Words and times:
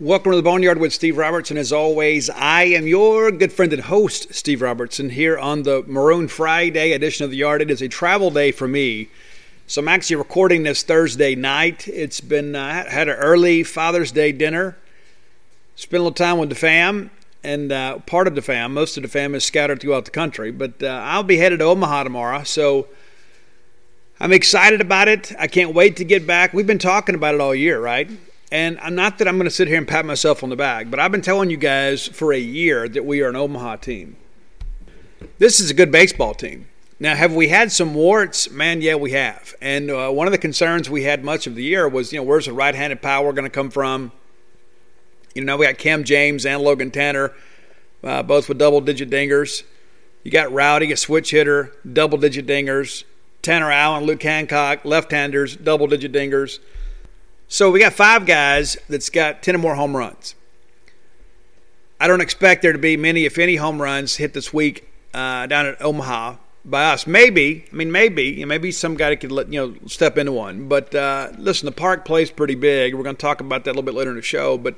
Welcome 0.00 0.32
to 0.32 0.36
the 0.36 0.42
Boneyard 0.42 0.78
with 0.78 0.94
Steve 0.94 1.18
Robertson. 1.18 1.58
As 1.58 1.74
always, 1.74 2.30
I 2.30 2.62
am 2.62 2.86
your 2.86 3.30
good 3.30 3.52
friend 3.52 3.70
and 3.70 3.82
host, 3.82 4.32
Steve 4.32 4.62
Robertson, 4.62 5.10
here 5.10 5.38
on 5.38 5.64
the 5.64 5.84
Maroon 5.86 6.26
Friday 6.26 6.92
edition 6.92 7.26
of 7.26 7.30
the 7.30 7.36
Yard. 7.36 7.60
It 7.60 7.70
is 7.70 7.82
a 7.82 7.88
travel 7.88 8.30
day 8.30 8.50
for 8.50 8.66
me. 8.66 9.10
So 9.66 9.82
I'm 9.82 9.88
actually 9.88 10.16
recording 10.16 10.62
this 10.62 10.82
Thursday 10.82 11.34
night. 11.34 11.86
It's 11.86 12.22
been 12.22 12.56
uh, 12.56 12.88
had 12.88 13.10
an 13.10 13.16
early 13.16 13.62
Father's 13.62 14.10
Day 14.10 14.32
dinner. 14.32 14.78
Spent 15.76 16.00
a 16.00 16.04
little 16.04 16.14
time 16.14 16.38
with 16.38 16.48
the 16.48 16.54
fam, 16.54 17.10
and 17.44 17.70
uh, 17.70 17.98
part 17.98 18.26
of 18.26 18.34
the 18.34 18.40
fam, 18.40 18.72
most 18.72 18.96
of 18.96 19.02
the 19.02 19.08
fam 19.10 19.34
is 19.34 19.44
scattered 19.44 19.82
throughout 19.82 20.06
the 20.06 20.10
country. 20.10 20.50
But 20.50 20.82
uh, 20.82 20.86
I'll 20.86 21.24
be 21.24 21.36
headed 21.36 21.58
to 21.58 21.66
Omaha 21.66 22.04
tomorrow, 22.04 22.42
so 22.44 22.88
I'm 24.18 24.32
excited 24.32 24.80
about 24.80 25.08
it. 25.08 25.30
I 25.38 25.46
can't 25.46 25.74
wait 25.74 25.98
to 25.98 26.06
get 26.06 26.26
back. 26.26 26.54
We've 26.54 26.66
been 26.66 26.78
talking 26.78 27.14
about 27.14 27.34
it 27.34 27.42
all 27.42 27.54
year, 27.54 27.78
right? 27.78 28.08
And 28.52 28.80
I'm 28.80 28.96
not 28.96 29.18
that 29.18 29.28
I'm 29.28 29.36
going 29.36 29.44
to 29.44 29.54
sit 29.54 29.68
here 29.68 29.78
and 29.78 29.86
pat 29.86 30.04
myself 30.04 30.42
on 30.42 30.50
the 30.50 30.56
back, 30.56 30.90
but 30.90 30.98
I've 30.98 31.12
been 31.12 31.22
telling 31.22 31.50
you 31.50 31.56
guys 31.56 32.08
for 32.08 32.32
a 32.32 32.38
year 32.38 32.88
that 32.88 33.04
we 33.04 33.22
are 33.22 33.28
an 33.28 33.36
Omaha 33.36 33.76
team. 33.76 34.16
This 35.38 35.60
is 35.60 35.70
a 35.70 35.74
good 35.74 35.92
baseball 35.92 36.34
team. 36.34 36.66
Now, 36.98 37.14
have 37.14 37.32
we 37.32 37.48
had 37.48 37.70
some 37.70 37.94
warts? 37.94 38.50
Man, 38.50 38.82
yeah, 38.82 38.96
we 38.96 39.12
have. 39.12 39.54
And 39.60 39.90
uh, 39.90 40.10
one 40.10 40.26
of 40.26 40.32
the 40.32 40.38
concerns 40.38 40.90
we 40.90 41.04
had 41.04 41.24
much 41.24 41.46
of 41.46 41.54
the 41.54 41.62
year 41.62 41.88
was, 41.88 42.12
you 42.12 42.18
know, 42.18 42.24
where's 42.24 42.46
the 42.46 42.52
right-handed 42.52 43.00
power 43.00 43.32
going 43.32 43.44
to 43.44 43.50
come 43.50 43.70
from? 43.70 44.12
You 45.34 45.44
know, 45.44 45.56
we 45.56 45.66
got 45.66 45.78
Cam 45.78 46.02
James 46.04 46.44
and 46.44 46.60
Logan 46.60 46.90
Tanner, 46.90 47.32
uh, 48.02 48.22
both 48.22 48.48
with 48.48 48.58
double-digit 48.58 49.08
dingers. 49.08 49.62
You 50.24 50.30
got 50.30 50.52
Rowdy, 50.52 50.90
a 50.92 50.96
switch 50.96 51.30
hitter, 51.30 51.72
double-digit 51.90 52.46
dingers. 52.46 53.04
Tanner 53.40 53.70
Allen, 53.70 54.04
Luke 54.04 54.22
Hancock, 54.22 54.84
left-handers, 54.84 55.56
double-digit 55.56 56.12
dingers. 56.12 56.58
So 57.52 57.68
we 57.72 57.80
got 57.80 57.94
five 57.94 58.26
guys 58.26 58.76
that's 58.88 59.10
got 59.10 59.42
10 59.42 59.56
or 59.56 59.58
more 59.58 59.74
home 59.74 59.96
runs. 59.96 60.36
I 61.98 62.06
don't 62.06 62.20
expect 62.20 62.62
there 62.62 62.72
to 62.72 62.78
be 62.78 62.96
many, 62.96 63.24
if 63.24 63.38
any, 63.38 63.56
home 63.56 63.82
runs 63.82 64.16
hit 64.16 64.34
this 64.34 64.54
week 64.54 64.88
uh, 65.12 65.48
down 65.48 65.66
at 65.66 65.82
Omaha 65.82 66.36
by 66.64 66.84
us. 66.84 67.08
Maybe, 67.08 67.64
I 67.72 67.74
mean, 67.74 67.90
maybe, 67.90 68.44
maybe 68.44 68.70
some 68.70 68.94
guy 68.94 69.16
could 69.16 69.32
let 69.32 69.52
you 69.52 69.60
know 69.60 69.74
step 69.88 70.16
into 70.16 70.30
one. 70.30 70.68
But 70.68 70.94
uh, 70.94 71.32
listen, 71.38 71.66
the 71.66 71.72
park 71.72 72.04
plays 72.04 72.30
pretty 72.30 72.54
big. 72.54 72.94
We're 72.94 73.02
going 73.02 73.16
to 73.16 73.20
talk 73.20 73.40
about 73.40 73.64
that 73.64 73.70
a 73.70 73.72
little 73.72 73.82
bit 73.82 73.94
later 73.94 74.10
in 74.10 74.16
the 74.16 74.22
show. 74.22 74.56
But 74.56 74.76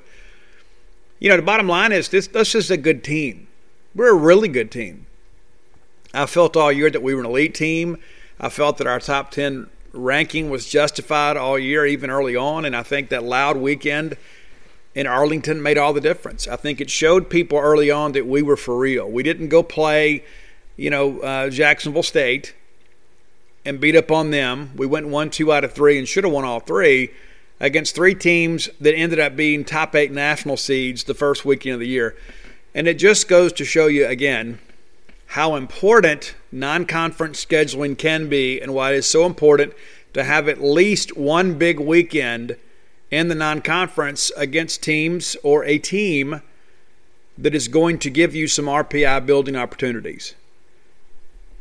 you 1.19 1.29
know, 1.29 1.37
the 1.37 1.43
bottom 1.43 1.69
line 1.69 1.93
is 1.93 2.09
this: 2.09 2.27
this 2.29 2.55
is 2.55 2.71
a 2.71 2.79
good 2.79 3.05
team. 3.05 3.49
We're 3.95 4.13
a 4.13 4.19
really 4.19 4.49
good 4.49 4.71
team. 4.71 5.05
I 6.15 6.25
felt 6.25 6.57
all 6.57 6.73
year 6.73 6.89
that 6.89 7.03
we 7.03 7.15
were 7.15 7.21
an 7.21 7.27
elite 7.27 7.55
team. 7.55 7.99
I 8.41 8.49
felt 8.49 8.79
that 8.79 8.87
our 8.87 8.99
top 8.99 9.31
ten 9.31 9.69
ranking 9.93 10.51
was 10.51 10.69
justified 10.69 11.37
all 11.37 11.59
year, 11.59 11.87
even 11.87 12.11
early 12.11 12.37
on. 12.37 12.65
And 12.65 12.75
I 12.75 12.83
think 12.83 13.11
that 13.11 13.23
loud 13.23 13.57
weekend 13.57 14.17
in 14.95 15.07
Arlington 15.07 15.63
made 15.63 15.79
all 15.79 15.93
the 15.93 16.01
difference. 16.01 16.47
I 16.47 16.57
think 16.57 16.81
it 16.81 16.91
showed 16.91 17.31
people 17.31 17.59
early 17.59 17.91
on 17.91 18.13
that 18.13 18.27
we 18.27 18.43
were 18.43 18.57
for 18.57 18.77
real. 18.77 19.11
We 19.11 19.23
didn't 19.23 19.49
go 19.49 19.63
play, 19.63 20.25
you 20.77 20.91
know, 20.91 21.21
uh, 21.21 21.51
Jacksonville 21.51 22.03
State 22.03 22.55
and 23.65 23.81
beat 23.81 23.97
up 23.97 24.11
on 24.11 24.31
them. 24.31 24.73
We 24.77 24.87
went 24.87 25.09
one, 25.09 25.31
two 25.31 25.53
out 25.53 25.65
of 25.65 25.73
three, 25.73 25.99
and 25.99 26.07
should 26.07 26.25
have 26.25 26.33
won 26.33 26.45
all 26.45 26.61
three 26.61 27.11
against 27.61 27.95
three 27.95 28.15
teams 28.15 28.69
that 28.81 28.95
ended 28.95 29.21
up 29.21 29.37
being 29.37 29.65
top 29.65 29.95
eight 29.95 30.11
national 30.11 30.57
seeds 30.57 31.05
the 31.05 31.15
first 31.15 31.45
weekend 31.45 31.75
of 31.75 31.81
the 31.81 31.87
year. 31.87 32.17
And 32.75 32.89
it 32.89 32.95
just 32.95 33.29
goes 33.29 33.53
to 33.55 33.65
show 33.65 33.87
you 33.87 34.07
again 34.07 34.59
how 35.33 35.55
important 35.55 36.35
non 36.53 36.85
conference 36.85 37.43
scheduling 37.43 37.97
can 37.97 38.29
be 38.29 38.61
and 38.61 38.75
why 38.75 38.93
it 38.93 38.97
is 38.97 39.07
so 39.07 39.25
important 39.25 39.73
to 40.13 40.23
have 40.25 40.47
at 40.47 40.63
least 40.63 41.17
one 41.17 41.55
big 41.55 41.81
weekend 41.81 42.55
in 43.11 43.29
the 43.29 43.35
non 43.35 43.63
conference 43.63 44.31
against 44.37 44.83
teams 44.83 45.35
or 45.43 45.65
a 45.65 45.79
team 45.79 46.43
that 47.39 47.55
is 47.55 47.69
going 47.69 47.99
to 47.99 48.11
give 48.11 48.35
you 48.35 48.47
some 48.47 48.67
RPI 48.67 49.25
building 49.25 49.57
opportunities. 49.57 50.35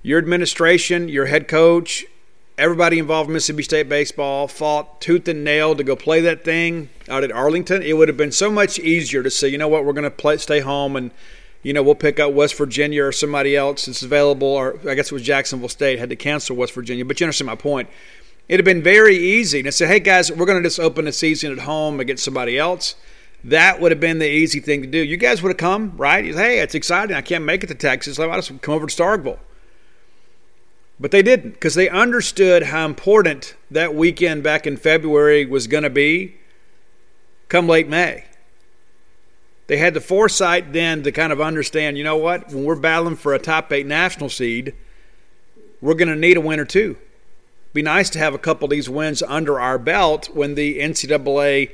Your 0.03 0.19
administration, 0.19 1.07
your 1.07 1.27
head 1.27 1.47
coach, 1.47 2.03
everybody 2.57 2.99
involved 2.99 3.29
in 3.29 3.33
Mississippi 3.35 3.63
State 3.63 3.87
baseball 3.87 4.49
fought 4.49 4.99
tooth 4.99 5.29
and 5.29 5.45
nail 5.45 5.75
to 5.75 5.83
go 5.85 5.95
play 5.95 6.19
that 6.19 6.43
thing 6.43 6.89
out 7.07 7.23
at 7.23 7.31
Arlington. 7.31 7.81
It 7.83 7.95
would 7.95 8.09
have 8.09 8.17
been 8.17 8.33
so 8.33 8.51
much 8.51 8.79
easier 8.79 9.23
to 9.23 9.29
say, 9.29 9.47
you 9.47 9.57
know 9.57 9.69
what, 9.69 9.85
we're 9.85 9.93
going 9.93 10.03
to 10.03 10.11
play, 10.11 10.35
stay 10.35 10.59
home 10.59 10.97
and 10.97 11.11
you 11.63 11.73
know, 11.73 11.83
we'll 11.83 11.95
pick 11.95 12.19
up 12.19 12.33
West 12.33 12.57
Virginia 12.57 13.05
or 13.05 13.11
somebody 13.11 13.55
else 13.55 13.85
that's 13.85 14.01
available, 14.01 14.47
or 14.47 14.79
I 14.87 14.95
guess 14.95 15.11
it 15.11 15.13
was 15.13 15.21
Jacksonville 15.21 15.69
State 15.69 15.99
had 15.99 16.09
to 16.09 16.15
cancel 16.15 16.55
West 16.55 16.73
Virginia. 16.73 17.05
But 17.05 17.19
you 17.19 17.25
understand 17.25 17.47
my 17.47 17.55
point. 17.55 17.89
It'd 18.49 18.59
have 18.59 18.65
been 18.65 18.83
very 18.83 19.15
easy 19.15 19.61
to 19.63 19.71
say, 19.71 19.87
hey 19.87 19.99
guys, 19.99 20.31
we're 20.31 20.45
going 20.45 20.61
to 20.61 20.67
just 20.67 20.79
open 20.79 21.05
the 21.05 21.11
season 21.11 21.51
at 21.51 21.59
home 21.59 21.99
against 21.99 22.23
somebody 22.23 22.57
else. 22.57 22.95
That 23.43 23.79
would 23.79 23.91
have 23.91 23.99
been 23.99 24.19
the 24.19 24.29
easy 24.29 24.59
thing 24.59 24.81
to 24.81 24.87
do. 24.87 24.97
You 24.97 25.17
guys 25.17 25.41
would 25.41 25.49
have 25.49 25.57
come, 25.57 25.93
right? 25.97 26.25
Hey, 26.25 26.59
it's 26.59 26.75
exciting. 26.75 27.15
I 27.15 27.21
can't 27.21 27.43
make 27.43 27.63
it 27.63 27.67
to 27.67 27.75
Texas. 27.75 28.19
I'll 28.19 28.29
just 28.35 28.61
come 28.61 28.75
over 28.75 28.87
to 28.87 28.95
Starkville. 29.03 29.39
But 30.99 31.11
they 31.11 31.23
didn't 31.23 31.51
because 31.51 31.73
they 31.73 31.89
understood 31.89 32.63
how 32.63 32.85
important 32.85 33.55
that 33.71 33.95
weekend 33.95 34.43
back 34.43 34.67
in 34.67 34.77
February 34.77 35.45
was 35.45 35.65
going 35.65 35.83
to 35.83 35.89
be 35.89 36.35
come 37.49 37.67
late 37.67 37.87
May 37.87 38.25
they 39.67 39.77
had 39.77 39.93
the 39.93 40.01
foresight 40.01 40.73
then 40.73 41.03
to 41.03 41.11
kind 41.11 41.31
of 41.31 41.39
understand, 41.39 41.97
you 41.97 42.03
know 42.03 42.17
what, 42.17 42.49
when 42.49 42.63
we're 42.63 42.75
battling 42.75 43.15
for 43.15 43.33
a 43.33 43.39
top 43.39 43.71
eight 43.71 43.85
national 43.85 44.29
seed, 44.29 44.73
we're 45.81 45.93
going 45.93 46.09
to 46.09 46.15
need 46.15 46.37
a 46.37 46.41
win 46.41 46.59
or 46.59 46.65
two. 46.65 46.97
Be 47.73 47.81
nice 47.81 48.09
to 48.11 48.19
have 48.19 48.33
a 48.33 48.37
couple 48.37 48.65
of 48.65 48.71
these 48.71 48.89
wins 48.89 49.23
under 49.23 49.59
our 49.59 49.77
belt 49.77 50.29
when 50.33 50.55
the 50.55 50.79
NCAA 50.79 51.71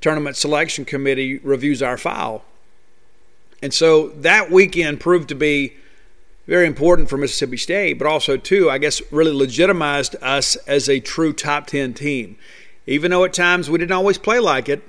Tournament 0.00 0.36
Selection 0.36 0.84
Committee 0.84 1.38
reviews 1.38 1.82
our 1.82 1.96
file. 1.96 2.44
And 3.62 3.72
so 3.74 4.08
that 4.08 4.50
weekend 4.50 5.00
proved 5.00 5.28
to 5.30 5.34
be 5.34 5.74
very 6.46 6.66
important 6.66 7.08
for 7.08 7.16
Mississippi 7.16 7.56
State, 7.56 7.94
but 7.98 8.06
also, 8.06 8.36
too, 8.36 8.70
I 8.70 8.78
guess, 8.78 9.02
really 9.10 9.32
legitimized 9.32 10.16
us 10.22 10.56
as 10.66 10.88
a 10.88 11.00
true 11.00 11.32
top 11.32 11.66
10 11.66 11.94
team. 11.94 12.36
Even 12.86 13.10
though 13.10 13.24
at 13.24 13.34
times 13.34 13.68
we 13.68 13.78
didn't 13.78 13.92
always 13.92 14.16
play 14.16 14.38
like 14.38 14.68
it, 14.68 14.82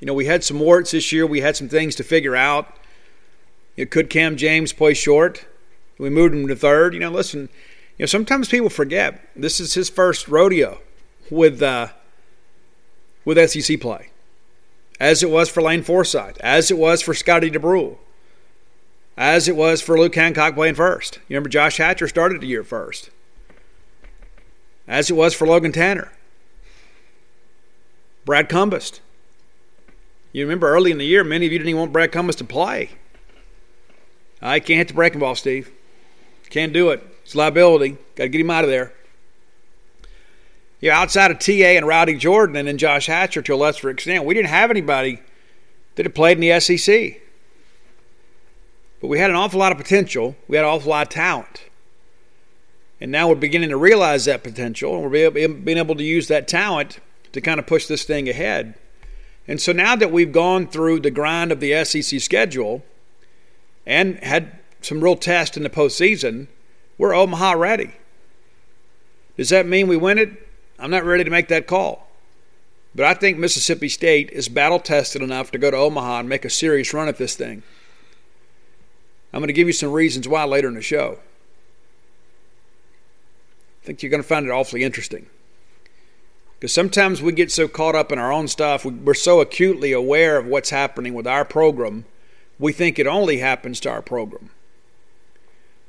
you 0.00 0.06
know, 0.06 0.14
we 0.14 0.26
had 0.26 0.44
some 0.44 0.60
warts 0.60 0.92
this 0.92 1.12
year. 1.12 1.26
We 1.26 1.40
had 1.40 1.56
some 1.56 1.68
things 1.68 1.94
to 1.96 2.04
figure 2.04 2.36
out. 2.36 2.76
You 3.76 3.84
know, 3.84 3.88
could 3.88 4.10
Cam 4.10 4.36
James 4.36 4.72
play 4.72 4.94
short? 4.94 5.46
We 5.98 6.10
moved 6.10 6.34
him 6.34 6.46
to 6.48 6.56
third. 6.56 6.94
You 6.94 7.00
know, 7.00 7.10
listen, 7.10 7.48
you 7.96 8.04
know, 8.04 8.06
sometimes 8.06 8.48
people 8.48 8.70
forget 8.70 9.20
this 9.34 9.58
is 9.58 9.74
his 9.74 9.90
first 9.90 10.28
rodeo 10.28 10.78
with 11.30 11.60
uh, 11.62 11.88
with 13.24 13.50
SEC 13.50 13.80
play, 13.80 14.10
as 15.00 15.22
it 15.22 15.30
was 15.30 15.48
for 15.48 15.62
Lane 15.62 15.82
Forsythe, 15.82 16.38
as 16.40 16.70
it 16.70 16.78
was 16.78 17.02
for 17.02 17.12
Scotty 17.12 17.50
Dubrule, 17.50 17.98
as 19.16 19.48
it 19.48 19.56
was 19.56 19.82
for 19.82 19.98
Luke 19.98 20.14
Hancock 20.14 20.54
playing 20.54 20.76
first. 20.76 21.16
You 21.28 21.34
remember 21.34 21.48
Josh 21.48 21.78
Hatcher 21.78 22.06
started 22.06 22.40
the 22.40 22.46
year 22.46 22.62
first, 22.62 23.10
as 24.86 25.10
it 25.10 25.14
was 25.14 25.34
for 25.34 25.48
Logan 25.48 25.72
Tanner, 25.72 26.12
Brad 28.24 28.48
Cumbest 28.48 29.00
you 30.32 30.44
remember 30.44 30.68
early 30.68 30.90
in 30.90 30.98
the 30.98 31.06
year, 31.06 31.24
many 31.24 31.46
of 31.46 31.52
you 31.52 31.58
didn't 31.58 31.70
even 31.70 31.80
want 31.80 31.92
Brad 31.92 32.12
Cumbest 32.12 32.38
to 32.38 32.44
play. 32.44 32.90
I 34.40 34.60
can't 34.60 34.78
hit 34.78 34.88
the 34.88 34.94
breaking 34.94 35.20
ball, 35.20 35.34
Steve. 35.34 35.70
Can't 36.50 36.72
do 36.72 36.90
it. 36.90 37.02
It's 37.24 37.34
liability. 37.34 37.98
Got 38.16 38.24
to 38.24 38.28
get 38.28 38.40
him 38.40 38.50
out 38.50 38.64
of 38.64 38.70
there. 38.70 38.92
Yeah, 40.80 40.98
outside 40.98 41.30
of 41.30 41.38
TA 41.40 41.52
and 41.52 41.86
Rowdy 41.86 42.14
Jordan 42.14 42.56
and 42.56 42.68
then 42.68 42.78
Josh 42.78 43.06
Hatcher 43.06 43.42
to 43.42 43.54
a 43.54 43.56
lesser 43.56 43.90
extent, 43.90 44.24
we 44.24 44.34
didn't 44.34 44.48
have 44.48 44.70
anybody 44.70 45.20
that 45.96 46.06
had 46.06 46.14
played 46.14 46.38
in 46.38 46.40
the 46.40 46.60
SEC. 46.60 47.20
But 49.00 49.08
we 49.08 49.18
had 49.18 49.30
an 49.30 49.36
awful 49.36 49.58
lot 49.60 49.72
of 49.72 49.78
potential. 49.78 50.36
We 50.46 50.56
had 50.56 50.64
an 50.64 50.70
awful 50.70 50.90
lot 50.90 51.08
of 51.08 51.12
talent. 51.12 51.64
And 53.00 53.12
now 53.12 53.28
we're 53.28 53.34
beginning 53.34 53.70
to 53.70 53.76
realize 53.76 54.24
that 54.24 54.42
potential, 54.42 54.94
and 54.94 55.10
we're 55.10 55.30
being 55.30 55.78
able 55.78 55.94
to 55.96 56.04
use 56.04 56.28
that 56.28 56.48
talent 56.48 56.98
to 57.32 57.40
kind 57.40 57.60
of 57.60 57.66
push 57.66 57.86
this 57.86 58.04
thing 58.04 58.28
ahead. 58.28 58.74
And 59.48 59.60
so 59.60 59.72
now 59.72 59.96
that 59.96 60.12
we've 60.12 60.30
gone 60.30 60.66
through 60.66 61.00
the 61.00 61.10
grind 61.10 61.50
of 61.50 61.60
the 61.60 61.82
SEC 61.84 62.20
schedule 62.20 62.84
and 63.86 64.18
had 64.18 64.58
some 64.82 65.02
real 65.02 65.16
tests 65.16 65.56
in 65.56 65.62
the 65.62 65.70
postseason, 65.70 66.48
we're 66.98 67.14
Omaha 67.14 67.52
ready. 67.52 67.94
Does 69.38 69.48
that 69.48 69.66
mean 69.66 69.88
we 69.88 69.96
win 69.96 70.18
it? 70.18 70.46
I'm 70.78 70.90
not 70.90 71.04
ready 71.04 71.24
to 71.24 71.30
make 71.30 71.48
that 71.48 71.66
call. 71.66 72.08
But 72.94 73.06
I 73.06 73.14
think 73.14 73.38
Mississippi 73.38 73.88
State 73.88 74.30
is 74.30 74.48
battle 74.48 74.80
tested 74.80 75.22
enough 75.22 75.50
to 75.52 75.58
go 75.58 75.70
to 75.70 75.76
Omaha 75.76 76.20
and 76.20 76.28
make 76.28 76.44
a 76.44 76.50
serious 76.50 76.92
run 76.92 77.08
at 77.08 77.16
this 77.16 77.34
thing. 77.34 77.62
I'm 79.32 79.40
going 79.40 79.48
to 79.48 79.52
give 79.54 79.66
you 79.66 79.72
some 79.72 79.92
reasons 79.92 80.28
why 80.28 80.44
later 80.44 80.68
in 80.68 80.74
the 80.74 80.82
show. 80.82 81.20
I 83.82 83.86
think 83.86 84.02
you're 84.02 84.10
going 84.10 84.22
to 84.22 84.28
find 84.28 84.44
it 84.44 84.50
awfully 84.50 84.82
interesting. 84.82 85.26
Because 86.58 86.72
sometimes 86.72 87.22
we 87.22 87.32
get 87.32 87.52
so 87.52 87.68
caught 87.68 87.94
up 87.94 88.10
in 88.10 88.18
our 88.18 88.32
own 88.32 88.48
stuff, 88.48 88.84
we're 88.84 89.14
so 89.14 89.40
acutely 89.40 89.92
aware 89.92 90.36
of 90.36 90.46
what's 90.46 90.70
happening 90.70 91.14
with 91.14 91.26
our 91.26 91.44
program, 91.44 92.04
we 92.58 92.72
think 92.72 92.98
it 92.98 93.06
only 93.06 93.38
happens 93.38 93.78
to 93.80 93.90
our 93.90 94.02
program. 94.02 94.50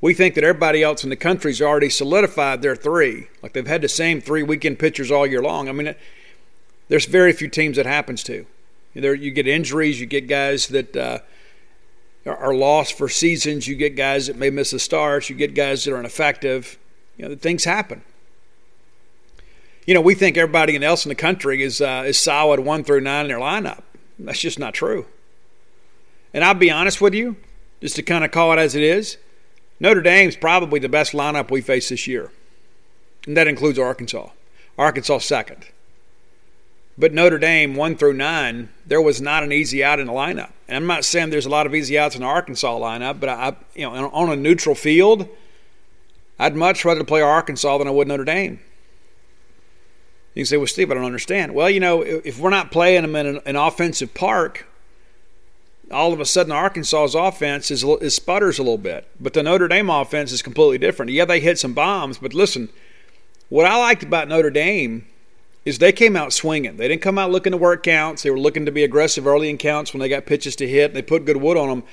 We 0.01 0.13
think 0.13 0.36
that 0.36 0.44
everybody 0.44 0.83
else 0.83 1.04
in 1.04 1.10
the 1.10 1.16
country's 1.16 1.62
already 1.62 1.89
solidified 1.89 2.62
their 2.62 2.75
three, 2.75 3.27
like 3.42 3.54
they've 3.54 3.66
had 3.66 3.81
the 3.81 3.89
same 3.89 4.21
three 4.21 4.44
weekend 4.44 4.80
pitchers 4.80 5.12
all 5.12 5.25
year 5.25 5.42
long. 5.42 5.68
I 5.68 5.71
mean, 5.71 5.95
there's 6.88 7.06
very 7.06 7.33
few 7.33 7.50
teams 7.50 7.75
that 7.77 7.86
happens 7.86 8.24
to. 8.24 8.45
There, 8.94 9.13
you 9.13 9.31
get 9.31 9.48
injuries, 9.48 10.00
you 10.00 10.06
get 10.06 10.27
guys 10.27 10.68
that 10.68 10.95
uh, 10.95 11.19
are 12.25 12.54
lost 12.54 12.98
for 12.98 13.10
seasons, 13.10 13.68
you 13.68 13.75
get 13.75 13.95
guys 13.95 14.27
that 14.27 14.36
may 14.36 14.50
miss 14.50 14.71
the 14.71 14.80
starts, 14.80 15.30
you 15.30 15.36
get 15.36 15.54
guys 15.54 15.83
that 15.83 15.94
are 15.94 16.00
ineffective. 16.00 16.77
You 17.18 17.27
know, 17.27 17.36
things 17.36 17.66
happen. 17.66 18.04
You 19.89 19.95
know, 19.95 20.01
we 20.01 20.13
think 20.13 20.38
everybody 20.38 20.77
else 20.86 21.03
in 21.03 21.09
the 21.09 21.15
country 21.15 21.63
is 21.63 21.81
uh, 21.81 22.03
is 22.06 22.15
solid 22.15 22.59
one 22.59 22.83
through 22.83 23.01
nine 23.01 23.25
in 23.25 23.30
their 23.30 23.39
lineup. 23.39 23.81
That's 24.19 24.38
just 24.38 24.59
not 24.59 24.75
true. 24.75 25.07
And 26.31 26.44
I'll 26.44 26.53
be 26.53 26.69
honest 26.69 27.01
with 27.01 27.15
you, 27.15 27.38
just 27.81 27.95
to 27.95 28.03
kind 28.03 28.24
of 28.24 28.30
call 28.30 28.53
it 28.53 28.59
as 28.59 28.75
it 28.75 28.83
is. 28.83 29.18
Notre 29.80 30.03
Dame's 30.03 30.36
probably 30.36 30.80
the 30.80 30.89
best 30.89 31.13
lineup 31.13 31.50
we 31.50 31.62
face 31.62 31.89
this 31.89 32.06
year, 32.06 32.31
and 33.25 33.36
that 33.36 33.47
includes 33.47 33.80
Arkansas. 33.80 34.30
Arkansas 34.77 35.18
second. 35.18 35.65
But 36.95 37.12
Notre 37.12 37.39
Dame, 37.39 37.74
one 37.74 37.97
through 37.97 38.13
nine, 38.13 38.69
there 38.85 39.01
was 39.01 39.19
not 39.19 39.42
an 39.42 39.51
easy 39.51 39.83
out 39.83 40.00
in 40.00 40.06
the 40.06 40.13
lineup. 40.13 40.51
And 40.68 40.77
I'm 40.77 40.85
not 40.85 41.03
saying 41.03 41.31
there's 41.31 41.47
a 41.47 41.50
lot 41.50 41.65
of 41.65 41.74
easy 41.74 41.97
outs 41.97 42.13
in 42.13 42.21
the 42.21 42.27
Arkansas 42.27 42.77
lineup, 42.77 43.19
but 43.19 43.30
I, 43.30 43.56
you 43.74 43.89
know, 43.89 44.07
on 44.09 44.30
a 44.30 44.35
neutral 44.35 44.75
field, 44.75 45.27
I'd 46.38 46.56
much 46.56 46.85
rather 46.85 47.03
play 47.03 47.21
Arkansas 47.21 47.80
than 47.80 47.88
I 47.88 47.92
would 47.92 48.07
Notre 48.07 48.24
Dame. 48.24 48.59
You 50.39 50.44
can 50.44 50.47
say, 50.51 50.56
well, 50.57 50.68
Steve, 50.68 50.89
I 50.89 50.94
don't 50.94 51.03
understand. 51.03 51.53
Well, 51.53 51.69
you 51.69 51.81
know, 51.81 52.01
if 52.01 52.39
we're 52.39 52.50
not 52.50 52.71
playing 52.71 53.01
them 53.01 53.13
in 53.18 53.25
an, 53.25 53.41
an 53.45 53.56
offensive 53.57 54.13
park, 54.13 54.65
all 55.91 56.13
of 56.13 56.21
a 56.21 56.25
sudden 56.25 56.53
Arkansas's 56.53 57.13
offense 57.13 57.69
is, 57.69 57.83
is 57.83 58.15
sputters 58.15 58.57
a 58.57 58.63
little 58.63 58.77
bit. 58.77 59.06
But 59.19 59.33
the 59.33 59.44
Notre 59.44 59.68
Dame 59.68 59.89
offense 59.89 60.31
is 60.31 60.41
completely 60.41 60.77
different. 60.77 61.12
Yeah, 61.12 61.25
they 61.25 61.41
hit 61.41 61.59
some 61.59 61.74
bombs, 61.74 62.19
but 62.19 62.33
listen, 62.33 62.69
what 63.50 63.65
I 63.65 63.75
liked 63.75 64.01
about 64.01 64.30
Notre 64.30 64.50
Dame 64.50 65.06
is 65.65 65.80
they 65.80 65.91
came 65.91 66.15
out 66.15 66.31
swinging. 66.31 66.77
They 66.77 66.88
didn't 66.88 67.01
come 67.01 67.19
out 67.19 67.31
looking 67.31 67.51
to 67.51 67.57
work 67.57 67.83
counts. 67.83 68.24
They 68.24 68.31
were 68.31 68.39
looking 68.39 68.65
to 68.65 68.71
be 68.71 68.85
aggressive 68.85 69.27
early 69.27 69.50
in 69.50 69.57
counts 69.57 69.92
when 69.92 70.00
they 70.00 70.07
got 70.07 70.25
pitches 70.25 70.56
to 70.56 70.68
hit. 70.69 70.94
They 70.94 71.01
put 71.01 71.25
good 71.25 71.35
wood 71.35 71.57
on 71.57 71.68
them. 71.68 71.83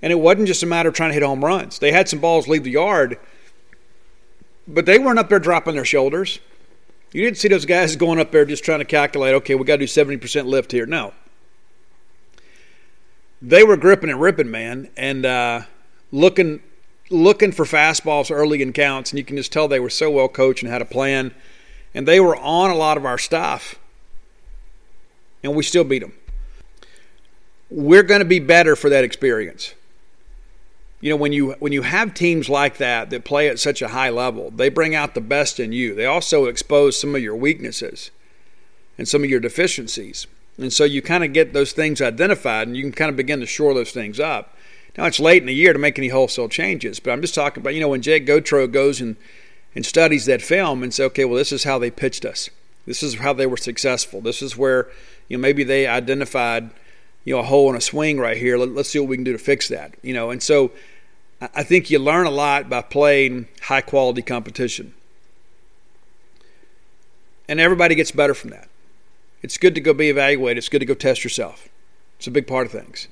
And 0.00 0.10
it 0.10 0.20
wasn't 0.20 0.46
just 0.46 0.62
a 0.62 0.66
matter 0.66 0.88
of 0.88 0.94
trying 0.94 1.10
to 1.10 1.14
hit 1.14 1.22
home 1.22 1.44
runs. 1.44 1.80
They 1.80 1.92
had 1.92 2.08
some 2.08 2.20
balls 2.20 2.48
leave 2.48 2.64
the 2.64 2.70
yard, 2.70 3.18
but 4.66 4.86
they 4.86 4.98
weren't 4.98 5.18
up 5.18 5.28
there 5.28 5.38
dropping 5.38 5.74
their 5.74 5.84
shoulders. 5.84 6.38
You 7.12 7.24
didn't 7.24 7.38
see 7.38 7.48
those 7.48 7.66
guys 7.66 7.96
going 7.96 8.20
up 8.20 8.30
there 8.30 8.44
just 8.44 8.64
trying 8.64 8.78
to 8.78 8.84
calculate, 8.84 9.34
okay, 9.34 9.54
we 9.54 9.64
got 9.64 9.76
to 9.76 9.86
do 9.86 9.86
70% 9.86 10.46
lift 10.46 10.72
here. 10.72 10.86
No 10.86 11.12
they 13.42 13.62
were 13.62 13.76
gripping 13.76 14.10
and 14.10 14.20
ripping, 14.20 14.50
man, 14.50 14.90
and 14.96 15.24
uh, 15.24 15.62
looking 16.12 16.60
looking 17.12 17.50
for 17.50 17.64
fastballs 17.64 18.30
early 18.30 18.62
in 18.62 18.72
counts, 18.72 19.10
and 19.10 19.18
you 19.18 19.24
can 19.24 19.36
just 19.36 19.52
tell 19.52 19.66
they 19.66 19.80
were 19.80 19.90
so 19.90 20.10
well 20.10 20.28
coached 20.28 20.62
and 20.62 20.70
had 20.70 20.82
a 20.82 20.86
plan, 20.86 21.34
and 21.94 22.06
they 22.06 22.20
were 22.20 22.36
on 22.36 22.70
a 22.70 22.74
lot 22.74 22.96
of 22.96 23.04
our 23.04 23.18
stuff, 23.18 23.76
and 25.42 25.54
we 25.56 25.62
still 25.62 25.84
beat 25.84 26.00
them. 26.00 26.12
We're 27.70 28.02
going 28.02 28.20
to 28.20 28.26
be 28.26 28.40
better 28.40 28.76
for 28.76 28.90
that 28.90 29.04
experience. 29.04 29.74
You 31.00 31.10
know, 31.10 31.16
when 31.16 31.32
you 31.32 31.52
when 31.60 31.72
you 31.72 31.82
have 31.82 32.12
teams 32.12 32.48
like 32.48 32.76
that 32.76 33.10
that 33.10 33.24
play 33.24 33.48
at 33.48 33.58
such 33.58 33.80
a 33.80 33.88
high 33.88 34.10
level, 34.10 34.50
they 34.50 34.68
bring 34.68 34.94
out 34.94 35.14
the 35.14 35.20
best 35.20 35.58
in 35.58 35.72
you. 35.72 35.94
They 35.94 36.06
also 36.06 36.44
expose 36.44 37.00
some 37.00 37.14
of 37.14 37.22
your 37.22 37.36
weaknesses 37.36 38.10
and 38.98 39.08
some 39.08 39.24
of 39.24 39.30
your 39.30 39.40
deficiencies. 39.40 40.26
And 40.58 40.72
so 40.72 40.84
you 40.84 41.00
kind 41.00 41.24
of 41.24 41.32
get 41.32 41.54
those 41.54 41.72
things 41.72 42.02
identified 42.02 42.68
and 42.68 42.76
you 42.76 42.82
can 42.82 42.92
kind 42.92 43.08
of 43.08 43.16
begin 43.16 43.40
to 43.40 43.46
shore 43.46 43.72
those 43.72 43.92
things 43.92 44.20
up. 44.20 44.54
Now, 44.98 45.06
it's 45.06 45.20
late 45.20 45.42
in 45.42 45.46
the 45.46 45.54
year 45.54 45.72
to 45.72 45.78
make 45.78 45.98
any 45.98 46.08
wholesale 46.08 46.48
changes, 46.48 47.00
but 47.00 47.10
I'm 47.10 47.22
just 47.22 47.34
talking 47.34 47.62
about, 47.62 47.74
you 47.74 47.80
know, 47.80 47.88
when 47.88 48.02
Jake 48.02 48.26
Gautreau 48.26 48.70
goes 48.70 49.00
and, 49.00 49.16
and 49.74 49.86
studies 49.86 50.26
that 50.26 50.42
film 50.42 50.82
and 50.82 50.92
says, 50.92 51.06
okay, 51.06 51.24
well, 51.24 51.38
this 51.38 51.52
is 51.52 51.64
how 51.64 51.78
they 51.78 51.90
pitched 51.90 52.24
us. 52.24 52.50
This 52.86 53.02
is 53.02 53.14
how 53.14 53.32
they 53.32 53.46
were 53.46 53.56
successful. 53.56 54.20
This 54.20 54.42
is 54.42 54.56
where, 54.56 54.88
you 55.28 55.36
know, 55.36 55.40
maybe 55.40 55.64
they 55.64 55.86
identified, 55.86 56.70
you 57.30 57.36
know, 57.36 57.42
a 57.42 57.44
hole 57.44 57.70
in 57.70 57.76
a 57.76 57.80
swing 57.80 58.18
right 58.18 58.36
here. 58.36 58.58
Let, 58.58 58.76
us 58.76 58.88
see 58.88 58.98
what 58.98 59.08
we 59.08 59.16
can 59.16 59.22
do 59.22 59.30
to 59.30 59.38
fix 59.38 59.68
that, 59.68 59.94
you 60.02 60.12
know. 60.12 60.30
And 60.30 60.42
so 60.42 60.72
I 61.40 61.62
think 61.62 61.88
you 61.88 62.00
learn 62.00 62.26
a 62.26 62.30
lot 62.30 62.68
by 62.68 62.82
playing 62.82 63.46
high 63.62 63.82
quality 63.82 64.20
competition. 64.20 64.94
And 67.48 67.60
everybody 67.60 67.94
gets 67.94 68.10
better 68.10 68.34
from 68.34 68.50
that. 68.50 68.68
It's 69.42 69.58
good 69.58 69.76
to 69.76 69.80
go 69.80 69.94
be 69.94 70.10
evaluated. 70.10 70.58
It's 70.58 70.68
good 70.68 70.80
to 70.80 70.84
go 70.84 70.94
test 70.94 71.22
yourself. 71.22 71.68
It's 72.18 72.26
a 72.26 72.32
big 72.32 72.48
part 72.48 72.66
of 72.66 72.72
things. 72.72 73.06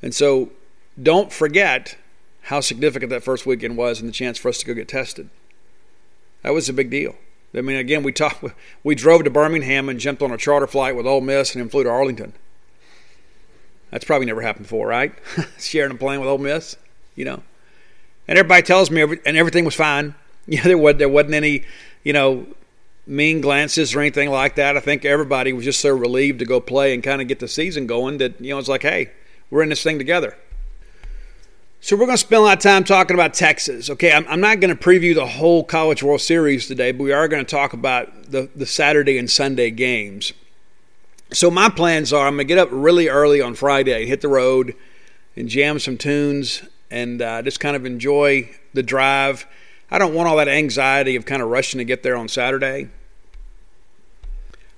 And 0.00 0.14
so 0.14 0.50
don't 1.02 1.32
forget 1.32 1.96
how 2.42 2.60
significant 2.60 3.10
that 3.10 3.24
first 3.24 3.44
weekend 3.44 3.76
was 3.76 3.98
and 3.98 4.08
the 4.08 4.12
chance 4.12 4.38
for 4.38 4.50
us 4.50 4.58
to 4.58 4.66
go 4.66 4.72
get 4.72 4.86
tested. 4.86 5.30
That 6.42 6.54
was 6.54 6.68
a 6.68 6.72
big 6.72 6.90
deal. 6.90 7.16
I 7.56 7.60
mean, 7.60 7.76
again, 7.76 8.04
we 8.04 8.12
talked. 8.12 8.44
We 8.84 8.94
drove 8.94 9.24
to 9.24 9.30
Birmingham 9.30 9.88
and 9.88 9.98
jumped 9.98 10.22
on 10.22 10.30
a 10.30 10.36
charter 10.36 10.68
flight 10.68 10.94
with 10.94 11.08
Ole 11.08 11.22
Miss 11.22 11.56
and 11.56 11.60
then 11.60 11.68
flew 11.68 11.82
to 11.82 11.90
Arlington. 11.90 12.34
That's 13.94 14.04
probably 14.04 14.26
never 14.26 14.40
happened 14.40 14.64
before, 14.64 14.88
right? 14.88 15.14
Sharing 15.60 15.92
a 15.92 15.94
plane 15.94 16.18
with 16.18 16.28
Ole 16.28 16.38
Miss, 16.38 16.76
you 17.14 17.24
know. 17.24 17.44
And 18.26 18.36
everybody 18.36 18.62
tells 18.62 18.90
me, 18.90 19.00
every, 19.00 19.20
and 19.24 19.36
everything 19.36 19.64
was 19.64 19.76
fine. 19.76 20.16
Yeah, 20.46 20.62
there 20.64 20.76
was 20.76 20.96
there 20.96 21.08
wasn't 21.08 21.32
any, 21.32 21.62
you 22.02 22.12
know, 22.12 22.46
mean 23.06 23.40
glances 23.40 23.94
or 23.94 24.00
anything 24.00 24.28
like 24.28 24.56
that. 24.56 24.76
I 24.76 24.80
think 24.80 25.06
everybody 25.06 25.54
was 25.54 25.64
just 25.64 25.80
so 25.80 25.88
relieved 25.88 26.40
to 26.40 26.44
go 26.44 26.60
play 26.60 26.92
and 26.92 27.02
kind 27.02 27.22
of 27.22 27.28
get 27.28 27.38
the 27.38 27.48
season 27.48 27.86
going 27.86 28.18
that, 28.18 28.38
you 28.38 28.50
know, 28.50 28.58
it's 28.58 28.68
like, 28.68 28.82
hey, 28.82 29.10
we're 29.48 29.62
in 29.62 29.70
this 29.70 29.82
thing 29.82 29.96
together. 29.96 30.36
So 31.80 31.96
we're 31.96 32.04
going 32.04 32.18
to 32.18 32.18
spend 32.18 32.40
a 32.40 32.44
lot 32.44 32.58
of 32.58 32.62
time 32.62 32.84
talking 32.84 33.14
about 33.14 33.32
Texas. 33.32 33.88
Okay, 33.88 34.12
I'm, 34.12 34.26
I'm 34.28 34.40
not 34.42 34.60
going 34.60 34.76
to 34.76 34.82
preview 34.82 35.14
the 35.14 35.24
whole 35.24 35.64
College 35.64 36.02
World 36.02 36.20
Series 36.20 36.66
today, 36.66 36.92
but 36.92 37.04
we 37.04 37.12
are 37.12 37.26
going 37.26 37.42
to 37.42 37.50
talk 37.50 37.72
about 37.72 38.30
the, 38.30 38.50
the 38.54 38.66
Saturday 38.66 39.16
and 39.16 39.30
Sunday 39.30 39.70
games. 39.70 40.34
So 41.32 41.50
my 41.50 41.68
plans 41.68 42.12
are 42.12 42.26
I'm 42.26 42.36
to 42.36 42.44
get 42.44 42.58
up 42.58 42.68
really 42.70 43.08
early 43.08 43.40
on 43.40 43.54
Friday, 43.54 44.06
hit 44.06 44.20
the 44.20 44.28
road, 44.28 44.74
and 45.36 45.48
jam 45.48 45.78
some 45.78 45.96
tunes, 45.96 46.62
and 46.90 47.20
uh, 47.20 47.42
just 47.42 47.60
kind 47.60 47.76
of 47.76 47.86
enjoy 47.86 48.50
the 48.72 48.82
drive– 48.82 49.46
I 49.94 49.98
don't 49.98 50.14
want 50.14 50.28
all 50.28 50.36
that 50.38 50.48
anxiety 50.48 51.14
of 51.14 51.24
kind 51.24 51.42
of 51.42 51.48
rushing 51.48 51.78
to 51.78 51.84
get 51.84 52.02
there 52.02 52.16
on 52.16 52.26
Saturday. 52.26 52.88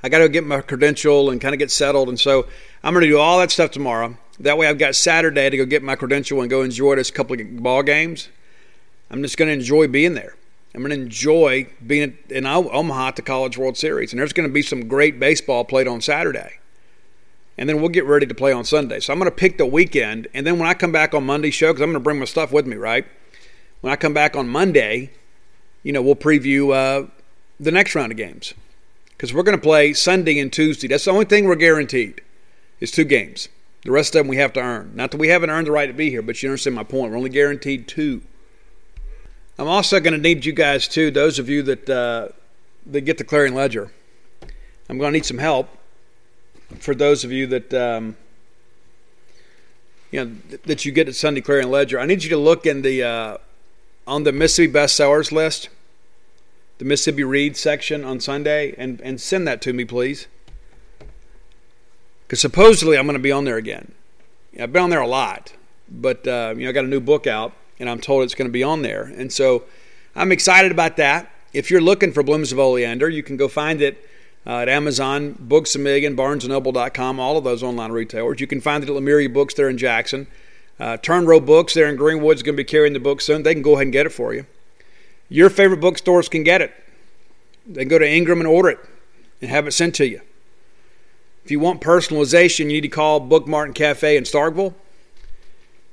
I 0.02 0.08
got 0.10 0.18
to 0.18 0.28
get 0.28 0.44
my 0.44 0.60
credential 0.60 1.30
and 1.30 1.40
kind 1.40 1.54
of 1.54 1.58
get 1.58 1.70
settled. 1.70 2.10
And 2.10 2.20
so 2.20 2.46
I'm 2.82 2.92
to 3.04 3.10
do 3.10 3.18
all 3.18 3.38
that 3.38 3.50
stuff 3.50 3.70
tomorrow. 3.70 4.18
That 4.40 4.58
way 4.58 4.66
I've 4.66 4.76
got 4.76 4.94
Saturday 4.94 5.48
to 5.48 5.56
go 5.56 5.64
get 5.64 5.82
my 5.82 5.96
credential 5.96 6.42
and 6.42 6.50
go 6.50 6.60
enjoy 6.62 6.96
this 6.96 7.10
couple 7.10 7.40
of 7.40 7.62
ball 7.62 7.82
games. 7.82 8.28
I'm 9.10 9.22
just 9.22 9.38
to 9.48 9.54
enjoy 9.54 9.88
being 9.88 10.12
there. 10.12 10.34
I'm 10.76 10.82
going 10.82 10.90
to 10.96 11.02
enjoy 11.02 11.68
being 11.84 12.18
in 12.28 12.46
Omaha 12.46 13.08
at 13.08 13.16
the 13.16 13.22
College 13.22 13.56
World 13.58 13.76
Series. 13.76 14.12
And 14.12 14.20
there's 14.20 14.32
going 14.32 14.48
to 14.48 14.52
be 14.52 14.62
some 14.62 14.86
great 14.86 15.18
baseball 15.18 15.64
played 15.64 15.88
on 15.88 16.00
Saturday. 16.00 16.58
And 17.58 17.68
then 17.68 17.80
we'll 17.80 17.88
get 17.88 18.04
ready 18.04 18.26
to 18.26 18.34
play 18.34 18.52
on 18.52 18.64
Sunday. 18.64 19.00
So 19.00 19.12
I'm 19.12 19.18
going 19.18 19.30
to 19.30 19.34
pick 19.34 19.56
the 19.56 19.66
weekend. 19.66 20.28
And 20.34 20.46
then 20.46 20.58
when 20.58 20.68
I 20.68 20.74
come 20.74 20.92
back 20.92 21.14
on 21.14 21.24
Monday 21.24 21.50
show, 21.50 21.72
because 21.72 21.80
I'm 21.80 21.88
going 21.88 21.94
to 21.94 22.00
bring 22.00 22.18
my 22.18 22.26
stuff 22.26 22.52
with 22.52 22.66
me, 22.66 22.76
right? 22.76 23.06
when 23.80 23.92
I 23.92 23.96
come 23.96 24.14
back 24.14 24.36
on 24.36 24.48
Monday, 24.48 25.10
you 25.82 25.92
know, 25.92 26.02
we'll 26.02 26.16
preview 26.16 26.74
uh, 26.74 27.08
the 27.60 27.70
next 27.70 27.94
round 27.94 28.12
of 28.12 28.18
games 28.18 28.54
because 29.10 29.32
we're 29.32 29.42
going 29.42 29.56
to 29.56 29.62
play 29.62 29.92
Sunday 29.92 30.38
and 30.38 30.52
Tuesday. 30.52 30.88
That's 30.88 31.04
the 31.04 31.12
only 31.12 31.24
thing 31.24 31.44
we're 31.44 31.56
guaranteed 31.56 32.20
is 32.80 32.90
two 32.90 33.04
games. 33.04 33.48
The 33.84 33.92
rest 33.92 34.14
of 34.14 34.20
them 34.20 34.28
we 34.28 34.38
have 34.38 34.52
to 34.54 34.60
earn. 34.60 34.92
Not 34.94 35.12
that 35.12 35.18
we 35.18 35.28
haven't 35.28 35.50
earned 35.50 35.68
the 35.68 35.70
right 35.70 35.86
to 35.86 35.92
be 35.92 36.10
here, 36.10 36.22
but 36.22 36.42
you 36.42 36.48
understand 36.48 36.74
my 36.74 36.82
point. 36.82 37.12
We're 37.12 37.18
only 37.18 37.30
guaranteed 37.30 37.86
two. 37.86 38.22
I'm 39.58 39.68
also 39.68 40.00
going 40.00 40.12
to 40.12 40.20
need 40.20 40.44
you 40.44 40.52
guys 40.52 40.86
too, 40.86 41.10
those 41.10 41.38
of 41.38 41.48
you 41.48 41.62
that 41.62 41.88
uh, 41.88 42.28
that 42.86 43.00
get 43.02 43.18
the 43.18 43.24
Clarion 43.24 43.54
Ledger. 43.54 43.90
I'm 44.88 44.98
going 44.98 45.12
to 45.12 45.16
need 45.16 45.26
some 45.26 45.38
help 45.38 45.68
for 46.78 46.94
those 46.94 47.24
of 47.24 47.32
you 47.32 47.46
that 47.46 47.72
um, 47.72 48.16
you 50.10 50.24
know 50.24 50.36
that 50.64 50.84
you 50.84 50.92
get 50.92 51.08
at 51.08 51.14
Sunday 51.14 51.40
Clarion 51.40 51.70
Ledger. 51.70 51.98
I 51.98 52.06
need 52.06 52.22
you 52.22 52.30
to 52.30 52.36
look 52.36 52.66
in 52.66 52.82
the 52.82 53.02
uh, 53.02 53.38
on 54.06 54.24
the 54.24 54.32
Mississippi 54.32 54.72
bestsellers 54.72 55.32
list, 55.32 55.68
the 56.78 56.84
Mississippi 56.84 57.24
Read 57.24 57.56
section 57.56 58.04
on 58.04 58.20
Sunday, 58.20 58.74
and, 58.78 59.00
and 59.00 59.20
send 59.20 59.48
that 59.48 59.60
to 59.62 59.72
me, 59.72 59.84
please. 59.84 60.26
Because 62.26 62.40
supposedly 62.40 62.98
I'm 62.98 63.06
going 63.06 63.14
to 63.16 63.22
be 63.22 63.32
on 63.32 63.44
there 63.44 63.56
again. 63.56 63.92
I've 64.60 64.72
been 64.72 64.82
on 64.82 64.90
there 64.90 65.00
a 65.00 65.08
lot, 65.08 65.54
but 65.88 66.26
uh, 66.26 66.54
you 66.56 66.64
know 66.64 66.70
I 66.70 66.72
got 66.72 66.84
a 66.84 66.88
new 66.88 67.00
book 67.00 67.26
out, 67.26 67.52
and 67.78 67.88
I'm 67.88 68.00
told 68.00 68.24
it's 68.24 68.34
going 68.34 68.48
to 68.48 68.52
be 68.52 68.62
on 68.62 68.82
there, 68.82 69.04
and 69.04 69.32
so 69.32 69.64
I'm 70.14 70.32
excited 70.32 70.72
about 70.72 70.96
that. 70.96 71.30
If 71.52 71.70
you're 71.70 71.80
looking 71.80 72.12
for 72.12 72.22
Blooms 72.22 72.52
of 72.52 72.58
Oleander, 72.58 73.08
you 73.08 73.22
can 73.22 73.36
go 73.36 73.48
find 73.48 73.80
it 73.80 74.06
uh, 74.46 74.60
at 74.60 74.68
Amazon, 74.68 75.36
Books 75.38 75.74
a 75.74 75.78
Million, 75.78 76.16
BarnesandNoble.com, 76.16 77.20
all 77.20 77.36
of 77.36 77.44
those 77.44 77.62
online 77.62 77.92
retailers. 77.92 78.40
You 78.40 78.46
can 78.46 78.60
find 78.60 78.82
it 78.82 78.88
at 78.88 78.94
Lemuria 78.94 79.28
Books 79.28 79.54
there 79.54 79.68
in 79.68 79.76
Jackson. 79.76 80.26
Uh, 80.78 80.96
Turnrow 80.98 81.44
Books 81.44 81.74
there 81.74 81.88
in 81.88 81.96
Greenwood 81.96 82.36
is 82.36 82.42
going 82.42 82.54
to 82.54 82.62
be 82.62 82.64
carrying 82.64 82.92
the 82.92 83.00
book 83.00 83.20
soon. 83.20 83.42
They 83.42 83.54
can 83.54 83.62
go 83.62 83.72
ahead 83.72 83.84
and 83.84 83.92
get 83.92 84.06
it 84.06 84.10
for 84.10 84.34
you. 84.34 84.46
Your 85.28 85.50
favorite 85.50 85.80
bookstores 85.80 86.28
can 86.28 86.44
get 86.44 86.60
it. 86.60 86.72
They 87.66 87.82
can 87.82 87.88
go 87.88 87.98
to 87.98 88.08
Ingram 88.08 88.40
and 88.40 88.46
order 88.46 88.70
it 88.70 88.78
and 89.40 89.50
have 89.50 89.66
it 89.66 89.72
sent 89.72 89.94
to 89.96 90.06
you. 90.06 90.20
If 91.44 91.50
you 91.50 91.58
want 91.58 91.80
personalization, 91.80 92.60
you 92.60 92.66
need 92.66 92.80
to 92.82 92.88
call 92.88 93.20
Book 93.20 93.46
Mart 93.46 93.74
& 93.74 93.76
Cafe 93.76 94.16
in 94.16 94.24
Starkville 94.24 94.74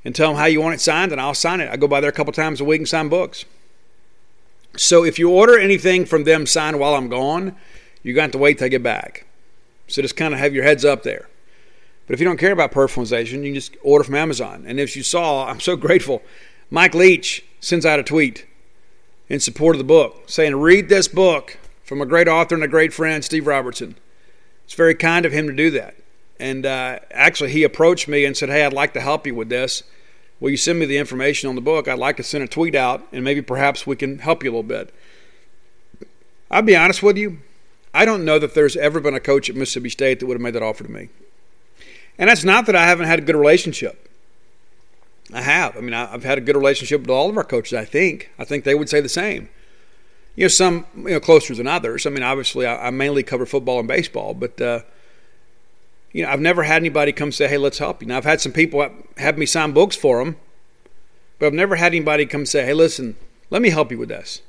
and 0.05 0.15
tell 0.15 0.29
them 0.29 0.37
how 0.37 0.45
you 0.45 0.61
want 0.61 0.75
it 0.75 0.81
signed, 0.81 1.11
and 1.11 1.21
I'll 1.21 1.33
sign 1.33 1.61
it. 1.61 1.69
I 1.69 1.77
go 1.77 1.87
by 1.87 2.01
there 2.01 2.09
a 2.09 2.13
couple 2.13 2.33
times 2.33 2.59
a 2.59 2.65
week 2.65 2.79
and 2.79 2.87
sign 2.87 3.09
books. 3.09 3.45
So 4.75 5.03
if 5.03 5.19
you 5.19 5.29
order 5.29 5.57
anything 5.57 6.05
from 6.05 6.23
them 6.23 6.45
signed 6.45 6.79
while 6.79 6.95
I'm 6.95 7.09
gone, 7.09 7.55
you're 8.01 8.15
going 8.15 8.23
to 8.23 8.27
have 8.27 8.31
to 8.31 8.37
wait 8.39 8.57
till 8.57 8.65
I 8.65 8.69
get 8.69 8.83
back. 8.83 9.25
So 9.87 10.01
just 10.01 10.17
kind 10.17 10.33
of 10.33 10.39
have 10.39 10.53
your 10.53 10.63
heads 10.63 10.83
up 10.83 11.03
there. 11.03 11.29
But 12.07 12.15
if 12.15 12.19
you 12.19 12.25
don't 12.25 12.37
care 12.37 12.51
about 12.51 12.71
personalization, 12.71 13.37
you 13.37 13.43
can 13.43 13.55
just 13.55 13.77
order 13.81 14.03
from 14.03 14.15
Amazon. 14.15 14.65
And 14.67 14.79
as 14.79 14.95
you 14.95 15.03
saw, 15.03 15.47
I'm 15.47 15.59
so 15.59 15.75
grateful. 15.77 16.21
Mike 16.69 16.95
Leach 16.95 17.45
sends 17.59 17.85
out 17.85 17.99
a 17.99 18.03
tweet 18.03 18.45
in 19.29 19.39
support 19.39 19.75
of 19.75 19.77
the 19.77 19.85
book 19.85 20.23
saying, 20.27 20.55
Read 20.55 20.89
this 20.89 21.07
book 21.07 21.57
from 21.83 22.01
a 22.01 22.05
great 22.05 22.27
author 22.27 22.55
and 22.55 22.63
a 22.63 22.67
great 22.67 22.93
friend, 22.93 23.23
Steve 23.23 23.47
Robertson. 23.47 23.95
It's 24.65 24.73
very 24.73 24.95
kind 24.95 25.25
of 25.25 25.31
him 25.31 25.47
to 25.47 25.53
do 25.53 25.69
that. 25.71 25.95
And 26.43 26.65
uh, 26.65 26.99
actually, 27.11 27.51
he 27.51 27.63
approached 27.63 28.09
me 28.09 28.25
and 28.25 28.35
said, 28.35 28.49
Hey, 28.49 28.65
I'd 28.65 28.73
like 28.73 28.93
to 28.95 28.99
help 28.99 29.25
you 29.25 29.33
with 29.33 29.47
this. 29.47 29.81
Will 30.41 30.49
you 30.49 30.57
send 30.57 30.77
me 30.77 30.85
the 30.85 30.97
information 30.97 31.47
on 31.47 31.55
the 31.55 31.61
book? 31.61 31.87
I'd 31.87 31.97
like 31.97 32.17
to 32.17 32.23
send 32.23 32.43
a 32.43 32.49
tweet 32.49 32.75
out, 32.75 33.07
and 33.13 33.23
maybe 33.23 33.41
perhaps 33.41 33.87
we 33.87 33.95
can 33.95 34.19
help 34.19 34.43
you 34.43 34.49
a 34.49 34.51
little 34.51 34.63
bit. 34.63 34.93
I'll 36.51 36.61
be 36.61 36.75
honest 36.75 37.01
with 37.01 37.17
you. 37.17 37.37
I 37.93 38.03
don't 38.03 38.25
know 38.25 38.39
that 38.39 38.55
there's 38.55 38.75
ever 38.75 38.99
been 38.99 39.13
a 39.13 39.21
coach 39.21 39.49
at 39.49 39.55
Mississippi 39.55 39.87
State 39.87 40.19
that 40.19 40.25
would 40.25 40.33
have 40.33 40.41
made 40.41 40.53
that 40.55 40.61
offer 40.61 40.83
to 40.83 40.91
me. 40.91 41.07
And 42.17 42.29
that's 42.29 42.43
not 42.43 42.65
that 42.65 42.75
I 42.75 42.87
haven't 42.87 43.05
had 43.05 43.19
a 43.19 43.21
good 43.21 43.37
relationship. 43.37 44.09
I 45.31 45.43
have. 45.43 45.77
I 45.77 45.79
mean, 45.79 45.93
I've 45.93 46.25
had 46.25 46.37
a 46.37 46.41
good 46.41 46.57
relationship 46.57 46.99
with 46.99 47.09
all 47.09 47.29
of 47.29 47.37
our 47.37 47.45
coaches, 47.45 47.73
I 47.73 47.85
think. 47.85 48.31
I 48.37 48.43
think 48.43 48.65
they 48.65 48.75
would 48.75 48.89
say 48.89 48.99
the 48.99 49.07
same. 49.07 49.47
You 50.35 50.43
know, 50.43 50.49
some 50.49 50.87
you 50.97 51.11
know 51.11 51.21
closer 51.21 51.55
than 51.55 51.67
others. 51.67 52.05
I 52.05 52.09
mean, 52.09 52.21
obviously, 52.21 52.65
I, 52.65 52.87
I 52.87 52.89
mainly 52.89 53.23
cover 53.23 53.45
football 53.45 53.79
and 53.79 53.87
baseball, 53.87 54.33
but 54.33 54.59
uh, 54.59 54.81
you 56.13 56.23
know, 56.23 56.29
I've 56.29 56.39
never 56.39 56.63
had 56.63 56.77
anybody 56.77 57.11
come 57.11 57.31
say, 57.31 57.47
"Hey, 57.47 57.57
let's 57.57 57.79
help 57.79 58.01
you." 58.01 58.07
Now, 58.07 58.17
I've 58.17 58.23
had 58.23 58.39
some 58.39 58.53
people 58.53 58.87
have 59.17 59.37
me 59.37 59.45
sign 59.45 59.73
books 59.73 59.95
for 59.95 60.23
them, 60.23 60.37
but 61.39 61.47
I've 61.47 61.53
never 61.53 61.75
had 61.75 61.91
anybody 61.91 62.25
come 62.25 62.45
say, 62.45 62.65
"Hey, 62.65 62.73
listen, 62.73 63.17
let 63.49 63.61
me 63.61 63.69
help 63.69 63.91
you 63.91 63.97
with 63.97 64.09
this." 64.09 64.41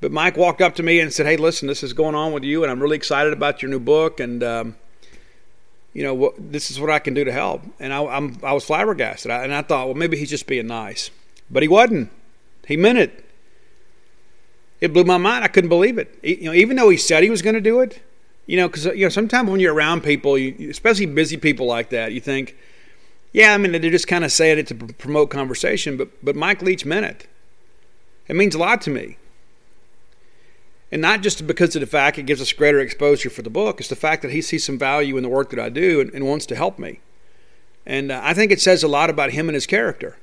But 0.00 0.12
Mike 0.12 0.36
walked 0.36 0.60
up 0.60 0.74
to 0.76 0.82
me 0.82 1.00
and 1.00 1.12
said, 1.12 1.26
"Hey, 1.26 1.36
listen, 1.36 1.66
this 1.66 1.82
is 1.82 1.92
going 1.92 2.14
on 2.14 2.32
with 2.32 2.44
you, 2.44 2.62
and 2.62 2.70
I'm 2.70 2.80
really 2.80 2.96
excited 2.96 3.32
about 3.32 3.62
your 3.62 3.70
new 3.70 3.80
book, 3.80 4.20
and 4.20 4.44
um, 4.44 4.76
you 5.94 6.02
know, 6.02 6.34
this 6.36 6.70
is 6.70 6.80
what 6.80 6.90
I 6.90 6.98
can 6.98 7.14
do 7.14 7.24
to 7.24 7.32
help. 7.32 7.62
And 7.78 7.92
I, 7.92 8.02
am 8.02 8.38
I 8.42 8.52
was 8.52 8.64
flabbergasted. 8.64 9.30
I, 9.30 9.44
and 9.44 9.54
I 9.54 9.62
thought, 9.62 9.86
well, 9.86 9.94
maybe 9.94 10.18
he's 10.18 10.28
just 10.28 10.46
being 10.46 10.66
nice. 10.66 11.10
But 11.50 11.62
he 11.62 11.68
wasn't. 11.68 12.10
He 12.66 12.76
meant 12.76 12.98
it. 12.98 13.24
It 14.80 14.92
blew 14.92 15.04
my 15.04 15.18
mind. 15.18 15.44
I 15.44 15.48
couldn't 15.48 15.70
believe 15.70 15.96
it. 15.96 16.18
You 16.22 16.46
know, 16.46 16.52
even 16.52 16.76
though 16.76 16.88
he 16.88 16.96
said 16.96 17.22
he 17.22 17.30
was 17.30 17.42
going 17.42 17.54
to 17.54 17.60
do 17.60 17.80
it, 17.80 18.02
you 18.46 18.56
know, 18.56 18.68
because 18.68 18.86
you 18.86 19.04
know, 19.04 19.08
sometimes 19.08 19.50
when 19.50 19.60
you're 19.60 19.74
around 19.74 20.02
people, 20.02 20.36
you, 20.36 20.70
especially 20.70 21.06
busy 21.06 21.36
people 21.36 21.66
like 21.66 21.90
that, 21.90 22.12
you 22.12 22.20
think, 22.20 22.56
yeah, 23.32 23.54
I 23.54 23.58
mean, 23.58 23.72
they're 23.72 23.90
just 23.90 24.08
kind 24.08 24.24
of 24.24 24.32
saying 24.32 24.58
it 24.58 24.66
to 24.68 24.74
promote 24.74 25.30
conversation. 25.30 25.96
But 25.96 26.08
but 26.24 26.36
Mike 26.36 26.62
Leach 26.62 26.84
meant 26.84 27.06
it. 27.06 27.26
It 28.28 28.36
means 28.36 28.54
a 28.54 28.58
lot 28.58 28.80
to 28.82 28.90
me 28.90 29.18
and 30.94 31.02
not 31.02 31.22
just 31.22 31.44
because 31.44 31.74
of 31.74 31.80
the 31.80 31.88
fact 31.88 32.18
it 32.18 32.22
gives 32.22 32.40
us 32.40 32.52
greater 32.52 32.78
exposure 32.78 33.28
for 33.28 33.42
the 33.42 33.50
book, 33.50 33.80
it's 33.80 33.88
the 33.88 33.96
fact 33.96 34.22
that 34.22 34.30
he 34.30 34.40
sees 34.40 34.62
some 34.62 34.78
value 34.78 35.16
in 35.16 35.24
the 35.24 35.28
work 35.28 35.50
that 35.50 35.58
I 35.58 35.68
do 35.68 36.00
and, 36.00 36.14
and 36.14 36.24
wants 36.24 36.46
to 36.46 36.54
help 36.54 36.78
me. 36.78 37.00
And 37.84 38.12
uh, 38.12 38.20
I 38.22 38.32
think 38.32 38.52
it 38.52 38.60
says 38.60 38.84
a 38.84 38.88
lot 38.88 39.10
about 39.10 39.32
him 39.32 39.48
and 39.48 39.54
his 39.54 39.66
character. 39.66 40.18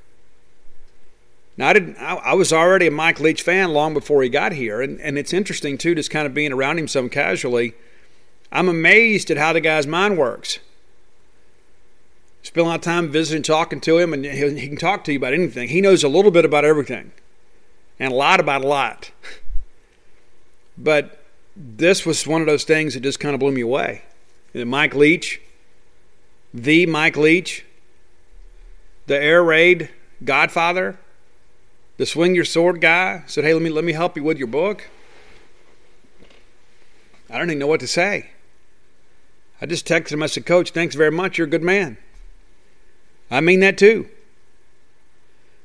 Now, 1.57 1.67
I, 1.67 1.73
didn't, 1.73 1.97
I, 1.97 2.15
I, 2.15 2.33
was 2.35 2.53
already 2.53 2.87
a 2.87 2.91
Mike 2.91 3.19
Leach 3.19 3.41
fan 3.41 3.73
long 3.73 3.93
before 3.93 4.23
he 4.23 4.29
got 4.29 4.53
here, 4.53 4.81
and, 4.81 4.97
and 5.01 5.17
it's 5.17 5.33
interesting, 5.33 5.77
too, 5.77 5.93
just 5.93 6.09
kind 6.09 6.25
of 6.25 6.33
being 6.33 6.53
around 6.53 6.79
him 6.79 6.87
some 6.87 7.09
casually. 7.09 7.73
I'm 8.51 8.67
amazed 8.67 9.31
at 9.31 9.37
how 9.37 9.53
the 9.53 9.61
guy's 9.61 9.87
mind 9.87 10.17
works. 10.17 10.59
Spend 12.43 12.65
a 12.65 12.69
lot 12.69 12.75
of 12.75 12.81
time 12.81 13.09
visiting, 13.09 13.43
talking 13.43 13.79
to 13.81 13.97
him, 13.97 14.13
and 14.13 14.25
he, 14.25 14.67
can 14.67 14.77
talk 14.77 15.03
to 15.05 15.11
you 15.11 15.19
about 15.19 15.33
anything. 15.33 15.69
He 15.69 15.79
knows 15.79 16.03
a 16.03 16.09
little 16.09 16.31
bit 16.31 16.43
about 16.43 16.65
everything 16.65 17.11
and 17.99 18.11
a 18.11 18.15
lot 18.15 18.39
about 18.39 18.63
a 18.63 18.67
lot. 18.67 19.11
But 20.77 21.23
this 21.55 22.05
was 22.05 22.25
one 22.25 22.41
of 22.41 22.47
those 22.47 22.63
things 22.63 22.95
that 22.95 23.01
just 23.01 23.19
kind 23.19 23.35
of 23.35 23.39
blew 23.39 23.51
me 23.51 23.61
away. 23.61 24.03
And 24.53 24.67
Mike 24.69 24.95
Leach, 24.95 25.39
the 26.53 26.85
Mike 26.87 27.17
Leach, 27.17 27.65
the 29.05 29.21
air 29.21 29.43
raid 29.43 29.89
godfather, 30.23 30.97
the 31.97 32.05
swing 32.05 32.33
your 32.33 32.45
sword 32.45 32.81
guy, 32.81 33.23
said, 33.27 33.43
"Hey, 33.43 33.53
let 33.53 33.61
me 33.61 33.69
let 33.69 33.83
me 33.83 33.91
help 33.91 34.15
you 34.15 34.23
with 34.23 34.37
your 34.39 34.47
book." 34.47 34.89
I 37.29 37.37
don't 37.37 37.49
even 37.49 37.59
know 37.59 37.67
what 37.67 37.81
to 37.81 37.87
say. 37.87 38.31
I 39.61 39.65
just 39.65 39.87
texted 39.87 40.13
him. 40.13 40.23
I 40.23 40.27
said, 40.27 40.45
"Coach, 40.45 40.71
thanks 40.71 40.95
very 40.95 41.11
much. 41.11 41.37
You're 41.37 41.47
a 41.47 41.49
good 41.49 41.63
man." 41.63 41.97
I 43.29 43.41
mean 43.41 43.59
that 43.61 43.77
too. 43.77 44.09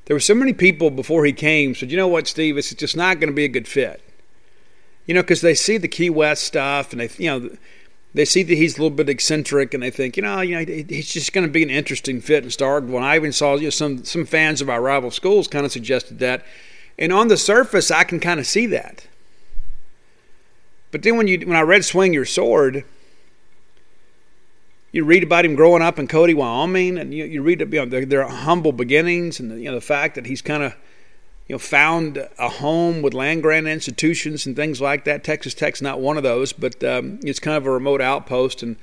There 0.05 0.15
were 0.15 0.21
so 0.21 0.35
many 0.35 0.53
people 0.53 0.91
before 0.91 1.25
he 1.25 1.33
came 1.33 1.75
said, 1.75 1.91
"You 1.91 1.97
know 1.97 2.09
what, 2.09 2.29
Steve? 2.29 2.57
It's 2.59 2.75
just 2.75 2.97
not 2.97 3.21
going 3.21 3.31
to 3.31 3.35
be 3.35 3.45
a 3.45 3.49
good 3.49 3.69
fit." 3.69 4.03
you 5.07 5.15
know, 5.15 5.23
because 5.23 5.41
they 5.41 5.55
see 5.55 5.79
the 5.79 5.89
Key 5.89 6.11
West 6.11 6.43
stuff 6.43 6.93
and 6.93 7.01
they, 7.01 7.09
you 7.17 7.31
know, 7.31 7.51
they 8.13 8.25
see 8.25 8.43
that 8.43 8.55
he's 8.55 8.77
a 8.77 8.83
little 8.83 8.97
bit 8.97 9.09
eccentric 9.09 9.73
and 9.73 9.83
they 9.83 9.91
think, 9.91 10.17
you 10.17 10.23
know, 10.23 10.41
you 10.41 10.57
know, 10.57 10.65
he's 10.65 11.13
just 11.13 11.33
going 11.33 11.47
to 11.47 11.53
be 11.53 11.63
an 11.63 11.71
interesting 11.71 12.21
fit 12.21 12.45
in 12.45 12.51
Starkville. 12.51 13.01
I 13.01 13.17
even 13.17 13.33
saw, 13.33 13.55
you 13.55 13.65
know, 13.65 13.71
some 13.71 14.05
some 14.05 14.27
fans 14.27 14.61
of 14.61 14.69
our 14.69 14.83
rival 14.83 15.11
schools 15.11 15.49
kind 15.49 15.65
of 15.65 15.73
suggested 15.73 16.19
that, 16.19 16.45
and 16.99 17.13
on 17.13 17.29
the 17.29 17.37
surface, 17.37 17.91
I 17.91 18.05
can 18.05 18.21
kind 18.21 18.41
of 18.41 18.47
see 18.47 18.67
that. 18.67 19.07
But 20.91 21.03
then 21.03 21.17
when 21.17 21.29
you 21.29 21.39
when 21.41 21.57
I 21.57 21.63
read 21.63 21.85
Swing 21.85 22.13
Your 22.13 22.25
Sword, 22.25 22.85
you 24.97 25.05
read 25.05 25.23
about 25.23 25.45
him 25.45 25.55
growing 25.55 25.83
up 25.83 25.99
in 25.99 26.09
Cody, 26.09 26.33
Wyoming, 26.33 26.97
and 26.97 27.13
you, 27.13 27.27
you 27.27 27.43
read 27.43 27.61
you 27.61 27.67
know, 27.67 27.85
their, 27.85 28.07
their 28.07 28.27
humble 28.27 28.73
beginnings 28.73 29.39
and 29.39 29.51
the, 29.51 29.61
you 29.61 29.67
know 29.67 29.75
the 29.75 29.81
fact 29.83 30.15
that 30.15 30.25
he's 30.25 30.41
kind 30.41 30.63
of 30.63 30.75
you 31.49 31.55
know, 31.55 31.59
found 31.59 32.27
a 32.39 32.49
home 32.49 33.03
with 33.03 33.13
land 33.13 33.43
grant 33.43 33.67
institutions 33.67 34.47
and 34.47 34.57
things 34.57 34.81
like 34.81 35.05
that. 35.05 35.23
Texas 35.23 35.53
Tech's 35.53 35.83
not 35.83 36.01
one 36.01 36.17
of 36.17 36.23
those, 36.23 36.55
but 36.55 36.83
um, 36.83 37.21
it's 37.23 37.39
kind 37.39 37.59
of 37.59 37.67
a 37.67 37.71
remote 37.71 38.01
outpost. 38.01 38.63
And 38.63 38.77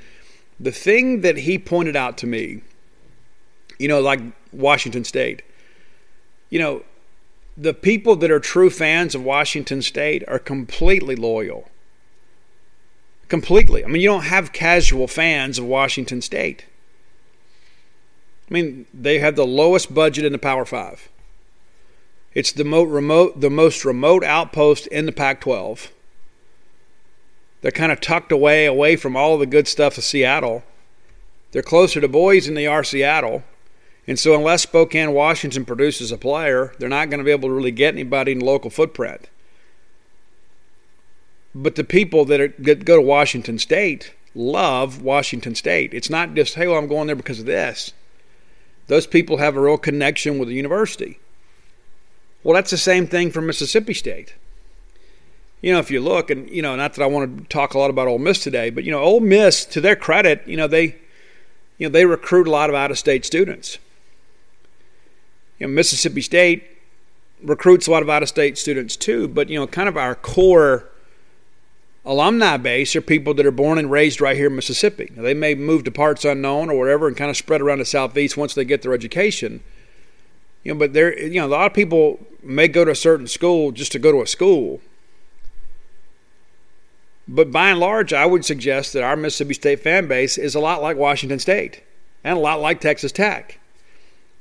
the 0.60 0.72
thing 0.72 1.22
that 1.22 1.36
he 1.36 1.58
pointed 1.58 1.96
out 1.96 2.15
to 2.20 2.27
me, 2.27 2.62
you 3.79 3.88
know, 3.88 4.00
like 4.00 4.22
Washington 4.51 5.03
State, 5.03 5.41
you 6.51 6.60
know, 6.60 6.84
the 7.58 7.74
people 7.74 8.15
that 8.17 8.29
are 8.29 8.39
true 8.39 8.70
fans 8.70 9.15
of 9.15 9.24
Washington 9.24 9.82
State 9.82 10.24
are 10.27 10.39
completely 10.39 11.15
loyal. 11.15 11.70
Completely. 13.34 13.84
I 13.84 13.88
mean, 13.88 14.04
you 14.04 14.10
don't 14.10 14.25
have 14.25 14.54
casual 14.54 15.08
fans 15.08 15.58
of 15.58 15.66
Washington 15.66 16.22
State. 16.22 16.66
I 18.48 18.54
mean, 18.54 18.86
they 18.94 19.18
have 19.18 19.36
the 19.36 19.44
lowest 19.44 19.92
budget 19.92 20.24
in 20.24 20.34
the 20.34 20.38
Power 20.38 20.66
Five. 20.66 21.10
It's 22.36 22.52
the 22.52 22.63
mo- 22.63 22.84
remote, 22.84 23.42
the 23.42 23.50
most 23.50 23.86
remote 23.86 24.24
outpost 24.24 24.86
in 24.86 25.08
the 25.08 25.12
Pac-12. 25.12 25.90
They're 27.63 27.72
kind 27.72 27.92
of 27.92 28.00
tucked 28.00 28.32
away, 28.32 28.68
away 28.68 28.98
from 28.98 29.16
all 29.16 29.40
the 29.40 29.48
good 29.48 29.68
stuff 29.68 29.98
of 29.98 30.04
Seattle. 30.04 30.63
They're 31.54 31.63
closer 31.63 32.00
to 32.00 32.08
Boise 32.08 32.50
than 32.50 32.54
they 32.54 32.68
are 32.68 32.84
Seattle. 32.84 33.44
And 34.06 34.20
so, 34.20 34.36
unless 34.36 34.62
Spokane, 34.62 35.12
Washington 35.12 35.66
produces 35.66 36.12
a 36.12 36.20
player, 36.20 36.75
they're 36.78 36.88
not 36.88 37.10
going 37.10 37.18
to 37.18 37.25
be 37.25 37.32
able 37.32 37.50
to 37.50 37.56
really 37.56 37.72
get 37.72 37.96
anybody 37.96 38.34
in 38.34 38.42
local 38.42 38.70
footprint. 38.70 39.28
But 41.55 41.75
the 41.75 41.83
people 41.83 42.25
that, 42.25 42.41
are, 42.41 42.53
that 42.60 42.86
go 42.86 42.95
to 42.95 43.01
Washington 43.01 43.60
State 43.60 44.13
love 44.36 45.01
Washington 45.01 45.55
State. 45.55 45.93
It's 45.93 46.10
not 46.10 46.33
just, 46.33 46.55
hey, 46.55 46.67
well, 46.67 46.77
I'm 46.77 46.88
going 46.88 47.07
there 47.07 47.15
because 47.15 47.39
of 47.39 47.45
this. 47.45 47.93
Those 48.88 49.07
people 49.07 49.38
have 49.38 49.55
a 49.55 49.62
real 49.62 49.77
connection 49.77 50.39
with 50.39 50.50
the 50.50 50.55
university. 50.55 51.19
Well, 52.43 52.55
that's 52.55 52.72
the 52.72 52.77
same 52.77 53.07
thing 53.07 53.31
for 53.31 53.41
Mississippi 53.41 53.93
State. 53.93 54.33
You 55.62 55.72
know, 55.72 55.79
if 55.79 55.89
you 55.89 56.01
look, 56.01 56.29
and 56.29 56.50
you 56.50 56.62
know, 56.62 56.75
not 56.75 56.93
that 56.95 57.03
I 57.03 57.07
want 57.07 57.38
to 57.38 57.43
talk 57.45 57.74
a 57.74 57.79
lot 57.79 57.89
about 57.89 58.10
Ole 58.10 58.19
Miss 58.19 58.43
today, 58.43 58.69
but 58.69 58.83
you 58.83 58.91
know, 58.91 59.00
Ole 59.00 59.22
Miss, 59.22 59.63
to 59.67 59.79
their 59.79 59.95
credit, 59.95 60.45
you 60.45 60.57
know, 60.57 60.67
they, 60.67 60.98
you 61.77 61.88
know, 61.88 61.89
they 61.89 62.05
recruit 62.05 62.48
a 62.48 62.51
lot 62.51 62.69
of 62.69 62.75
out-of-state 62.75 63.24
students. 63.24 63.77
You 65.60 65.67
know, 65.67 65.74
Mississippi 65.74 66.22
State 66.22 66.65
recruits 67.41 67.88
a 67.88 67.91
lot 67.91 68.03
of 68.03 68.10
out-of-state 68.10 68.57
students 68.57 68.98
too, 68.98 69.29
but 69.29 69.48
you 69.48 69.57
know, 69.57 69.65
kind 69.65 69.88
of 69.88 69.95
our 69.95 70.15
core 70.15 70.89
alumni 72.05 72.57
base 72.57 72.95
are 72.95 73.01
people 73.01 73.33
that 73.33 73.45
are 73.45 73.51
born 73.51 73.77
and 73.77 73.89
raised 73.89 74.19
right 74.19 74.36
here 74.36 74.48
in 74.48 74.55
Mississippi. 74.55 75.12
Now, 75.15 75.24
they 75.24 75.33
may 75.33 75.55
move 75.55 75.83
to 75.86 75.91
parts 75.91 76.25
unknown 76.25 76.69
or 76.69 76.77
whatever 76.77 77.07
and 77.07 77.15
kind 77.15 77.29
of 77.29 77.38
spread 77.38 77.62
around 77.62 77.79
the 77.79 77.86
southeast 77.86 78.38
once 78.38 78.53
they 78.53 78.65
get 78.65 78.81
their 78.81 78.93
education. 78.93 79.63
You 80.63 80.74
know, 80.74 80.79
but 80.79 80.93
there, 80.93 81.17
you 81.17 81.39
know, 81.39 81.48
a 81.48 81.48
lot 81.48 81.67
of 81.67 81.74
people 81.74 82.19
may 82.41 82.67
go 82.67 82.86
to 82.86 82.91
a 82.91 82.95
certain 82.95 83.27
school 83.27 83.72
just 83.72 83.91
to 83.93 84.00
go 84.00 84.12
to 84.12 84.22
a 84.22 84.27
school. 84.27 84.81
But 87.27 87.51
by 87.51 87.69
and 87.69 87.79
large, 87.79 88.12
I 88.12 88.25
would 88.25 88.43
suggest 88.43 88.93
that 88.93 89.03
our 89.03 89.15
Mississippi 89.15 89.53
State 89.53 89.79
fan 89.79 90.07
base 90.07 90.38
is 90.38 90.55
a 90.55 90.60
lot 90.60 90.81
like 90.81 90.98
Washington 90.98 91.39
State 91.39 91.81
and 92.24 92.38
a 92.38 92.41
lot 92.41 92.60
like 92.60 92.81
Texas 92.81 93.12
Tech. 93.12 93.60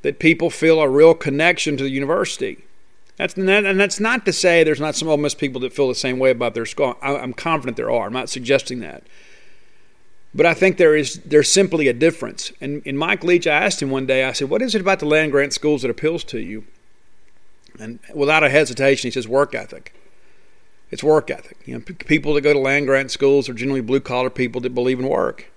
That 0.03 0.19
people 0.19 0.51
feel 0.51 0.81
a 0.81 0.89
real 0.89 1.15
connection 1.15 1.77
to 1.77 1.85
the 1.85 1.91
university. 1.91 2.65
That's 3.23 3.35
and 3.37 3.79
that's 3.79 4.01
not 4.01 4.27
to 4.27 4.33
say 4.33 4.65
there's 4.65 4.81
not 4.81 4.97
some 4.97 5.07
Ole 5.07 5.17
Miss 5.17 5.33
people 5.33 5.61
that 5.61 5.73
feel 5.73 5.87
the 5.87 5.95
same 5.95 6.19
way 6.19 6.33
about 6.33 6.55
their 6.55 6.67
school. 6.67 6.97
I'm 7.01 7.33
confident 7.33 7.77
there 7.77 7.89
are. 7.89 8.07
I'm 8.07 8.13
not 8.13 8.29
suggesting 8.29 8.81
that. 8.81 9.05
But 10.35 10.45
I 10.45 10.55
think 10.55 10.77
there 10.77 10.97
is 10.97 11.21
there's 11.25 11.49
simply 11.49 11.87
a 11.87 11.93
difference. 11.93 12.51
And 12.61 12.83
in 12.85 12.97
Mike 12.97 13.23
Leach, 13.23 13.47
I 13.47 13.53
asked 13.53 13.81
him 13.81 13.91
one 13.91 14.07
day, 14.07 14.25
I 14.25 14.33
said, 14.33 14.51
What 14.51 14.61
is 14.61 14.75
it 14.75 14.81
about 14.81 14.99
the 14.99 15.07
land 15.07 15.31
grant 15.31 15.53
schools 15.53 15.83
that 15.83 15.91
appeals 15.91 16.25
to 16.25 16.41
you? 16.41 16.65
And 17.79 18.01
without 18.13 18.43
a 18.43 18.51
hesitation, 18.51 19.07
he 19.07 19.13
says, 19.13 19.29
Work 19.29 19.55
ethic. 19.55 19.95
It's 20.91 21.05
work 21.05 21.31
ethic. 21.31 21.59
You 21.65 21.75
know, 21.75 21.81
people 21.81 22.35
that 22.35 22.41
go 22.41 22.53
to 22.53 22.59
land 22.59 22.87
grant 22.87 23.13
schools 23.13 23.49
are 23.49 23.55
generally 23.55 23.83
blue 23.83 24.01
collar 24.01 24.31
people 24.31 24.61
that 24.63 24.75
believe 24.75 24.99
in 24.99 25.09
work. 25.09 25.49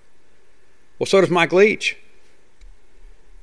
Well, 1.00 1.08
so 1.08 1.20
does 1.20 1.32
Mike 1.32 1.52
Leach. 1.52 1.98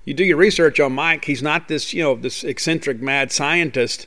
You 0.05 0.15
do 0.15 0.25
your 0.25 0.37
research 0.37 0.79
on 0.79 0.93
Mike, 0.93 1.25
he's 1.25 1.43
not 1.43 1.67
this, 1.67 1.93
you 1.93 2.05
know, 2.05 2.15
this 2.15 2.45
eccentric 2.45 3.03
mad 3.03 3.33
scientist. 3.33 4.07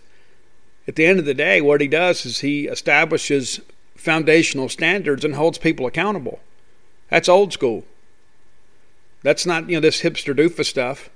At 0.87 0.95
the 0.95 1.05
end 1.05 1.19
of 1.19 1.25
the 1.25 1.33
day, 1.33 1.61
what 1.61 1.81
he 1.81 1.87
does 1.87 2.25
is 2.25 2.39
he 2.39 2.67
establishes 2.67 3.59
foundational 3.95 4.69
standards 4.69 5.25
and 5.25 5.35
holds 5.35 5.57
people 5.57 5.87
accountable. 5.87 6.39
That's 7.09 7.29
old 7.29 7.53
school. 7.53 7.85
That's 9.23 9.45
not, 9.45 9.69
you 9.69 9.77
know, 9.77 9.81
this 9.81 10.01
hipster 10.01 10.35
doofus 10.35 10.65
stuff. 10.65 11.09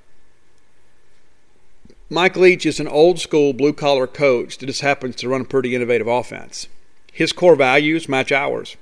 Mike 2.10 2.36
Leach 2.36 2.66
is 2.66 2.80
an 2.80 2.88
old 2.88 3.20
school 3.20 3.54
blue 3.54 3.74
collar 3.74 4.08
coach 4.08 4.58
that 4.58 4.66
just 4.66 4.82
happens 4.82 5.16
to 5.18 5.30
run 5.30 5.42
a 5.42 5.46
pretty 5.46 5.76
innovative 5.76 6.08
offense. 6.08 6.68
His 7.12 7.32
core 7.32 7.56
values 7.56 8.10
match 8.10 8.32
ours. 8.32 8.78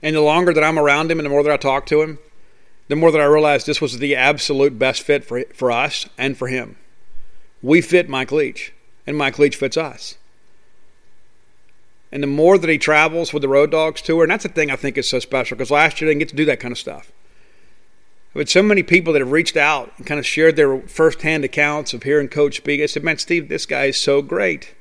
And 0.00 0.14
the 0.14 0.20
longer 0.20 0.52
that 0.52 0.62
I'm 0.62 0.78
around 0.78 1.10
him 1.10 1.18
and 1.18 1.26
the 1.26 1.30
more 1.30 1.42
that 1.42 1.52
I 1.52 1.56
talk 1.56 1.86
to 1.86 2.02
him, 2.02 2.18
the 2.86 2.94
more 2.94 3.10
that 3.10 3.20
I 3.20 3.24
realize 3.24 3.64
this 3.64 3.80
was 3.80 3.98
the 3.98 4.14
absolute 4.14 4.78
best 4.78 5.02
fit 5.02 5.24
for, 5.24 5.42
for 5.54 5.72
us 5.72 6.06
and 6.16 6.36
for 6.36 6.46
him. 6.46 6.76
We 7.64 7.80
fit 7.80 8.10
Mike 8.10 8.30
Leach, 8.30 8.74
and 9.06 9.16
Mike 9.16 9.38
Leach 9.38 9.56
fits 9.56 9.78
us. 9.78 10.18
And 12.12 12.22
the 12.22 12.26
more 12.26 12.58
that 12.58 12.68
he 12.68 12.76
travels 12.76 13.32
with 13.32 13.40
the 13.40 13.48
Road 13.48 13.70
Dogs 13.70 14.02
tour, 14.02 14.22
and 14.22 14.30
that's 14.30 14.42
the 14.42 14.50
thing 14.50 14.70
I 14.70 14.76
think 14.76 14.98
is 14.98 15.08
so 15.08 15.18
special 15.18 15.56
because 15.56 15.70
last 15.70 15.98
year 15.98 16.06
they 16.06 16.12
didn't 16.12 16.18
get 16.18 16.28
to 16.28 16.36
do 16.36 16.44
that 16.44 16.60
kind 16.60 16.72
of 16.72 16.78
stuff. 16.78 17.10
Had 18.34 18.50
so 18.50 18.62
many 18.62 18.82
people 18.82 19.14
that 19.14 19.20
have 19.20 19.32
reached 19.32 19.56
out 19.56 19.92
and 19.96 20.04
kind 20.06 20.20
of 20.20 20.26
shared 20.26 20.56
their 20.56 20.82
firsthand 20.82 21.42
accounts 21.42 21.94
of 21.94 22.02
hearing 22.02 22.28
Coach 22.28 22.58
speak. 22.58 22.82
I 22.82 22.86
said, 22.86 23.02
man, 23.02 23.16
Steve, 23.16 23.48
this 23.48 23.64
guy 23.64 23.86
is 23.86 23.96
so 23.96 24.20
great. 24.20 24.74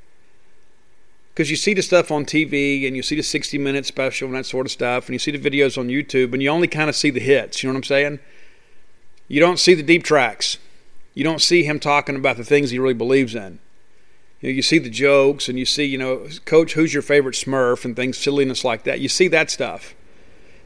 Because 1.34 1.50
you 1.50 1.56
see 1.56 1.74
the 1.74 1.82
stuff 1.82 2.12
on 2.12 2.26
TV 2.26 2.86
and 2.86 2.98
you 2.98 3.02
see 3.02 3.16
the 3.16 3.24
60 3.24 3.58
minute 3.60 3.86
special 3.86 4.28
and 4.28 4.36
that 4.36 4.46
sort 4.46 4.66
of 4.66 4.74
stuff, 4.74 5.06
and 5.06 5.14
you 5.14 5.20
see 5.20 5.32
the 5.32 5.40
videos 5.40 5.78
on 5.78 5.88
YouTube, 5.88 6.34
and 6.34 6.44
you 6.44 6.50
only 6.50 6.68
kind 6.68 6.90
of 6.90 6.98
see 6.98 7.12
the 7.12 7.22
hits. 7.22 7.64
You 7.64 7.70
know 7.70 7.76
what 7.76 7.78
I'm 7.78 7.84
saying? 7.84 8.20
You 9.30 9.40
don't 9.40 9.58
see 9.58 9.74
the 9.74 9.84
deep 9.84 10.04
tracks. 10.04 10.58
You 11.14 11.24
don't 11.24 11.42
see 11.42 11.64
him 11.64 11.80
talking 11.80 12.16
about 12.16 12.38
the 12.38 12.44
things 12.44 12.72
he 12.72 12.80
really 12.80 12.94
believes 12.94 13.36
in 13.36 13.60
you 14.44 14.50
know, 14.50 14.56
you 14.56 14.62
see 14.62 14.78
the 14.78 14.90
jokes 14.90 15.48
and 15.48 15.58
you 15.58 15.66
see, 15.66 15.86
you 15.86 15.98
know, 15.98 16.28
coach, 16.44 16.74
who's 16.74 16.94
your 16.94 17.02
favorite 17.02 17.34
Smurf 17.34 17.86
and 17.86 17.96
things, 17.96 18.18
silliness 18.18 18.66
like 18.66 18.84
that. 18.84 19.00
You 19.00 19.08
see 19.08 19.30
that 19.30 19.50
stuff. 19.50 19.96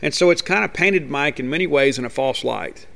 And 0.01 0.15
so 0.15 0.31
it's 0.31 0.41
kind 0.41 0.65
of 0.65 0.73
painted 0.73 1.11
Mike 1.11 1.39
in 1.39 1.47
many 1.47 1.67
ways 1.67 1.99
in 1.99 2.03
a 2.03 2.09
false 2.09 2.43
light. 2.43 2.87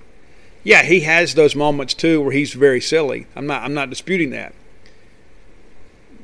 Yeah, 0.64 0.82
he 0.82 1.02
has 1.02 1.36
those 1.36 1.56
moments 1.56 1.94
too 1.94 2.20
where 2.20 2.32
he's 2.32 2.54
very 2.54 2.82
silly. 2.82 3.28
I'm 3.36 3.46
not 3.46 3.62
I'm 3.62 3.76
not 3.76 3.92
disputing 3.92 4.32
that. 4.32 4.56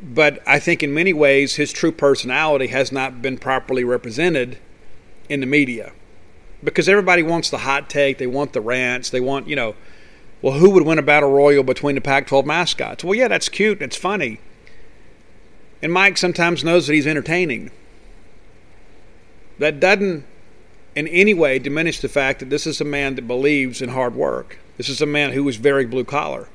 But 0.02 0.42
I 0.48 0.58
think 0.58 0.82
in 0.82 0.92
many 0.92 1.14
ways 1.14 1.56
his 1.56 1.72
true 1.72 1.92
personality 1.92 2.68
has 2.68 2.92
not 2.92 3.22
been 3.22 3.38
properly 3.38 3.84
represented 3.84 4.58
in 5.30 5.40
the 5.40 5.46
media. 5.46 5.92
Because 6.64 6.90
everybody 6.90 7.22
wants 7.22 7.52
the 7.52 7.60
hot 7.60 7.92
take, 7.92 8.18
they 8.18 8.26
want 8.26 8.54
the 8.54 8.62
rants, 8.62 9.12
they 9.12 9.22
want, 9.22 9.48
you 9.48 9.56
know, 9.56 9.76
well, 10.42 10.60
who 10.60 10.70
would 10.72 10.86
win 10.86 11.00
a 11.00 11.04
battle 11.04 11.32
royal 11.32 11.64
between 11.64 11.96
the 11.96 12.02
Pac 12.02 12.28
12 12.28 12.46
mascots? 12.46 13.04
Well, 13.04 13.16
yeah, 13.16 13.28
that's 13.28 13.50
cute, 13.50 13.82
it's 13.82 13.98
funny. 13.98 14.40
And 15.82 15.94
Mike 15.94 16.18
sometimes 16.18 16.64
knows 16.64 16.88
that 16.88 16.94
he's 16.94 17.08
entertaining. 17.08 17.72
That 19.60 19.80
doesn't 19.80 20.26
in 20.96 21.08
any 21.08 21.34
way 21.34 21.60
diminish 21.60 22.00
the 22.00 22.10
fact 22.10 22.40
that 22.40 22.50
this 22.50 22.66
is 22.66 22.82
a 22.82 22.86
man 22.86 23.16
that 23.16 23.28
believes 23.28 23.82
in 23.82 23.90
hard 23.90 24.16
work. 24.16 24.58
This 24.78 24.90
is 24.90 25.02
a 25.02 25.06
man 25.06 25.32
who 25.32 25.48
is 25.48 25.58
very 25.58 25.86
blue 25.86 26.04
collar. 26.04 26.50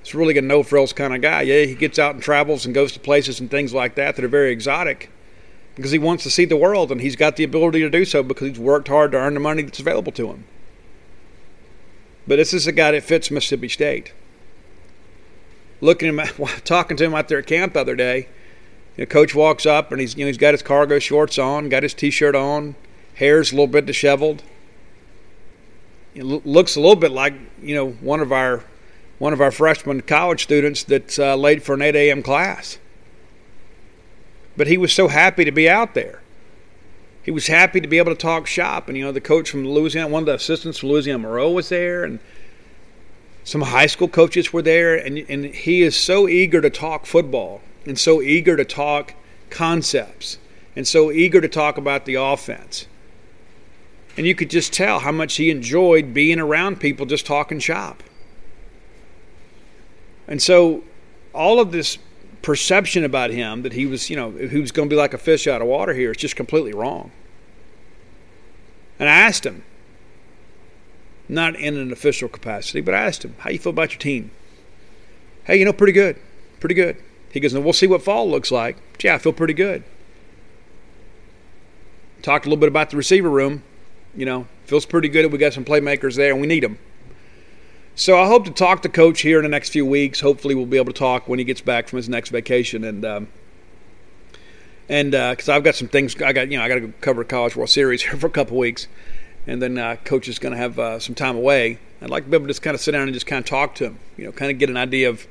It's 0.00 0.14
really 0.14 0.36
a 0.38 0.42
no 0.42 0.62
frills 0.62 0.92
kind 0.92 1.14
of 1.14 1.20
guy. 1.20 1.42
Yeah, 1.42 1.64
he 1.64 1.74
gets 1.74 1.98
out 1.98 2.14
and 2.14 2.22
travels 2.22 2.64
and 2.64 2.74
goes 2.74 2.92
to 2.92 3.00
places 3.00 3.40
and 3.40 3.50
things 3.50 3.72
like 3.72 3.94
that 3.94 4.16
that 4.16 4.24
are 4.24 4.28
very 4.28 4.50
exotic 4.50 5.10
because 5.76 5.92
he 5.92 5.98
wants 5.98 6.24
to 6.24 6.30
see 6.30 6.44
the 6.44 6.56
world 6.56 6.90
and 6.90 7.00
he's 7.00 7.14
got 7.14 7.36
the 7.36 7.44
ability 7.44 7.80
to 7.80 7.90
do 7.90 8.04
so 8.04 8.22
because 8.22 8.48
he's 8.48 8.58
worked 8.58 8.88
hard 8.88 9.12
to 9.12 9.18
earn 9.18 9.34
the 9.34 9.40
money 9.40 9.62
that's 9.62 9.78
available 9.78 10.12
to 10.12 10.28
him. 10.28 10.44
But 12.28 12.36
this 12.36 12.52
is 12.52 12.66
a 12.66 12.72
guy 12.72 12.90
that 12.90 13.02
fits 13.02 13.30
Mississippi 13.30 13.68
State. 13.68 14.12
Looking 15.80 16.18
at 16.18 16.28
him, 16.32 16.46
talking 16.64 16.96
to 16.98 17.04
him 17.04 17.14
out 17.14 17.28
there 17.28 17.38
at 17.38 17.46
camp 17.46 17.72
the 17.72 17.80
other 17.80 17.96
day, 17.96 18.28
you 18.96 19.04
know, 19.04 19.06
coach 19.06 19.34
walks 19.34 19.64
up 19.64 19.90
and 19.90 20.00
he's 20.00 20.14
you 20.14 20.24
know 20.24 20.26
he's 20.26 20.36
got 20.36 20.52
his 20.52 20.62
cargo 20.62 20.98
shorts 20.98 21.38
on, 21.38 21.70
got 21.70 21.82
his 21.82 21.94
t-shirt 21.94 22.34
on, 22.34 22.74
hair's 23.14 23.50
a 23.50 23.54
little 23.54 23.66
bit 23.66 23.86
disheveled. 23.86 24.42
It 26.14 26.24
looks 26.24 26.76
a 26.76 26.80
little 26.80 26.96
bit 26.96 27.12
like 27.12 27.32
you 27.62 27.74
know 27.74 27.92
one 27.92 28.20
of 28.20 28.30
our 28.30 28.62
one 29.18 29.32
of 29.32 29.40
our 29.40 29.50
freshman 29.50 30.02
college 30.02 30.42
students 30.42 30.84
that's 30.84 31.18
uh, 31.18 31.34
late 31.34 31.62
for 31.62 31.74
an 31.74 31.82
8 31.82 31.96
a.m. 31.96 32.22
class. 32.22 32.78
But 34.56 34.66
he 34.66 34.76
was 34.76 34.92
so 34.92 35.08
happy 35.08 35.44
to 35.44 35.52
be 35.52 35.68
out 35.68 35.94
there. 35.94 36.20
He 37.28 37.30
was 37.30 37.46
happy 37.46 37.78
to 37.82 37.86
be 37.86 37.98
able 37.98 38.10
to 38.10 38.16
talk 38.16 38.46
shop, 38.46 38.88
and 38.88 38.96
you 38.96 39.04
know 39.04 39.12
the 39.12 39.20
coach 39.20 39.50
from 39.50 39.68
Louisiana, 39.68 40.08
one 40.08 40.22
of 40.22 40.26
the 40.26 40.36
assistants 40.36 40.78
from 40.78 40.88
Louisiana 40.88 41.18
Monroe 41.18 41.50
was 41.50 41.68
there, 41.68 42.02
and 42.02 42.20
some 43.44 43.60
high 43.60 43.84
school 43.84 44.08
coaches 44.08 44.50
were 44.50 44.62
there, 44.62 44.94
and 44.94 45.18
and 45.28 45.44
he 45.44 45.82
is 45.82 45.94
so 45.94 46.26
eager 46.26 46.62
to 46.62 46.70
talk 46.70 47.04
football 47.04 47.60
and 47.84 47.98
so 47.98 48.22
eager 48.22 48.56
to 48.56 48.64
talk 48.64 49.12
concepts 49.50 50.38
and 50.74 50.88
so 50.88 51.12
eager 51.12 51.42
to 51.42 51.48
talk 51.48 51.76
about 51.76 52.06
the 52.06 52.14
offense. 52.14 52.86
And 54.16 54.26
you 54.26 54.34
could 54.34 54.48
just 54.48 54.72
tell 54.72 55.00
how 55.00 55.12
much 55.12 55.36
he 55.36 55.50
enjoyed 55.50 56.14
being 56.14 56.40
around 56.40 56.80
people 56.80 57.04
just 57.04 57.26
talking 57.26 57.58
shop. 57.58 58.02
And 60.26 60.40
so 60.40 60.82
all 61.34 61.60
of 61.60 61.72
this 61.72 61.98
perception 62.42 63.04
about 63.04 63.30
him 63.30 63.62
that 63.62 63.72
he 63.72 63.86
was, 63.86 64.10
you 64.10 64.16
know, 64.16 64.30
he 64.30 64.60
was 64.60 64.72
going 64.72 64.88
to 64.88 64.92
be 64.92 64.98
like 64.98 65.14
a 65.14 65.18
fish 65.18 65.46
out 65.46 65.60
of 65.60 65.68
water 65.68 65.94
here 65.94 66.10
is 66.10 66.16
just 66.16 66.36
completely 66.36 66.72
wrong. 66.72 67.10
And 68.98 69.08
I 69.08 69.12
asked 69.12 69.44
him, 69.46 69.64
not 71.28 71.56
in 71.56 71.76
an 71.76 71.92
official 71.92 72.28
capacity, 72.28 72.80
but 72.80 72.94
I 72.94 73.06
asked 73.06 73.24
him, 73.24 73.34
how 73.38 73.50
you 73.50 73.58
feel 73.58 73.70
about 73.70 73.92
your 73.92 74.00
team? 74.00 74.30
Hey, 75.44 75.58
you 75.58 75.64
know, 75.64 75.72
pretty 75.72 75.92
good. 75.92 76.16
Pretty 76.60 76.74
good. 76.74 76.96
He 77.30 77.40
goes, 77.40 77.54
we'll 77.54 77.72
see 77.72 77.86
what 77.86 78.02
fall 78.02 78.28
looks 78.28 78.50
like. 78.50 78.76
Yeah, 79.02 79.14
I 79.14 79.18
feel 79.18 79.32
pretty 79.32 79.54
good. 79.54 79.84
Talked 82.22 82.46
a 82.46 82.48
little 82.48 82.60
bit 82.60 82.68
about 82.68 82.90
the 82.90 82.96
receiver 82.96 83.30
room. 83.30 83.62
You 84.16 84.24
know, 84.24 84.48
feels 84.64 84.86
pretty 84.86 85.08
good. 85.08 85.30
We 85.30 85.38
got 85.38 85.52
some 85.52 85.64
playmakers 85.64 86.16
there, 86.16 86.32
and 86.32 86.40
we 86.40 86.46
need 86.46 86.64
them. 86.64 86.78
So 87.98 88.16
I 88.16 88.28
hope 88.28 88.44
to 88.44 88.52
talk 88.52 88.82
to 88.82 88.88
Coach 88.88 89.22
here 89.22 89.38
in 89.38 89.42
the 89.42 89.48
next 89.48 89.70
few 89.70 89.84
weeks. 89.84 90.20
Hopefully, 90.20 90.54
we'll 90.54 90.66
be 90.66 90.76
able 90.76 90.92
to 90.92 90.96
talk 90.96 91.26
when 91.26 91.40
he 91.40 91.44
gets 91.44 91.60
back 91.60 91.88
from 91.88 91.96
his 91.96 92.08
next 92.08 92.30
vacation, 92.30 92.84
and 92.84 93.04
um, 93.04 93.28
and 94.88 95.10
because 95.10 95.48
uh, 95.48 95.54
I've 95.54 95.64
got 95.64 95.74
some 95.74 95.88
things, 95.88 96.14
I 96.22 96.32
got 96.32 96.48
you 96.48 96.58
know 96.58 96.62
I 96.62 96.68
got 96.68 96.76
to 96.76 96.92
cover 97.00 97.24
College 97.24 97.56
World 97.56 97.70
Series 97.70 98.02
here 98.04 98.14
for 98.14 98.28
a 98.28 98.30
couple 98.30 98.56
weeks, 98.56 98.86
and 99.48 99.60
then 99.60 99.78
uh, 99.78 99.96
Coach 100.04 100.28
is 100.28 100.38
going 100.38 100.52
to 100.52 100.58
have 100.58 100.78
uh, 100.78 101.00
some 101.00 101.16
time 101.16 101.34
away. 101.34 101.80
I'd 102.00 102.08
like 102.08 102.22
to 102.22 102.30
be 102.30 102.36
able 102.36 102.46
to 102.46 102.50
just 102.50 102.62
kind 102.62 102.76
of 102.76 102.80
sit 102.80 102.92
down 102.92 103.02
and 103.02 103.12
just 103.12 103.26
kind 103.26 103.40
of 103.40 103.46
talk 103.46 103.74
to 103.74 103.86
him, 103.86 103.98
you 104.16 104.26
know, 104.26 104.30
kind 104.30 104.52
of 104.52 104.58
get 104.58 104.70
an 104.70 104.76
idea 104.76 105.08
of 105.08 105.26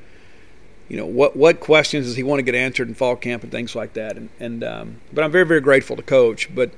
you 0.90 0.98
know 0.98 1.06
what 1.06 1.38
what 1.38 1.62
questions 1.62 2.06
does 2.06 2.18
he 2.18 2.24
want 2.24 2.40
to 2.40 2.44
get 2.44 2.54
answered 2.54 2.90
in 2.90 2.96
fall 2.96 3.16
camp 3.16 3.44
and 3.44 3.52
things 3.54 3.78
like 3.78 3.94
that. 3.94 4.18
And, 4.18 4.28
and 4.42 4.66
um, 4.66 4.98
but 5.14 5.24
I'm 5.24 5.32
very 5.32 5.46
very 5.46 5.62
grateful 5.62 5.96
to 5.96 6.04
coach, 6.04 6.54
but 6.54 6.72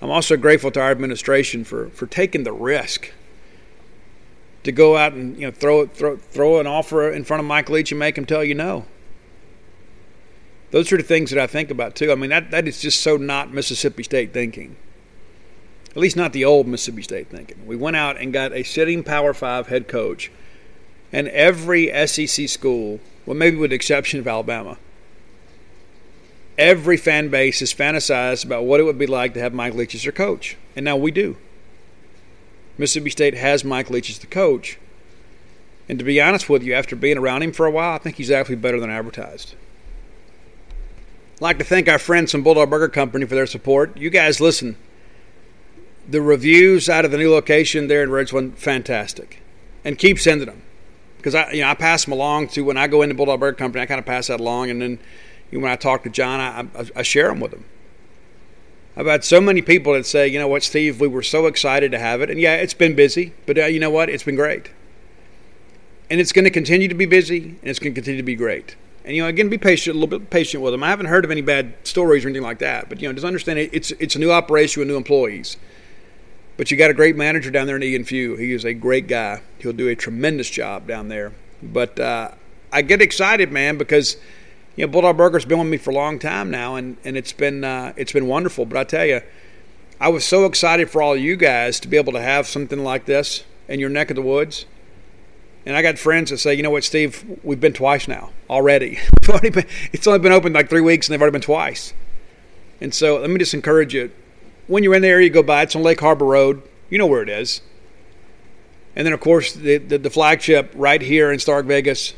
I'm 0.00 0.10
also 0.10 0.36
grateful 0.36 0.70
to 0.70 0.80
our 0.80 0.92
administration 0.92 1.64
for 1.64 1.88
for 1.88 2.06
taking 2.06 2.44
the 2.44 2.52
risk 2.52 3.10
to 4.64 4.72
go 4.72 4.96
out 4.96 5.12
and 5.12 5.36
you 5.38 5.46
know 5.46 5.50
throw 5.50 5.86
throw 5.86 6.16
throw 6.16 6.60
an 6.60 6.66
offer 6.66 7.10
in 7.10 7.24
front 7.24 7.40
of 7.40 7.46
Mike 7.46 7.68
Leach 7.68 7.92
and 7.92 7.98
make 7.98 8.16
him 8.16 8.26
tell 8.26 8.44
you 8.44 8.54
no. 8.54 8.84
Those 10.70 10.90
are 10.90 10.96
the 10.96 11.02
things 11.02 11.30
that 11.30 11.38
I 11.38 11.46
think 11.46 11.70
about 11.70 11.94
too. 11.94 12.12
I 12.12 12.14
mean 12.14 12.30
that 12.30 12.50
that 12.50 12.68
is 12.68 12.80
just 12.80 13.00
so 13.00 13.16
not 13.16 13.52
Mississippi 13.52 14.02
State 14.02 14.32
thinking. 14.32 14.76
At 15.90 15.98
least 15.98 16.16
not 16.16 16.32
the 16.32 16.44
old 16.44 16.66
Mississippi 16.66 17.02
State 17.02 17.28
thinking. 17.28 17.66
We 17.66 17.76
went 17.76 17.96
out 17.96 18.16
and 18.16 18.32
got 18.32 18.52
a 18.52 18.62
sitting 18.62 19.02
Power 19.04 19.34
Five 19.34 19.68
head 19.68 19.88
coach, 19.88 20.30
and 21.12 21.28
every 21.28 21.88
SEC 22.06 22.48
school 22.48 23.00
well, 23.26 23.36
maybe 23.36 23.56
with 23.56 23.70
the 23.70 23.76
exception 23.76 24.20
of 24.20 24.26
Alabama. 24.26 24.78
Every 26.58 26.96
fan 26.96 27.28
base 27.28 27.60
has 27.60 27.72
fantasized 27.72 28.44
about 28.44 28.64
what 28.64 28.80
it 28.80 28.82
would 28.82 28.98
be 28.98 29.06
like 29.06 29.34
to 29.34 29.40
have 29.40 29.54
Mike 29.54 29.74
Leach 29.74 29.94
as 29.94 30.02
their 30.02 30.12
coach. 30.12 30.56
And 30.76 30.84
now 30.84 30.96
we 30.96 31.10
do. 31.10 31.36
Mississippi 32.78 33.10
State 33.10 33.34
has 33.34 33.64
Mike 33.64 33.90
Leach 33.90 34.10
as 34.10 34.18
the 34.18 34.26
coach. 34.26 34.78
And 35.88 35.98
to 35.98 36.04
be 36.04 36.20
honest 36.20 36.48
with 36.48 36.62
you, 36.62 36.74
after 36.74 36.96
being 36.96 37.18
around 37.18 37.42
him 37.42 37.52
for 37.52 37.66
a 37.66 37.70
while, 37.70 37.94
I 37.94 37.98
think 37.98 38.16
he's 38.16 38.30
actually 38.30 38.56
better 38.56 38.80
than 38.80 38.90
advertised. 38.90 39.54
like 41.40 41.58
to 41.58 41.64
thank 41.64 41.88
our 41.88 41.98
friends 41.98 42.32
from 42.32 42.42
Bulldog 42.42 42.70
Burger 42.70 42.88
Company 42.88 43.26
for 43.26 43.34
their 43.34 43.46
support. 43.46 43.96
You 43.96 44.10
guys 44.10 44.40
listen. 44.40 44.76
The 46.08 46.22
reviews 46.22 46.88
out 46.88 47.04
of 47.04 47.10
the 47.10 47.18
new 47.18 47.30
location 47.30 47.88
there 47.88 48.02
in 48.02 48.10
Ridgeland, 48.10 48.54
fantastic, 48.54 49.40
and 49.84 49.98
keep 49.98 50.18
sending 50.18 50.46
them 50.46 50.62
because 51.16 51.36
I, 51.36 51.52
you 51.52 51.60
know, 51.60 51.68
I 51.68 51.74
pass 51.74 52.04
them 52.04 52.12
along 52.12 52.48
to 52.48 52.62
when 52.62 52.76
I 52.76 52.88
go 52.88 53.02
into 53.02 53.14
Bulldog 53.14 53.38
Burger 53.38 53.56
Company. 53.56 53.82
I 53.82 53.86
kind 53.86 54.00
of 54.00 54.06
pass 54.06 54.26
that 54.26 54.40
along, 54.40 54.70
and 54.70 54.82
then 54.82 54.98
when 55.52 55.70
I 55.70 55.76
talk 55.76 56.02
to 56.02 56.10
John, 56.10 56.40
I, 56.40 56.80
I, 56.80 56.86
I 56.96 57.02
share 57.02 57.28
them 57.28 57.38
with 57.38 57.52
him. 57.52 57.64
I've 58.96 59.06
had 59.06 59.24
so 59.24 59.40
many 59.40 59.62
people 59.62 59.94
that 59.94 60.04
say, 60.04 60.28
you 60.28 60.38
know 60.38 60.48
what, 60.48 60.62
Steve, 60.62 61.00
we 61.00 61.08
were 61.08 61.22
so 61.22 61.46
excited 61.46 61.92
to 61.92 61.98
have 61.98 62.20
it, 62.20 62.30
and 62.30 62.38
yeah, 62.38 62.56
it's 62.56 62.74
been 62.74 62.94
busy, 62.94 63.32
but 63.46 63.58
uh, 63.58 63.64
you 63.64 63.80
know 63.80 63.90
what, 63.90 64.10
it's 64.10 64.24
been 64.24 64.36
great, 64.36 64.70
and 66.10 66.20
it's 66.20 66.32
going 66.32 66.44
to 66.44 66.50
continue 66.50 66.88
to 66.88 66.94
be 66.94 67.06
busy, 67.06 67.42
and 67.42 67.70
it's 67.70 67.78
going 67.78 67.94
to 67.94 67.98
continue 67.98 68.18
to 68.18 68.24
be 68.24 68.34
great. 68.34 68.76
And 69.04 69.16
you 69.16 69.22
know, 69.22 69.28
again, 69.28 69.48
be 69.48 69.58
patient, 69.58 69.96
a 69.96 69.98
little 69.98 70.18
bit 70.18 70.30
patient 70.30 70.62
with 70.62 70.72
them. 70.72 70.82
I 70.82 70.88
haven't 70.88 71.06
heard 71.06 71.24
of 71.24 71.30
any 71.30 71.40
bad 71.40 71.74
stories 71.84 72.24
or 72.24 72.28
anything 72.28 72.44
like 72.44 72.58
that, 72.60 72.88
but 72.88 73.00
you 73.00 73.08
know, 73.08 73.12
just 73.12 73.26
understand 73.26 73.58
it, 73.58 73.70
it's 73.72 73.90
it's 73.92 74.14
a 74.14 74.18
new 74.18 74.30
operation 74.30 74.80
with 74.80 74.88
new 74.88 74.96
employees. 74.96 75.56
But 76.56 76.70
you 76.70 76.76
got 76.76 76.90
a 76.90 76.94
great 76.94 77.16
manager 77.16 77.50
down 77.50 77.66
there 77.66 77.76
in 77.76 77.82
Egan 77.82 78.04
Few. 78.04 78.36
He 78.36 78.52
is 78.52 78.64
a 78.64 78.74
great 78.74 79.08
guy. 79.08 79.40
He'll 79.58 79.72
do 79.72 79.88
a 79.88 79.96
tremendous 79.96 80.50
job 80.50 80.86
down 80.86 81.08
there. 81.08 81.32
But 81.62 81.98
uh, 81.98 82.32
I 82.70 82.82
get 82.82 83.00
excited, 83.00 83.50
man, 83.50 83.78
because 83.78 84.16
you 84.76 84.86
know 84.86 84.90
Bulldog 84.90 85.16
Burger's 85.16 85.44
been 85.44 85.58
with 85.58 85.68
me 85.68 85.76
for 85.76 85.90
a 85.90 85.94
long 85.94 86.18
time 86.18 86.50
now, 86.50 86.76
and 86.76 86.96
and 87.04 87.16
it's 87.16 87.32
been 87.32 87.64
uh, 87.64 87.92
it's 87.96 88.12
been 88.12 88.26
wonderful. 88.26 88.64
But 88.64 88.78
I 88.78 88.84
tell 88.84 89.04
you, 89.04 89.20
I 90.00 90.08
was 90.08 90.24
so 90.24 90.46
excited 90.46 90.90
for 90.90 91.02
all 91.02 91.16
you 91.16 91.36
guys 91.36 91.78
to 91.80 91.88
be 91.88 91.96
able 91.96 92.12
to 92.12 92.20
have 92.20 92.46
something 92.46 92.82
like 92.82 93.04
this 93.04 93.44
in 93.68 93.80
your 93.80 93.90
neck 93.90 94.10
of 94.10 94.16
the 94.16 94.22
woods. 94.22 94.66
And 95.64 95.76
I 95.76 95.82
got 95.82 95.96
friends 95.96 96.30
that 96.30 96.38
say, 96.38 96.54
you 96.54 96.62
know 96.62 96.70
what, 96.70 96.82
Steve, 96.82 97.24
we've 97.44 97.60
been 97.60 97.72
twice 97.72 98.08
now 98.08 98.30
already. 98.50 98.98
it's 99.22 100.06
only 100.08 100.18
been 100.18 100.32
open 100.32 100.52
like 100.52 100.68
three 100.68 100.80
weeks, 100.80 101.06
and 101.06 101.14
they've 101.14 101.20
already 101.20 101.34
been 101.34 101.40
twice. 101.40 101.94
And 102.80 102.92
so 102.92 103.20
let 103.20 103.30
me 103.30 103.38
just 103.38 103.54
encourage 103.54 103.94
you. 103.94 104.10
When 104.66 104.82
you're 104.82 104.94
in 104.94 105.02
the 105.02 105.08
area, 105.08 105.26
you 105.26 105.32
go 105.32 105.42
by. 105.42 105.62
It's 105.62 105.76
on 105.76 105.84
Lake 105.84 106.00
Harbor 106.00 106.24
Road. 106.24 106.62
You 106.90 106.98
know 106.98 107.06
where 107.06 107.22
it 107.22 107.28
is. 107.28 107.60
And 108.96 109.06
then, 109.06 109.12
of 109.12 109.20
course, 109.20 109.52
the, 109.52 109.78
the, 109.78 109.98
the 109.98 110.10
flagship 110.10 110.72
right 110.74 111.00
here 111.00 111.30
in 111.30 111.38
Stark 111.38 111.66
Vegas 111.66 112.14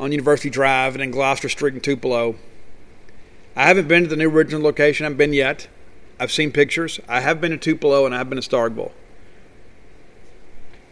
on 0.00 0.10
University 0.10 0.48
Drive 0.48 0.94
and 0.94 1.02
in 1.02 1.10
Gloster 1.10 1.48
Street 1.48 1.74
in 1.74 1.80
Tupelo. 1.80 2.36
I 3.54 3.66
haven't 3.66 3.86
been 3.86 4.04
to 4.04 4.08
the 4.08 4.16
new 4.16 4.30
original 4.30 4.62
location. 4.62 5.04
I 5.04 5.08
haven't 5.08 5.18
been 5.18 5.34
yet. 5.34 5.68
I've 6.18 6.32
seen 6.32 6.52
pictures. 6.52 6.98
I 7.06 7.20
have 7.20 7.40
been 7.40 7.50
to 7.50 7.58
Tupelo 7.58 8.06
and 8.06 8.14
I've 8.14 8.30
been 8.30 8.40
to 8.40 8.48
Starkville. 8.48 8.92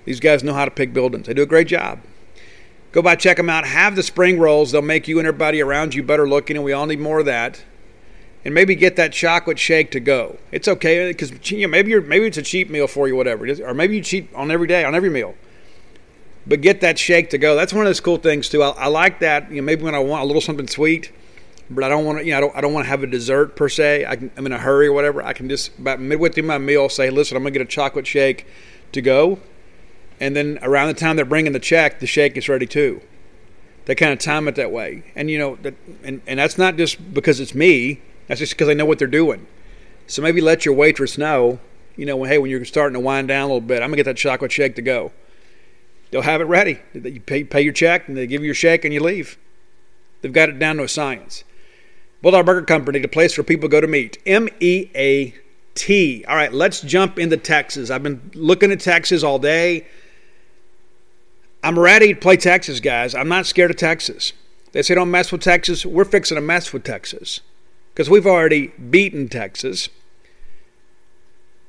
These 0.05 0.21
guys 0.21 0.45
know 0.45 0.53
how 0.53 0.67
to 0.67 0.71
pick 0.71 0.93
buildings. 0.93 1.27
They 1.27 1.35
do 1.35 1.43
a 1.43 1.47
great 1.47 1.69
job. 1.69 2.01
Go 2.93 3.03
by, 3.03 3.17
check 3.17 3.39
them 3.39 3.51
out. 3.51 3.67
Have 3.67 3.97
the 3.97 4.03
spring 4.03 4.39
rolls. 4.39 4.73
They'll 4.73 4.83
make 4.83 5.09
you 5.09 5.19
and 5.19 5.27
everybody 5.27 5.63
around 5.63 5.95
you 5.95 6.03
better 6.03 6.29
looking, 6.29 6.57
and 6.57 6.65
we 6.65 6.73
all 6.73 6.87
need 6.87 7.01
more 7.01 7.21
of 7.21 7.27
that. 7.27 7.63
And 8.45 8.55
maybe 8.55 8.75
get 8.75 8.97
that 8.97 9.13
chocolate 9.13 9.59
shake 9.59 9.91
to 9.91 10.01
go. 10.01 10.39
It's 10.53 10.69
okay 10.69 11.09
because 11.09 11.51
you 11.51 11.63
know, 11.63 11.69
maybe 11.69 11.91
you're 11.91 12.01
maybe 12.01 12.27
it's 12.27 12.39
a 12.39 12.43
cheap 12.43 12.71
meal 12.71 12.87
for 12.87 13.07
you, 13.07 13.17
whatever 13.17 13.45
it 13.45 13.51
is, 13.51 13.61
or 13.61 13.75
maybe 13.75 13.97
you 13.97 14.03
cheat 14.03 14.33
on 14.35 14.51
every 14.51 14.67
day 14.67 14.85
on 14.85 14.95
every 14.95 15.11
meal. 15.11 15.35
But 16.49 16.63
get 16.63 16.81
that 16.81 16.99
shake 16.99 17.31
to 17.31 17.39
go. 17.39 17.55
That's 17.55 17.73
one 17.73 17.85
of 17.85 17.91
those 17.91 18.01
cool 18.01 18.17
things 18.17 18.49
too. 18.49 18.63
I, 18.63 18.71
I 18.71 18.87
like 18.87 19.21
that. 19.21 19.51
You 19.51 19.57
know, 19.57 19.63
maybe 19.63 19.83
when 19.83 19.95
I 19.95 19.99
want 19.99 20.23
a 20.23 20.27
little 20.27 20.41
something 20.41 20.67
sweet, 20.67 21.13
but 21.69 21.85
I 21.85 21.89
don't 21.89 22.05
want 22.05 22.19
to. 22.19 22.25
You 22.25 22.33
know, 22.33 22.39
I 22.39 22.41
don't, 22.41 22.57
I 22.57 22.61
don't 22.63 22.73
want 22.73 22.87
to 22.87 22.89
have 22.89 23.03
a 23.03 23.07
dessert 23.07 23.55
per 23.55 23.69
se. 23.69 24.07
I 24.07 24.15
am 24.37 24.47
in 24.47 24.53
a 24.53 24.59
hurry 24.59 24.87
or 24.87 24.93
whatever. 24.93 25.23
I 25.23 25.35
can 25.35 25.49
just 25.49 25.79
about 25.79 26.01
midway 26.01 26.31
through 26.31 26.45
my 26.45 26.59
meal 26.59 26.89
say, 26.89 27.11
"Listen, 27.11 27.37
I'm 27.37 27.43
gonna 27.43 27.53
get 27.53 27.63
a 27.63 27.67
chocolate 27.67 28.07
shake 28.07 28.47
to 28.93 29.03
go." 29.03 29.39
and 30.21 30.35
then 30.35 30.59
around 30.63 30.89
the 30.89 30.95
time 30.95 31.17
they're 31.17 31.25
bringing 31.25 31.53
the 31.53 31.59
check, 31.59 32.01
the 32.01 32.07
shake 32.07 32.37
is 32.37 32.49
ready 32.49 32.67
too. 32.67 33.01
They 33.85 33.95
kind 33.95 34.13
of 34.13 34.19
time 34.19 34.49
it 34.49 34.55
that 34.57 34.71
way, 34.71 35.05
and 35.15 35.31
you 35.31 35.39
know, 35.39 35.57
that, 35.63 35.75
and 36.03 36.21
and 36.27 36.39
that's 36.39 36.59
not 36.59 36.77
just 36.77 37.15
because 37.15 37.41
it's 37.41 37.55
me. 37.55 38.01
That's 38.27 38.41
just 38.41 38.53
because 38.53 38.69
I 38.69 38.75
know 38.75 38.85
what 38.85 38.99
they're 38.99 39.09
doing. 39.09 39.47
So 40.07 40.21
maybe 40.21 40.41
let 40.41 40.67
your 40.67 40.75
waitress 40.75 41.17
know, 41.17 41.61
you 41.97 42.05
know, 42.05 42.23
hey, 42.25 42.37
when 42.37 42.51
you're 42.51 42.65
starting 42.67 42.95
to 42.95 43.01
wind 43.01 43.29
down 43.29 43.45
a 43.45 43.47
little 43.47 43.61
bit, 43.61 43.83
I'm 43.83 43.89
gonna 43.89 43.97
get 43.97 44.05
that 44.05 44.17
chocolate 44.17 44.53
shake 44.53 44.75
to 44.77 44.83
go. 44.83 45.13
They'll 46.11 46.23
have 46.23 46.41
it 46.41 46.45
ready. 46.45 46.81
You 46.95 47.21
pay, 47.21 47.45
pay 47.45 47.61
your 47.61 47.73
check, 47.73 48.09
and 48.09 48.17
they 48.17 48.27
give 48.27 48.43
you 48.43 48.47
your 48.47 48.55
shake, 48.55 48.85
and 48.85 48.95
you 48.95 49.01
leave. 49.01 49.39
They've 50.21 50.33
got 50.33 50.49
it 50.49 50.59
down 50.59 50.77
to 50.79 50.85
a 50.85 50.89
science. 50.89 51.45
Bulldog 52.23 52.47
Burger 52.47 52.65
Company, 52.65 52.99
the 52.99 53.09
place 53.09 53.37
where 53.37 53.45
people 53.45 53.69
go 53.69 53.81
to 53.81 53.87
meet. 53.87 54.19
M 54.27 54.49
E 54.61 54.91
A 54.95 55.35
T. 55.75 56.25
All 56.27 56.35
right, 56.35 56.53
let's 56.53 56.81
jump 56.81 57.19
into 57.19 57.37
Texas. 57.37 57.91
I've 57.91 58.03
been 58.03 58.31
looking 58.35 58.73
at 58.73 58.81
Texas 58.81 59.23
all 59.23 59.39
day. 59.39 59.87
I'm 61.63 61.79
ready 61.79 62.15
to 62.15 62.21
play 62.21 62.37
Texas, 62.37 62.81
guys. 62.81 63.15
I'm 63.15 63.29
not 63.29 63.47
scared 63.47 63.71
of 63.71 63.77
Texas. 63.77 64.33
They 64.73 64.83
say 64.83 64.95
don't 64.95 65.11
mess 65.11 65.31
with 65.31 65.43
Texas. 65.43 65.85
We're 65.87 66.05
fixing 66.05 66.37
to 66.37 66.41
mess 66.41 66.73
with 66.73 66.85
Texas 66.85 67.41
because 67.93 68.11
we've 68.11 68.27
already 68.27 68.69
beaten 68.69 69.29
Texas. 69.29 69.89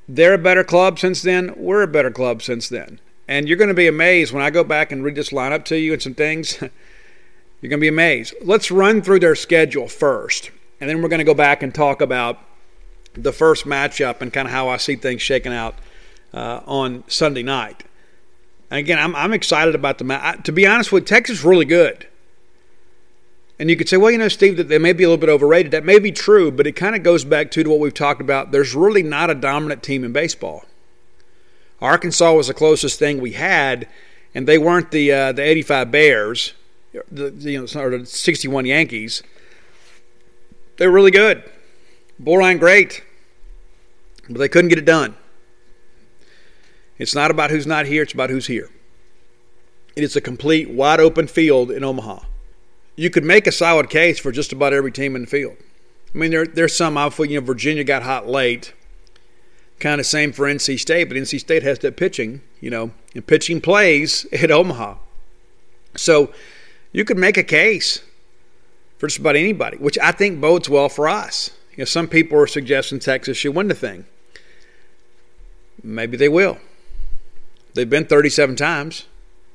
They're 0.08 0.34
a 0.34 0.40
better 0.40 0.64
club 0.64 0.98
since 1.00 1.22
then. 1.22 1.54
We're 1.56 1.84
a 1.84 1.88
better 1.88 2.12
club 2.12 2.42
since 2.42 2.68
then. 2.70 3.00
And 3.30 3.48
you're 3.48 3.58
going 3.58 3.68
to 3.68 3.76
be 3.76 3.86
amazed 3.86 4.34
when 4.34 4.42
I 4.42 4.50
go 4.50 4.64
back 4.64 4.92
and 4.92 5.04
read 5.04 5.14
this 5.14 5.30
lineup 5.30 5.64
to 5.66 5.78
you 5.78 5.94
and 5.94 6.02
some 6.02 6.16
things. 6.16 6.60
you're 6.62 7.70
going 7.70 7.78
to 7.78 7.78
be 7.78 7.88
amazed. 7.88 8.34
Let's 8.42 8.72
run 8.72 9.04
through 9.04 9.20
their 9.20 9.36
schedule 9.36 9.88
first, 9.88 10.50
and 10.82 10.90
then 10.90 11.04
we're 11.04 11.10
going 11.10 11.20
to 11.20 11.26
go 11.26 11.36
back 11.36 11.62
and 11.62 11.74
talk 11.74 12.02
about 12.02 12.40
the 13.14 13.32
first 13.32 13.66
matchup 13.66 14.22
and 14.22 14.34
kind 14.34 14.48
of 14.48 14.52
how 14.52 14.70
I 14.70 14.78
see 14.78 14.96
things 14.96 15.22
shaking 15.22 15.54
out 15.54 15.76
uh, 16.34 16.62
on 16.66 17.04
Sunday 17.08 17.44
night. 17.44 17.84
And 18.72 18.80
again, 18.80 18.98
I'm, 18.98 19.16
I'm 19.16 19.34
excited 19.34 19.76
about 19.76 20.00
the 20.00 20.06
match. 20.06 20.46
To 20.46 20.52
be 20.52 20.66
honest 20.66 20.92
with 20.92 21.04
you, 21.04 21.08
Texas 21.10 21.38
is 21.38 21.46
really 21.46 21.66
good. 21.66 22.08
And 23.60 23.70
you 23.70 23.78
could 23.78 23.90
say, 23.90 23.98
well, 23.98 24.10
you 24.10 24.18
know, 24.18 24.28
Steve, 24.28 24.58
that 24.58 24.70
they 24.70 24.80
may 24.80 24.94
be 24.94 25.04
a 25.04 25.08
little 25.08 25.22
bit 25.22 25.30
overrated. 25.30 25.72
That 25.72 25.86
may 25.86 26.00
be 26.00 26.12
true, 26.12 26.50
but 26.50 26.66
it 26.66 26.72
kind 26.72 26.96
of 26.96 27.04
goes 27.04 27.26
back 27.26 27.52
to, 27.52 27.64
to 27.64 27.70
what 27.70 27.80
we've 27.80 27.94
talked 27.94 28.22
about. 28.22 28.52
There's 28.52 28.74
really 28.74 29.04
not 29.04 29.30
a 29.30 29.36
dominant 29.36 29.84
team 29.84 30.04
in 30.04 30.14
baseball. 30.14 30.66
Arkansas 31.82 32.34
was 32.34 32.48
the 32.48 32.54
closest 32.54 33.00
thing 33.00 33.22
we 33.22 33.34
had, 33.34 33.88
and 34.36 34.48
they 34.48 34.58
weren't 34.58 34.92
the 34.92 35.12
uh, 35.12 35.32
the 35.32 35.42
85 35.42 35.92
Bears, 35.92 36.54
the, 37.12 37.32
you 37.38 37.66
know, 37.66 37.82
or 37.82 37.98
the 37.98 38.06
61 38.06 38.66
Yankees. 38.66 39.24
They 40.78 40.88
were 40.88 40.94
really 40.94 41.12
good. 41.12 41.44
Borderline 42.20 42.58
great, 42.58 43.04
but 44.30 44.40
they 44.40 44.50
couldn't 44.50 44.70
get 44.70 44.78
it 44.78 44.86
done. 44.86 45.16
It's 46.98 47.16
not 47.16 47.32
about 47.32 47.50
who's 47.50 47.66
not 47.66 47.86
here, 47.86 48.04
it's 48.04 48.14
about 48.14 48.30
who's 48.30 48.48
here. 48.48 48.70
It 49.96 50.04
is 50.04 50.16
a 50.16 50.22
complete, 50.22 50.70
wide 50.70 51.00
open 51.00 51.28
field 51.28 51.72
in 51.72 51.84
Omaha. 51.84 52.20
You 52.96 53.10
could 53.10 53.24
make 53.24 53.48
a 53.48 53.52
solid 53.52 53.90
case 53.90 54.20
for 54.20 54.32
just 54.32 54.52
about 54.52 54.74
every 54.74 54.92
team 54.92 55.16
in 55.16 55.22
the 55.22 55.28
field. 55.28 55.56
I 56.14 56.18
mean, 56.18 56.32
there, 56.32 56.46
there's 56.46 56.76
some, 56.76 56.96
you 57.20 57.40
know, 57.40 57.46
Virginia 57.46 57.84
got 57.84 58.04
hot 58.04 58.28
late. 58.28 58.74
Kind 59.80 60.02
of 60.02 60.06
same 60.06 60.32
for 60.32 60.46
NC 60.46 60.80
State, 60.80 61.06
but 61.06 61.18
NC 61.18 61.40
State 61.40 61.64
has 61.64 61.80
that 61.80 61.96
pitching, 61.96 62.42
you 62.60 62.70
know, 62.70 62.92
and 63.16 63.26
pitching 63.26 63.62
plays 63.62 64.26
at 64.34 64.52
Omaha. 64.52 64.96
So 65.96 66.34
you 66.92 67.06
could 67.06 67.18
make 67.18 67.38
a 67.38 67.44
case 67.44 68.02
for 68.98 69.08
just 69.08 69.20
about 69.20 69.36
anybody, 69.36 69.78
which 69.78 69.98
I 70.00 70.12
think 70.12 70.42
bodes 70.42 70.70
well 70.70 70.90
for 70.90 71.08
us. 71.08 71.52
You 71.72 71.80
know, 71.80 71.86
some 71.86 72.08
people 72.08 72.38
are 72.38 72.48
suggesting 72.48 73.00
Texas 73.00 73.38
should 73.38 73.56
win 73.56 73.70
the 73.70 73.74
thing. 73.74 74.06
Maybe 75.82 76.18
they 76.18 76.28
will. 76.28 76.58
They've 77.74 77.90
been 77.90 78.06
37 78.06 78.58
times, 78.58 79.06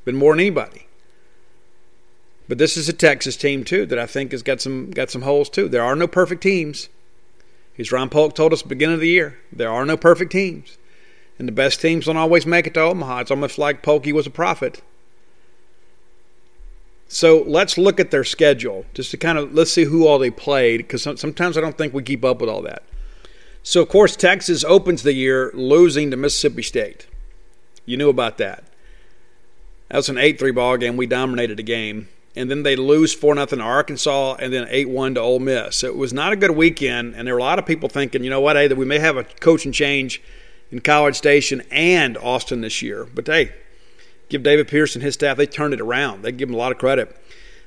been 0.04 0.16
more 0.16 0.32
than 0.32 0.40
anybody. 0.40 0.86
But 2.48 2.58
this 2.58 2.76
is 2.76 2.88
a 2.88 2.92
Texas 2.92 3.36
team 3.36 3.64
too 3.64 3.86
that 3.86 3.98
I 3.98 4.06
think 4.06 4.32
has 4.32 4.42
got 4.42 4.60
some 4.60 4.90
got 4.90 5.10
some 5.10 5.22
holes 5.22 5.48
too. 5.48 5.68
There 5.68 5.82
are 5.82 5.96
no 5.96 6.06
perfect 6.06 6.42
teams. 6.42 6.88
As 7.78 7.90
Ron 7.90 8.08
Polk 8.08 8.34
told 8.34 8.52
us 8.52 8.60
at 8.60 8.64
the 8.64 8.74
beginning 8.74 8.94
of 8.94 9.00
the 9.00 9.08
year, 9.08 9.38
there 9.52 9.70
are 9.70 9.84
no 9.84 9.96
perfect 9.96 10.32
teams. 10.32 10.78
And 11.38 11.48
the 11.48 11.52
best 11.52 11.80
teams 11.80 12.06
don't 12.06 12.16
always 12.16 12.46
make 12.46 12.66
it 12.66 12.74
to 12.74 12.80
Omaha. 12.80 13.20
It's 13.20 13.30
almost 13.30 13.58
like 13.58 13.82
Polky 13.82 14.12
was 14.12 14.26
a 14.26 14.30
prophet. 14.30 14.82
So 17.08 17.44
let's 17.46 17.76
look 17.76 18.00
at 18.00 18.10
their 18.10 18.24
schedule 18.24 18.86
just 18.94 19.10
to 19.10 19.16
kind 19.16 19.38
of 19.38 19.54
let's 19.54 19.72
see 19.72 19.84
who 19.84 20.06
all 20.06 20.18
they 20.18 20.30
played 20.30 20.78
because 20.78 21.02
sometimes 21.02 21.56
I 21.56 21.60
don't 21.60 21.76
think 21.76 21.92
we 21.92 22.02
keep 22.02 22.24
up 22.24 22.40
with 22.40 22.50
all 22.50 22.62
that. 22.62 22.82
So 23.62 23.82
of 23.82 23.88
course 23.88 24.16
Texas 24.16 24.64
opens 24.64 25.02
the 25.02 25.12
year 25.12 25.50
losing 25.54 26.10
to 26.10 26.16
Mississippi 26.16 26.62
State. 26.62 27.06
You 27.86 27.96
knew 27.96 28.08
about 28.08 28.38
that. 28.38 28.64
That 29.88 29.98
was 29.98 30.08
an 30.08 30.18
8 30.18 30.38
3 30.38 30.50
ball 30.52 30.76
game. 30.76 30.96
We 30.96 31.06
dominated 31.06 31.58
the 31.58 31.62
game. 31.62 32.08
And 32.36 32.50
then 32.50 32.64
they 32.64 32.74
lose 32.74 33.14
4 33.14 33.34
0 33.34 33.46
to 33.46 33.60
Arkansas 33.60 34.36
and 34.40 34.52
then 34.52 34.66
8 34.68 34.88
1 34.88 35.14
to 35.14 35.20
Ole 35.20 35.38
Miss. 35.38 35.76
So 35.76 35.86
it 35.86 35.96
was 35.96 36.12
not 36.12 36.32
a 36.32 36.36
good 36.36 36.52
weekend. 36.52 37.14
And 37.14 37.26
there 37.26 37.34
were 37.34 37.40
a 37.40 37.44
lot 37.44 37.58
of 37.58 37.66
people 37.66 37.88
thinking, 37.88 38.24
you 38.24 38.30
know 38.30 38.40
what, 38.40 38.56
hey, 38.56 38.66
that 38.66 38.76
we 38.76 38.84
may 38.84 38.98
have 38.98 39.16
a 39.16 39.24
coaching 39.24 39.72
change 39.72 40.22
in 40.70 40.80
College 40.80 41.14
Station 41.14 41.62
and 41.70 42.16
Austin 42.18 42.60
this 42.60 42.82
year. 42.82 43.06
But 43.14 43.26
hey, 43.26 43.52
give 44.28 44.42
David 44.42 44.68
Pierce 44.68 44.96
and 44.96 45.02
his 45.02 45.14
staff, 45.14 45.36
they 45.36 45.46
turned 45.46 45.74
it 45.74 45.80
around. 45.80 46.22
They 46.22 46.32
give 46.32 46.48
them 46.48 46.56
a 46.56 46.58
lot 46.58 46.72
of 46.72 46.78
credit. 46.78 47.16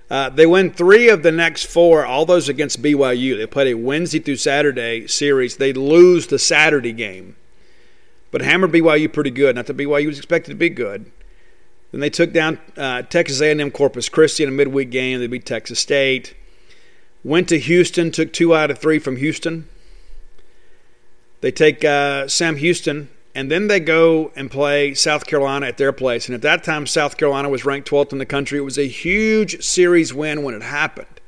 Uh, 0.10 0.30
they 0.30 0.46
win 0.46 0.72
three 0.72 1.10
of 1.10 1.24
the 1.24 1.32
next 1.32 1.66
four, 1.66 2.06
all 2.06 2.26
those 2.26 2.48
against 2.48 2.82
BYU. 2.82 3.38
They 3.38 3.46
played 3.46 3.68
a 3.68 3.74
Wednesday 3.74 4.20
through 4.20 4.38
Saturday 4.38 5.08
series. 5.08 5.58
They 5.58 5.74
lose 5.74 6.28
the 6.28 6.40
Saturday 6.40 6.94
game 6.94 7.36
but 8.32 8.42
hammered 8.42 8.72
BYU 8.72 9.12
pretty 9.12 9.32
good. 9.32 9.56
Not 9.56 9.68
that 9.68 9.78
BYU 9.78 10.08
was 10.08 10.18
expected 10.18 10.52
to 10.52 10.56
be 10.56 10.70
good. 10.70 11.12
Then 11.98 12.02
they 12.02 12.12
took 12.12 12.32
down 12.32 12.60
uh, 12.78 13.02
Texas 13.02 13.42
A&M 13.42 13.72
Corpus 13.72 14.08
Christi 14.08 14.44
in 14.44 14.50
a 14.50 14.52
midweek 14.52 14.92
game. 14.92 15.20
They 15.20 15.26
beat 15.26 15.48
Texas 15.48 15.80
State. 15.80 16.36
Went 17.24 17.50
to 17.50 17.58
Houston, 17.58 18.12
took 18.12 18.32
two 18.32 18.56
out 18.56 18.70
of 18.70 18.78
three 18.78 19.00
from 19.00 19.16
Houston. 19.16 19.68
They 21.42 21.50
take 21.50 21.84
uh, 21.84 22.28
Sam 22.28 22.58
Houston, 22.58 23.10
and 23.34 23.50
then 23.50 23.66
they 23.66 23.80
go 23.80 24.32
and 24.36 24.52
play 24.52 24.94
South 24.94 25.26
Carolina 25.26 25.66
at 25.66 25.80
their 25.80 25.92
place. 25.92 26.28
And 26.28 26.36
at 26.36 26.44
that 26.44 26.64
time, 26.64 26.86
South 26.86 27.18
Carolina 27.18 27.50
was 27.50 27.66
ranked 27.66 27.90
12th 27.90 28.12
in 28.12 28.20
the 28.20 28.28
country. 28.28 28.60
It 28.60 28.62
was 28.62 28.78
a 28.78 28.88
huge 28.88 29.64
series 29.64 30.14
win 30.14 30.44
when 30.44 30.54
it 30.54 30.62
happened. 30.62 31.20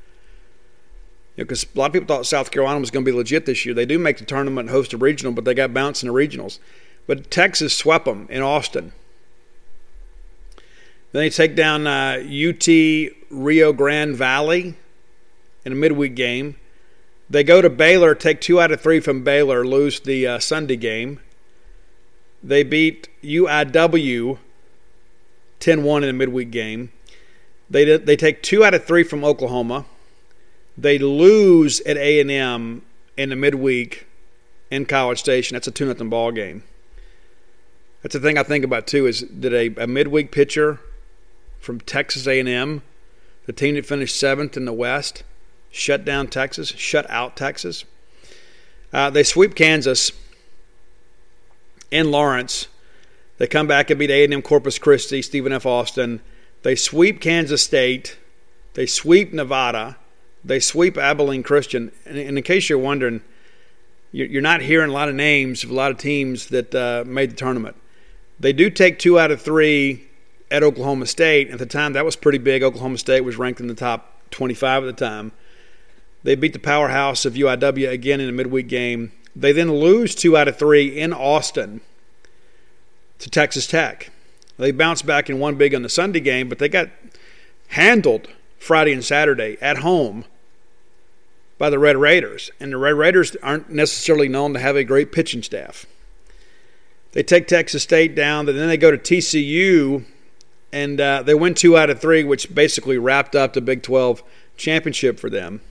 Because 1.35 1.63
you 1.63 1.69
know, 1.73 1.79
a 1.79 1.81
lot 1.81 1.87
of 1.87 1.93
people 1.93 2.15
thought 2.15 2.27
South 2.27 2.51
Carolina 2.51 2.79
was 2.79 2.91
going 2.91 3.03
to 3.03 3.11
be 3.11 3.17
legit 3.17 3.47
this 3.47 3.65
year. 3.65 3.73
They 3.73 3.87
do 3.87 3.97
make 3.97 4.19
the 4.19 4.23
tournament 4.23 4.67
and 4.67 4.69
host 4.69 4.93
a 4.93 4.97
regional, 4.97 5.33
but 5.33 5.45
they 5.45 5.55
got 5.55 5.73
bounced 5.73 6.03
in 6.03 6.09
the 6.09 6.13
regionals. 6.13 6.59
But 7.07 7.31
Texas 7.31 7.75
swept 7.75 8.05
them 8.05 8.27
in 8.29 8.43
Austin. 8.43 8.91
Then 11.11 11.21
they 11.21 11.29
take 11.29 11.55
down 11.55 11.87
uh, 11.87 12.21
UT 12.21 12.67
Rio 13.29 13.73
Grande 13.73 14.15
Valley 14.15 14.75
in 15.65 15.71
a 15.71 15.75
midweek 15.75 16.15
game. 16.15 16.55
They 17.29 17.43
go 17.43 17.61
to 17.61 17.69
Baylor, 17.69 18.15
take 18.15 18.41
two 18.41 18.59
out 18.59 18.71
of 18.71 18.81
three 18.81 18.99
from 18.99 19.23
Baylor, 19.23 19.65
lose 19.65 19.99
the 19.99 20.25
uh, 20.25 20.39
Sunday 20.39 20.75
game. 20.75 21.19
They 22.43 22.63
beat 22.63 23.09
UIW 23.23 24.37
10 25.59 25.83
1 25.83 26.03
in 26.03 26.09
a 26.09 26.13
midweek 26.13 26.51
game. 26.51 26.91
They, 27.69 27.97
they 27.97 28.15
take 28.15 28.41
two 28.41 28.63
out 28.63 28.73
of 28.73 28.85
three 28.85 29.03
from 29.03 29.23
Oklahoma. 29.23 29.85
They 30.77 30.97
lose 30.97 31.81
at 31.81 31.97
A&M 31.97 32.81
in 33.17 33.29
the 33.29 33.35
midweek 33.35 34.07
in 34.71 34.85
College 34.85 35.19
Station. 35.19 35.55
That's 35.55 35.67
a 35.67 35.71
2 35.71 35.93
0 35.93 36.09
ball 36.09 36.31
game. 36.31 36.63
That's 38.01 38.13
the 38.13 38.19
thing 38.19 38.37
I 38.37 38.43
think 38.43 38.63
about 38.63 38.87
too 38.87 39.05
is 39.05 39.21
did 39.21 39.53
a, 39.53 39.83
a 39.83 39.87
midweek 39.87 40.31
pitcher 40.31 40.79
from 41.59 41.79
Texas 41.81 42.27
A&M, 42.27 42.81
the 43.45 43.53
team 43.53 43.75
that 43.75 43.85
finished 43.85 44.17
seventh 44.17 44.57
in 44.57 44.65
the 44.65 44.73
West, 44.73 45.23
shut 45.71 46.05
down 46.05 46.27
Texas, 46.27 46.69
shut 46.69 47.09
out 47.09 47.35
Texas. 47.35 47.85
Uh, 48.91 49.09
they 49.09 49.23
sweep 49.23 49.55
Kansas 49.55 50.11
in 51.91 52.11
Lawrence. 52.11 52.67
They 53.37 53.47
come 53.47 53.67
back 53.67 53.89
and 53.89 53.99
beat 53.99 54.09
A&M 54.09 54.41
Corpus 54.41 54.79
Christi, 54.79 55.21
Stephen 55.21 55.53
F. 55.53 55.65
Austin. 55.65 56.21
They 56.63 56.75
sweep 56.75 57.21
Kansas 57.21 57.63
State. 57.63 58.17
They 58.73 58.85
sweep 58.85 59.33
Nevada. 59.33 59.97
They 60.43 60.59
sweep 60.59 60.97
Abilene 60.97 61.43
Christian. 61.43 61.91
And, 62.05 62.17
in 62.17 62.43
case 62.43 62.69
you're 62.69 62.79
wondering, 62.79 63.21
you're 64.11 64.41
not 64.41 64.61
hearing 64.61 64.89
a 64.89 64.93
lot 64.93 65.09
of 65.09 65.15
names 65.15 65.63
of 65.63 65.69
a 65.69 65.73
lot 65.73 65.91
of 65.91 65.97
teams 65.97 66.47
that 66.47 66.73
uh, 66.73 67.03
made 67.05 67.31
the 67.31 67.35
tournament. 67.35 67.75
They 68.39 68.53
do 68.53 68.69
take 68.69 68.99
two 68.99 69.19
out 69.19 69.31
of 69.31 69.41
three 69.41 70.08
at 70.51 70.63
Oklahoma 70.63 71.05
State. 71.05 71.49
At 71.49 71.59
the 71.59 71.65
time, 71.65 71.93
that 71.93 72.05
was 72.05 72.15
pretty 72.15 72.37
big. 72.37 72.63
Oklahoma 72.63 72.97
State 72.97 73.21
was 73.21 73.37
ranked 73.37 73.59
in 73.59 73.67
the 73.67 73.75
top 73.75 74.29
25 74.31 74.83
at 74.83 74.97
the 74.97 75.05
time. 75.05 75.31
They 76.23 76.35
beat 76.35 76.53
the 76.53 76.59
powerhouse 76.59 77.25
of 77.25 77.33
UIW 77.33 77.89
again 77.89 78.19
in 78.19 78.29
a 78.29 78.33
midweek 78.33 78.67
game. 78.67 79.11
They 79.35 79.51
then 79.51 79.71
lose 79.71 80.15
two 80.15 80.35
out 80.35 80.47
of 80.47 80.57
three 80.57 80.99
in 80.99 81.13
Austin 81.13 81.81
to 83.19 83.29
Texas 83.29 83.67
Tech. 83.67 84.11
They 84.57 84.71
bounced 84.71 85.05
back 85.05 85.29
and 85.29 85.39
won 85.39 85.55
big 85.55 85.73
on 85.73 85.83
the 85.83 85.89
Sunday 85.89 86.19
game, 86.19 86.49
but 86.49 86.59
they 86.59 86.67
got 86.67 86.89
handled 87.69 88.27
Friday 88.57 88.91
and 88.91 89.05
Saturday 89.05 89.57
at 89.61 89.77
home 89.77 90.25
by 91.57 91.69
the 91.69 91.79
Red 91.79 91.97
Raiders. 91.97 92.51
And 92.59 92.73
the 92.73 92.77
Red 92.77 92.95
Raiders 92.95 93.35
aren't 93.37 93.69
necessarily 93.69 94.27
known 94.27 94.53
to 94.53 94.59
have 94.59 94.75
a 94.75 94.83
great 94.83 95.11
pitching 95.13 95.43
staff. 95.43 95.85
They 97.13 97.23
take 97.23 97.47
Texas 97.47 97.83
State 97.83 98.15
down, 98.15 98.47
and 98.49 98.57
then 98.57 98.67
they 98.67 98.77
go 98.77 98.91
to 98.91 98.97
TCU, 98.97 100.05
and 100.71 101.01
uh, 101.01 101.23
they 101.23 101.33
win 101.33 101.53
two 101.53 101.77
out 101.77 101.89
of 101.89 101.99
three, 101.99 102.23
which 102.23 102.53
basically 102.53 102.97
wrapped 102.97 103.35
up 103.35 103.53
the 103.53 103.61
Big 103.61 103.81
12 103.83 104.23
championship 104.57 105.19
for 105.19 105.29
them. 105.29 105.61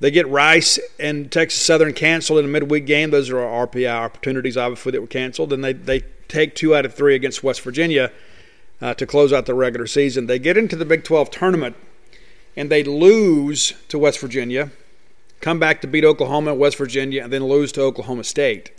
They 0.00 0.10
get 0.10 0.28
Rice 0.28 0.80
and 0.98 1.30
Texas 1.30 1.62
Southern 1.62 1.92
canceled 1.92 2.40
in 2.40 2.44
a 2.44 2.48
midweek 2.48 2.86
game. 2.86 3.10
Those 3.10 3.30
are 3.30 3.38
our 3.38 3.66
RPI 3.66 3.94
opportunities, 3.94 4.56
obviously, 4.56 4.92
that 4.92 5.00
were 5.00 5.06
canceled. 5.06 5.52
And 5.52 5.62
they, 5.62 5.72
they 5.72 6.02
take 6.26 6.56
two 6.56 6.74
out 6.74 6.84
of 6.84 6.92
three 6.94 7.14
against 7.14 7.44
West 7.44 7.60
Virginia 7.60 8.10
uh, 8.80 8.94
to 8.94 9.06
close 9.06 9.32
out 9.32 9.46
the 9.46 9.54
regular 9.54 9.86
season. 9.86 10.26
They 10.26 10.40
get 10.40 10.56
into 10.56 10.74
the 10.74 10.84
Big 10.84 11.04
12 11.04 11.30
tournament 11.30 11.76
and 12.56 12.68
they 12.68 12.82
lose 12.82 13.74
to 13.88 13.98
West 13.98 14.18
Virginia, 14.18 14.70
come 15.40 15.58
back 15.58 15.80
to 15.80 15.86
beat 15.86 16.04
Oklahoma, 16.04 16.54
West 16.54 16.76
Virginia, 16.76 17.22
and 17.22 17.32
then 17.32 17.44
lose 17.44 17.72
to 17.72 17.82
Oklahoma 17.82 18.24
State. 18.24 18.72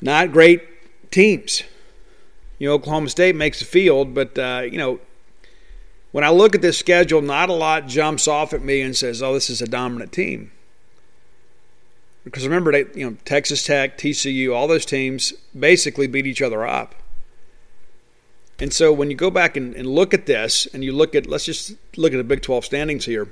Not 0.00 0.32
great 0.32 0.62
teams. 1.10 1.62
You 2.58 2.68
know, 2.68 2.74
Oklahoma 2.74 3.08
State 3.08 3.36
makes 3.36 3.58
the 3.58 3.64
field, 3.64 4.14
but, 4.14 4.38
uh, 4.38 4.62
you 4.64 4.78
know, 4.78 5.00
when 6.12 6.24
I 6.24 6.30
look 6.30 6.54
at 6.54 6.62
this 6.62 6.78
schedule, 6.78 7.20
not 7.20 7.50
a 7.50 7.52
lot 7.52 7.86
jumps 7.86 8.26
off 8.26 8.54
at 8.54 8.62
me 8.62 8.80
and 8.80 8.96
says, 8.96 9.22
"Oh, 9.22 9.34
this 9.34 9.50
is 9.50 9.60
a 9.60 9.66
dominant 9.66 10.12
team." 10.12 10.50
Because 12.24 12.44
remember, 12.44 12.72
they, 12.72 12.86
you 12.98 13.08
know, 13.08 13.16
Texas 13.24 13.62
Tech, 13.62 13.98
TCU, 13.98 14.54
all 14.54 14.66
those 14.66 14.86
teams 14.86 15.32
basically 15.58 16.06
beat 16.06 16.26
each 16.26 16.42
other 16.42 16.66
up. 16.66 16.94
And 18.58 18.72
so 18.72 18.92
when 18.92 19.10
you 19.10 19.16
go 19.16 19.30
back 19.30 19.56
and, 19.56 19.74
and 19.74 19.86
look 19.86 20.14
at 20.14 20.26
this, 20.26 20.66
and 20.72 20.82
you 20.82 20.92
look 20.92 21.14
at, 21.14 21.26
let's 21.26 21.44
just 21.44 21.74
look 21.96 22.12
at 22.12 22.16
the 22.16 22.24
Big 22.24 22.42
12 22.42 22.64
standings 22.64 23.04
here. 23.04 23.28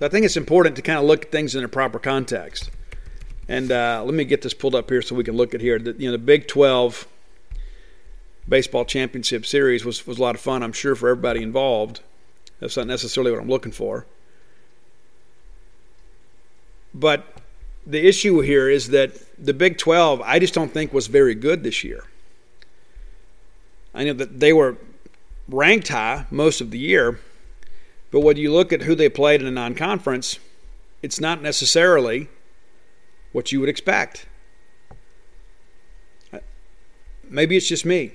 I 0.00 0.08
think 0.08 0.24
it's 0.24 0.36
important 0.36 0.76
to 0.76 0.82
kind 0.82 0.98
of 0.98 1.06
look 1.06 1.24
at 1.24 1.32
things 1.32 1.56
in 1.56 1.64
a 1.64 1.68
proper 1.68 1.98
context. 1.98 2.70
And 3.48 3.72
uh, 3.72 4.02
let 4.04 4.14
me 4.14 4.24
get 4.24 4.42
this 4.42 4.54
pulled 4.54 4.74
up 4.74 4.88
here 4.88 5.02
so 5.02 5.16
we 5.16 5.24
can 5.24 5.36
look 5.36 5.54
at 5.54 5.60
here. 5.60 5.78
The, 5.78 5.94
you 5.98 6.06
know, 6.06 6.12
the 6.12 6.18
Big 6.18 6.46
12 6.46 7.08
baseball 8.48 8.84
championship 8.84 9.44
series 9.44 9.84
was, 9.84 10.06
was 10.06 10.18
a 10.18 10.22
lot 10.22 10.34
of 10.34 10.40
fun, 10.40 10.62
I'm 10.62 10.72
sure, 10.72 10.94
for 10.94 11.08
everybody 11.08 11.42
involved. 11.42 12.00
That's 12.60 12.76
not 12.76 12.86
necessarily 12.86 13.30
what 13.30 13.40
I'm 13.40 13.48
looking 13.48 13.72
for. 13.72 14.06
But 16.94 17.26
the 17.86 18.06
issue 18.06 18.40
here 18.40 18.68
is 18.68 18.88
that 18.88 19.12
the 19.38 19.54
Big 19.54 19.78
12, 19.78 20.20
I 20.22 20.38
just 20.38 20.54
don't 20.54 20.72
think 20.72 20.92
was 20.92 21.06
very 21.06 21.34
good 21.34 21.62
this 21.62 21.84
year. 21.84 22.04
I 23.94 24.04
know 24.04 24.14
that 24.14 24.40
they 24.40 24.52
were 24.52 24.76
ranked 25.48 25.88
high 25.88 26.26
most 26.30 26.60
of 26.60 26.70
the 26.70 26.78
year, 26.78 27.20
but 28.10 28.20
when 28.20 28.36
you 28.36 28.52
look 28.52 28.72
at 28.72 28.82
who 28.82 28.94
they 28.94 29.08
played 29.08 29.40
in 29.40 29.46
a 29.46 29.50
non 29.50 29.74
conference, 29.74 30.38
it's 31.02 31.20
not 31.20 31.42
necessarily 31.42 32.28
what 33.32 33.52
you 33.52 33.60
would 33.60 33.68
expect. 33.68 34.26
Maybe 37.30 37.56
it's 37.56 37.68
just 37.68 37.84
me 37.84 38.12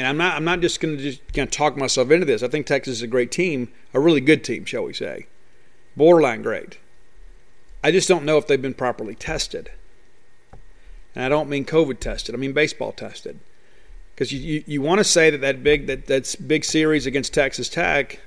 and 0.00 0.08
I'm 0.08 0.16
not 0.16 0.34
I'm 0.34 0.44
not 0.44 0.60
just 0.60 0.80
going 0.80 0.96
to 0.96 1.02
just 1.02 1.20
kind 1.34 1.46
of 1.46 1.52
talk 1.52 1.76
myself 1.76 2.10
into 2.10 2.24
this. 2.24 2.42
I 2.42 2.48
think 2.48 2.64
Texas 2.64 2.96
is 2.96 3.02
a 3.02 3.06
great 3.06 3.30
team, 3.30 3.68
a 3.92 4.00
really 4.00 4.22
good 4.22 4.42
team, 4.42 4.64
shall 4.64 4.84
we 4.84 4.94
say, 4.94 5.26
borderline 5.94 6.40
great. 6.40 6.78
I 7.84 7.90
just 7.90 8.08
don't 8.08 8.24
know 8.24 8.38
if 8.38 8.46
they've 8.46 8.60
been 8.60 8.72
properly 8.72 9.14
tested, 9.14 9.70
and 11.14 11.22
I 11.22 11.28
don't 11.28 11.50
mean 11.50 11.66
COVID 11.66 12.00
tested. 12.00 12.34
I 12.34 12.38
mean 12.38 12.54
baseball 12.54 12.92
tested, 12.92 13.40
because 14.14 14.32
you, 14.32 14.40
you, 14.40 14.64
you 14.66 14.80
want 14.80 15.00
to 15.00 15.04
say 15.04 15.28
that 15.28 15.42
that 15.42 15.62
big 15.62 15.86
that 15.86 16.06
that's 16.06 16.34
big 16.34 16.64
series 16.64 17.04
against 17.04 17.34
Texas 17.34 17.68
Tech 17.68 18.20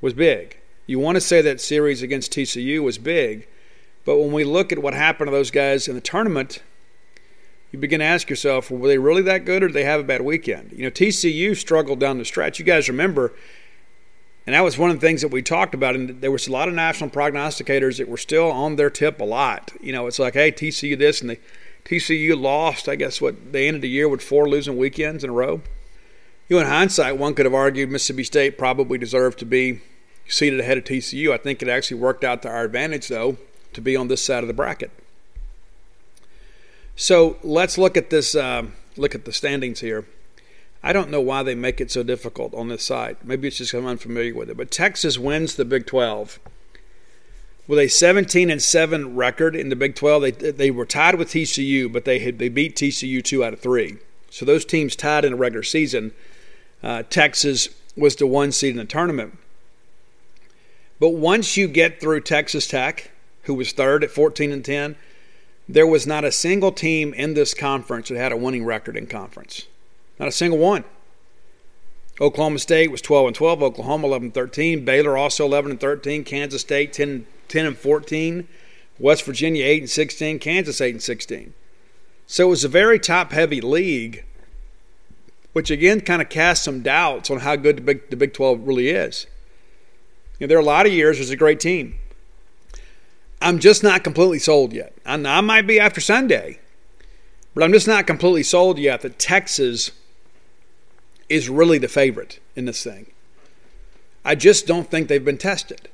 was 0.00 0.14
big. 0.14 0.58
You 0.86 1.00
want 1.00 1.16
to 1.16 1.20
say 1.20 1.42
that 1.42 1.60
series 1.60 2.02
against 2.02 2.32
TCU 2.32 2.84
was 2.84 2.98
big, 2.98 3.48
but 4.04 4.18
when 4.18 4.30
we 4.30 4.44
look 4.44 4.70
at 4.70 4.78
what 4.78 4.94
happened 4.94 5.26
to 5.26 5.32
those 5.32 5.50
guys 5.50 5.88
in 5.88 5.96
the 5.96 6.00
tournament 6.00 6.62
you 7.70 7.78
begin 7.78 8.00
to 8.00 8.06
ask 8.06 8.30
yourself, 8.30 8.70
were 8.70 8.88
they 8.88 8.98
really 8.98 9.22
that 9.22 9.44
good 9.44 9.62
or 9.62 9.68
did 9.68 9.74
they 9.74 9.84
have 9.84 10.00
a 10.00 10.04
bad 10.04 10.22
weekend? 10.22 10.72
You 10.72 10.84
know, 10.84 10.90
TCU 10.90 11.56
struggled 11.56 12.00
down 12.00 12.18
the 12.18 12.24
stretch. 12.24 12.58
You 12.58 12.64
guys 12.64 12.88
remember, 12.88 13.34
and 14.46 14.54
that 14.54 14.62
was 14.62 14.78
one 14.78 14.90
of 14.90 14.96
the 14.98 15.06
things 15.06 15.20
that 15.20 15.28
we 15.28 15.42
talked 15.42 15.74
about. 15.74 15.94
And 15.94 16.20
there 16.22 16.30
was 16.30 16.48
a 16.48 16.52
lot 16.52 16.68
of 16.68 16.74
national 16.74 17.10
prognosticators 17.10 17.98
that 17.98 18.08
were 18.08 18.16
still 18.16 18.50
on 18.50 18.76
their 18.76 18.88
tip 18.88 19.20
a 19.20 19.24
lot. 19.24 19.72
You 19.80 19.92
know, 19.92 20.06
it's 20.06 20.18
like, 20.18 20.34
hey, 20.34 20.50
TCU 20.50 20.98
this, 20.98 21.20
and 21.20 21.30
the 21.30 21.38
TCU 21.84 22.40
lost. 22.40 22.88
I 22.88 22.96
guess 22.96 23.20
what 23.20 23.52
they 23.52 23.68
ended 23.68 23.82
the 23.82 23.88
year 23.88 24.08
with 24.08 24.22
four 24.22 24.48
losing 24.48 24.78
weekends 24.78 25.22
in 25.22 25.30
a 25.30 25.34
row. 25.34 25.60
You 26.48 26.56
know, 26.56 26.62
in 26.62 26.68
hindsight, 26.68 27.18
one 27.18 27.34
could 27.34 27.44
have 27.44 27.54
argued 27.54 27.90
Mississippi 27.90 28.24
State 28.24 28.56
probably 28.56 28.96
deserved 28.96 29.38
to 29.40 29.44
be 29.44 29.82
seated 30.26 30.60
ahead 30.60 30.78
of 30.78 30.84
TCU. 30.84 31.32
I 31.32 31.36
think 31.36 31.60
it 31.60 31.68
actually 31.68 32.00
worked 32.00 32.24
out 32.24 32.40
to 32.42 32.48
our 32.48 32.64
advantage, 32.64 33.08
though, 33.08 33.36
to 33.74 33.82
be 33.82 33.94
on 33.96 34.08
this 34.08 34.24
side 34.24 34.42
of 34.42 34.48
the 34.48 34.54
bracket. 34.54 34.90
So 36.98 37.36
let's 37.44 37.78
look 37.78 37.96
at 37.96 38.10
this. 38.10 38.34
Uh, 38.34 38.64
look 38.96 39.14
at 39.14 39.24
the 39.24 39.32
standings 39.32 39.78
here. 39.78 40.04
I 40.82 40.92
don't 40.92 41.10
know 41.10 41.20
why 41.20 41.44
they 41.44 41.54
make 41.54 41.80
it 41.80 41.92
so 41.92 42.02
difficult 42.02 42.52
on 42.54 42.68
this 42.68 42.82
side. 42.82 43.18
Maybe 43.22 43.46
it's 43.46 43.58
just 43.58 43.72
I'm 43.72 43.86
unfamiliar 43.86 44.34
with 44.34 44.50
it. 44.50 44.56
But 44.56 44.72
Texas 44.72 45.16
wins 45.16 45.54
the 45.54 45.64
Big 45.64 45.86
12 45.86 46.40
with 47.68 47.78
a 47.78 47.86
17 47.86 48.50
and 48.50 48.60
7 48.60 49.14
record 49.14 49.54
in 49.54 49.68
the 49.68 49.76
Big 49.76 49.94
12. 49.94 50.22
They 50.22 50.30
they 50.32 50.70
were 50.72 50.84
tied 50.84 51.14
with 51.14 51.28
TCU, 51.28 51.90
but 51.90 52.04
they 52.04 52.18
had, 52.18 52.40
they 52.40 52.48
beat 52.48 52.74
TCU 52.74 53.22
two 53.22 53.44
out 53.44 53.52
of 53.52 53.60
three. 53.60 53.98
So 54.28 54.44
those 54.44 54.64
teams 54.64 54.96
tied 54.96 55.24
in 55.24 55.32
the 55.32 55.38
regular 55.38 55.62
season. 55.62 56.12
Uh, 56.82 57.04
Texas 57.08 57.68
was 57.96 58.16
the 58.16 58.26
one 58.26 58.50
seed 58.50 58.72
in 58.72 58.76
the 58.76 58.84
tournament. 58.84 59.38
But 60.98 61.10
once 61.10 61.56
you 61.56 61.68
get 61.68 62.00
through 62.00 62.22
Texas 62.22 62.66
Tech, 62.66 63.12
who 63.44 63.54
was 63.54 63.70
third 63.70 64.02
at 64.02 64.10
14 64.10 64.50
and 64.50 64.64
10, 64.64 64.96
there 65.68 65.86
was 65.86 66.06
not 66.06 66.24
a 66.24 66.32
single 66.32 66.72
team 66.72 67.12
in 67.12 67.34
this 67.34 67.52
conference 67.52 68.08
that 68.08 68.16
had 68.16 68.32
a 68.32 68.36
winning 68.36 68.64
record 68.64 68.96
in 68.96 69.06
conference. 69.06 69.66
Not 70.18 70.28
a 70.28 70.32
single 70.32 70.58
one. 70.58 70.84
Oklahoma 72.20 72.58
State 72.58 72.90
was 72.90 73.02
12 73.02 73.28
and 73.28 73.36
12. 73.36 73.62
Oklahoma 73.62 74.06
11 74.06 74.26
and 74.26 74.34
13. 74.34 74.84
Baylor 74.84 75.16
also 75.16 75.44
11 75.44 75.72
and 75.72 75.80
13. 75.80 76.24
Kansas 76.24 76.62
State 76.62 76.92
10, 76.92 77.26
10 77.48 77.66
and 77.66 77.76
14. 77.76 78.48
West 78.98 79.24
Virginia 79.24 79.64
8 79.64 79.82
and 79.82 79.90
16. 79.90 80.38
Kansas 80.38 80.80
8 80.80 80.94
and 80.94 81.02
16. 81.02 81.54
So 82.26 82.46
it 82.46 82.50
was 82.50 82.64
a 82.64 82.68
very 82.68 82.98
top 82.98 83.32
heavy 83.32 83.60
league, 83.60 84.24
which 85.52 85.70
again 85.70 86.00
kind 86.00 86.20
of 86.20 86.28
casts 86.28 86.64
some 86.64 86.82
doubts 86.82 87.30
on 87.30 87.40
how 87.40 87.56
good 87.56 87.76
the 87.76 87.82
Big, 87.82 88.10
the 88.10 88.16
Big 88.16 88.32
12 88.32 88.66
really 88.66 88.88
is. 88.88 89.26
You 90.38 90.46
know, 90.46 90.48
there 90.48 90.58
are 90.58 90.62
a 90.62 90.64
lot 90.64 90.86
of 90.86 90.92
years 90.92 91.18
there's 91.18 91.30
a 91.30 91.36
great 91.36 91.60
team. 91.60 91.94
I'm 93.40 93.58
just 93.58 93.82
not 93.82 94.04
completely 94.04 94.38
sold 94.38 94.72
yet. 94.72 94.92
I, 95.06 95.14
I 95.14 95.40
might 95.40 95.66
be 95.66 95.78
after 95.78 96.00
Sunday, 96.00 96.58
but 97.54 97.62
I'm 97.62 97.72
just 97.72 97.86
not 97.86 98.06
completely 98.06 98.42
sold 98.42 98.78
yet 98.78 99.02
that 99.02 99.18
Texas 99.18 99.90
is 101.28 101.48
really 101.48 101.78
the 101.78 101.88
favorite 101.88 102.40
in 102.56 102.64
this 102.64 102.82
thing. 102.82 103.06
I 104.24 104.34
just 104.34 104.66
don't 104.66 104.90
think 104.90 105.08
they've 105.08 105.24
been 105.24 105.38
tested. 105.38 105.88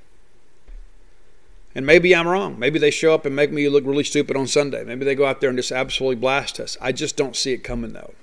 And 1.74 1.85
maybe 1.85 2.14
I'm 2.14 2.28
wrong. 2.28 2.59
Maybe 2.59 2.78
they 2.78 2.90
show 2.90 3.14
up 3.14 3.26
and 3.26 3.35
make 3.35 3.50
me 3.50 3.68
look 3.68 3.85
really 3.85 4.04
stupid 4.04 4.37
on 4.37 4.46
Sunday. 4.46 4.85
Maybe 4.85 5.04
they 5.04 5.16
go 5.16 5.26
out 5.26 5.40
there 5.40 5.50
and 5.50 5.59
just 5.59 5.72
absolutely 5.72 6.16
blast 6.16 6.61
us. 6.61 6.76
I 6.80 6.92
just 6.92 7.16
don't 7.16 7.35
see 7.35 7.52
it 7.52 7.64
coming, 7.64 7.92
though. 7.92 8.14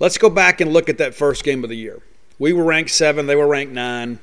Let's 0.00 0.18
go 0.18 0.28
back 0.30 0.60
and 0.60 0.72
look 0.72 0.88
at 0.88 0.98
that 0.98 1.14
first 1.14 1.44
game 1.44 1.62
of 1.62 1.70
the 1.70 1.76
year. 1.76 2.00
We 2.38 2.52
were 2.52 2.64
ranked 2.64 2.90
seven, 2.90 3.26
they 3.26 3.36
were 3.36 3.46
ranked 3.46 3.72
nine. 3.72 4.18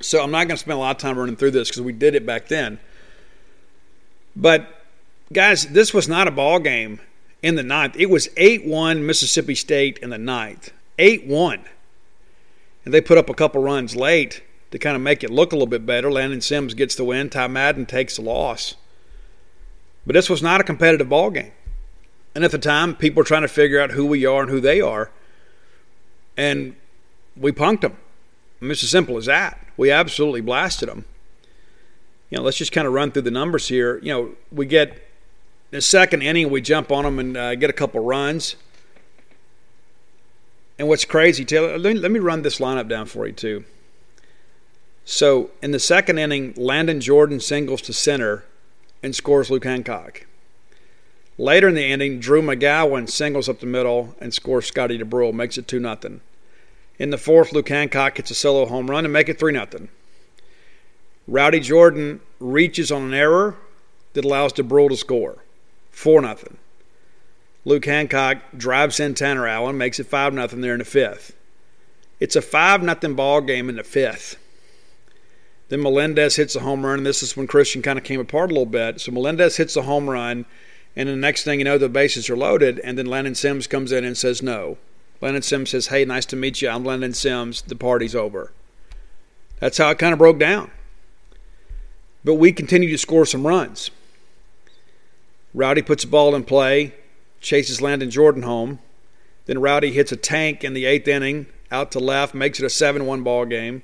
So 0.00 0.22
I'm 0.22 0.30
not 0.30 0.48
going 0.48 0.50
to 0.50 0.56
spend 0.56 0.76
a 0.76 0.80
lot 0.80 0.96
of 0.96 1.02
time 1.02 1.18
running 1.18 1.36
through 1.36 1.50
this 1.52 1.68
because 1.68 1.82
we 1.82 1.92
did 1.92 2.14
it 2.14 2.24
back 2.24 2.48
then. 2.48 2.78
But, 4.34 4.84
guys, 5.32 5.66
this 5.66 5.92
was 5.92 6.08
not 6.08 6.26
a 6.26 6.30
ball 6.30 6.58
game 6.58 7.00
in 7.42 7.54
the 7.54 7.62
ninth. 7.62 7.96
It 7.98 8.08
was 8.08 8.28
8 8.36 8.66
1 8.66 9.04
Mississippi 9.04 9.54
State 9.54 9.98
in 9.98 10.10
the 10.10 10.18
ninth. 10.18 10.72
8 10.98 11.26
1. 11.26 11.60
And 12.84 12.94
they 12.94 13.00
put 13.00 13.18
up 13.18 13.28
a 13.28 13.34
couple 13.34 13.62
runs 13.62 13.94
late 13.94 14.42
to 14.70 14.78
kind 14.78 14.96
of 14.96 15.02
make 15.02 15.22
it 15.22 15.30
look 15.30 15.52
a 15.52 15.56
little 15.56 15.66
bit 15.66 15.84
better. 15.84 16.10
Landon 16.10 16.40
Sims 16.40 16.74
gets 16.74 16.94
the 16.94 17.04
win. 17.04 17.28
Ty 17.28 17.48
Madden 17.48 17.84
takes 17.84 18.16
the 18.16 18.22
loss. 18.22 18.76
But 20.06 20.14
this 20.14 20.30
was 20.30 20.42
not 20.42 20.60
a 20.60 20.64
competitive 20.64 21.08
ball 21.08 21.30
game. 21.30 21.52
And 22.34 22.44
at 22.44 22.52
the 22.52 22.58
time, 22.58 22.94
people 22.94 23.20
were 23.20 23.24
trying 23.24 23.42
to 23.42 23.48
figure 23.48 23.80
out 23.80 23.90
who 23.90 24.06
we 24.06 24.24
are 24.24 24.42
and 24.42 24.50
who 24.50 24.60
they 24.60 24.80
are. 24.80 25.10
And 26.36 26.76
we 27.36 27.52
punked 27.52 27.82
them. 27.82 27.96
I 28.60 28.64
mean, 28.64 28.70
it's 28.72 28.84
as 28.84 28.90
simple 28.90 29.16
as 29.16 29.26
that. 29.26 29.58
We 29.80 29.90
absolutely 29.90 30.42
blasted 30.42 30.90
them. 30.90 31.06
You 32.28 32.36
know, 32.36 32.44
let's 32.44 32.58
just 32.58 32.70
kind 32.70 32.86
of 32.86 32.92
run 32.92 33.12
through 33.12 33.22
the 33.22 33.30
numbers 33.30 33.68
here. 33.68 33.98
You 34.02 34.12
know, 34.12 34.30
we 34.52 34.66
get 34.66 35.08
the 35.70 35.80
second 35.80 36.20
inning, 36.20 36.50
we 36.50 36.60
jump 36.60 36.92
on 36.92 37.04
them 37.04 37.18
and 37.18 37.34
uh, 37.34 37.54
get 37.54 37.70
a 37.70 37.72
couple 37.72 38.04
runs. 38.04 38.56
And 40.78 40.86
what's 40.86 41.06
crazy, 41.06 41.46
Taylor, 41.46 41.78
let 41.78 41.94
me, 41.94 41.98
let 41.98 42.10
me 42.10 42.18
run 42.18 42.42
this 42.42 42.58
lineup 42.58 42.88
down 42.90 43.06
for 43.06 43.26
you, 43.26 43.32
too. 43.32 43.64
So 45.06 45.50
in 45.62 45.70
the 45.70 45.80
second 45.80 46.18
inning, 46.18 46.52
Landon 46.58 47.00
Jordan 47.00 47.40
singles 47.40 47.80
to 47.80 47.94
center 47.94 48.44
and 49.02 49.16
scores 49.16 49.50
Luke 49.50 49.64
Hancock. 49.64 50.26
Later 51.38 51.68
in 51.68 51.74
the 51.74 51.86
inning, 51.86 52.20
Drew 52.20 52.42
McGowan 52.42 53.08
singles 53.08 53.48
up 53.48 53.60
the 53.60 53.66
middle 53.66 54.14
and 54.20 54.34
scores 54.34 54.66
Scotty 54.66 54.98
Dubrule, 54.98 55.32
makes 55.32 55.56
it 55.56 55.66
2 55.66 55.80
0. 55.80 56.20
In 57.00 57.08
the 57.08 57.16
fourth, 57.16 57.54
Luke 57.54 57.70
Hancock 57.70 58.18
hits 58.18 58.30
a 58.30 58.34
solo 58.34 58.66
home 58.66 58.90
run 58.90 59.06
and 59.06 59.12
make 59.12 59.30
it 59.30 59.38
3 59.38 59.54
0. 59.54 59.88
Rowdy 61.26 61.60
Jordan 61.60 62.20
reaches 62.38 62.92
on 62.92 63.04
an 63.04 63.14
error 63.14 63.56
that 64.12 64.26
allows 64.26 64.52
Dubrule 64.52 64.90
to 64.90 64.96
score, 64.98 65.38
4 65.92 66.20
0. 66.20 66.36
Luke 67.64 67.86
Hancock 67.86 68.42
drives 68.54 69.00
in 69.00 69.14
Tanner 69.14 69.46
Allen, 69.46 69.78
makes 69.78 69.98
it 69.98 70.08
5 70.08 70.34
0 70.34 70.46
there 70.48 70.74
in 70.74 70.80
the 70.80 70.84
fifth. 70.84 71.34
It's 72.20 72.36
a 72.36 72.42
5 72.42 72.82
0 72.82 73.14
ball 73.14 73.40
game 73.40 73.70
in 73.70 73.76
the 73.76 73.82
fifth. 73.82 74.36
Then 75.70 75.80
Melendez 75.80 76.36
hits 76.36 76.54
a 76.54 76.60
home 76.60 76.84
run, 76.84 76.98
and 76.98 77.06
this 77.06 77.22
is 77.22 77.34
when 77.34 77.46
Christian 77.46 77.80
kind 77.80 77.98
of 77.98 78.04
came 78.04 78.20
apart 78.20 78.50
a 78.50 78.52
little 78.52 78.66
bit. 78.66 79.00
So 79.00 79.10
Melendez 79.10 79.56
hits 79.56 79.74
a 79.74 79.82
home 79.82 80.10
run, 80.10 80.44
and 80.94 81.08
the 81.08 81.16
next 81.16 81.44
thing 81.44 81.60
you 81.60 81.64
know, 81.64 81.78
the 81.78 81.88
bases 81.88 82.28
are 82.28 82.36
loaded, 82.36 82.78
and 82.80 82.98
then 82.98 83.06
Landon 83.06 83.34
Sims 83.34 83.66
comes 83.66 83.90
in 83.90 84.04
and 84.04 84.18
says 84.18 84.42
no. 84.42 84.76
Landon 85.20 85.42
Sims 85.42 85.70
says, 85.70 85.88
Hey, 85.88 86.04
nice 86.04 86.26
to 86.26 86.36
meet 86.36 86.62
you. 86.62 86.68
I'm 86.68 86.84
Landon 86.84 87.12
Sims. 87.12 87.62
The 87.62 87.76
party's 87.76 88.14
over. 88.14 88.52
That's 89.58 89.78
how 89.78 89.90
it 89.90 89.98
kind 89.98 90.12
of 90.12 90.18
broke 90.18 90.38
down. 90.38 90.70
But 92.24 92.34
we 92.34 92.52
continue 92.52 92.90
to 92.90 92.98
score 92.98 93.26
some 93.26 93.46
runs. 93.46 93.90
Rowdy 95.52 95.82
puts 95.82 96.04
a 96.04 96.08
ball 96.08 96.34
in 96.34 96.44
play, 96.44 96.94
chases 97.40 97.82
Landon 97.82 98.10
Jordan 98.10 98.42
home. 98.42 98.78
Then 99.46 99.60
Rowdy 99.60 99.92
hits 99.92 100.12
a 100.12 100.16
tank 100.16 100.62
in 100.62 100.74
the 100.74 100.84
eighth 100.84 101.08
inning 101.08 101.46
out 101.70 101.90
to 101.92 101.98
left, 101.98 102.34
makes 102.34 102.60
it 102.60 102.66
a 102.66 102.70
7 102.70 103.06
1 103.06 103.22
ball 103.22 103.46
game. 103.46 103.82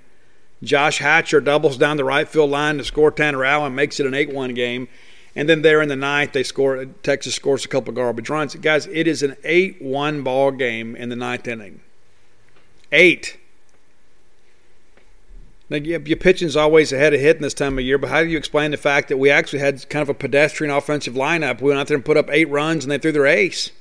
Josh 0.62 0.98
Hatcher 0.98 1.40
doubles 1.40 1.76
down 1.76 1.96
the 1.96 2.04
right 2.04 2.28
field 2.28 2.50
line 2.50 2.78
to 2.78 2.84
score 2.84 3.10
Tanner 3.10 3.44
Allen, 3.44 3.74
makes 3.74 4.00
it 4.00 4.06
an 4.06 4.14
8 4.14 4.32
1 4.32 4.54
game. 4.54 4.88
And 5.36 5.50
then 5.50 5.60
there 5.60 5.82
in 5.82 5.90
the 5.90 5.96
ninth, 5.96 6.32
they 6.32 6.42
score. 6.42 6.86
Texas 7.02 7.34
scores 7.34 7.64
a 7.64 7.68
couple 7.68 7.92
garbage 7.92 8.30
runs. 8.30 8.54
Guys, 8.54 8.86
it 8.86 9.06
is 9.06 9.22
an 9.22 9.36
8 9.44 9.82
1 9.82 10.22
ball 10.22 10.50
game 10.50 10.96
in 10.96 11.10
the 11.10 11.16
ninth 11.16 11.46
inning. 11.46 11.82
Eight. 12.90 13.36
Now, 15.68 15.76
your 15.76 16.16
pitching's 16.16 16.56
always 16.56 16.92
ahead 16.92 17.12
of 17.12 17.20
hitting 17.20 17.42
this 17.42 17.52
time 17.52 17.76
of 17.76 17.84
year, 17.84 17.98
but 17.98 18.08
how 18.08 18.22
do 18.22 18.28
you 18.28 18.38
explain 18.38 18.70
the 18.70 18.76
fact 18.76 19.08
that 19.08 19.16
we 19.16 19.30
actually 19.30 19.58
had 19.58 19.86
kind 19.90 20.02
of 20.02 20.08
a 20.08 20.14
pedestrian 20.14 20.72
offensive 20.72 21.14
lineup? 21.14 21.60
We 21.60 21.68
went 21.68 21.80
out 21.80 21.88
there 21.88 21.96
and 21.96 22.04
put 22.04 22.16
up 22.16 22.30
eight 22.30 22.48
runs 22.48 22.84
and 22.84 22.90
they 22.90 22.98
threw 22.98 23.12
their 23.12 23.26
ace. 23.26 23.72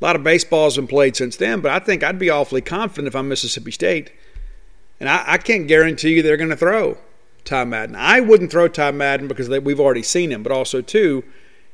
A 0.00 0.04
lot 0.04 0.16
of 0.16 0.22
baseball's 0.22 0.76
been 0.76 0.86
played 0.86 1.16
since 1.16 1.36
then, 1.36 1.60
but 1.60 1.72
I 1.72 1.78
think 1.78 2.04
I'd 2.04 2.18
be 2.18 2.28
awfully 2.28 2.60
confident 2.60 3.08
if 3.08 3.16
I'm 3.16 3.28
Mississippi 3.28 3.70
State 3.70 4.12
and 5.00 5.08
I, 5.08 5.24
I 5.26 5.38
can't 5.38 5.66
guarantee 5.66 6.10
you 6.10 6.22
they're 6.22 6.36
going 6.36 6.50
to 6.50 6.56
throw 6.56 6.98
Ty 7.46 7.64
Madden. 7.64 7.96
I 7.96 8.20
wouldn't 8.20 8.50
throw 8.50 8.68
Ty 8.68 8.90
Madden 8.90 9.28
because 9.28 9.48
they, 9.48 9.58
we've 9.58 9.80
already 9.80 10.02
seen 10.02 10.30
him, 10.30 10.42
but 10.42 10.52
also, 10.52 10.80
too, 10.82 11.24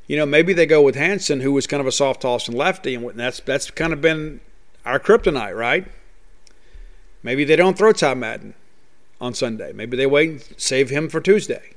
you 0.07 0.17
know, 0.17 0.27
maybe 0.27 0.53
they 0.53 0.67
go 0.67 0.83
with 0.83 0.95
Hansen, 0.95 1.41
who 1.41 1.53
was 1.53 1.67
kind 1.67 1.81
of 1.81 1.87
a 1.87 1.93
soft 1.93 2.23
tossing 2.23 2.57
lefty, 2.57 2.95
and 2.95 3.19
that's 3.19 3.41
that's 3.41 3.71
kind 3.71 3.93
of 3.93 4.01
been 4.01 4.41
our 4.85 4.99
kryptonite, 4.99 5.57
right? 5.57 5.87
Maybe 7.23 7.45
they 7.45 7.57
don't 7.57 7.79
throw 7.79 7.93
Ty 7.93 8.15
Madden 8.15 8.55
on 9.21 9.35
Sunday. 9.35 9.73
Maybe 9.73 9.97
they 9.97 10.07
wait 10.07 10.31
and 10.31 10.45
save 10.57 10.91
him 10.91 11.09
for 11.09 11.21
Tuesday. 11.21 11.71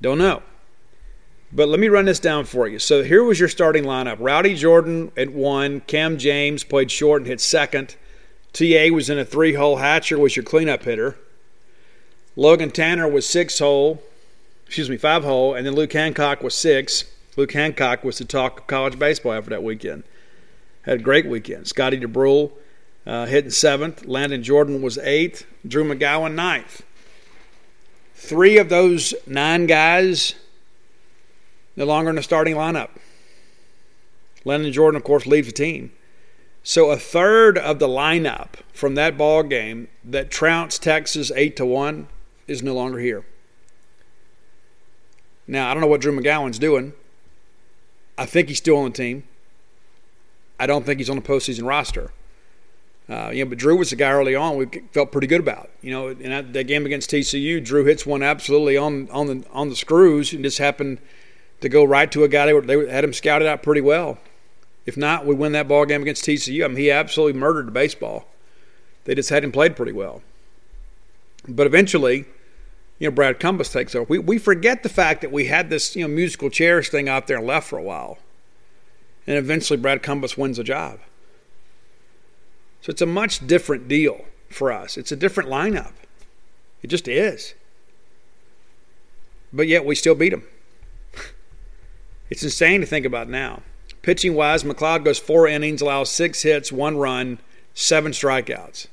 Don't 0.00 0.18
know. 0.18 0.42
But 1.52 1.68
let 1.68 1.78
me 1.78 1.88
run 1.88 2.06
this 2.06 2.18
down 2.18 2.44
for 2.44 2.66
you. 2.66 2.78
So 2.78 3.02
here 3.02 3.22
was 3.22 3.38
your 3.38 3.48
starting 3.48 3.84
lineup. 3.84 4.16
Rowdy 4.18 4.54
Jordan 4.54 5.12
at 5.16 5.30
one. 5.32 5.80
Cam 5.82 6.18
James 6.18 6.64
played 6.64 6.90
short 6.90 7.22
and 7.22 7.28
hit 7.28 7.40
second. 7.40 7.96
TA 8.52 8.88
was 8.92 9.08
in 9.08 9.18
a 9.18 9.24
three 9.24 9.54
hole. 9.54 9.76
Hatcher 9.76 10.18
was 10.18 10.34
your 10.34 10.44
cleanup 10.44 10.82
hitter. 10.82 11.16
Logan 12.36 12.70
Tanner 12.70 13.08
was 13.08 13.26
six 13.26 13.58
hole, 13.58 14.02
excuse 14.66 14.90
me, 14.90 14.98
five 14.98 15.24
hole, 15.24 15.54
and 15.54 15.66
then 15.66 15.74
Luke 15.74 15.92
Hancock 15.92 16.42
was 16.42 16.54
six. 16.54 17.04
Luke 17.36 17.52
Hancock 17.52 18.04
was 18.04 18.18
the 18.18 18.26
talk 18.26 18.60
of 18.60 18.66
college 18.66 18.98
baseball 18.98 19.32
after 19.32 19.50
that 19.50 19.62
weekend. 19.62 20.04
Had 20.82 21.00
a 21.00 21.02
great 21.02 21.26
weekend. 21.26 21.66
Scotty 21.66 21.98
Dubrule 21.98 22.52
uh, 23.06 23.24
hitting 23.26 23.50
seventh. 23.50 24.04
Landon 24.04 24.42
Jordan 24.42 24.82
was 24.82 24.98
eighth. 24.98 25.46
Drew 25.66 25.84
McGowan 25.84 26.34
ninth. 26.34 26.82
Three 28.14 28.58
of 28.58 28.68
those 28.68 29.14
nine 29.26 29.66
guys 29.66 30.34
no 31.74 31.84
longer 31.84 32.10
in 32.10 32.16
the 32.16 32.22
starting 32.22 32.54
lineup. 32.54 32.90
Landon 34.44 34.72
Jordan, 34.72 34.96
of 34.96 35.04
course, 35.04 35.26
leads 35.26 35.48
the 35.48 35.52
team. 35.52 35.90
So 36.62 36.90
a 36.90 36.96
third 36.96 37.58
of 37.58 37.78
the 37.78 37.88
lineup 37.88 38.54
from 38.72 38.94
that 38.94 39.16
ball 39.16 39.42
game 39.42 39.88
that 40.04 40.30
trounced 40.30 40.82
Texas 40.82 41.30
eight 41.34 41.56
to 41.56 41.66
one 41.66 42.08
is 42.46 42.62
no 42.62 42.74
longer 42.74 42.98
here. 42.98 43.24
Now 45.46 45.70
I 45.70 45.74
don't 45.74 45.80
know 45.80 45.86
what 45.86 46.00
Drew 46.00 46.16
McGowan's 46.18 46.58
doing. 46.58 46.92
I 48.18 48.26
think 48.26 48.48
he's 48.48 48.58
still 48.58 48.78
on 48.78 48.84
the 48.84 48.96
team. 48.96 49.24
I 50.58 50.66
don't 50.66 50.86
think 50.86 50.98
he's 50.98 51.10
on 51.10 51.16
the 51.16 51.22
postseason 51.22 51.66
roster. 51.66 52.12
Uh, 53.08 53.30
you 53.32 53.44
know, 53.44 53.48
but 53.48 53.58
Drew 53.58 53.76
was 53.76 53.90
the 53.90 53.96
guy 53.96 54.10
early 54.10 54.34
on 54.34 54.56
we 54.56 54.66
felt 54.90 55.12
pretty 55.12 55.28
good 55.28 55.40
about. 55.40 55.70
You 55.80 55.92
know, 55.92 56.08
in 56.08 56.30
that, 56.30 56.52
that 56.54 56.64
game 56.64 56.86
against 56.86 57.10
TCU, 57.10 57.64
Drew 57.64 57.84
hits 57.84 58.04
one 58.04 58.22
absolutely 58.22 58.76
on 58.76 59.08
on 59.10 59.26
the 59.26 59.44
on 59.52 59.68
the 59.68 59.76
screws 59.76 60.32
and 60.32 60.42
just 60.42 60.58
happened 60.58 60.98
to 61.60 61.68
go 61.68 61.84
right 61.84 62.10
to 62.12 62.24
a 62.24 62.28
guy 62.28 62.46
they, 62.46 62.52
were, 62.52 62.62
they 62.62 62.90
had 62.90 63.04
him 63.04 63.12
scouted 63.12 63.46
out 63.46 63.62
pretty 63.62 63.80
well. 63.80 64.18
If 64.86 64.96
not, 64.96 65.26
we 65.26 65.34
win 65.34 65.52
that 65.52 65.68
ball 65.68 65.84
game 65.84 66.02
against 66.02 66.24
TCU. 66.24 66.64
I 66.64 66.68
mean, 66.68 66.76
he 66.76 66.90
absolutely 66.90 67.38
murdered 67.38 67.66
the 67.66 67.72
baseball. 67.72 68.26
They 69.04 69.14
just 69.14 69.30
had 69.30 69.44
him 69.44 69.52
played 69.52 69.76
pretty 69.76 69.92
well. 69.92 70.22
But 71.48 71.66
eventually, 71.66 72.26
you 72.98 73.08
know, 73.08 73.14
Brad 73.14 73.38
Cumbest 73.38 73.72
takes 73.72 73.94
over. 73.94 74.06
We, 74.08 74.18
we 74.18 74.38
forget 74.38 74.82
the 74.82 74.88
fact 74.88 75.20
that 75.20 75.32
we 75.32 75.46
had 75.46 75.68
this, 75.70 75.94
you 75.94 76.06
know, 76.06 76.12
musical 76.12 76.48
chairs 76.48 76.88
thing 76.88 77.08
out 77.08 77.26
there 77.26 77.38
and 77.38 77.46
left 77.46 77.68
for 77.68 77.78
a 77.78 77.82
while. 77.82 78.18
And 79.26 79.36
eventually 79.36 79.76
Brad 79.76 80.02
Cumbest 80.02 80.38
wins 80.38 80.56
the 80.56 80.64
job. 80.64 81.00
So 82.80 82.90
it's 82.90 83.02
a 83.02 83.06
much 83.06 83.46
different 83.46 83.88
deal 83.88 84.24
for 84.48 84.72
us. 84.72 84.96
It's 84.96 85.12
a 85.12 85.16
different 85.16 85.50
lineup. 85.50 85.92
It 86.82 86.88
just 86.88 87.08
is. 87.08 87.54
But 89.52 89.66
yet 89.66 89.84
we 89.84 89.94
still 89.94 90.14
beat 90.14 90.30
them. 90.30 90.44
it's 92.30 92.42
insane 92.42 92.80
to 92.80 92.86
think 92.86 93.04
about 93.04 93.28
now. 93.28 93.62
Pitching 94.02 94.34
wise, 94.34 94.64
MacLeod 94.64 95.04
goes 95.04 95.18
four 95.18 95.48
innings, 95.48 95.82
allows 95.82 96.10
six 96.10 96.42
hits, 96.42 96.70
one 96.70 96.96
run, 96.96 97.40
seven 97.74 98.12
strikeouts. 98.12 98.86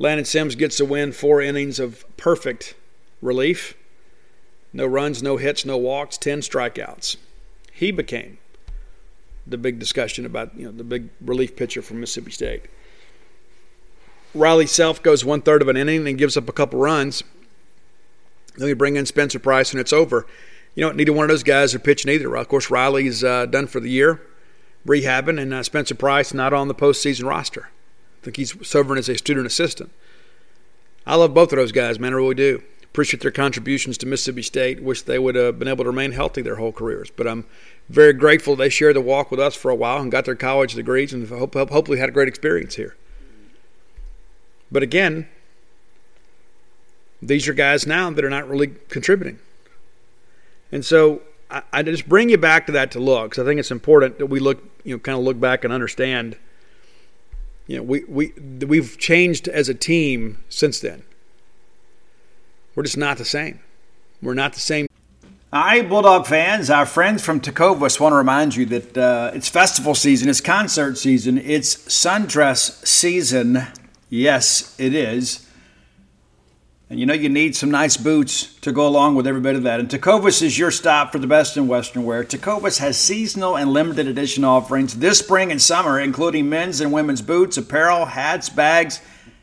Landon 0.00 0.24
Sims 0.24 0.54
gets 0.54 0.80
a 0.80 0.84
win, 0.86 1.12
four 1.12 1.42
innings 1.42 1.78
of 1.78 2.06
perfect 2.16 2.74
relief. 3.20 3.74
No 4.72 4.86
runs, 4.86 5.22
no 5.22 5.36
hits, 5.36 5.66
no 5.66 5.76
walks, 5.76 6.16
10 6.16 6.40
strikeouts. 6.40 7.18
He 7.70 7.90
became 7.90 8.38
the 9.46 9.58
big 9.58 9.78
discussion 9.78 10.24
about, 10.24 10.56
you 10.56 10.64
know, 10.64 10.72
the 10.72 10.84
big 10.84 11.10
relief 11.20 11.54
pitcher 11.54 11.82
from 11.82 12.00
Mississippi 12.00 12.30
State. 12.30 12.62
Riley 14.34 14.66
Self 14.66 15.02
goes 15.02 15.22
one 15.22 15.42
third 15.42 15.60
of 15.60 15.68
an 15.68 15.76
inning 15.76 16.08
and 16.08 16.16
gives 16.16 16.36
up 16.36 16.48
a 16.48 16.52
couple 16.52 16.80
runs. 16.80 17.22
Then 18.56 18.68
we 18.68 18.74
bring 18.74 18.96
in 18.96 19.04
Spencer 19.04 19.38
Price 19.38 19.70
and 19.72 19.80
it's 19.80 19.92
over. 19.92 20.26
You 20.74 20.86
know, 20.86 20.92
neither 20.92 21.12
one 21.12 21.24
of 21.24 21.28
those 21.28 21.42
guys 21.42 21.74
are 21.74 21.78
pitching 21.78 22.10
either. 22.10 22.34
Of 22.36 22.48
course, 22.48 22.70
Riley's 22.70 23.22
uh, 23.22 23.44
done 23.44 23.66
for 23.66 23.80
the 23.80 23.90
year, 23.90 24.22
rehabbing, 24.86 25.38
and 25.38 25.52
uh, 25.52 25.62
Spencer 25.62 25.94
Price 25.94 26.32
not 26.32 26.54
on 26.54 26.68
the 26.68 26.74
postseason 26.74 27.28
roster. 27.28 27.68
I 28.20 28.24
think 28.24 28.36
he's 28.36 28.54
serving 28.66 28.98
as 28.98 29.08
a 29.08 29.16
student 29.16 29.46
assistant. 29.46 29.90
I 31.06 31.16
love 31.16 31.32
both 31.32 31.52
of 31.52 31.56
those 31.56 31.72
guys, 31.72 31.98
man. 31.98 32.12
I 32.12 32.16
really 32.16 32.34
do. 32.34 32.62
Appreciate 32.84 33.22
their 33.22 33.30
contributions 33.30 33.96
to 33.98 34.06
Mississippi 34.06 34.42
State. 34.42 34.82
Wish 34.82 35.02
they 35.02 35.18
would 35.18 35.36
have 35.36 35.58
been 35.58 35.68
able 35.68 35.84
to 35.84 35.90
remain 35.90 36.12
healthy 36.12 36.42
their 36.42 36.56
whole 36.56 36.72
careers. 36.72 37.10
But 37.10 37.26
I'm 37.26 37.46
very 37.88 38.12
grateful 38.12 38.56
they 38.56 38.68
shared 38.68 38.96
the 38.96 39.00
walk 39.00 39.30
with 39.30 39.40
us 39.40 39.54
for 39.54 39.70
a 39.70 39.74
while 39.74 40.00
and 40.02 40.10
got 40.10 40.24
their 40.24 40.34
college 40.34 40.74
degrees 40.74 41.12
and 41.12 41.26
hope, 41.28 41.54
hopefully 41.54 41.98
had 41.98 42.08
a 42.08 42.12
great 42.12 42.28
experience 42.28 42.74
here. 42.74 42.96
But 44.72 44.82
again, 44.82 45.28
these 47.22 47.48
are 47.48 47.54
guys 47.54 47.86
now 47.86 48.10
that 48.10 48.24
are 48.24 48.30
not 48.30 48.48
really 48.48 48.74
contributing. 48.88 49.38
And 50.72 50.84
so 50.84 51.22
I, 51.50 51.62
I 51.72 51.82
just 51.82 52.08
bring 52.08 52.28
you 52.28 52.38
back 52.38 52.66
to 52.66 52.72
that 52.72 52.90
to 52.92 53.00
look 53.00 53.30
because 53.30 53.44
I 53.44 53.46
think 53.46 53.60
it's 53.60 53.70
important 53.70 54.18
that 54.18 54.26
we 54.26 54.40
look, 54.40 54.62
you 54.84 54.94
know, 54.94 54.98
kind 54.98 55.18
of 55.18 55.24
look 55.24 55.38
back 55.40 55.64
and 55.64 55.72
understand. 55.72 56.36
You 57.70 57.76
know, 57.76 57.82
we 57.84 58.02
we 58.08 58.32
we've 58.66 58.98
changed 58.98 59.46
as 59.46 59.68
a 59.68 59.74
team 59.74 60.42
since 60.48 60.80
then. 60.80 61.04
We're 62.74 62.82
just 62.82 62.96
not 62.96 63.16
the 63.16 63.24
same. 63.24 63.60
We're 64.20 64.34
not 64.34 64.54
the 64.54 64.60
same. 64.60 64.88
All 65.52 65.62
right, 65.62 65.88
Bulldog 65.88 66.26
fans, 66.26 66.68
our 66.68 66.84
friends 66.84 67.24
from 67.24 67.40
Tecovas 67.40 68.00
want 68.00 68.10
to 68.12 68.16
remind 68.16 68.56
you 68.56 68.66
that 68.66 68.98
uh, 68.98 69.30
it's 69.34 69.48
festival 69.48 69.94
season, 69.94 70.28
it's 70.28 70.40
concert 70.40 70.98
season, 70.98 71.38
it's 71.38 71.76
sundress 71.76 72.84
season. 72.84 73.68
Yes, 74.08 74.74
it 74.80 74.92
is. 74.92 75.46
And 76.90 76.98
you 76.98 77.06
know 77.06 77.14
you 77.14 77.28
need 77.28 77.54
some 77.54 77.70
nice 77.70 77.96
boots 77.96 78.52
to 78.62 78.72
go 78.72 78.84
along 78.84 79.14
with 79.14 79.24
every 79.24 79.40
bit 79.40 79.54
of 79.54 79.62
that. 79.62 79.78
And 79.78 79.88
Tecovas 79.88 80.42
is 80.42 80.58
your 80.58 80.72
stop 80.72 81.12
for 81.12 81.20
the 81.20 81.28
best 81.28 81.56
in 81.56 81.68
Western 81.68 82.04
wear. 82.04 82.24
Tecovas 82.24 82.80
has 82.80 82.98
seasonal 82.98 83.56
and 83.56 83.72
limited 83.72 84.08
edition 84.08 84.42
offerings 84.42 84.96
this 84.96 85.20
spring 85.20 85.52
and 85.52 85.62
summer, 85.62 86.00
including 86.00 86.48
men's 86.48 86.80
and 86.80 86.92
women's 86.92 87.22
boots, 87.22 87.56
apparel, 87.56 88.06
hats, 88.06 88.48
bags, 88.48 89.00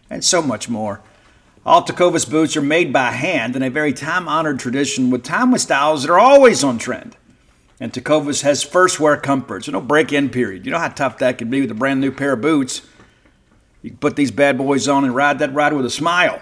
and 0.10 0.26
so 0.26 0.41
much 0.41 0.68
more. 0.68 1.00
All 1.66 1.86
Tecovas 1.86 2.30
boots 2.30 2.58
are 2.58 2.62
made 2.62 2.91
by 2.91 3.12
hand 3.12 3.56
in 3.56 3.64
a 3.64 3.70
very 3.70 3.93
time 3.93 4.28
honored 4.28 4.60
tradition 4.60 5.10
with 5.10 5.24
timeless 5.24 5.64
styles 5.64 6.02
that 6.02 6.12
are 6.12 6.20
always 6.20 6.66
on 6.66 6.78
trend. 6.78 7.16
And 7.80 7.93
Tecovas 7.93 8.41
has 8.41 8.62
first 8.62 9.00
wear 9.00 9.16
comfort, 9.16 9.64
so 9.64 9.72
no 9.72 9.80
break 9.80 10.12
in 10.12 10.30
period. 10.30 10.66
You 10.66 10.74
know 10.74 10.80
how 10.80 10.89
tough 10.89 11.20
that 11.20 11.38
can 11.38 11.50
be 11.50 11.62
with 11.62 11.72
a 11.72 11.76
brand 11.76 12.02
new 12.02 12.12
pair 12.12 12.34
of 12.34 12.41
boots. 12.41 12.82
You 13.84 13.91
can 13.91 14.00
put 14.00 14.18
these 14.18 14.32
bad 14.32 14.58
boys 14.58 14.89
on 14.89 15.06
and 15.06 15.16
ride 15.16 15.39
that 15.39 15.54
ride 15.54 15.72
with 15.72 15.86
a 15.86 15.89
smile. 15.89 16.41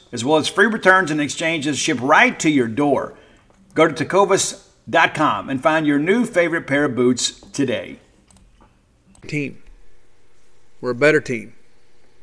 as 0.11 0.25
well 0.25 0.37
as 0.37 0.47
free 0.47 0.65
returns 0.65 1.09
and 1.11 1.21
exchanges 1.21 1.77
shipped 1.77 2.01
right 2.01 2.39
to 2.39 2.49
your 2.49 2.67
door. 2.67 3.13
Go 3.73 3.87
to 3.87 4.05
tecovas.com 4.05 5.49
and 5.49 5.63
find 5.63 5.87
your 5.87 5.99
new 5.99 6.25
favorite 6.25 6.67
pair 6.67 6.85
of 6.85 6.95
boots 6.95 7.39
today. 7.51 7.99
Team. 9.27 9.61
We're 10.81 10.91
a 10.91 10.95
better 10.95 11.21
team. 11.21 11.53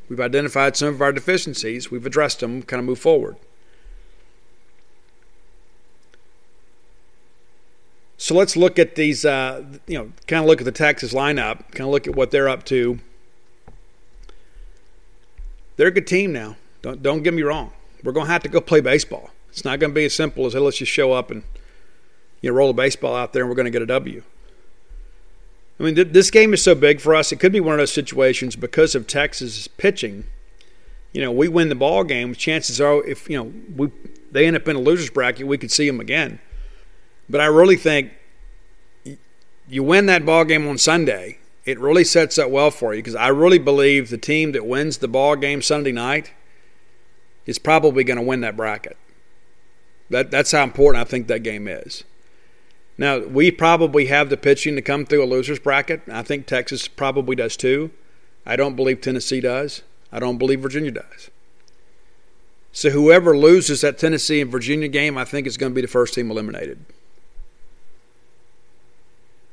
We've 0.09 0.21
identified 0.21 0.77
some 0.77 0.89
of 0.89 1.03
our 1.03 1.13
deficiencies, 1.13 1.91
we've 1.91 2.07
addressed 2.07 2.41
them, 2.41 2.63
kind 2.63 2.81
of 2.81 2.87
move 2.87 2.99
forward. 2.99 3.37
So 8.17 8.35
let's 8.35 8.57
look 8.57 8.79
at 8.79 8.97
these, 8.97 9.25
uh, 9.25 9.65
you 9.87 9.97
know, 9.97 10.13
kind 10.27 10.43
of 10.43 10.49
look 10.49 10.61
at 10.61 10.65
the 10.65 10.73
Texas 10.73 11.15
lineup, 11.15 11.71
kind 11.71 11.83
of 11.83 11.89
look 11.89 12.09
at 12.09 12.17
what 12.17 12.31
they're 12.31 12.49
up 12.49 12.65
to. 12.65 12.99
They're 15.77 15.89
a 15.89 15.93
good 15.93 16.09
team 16.09 16.33
now. 16.33 16.57
Don't, 16.83 17.01
don't 17.03 17.23
get 17.23 17.33
me 17.33 17.43
wrong 17.43 17.73
we're 18.09 18.15
going 18.15 18.25
to 18.25 18.33
have 18.33 18.43
to 18.43 18.49
go 18.49 18.63
play 18.63 18.81
baseball. 18.81 19.29
It's 19.51 19.67
not 19.67 19.79
going 19.81 19.91
to 19.91 19.95
be 19.95 20.07
as 20.07 20.15
simple 20.15 20.47
as 20.47 20.55
hey, 20.55 20.61
let's 20.61 20.79
just 20.79 20.91
show 20.91 21.13
up 21.13 21.31
and 21.31 21.43
you 22.41 22.49
know 22.49 22.57
roll 22.57 22.71
a 22.71 22.73
baseball 22.73 23.15
out 23.15 23.35
there 23.35 23.43
and 23.43 23.51
we're 23.51 23.55
going 23.55 23.67
to 23.67 23.71
get 23.71 23.83
a 23.83 23.87
W. 23.87 24.23
I 25.79 25.83
mean, 25.83 25.95
th- 25.95 26.09
this 26.13 26.31
game 26.31 26.55
is 26.55 26.63
so 26.63 26.75
big 26.75 27.03
for 27.03 27.15
us. 27.15 27.33
It 27.33 27.37
could 27.39 27.53
be 27.53 27.61
one 27.61 27.75
of 27.75 27.81
those 27.81 27.93
situations 27.93 28.57
because 28.57 28.95
of 28.95 29.07
Texas 29.07 29.69
pitching. 29.69 30.25
You 31.13 31.21
know, 31.21 31.31
we 31.31 31.49
win 31.49 31.69
the 31.69 31.75
ball 31.75 32.03
game. 32.03 32.35
Chances 32.35 32.81
are, 32.81 33.05
if 33.05 33.29
you 33.29 33.37
know 33.37 33.53
we 33.77 33.91
they 34.33 34.47
end 34.47 34.57
up 34.57 34.67
in 34.67 34.77
a 34.77 34.81
losers 34.81 35.11
bracket, 35.11 35.47
we 35.47 35.59
could 35.59 35.71
see 35.71 35.87
them 35.87 36.01
again. 36.01 36.41
But 37.29 37.43
I 37.43 37.47
really 37.47 37.77
think 37.77 38.13
you 39.69 39.83
win 39.83 40.07
that 40.07 40.25
ball 40.25 40.47
game 40.47 40.67
on 40.67 40.79
Sunday. 40.79 41.41
It 41.67 41.79
really 41.79 42.05
sets 42.05 42.39
up 42.39 42.49
well 42.49 42.71
for 42.71 42.95
you 42.95 43.01
because 43.01 43.15
I 43.15 43.29
really 43.29 43.59
believe 43.59 44.09
the 44.09 44.17
team 44.17 44.53
that 44.53 44.65
wins 44.65 44.97
the 44.97 45.09
ball 45.09 45.37
game 45.37 45.61
Sunday 45.61 45.93
night 45.93 46.33
is 47.49 47.59
probably 47.59 48.05
going 48.05 48.19
to 48.19 48.23
win 48.23 48.43
that 48.43 48.57
bracket. 48.57 48.97
That, 50.11 50.31
that's 50.31 50.53
how 50.53 50.63
important 50.63 51.01
I 51.01 51.09
think 51.09 51.27
that 51.27 51.43
game 51.43 51.67
is. 51.67 52.05
Now, 52.99 53.19
we 53.21 53.51
probably 53.51 54.07
have 54.07 54.29
the 54.29 54.37
pitching 54.37 54.77
to 54.77 54.83
come 54.83 55.07
through 55.07 55.25
a 55.25 55.27
loser's 55.27 55.59
bracket. 55.59 56.03
I 56.13 56.23
think 56.23 56.47
Texas 56.47 56.87
probably 56.87 57.35
does 57.35 57.57
too. 57.57 57.91
I 58.45 58.57
don't 58.57 58.77
believe 58.77 59.01
Tennessee 59.01 59.41
does. 59.41 59.83
I 60.13 60.19
don't 60.19 60.37
believe 60.37 60.61
Virginia 60.61 60.91
does. 60.91 61.31
So, 62.71 62.91
whoever 62.91 63.37
loses 63.37 63.81
that 63.81 63.99
Tennessee 63.99 64.43
and 64.43 64.51
Virginia 64.51 64.89
game, 64.89 65.17
I 65.17 65.25
think 65.25 65.47
is 65.47 65.57
going 65.57 65.73
to 65.73 65.75
be 65.75 65.81
the 65.81 65.89
first 65.89 66.15
team 66.15 66.31
eliminated. 66.31 66.85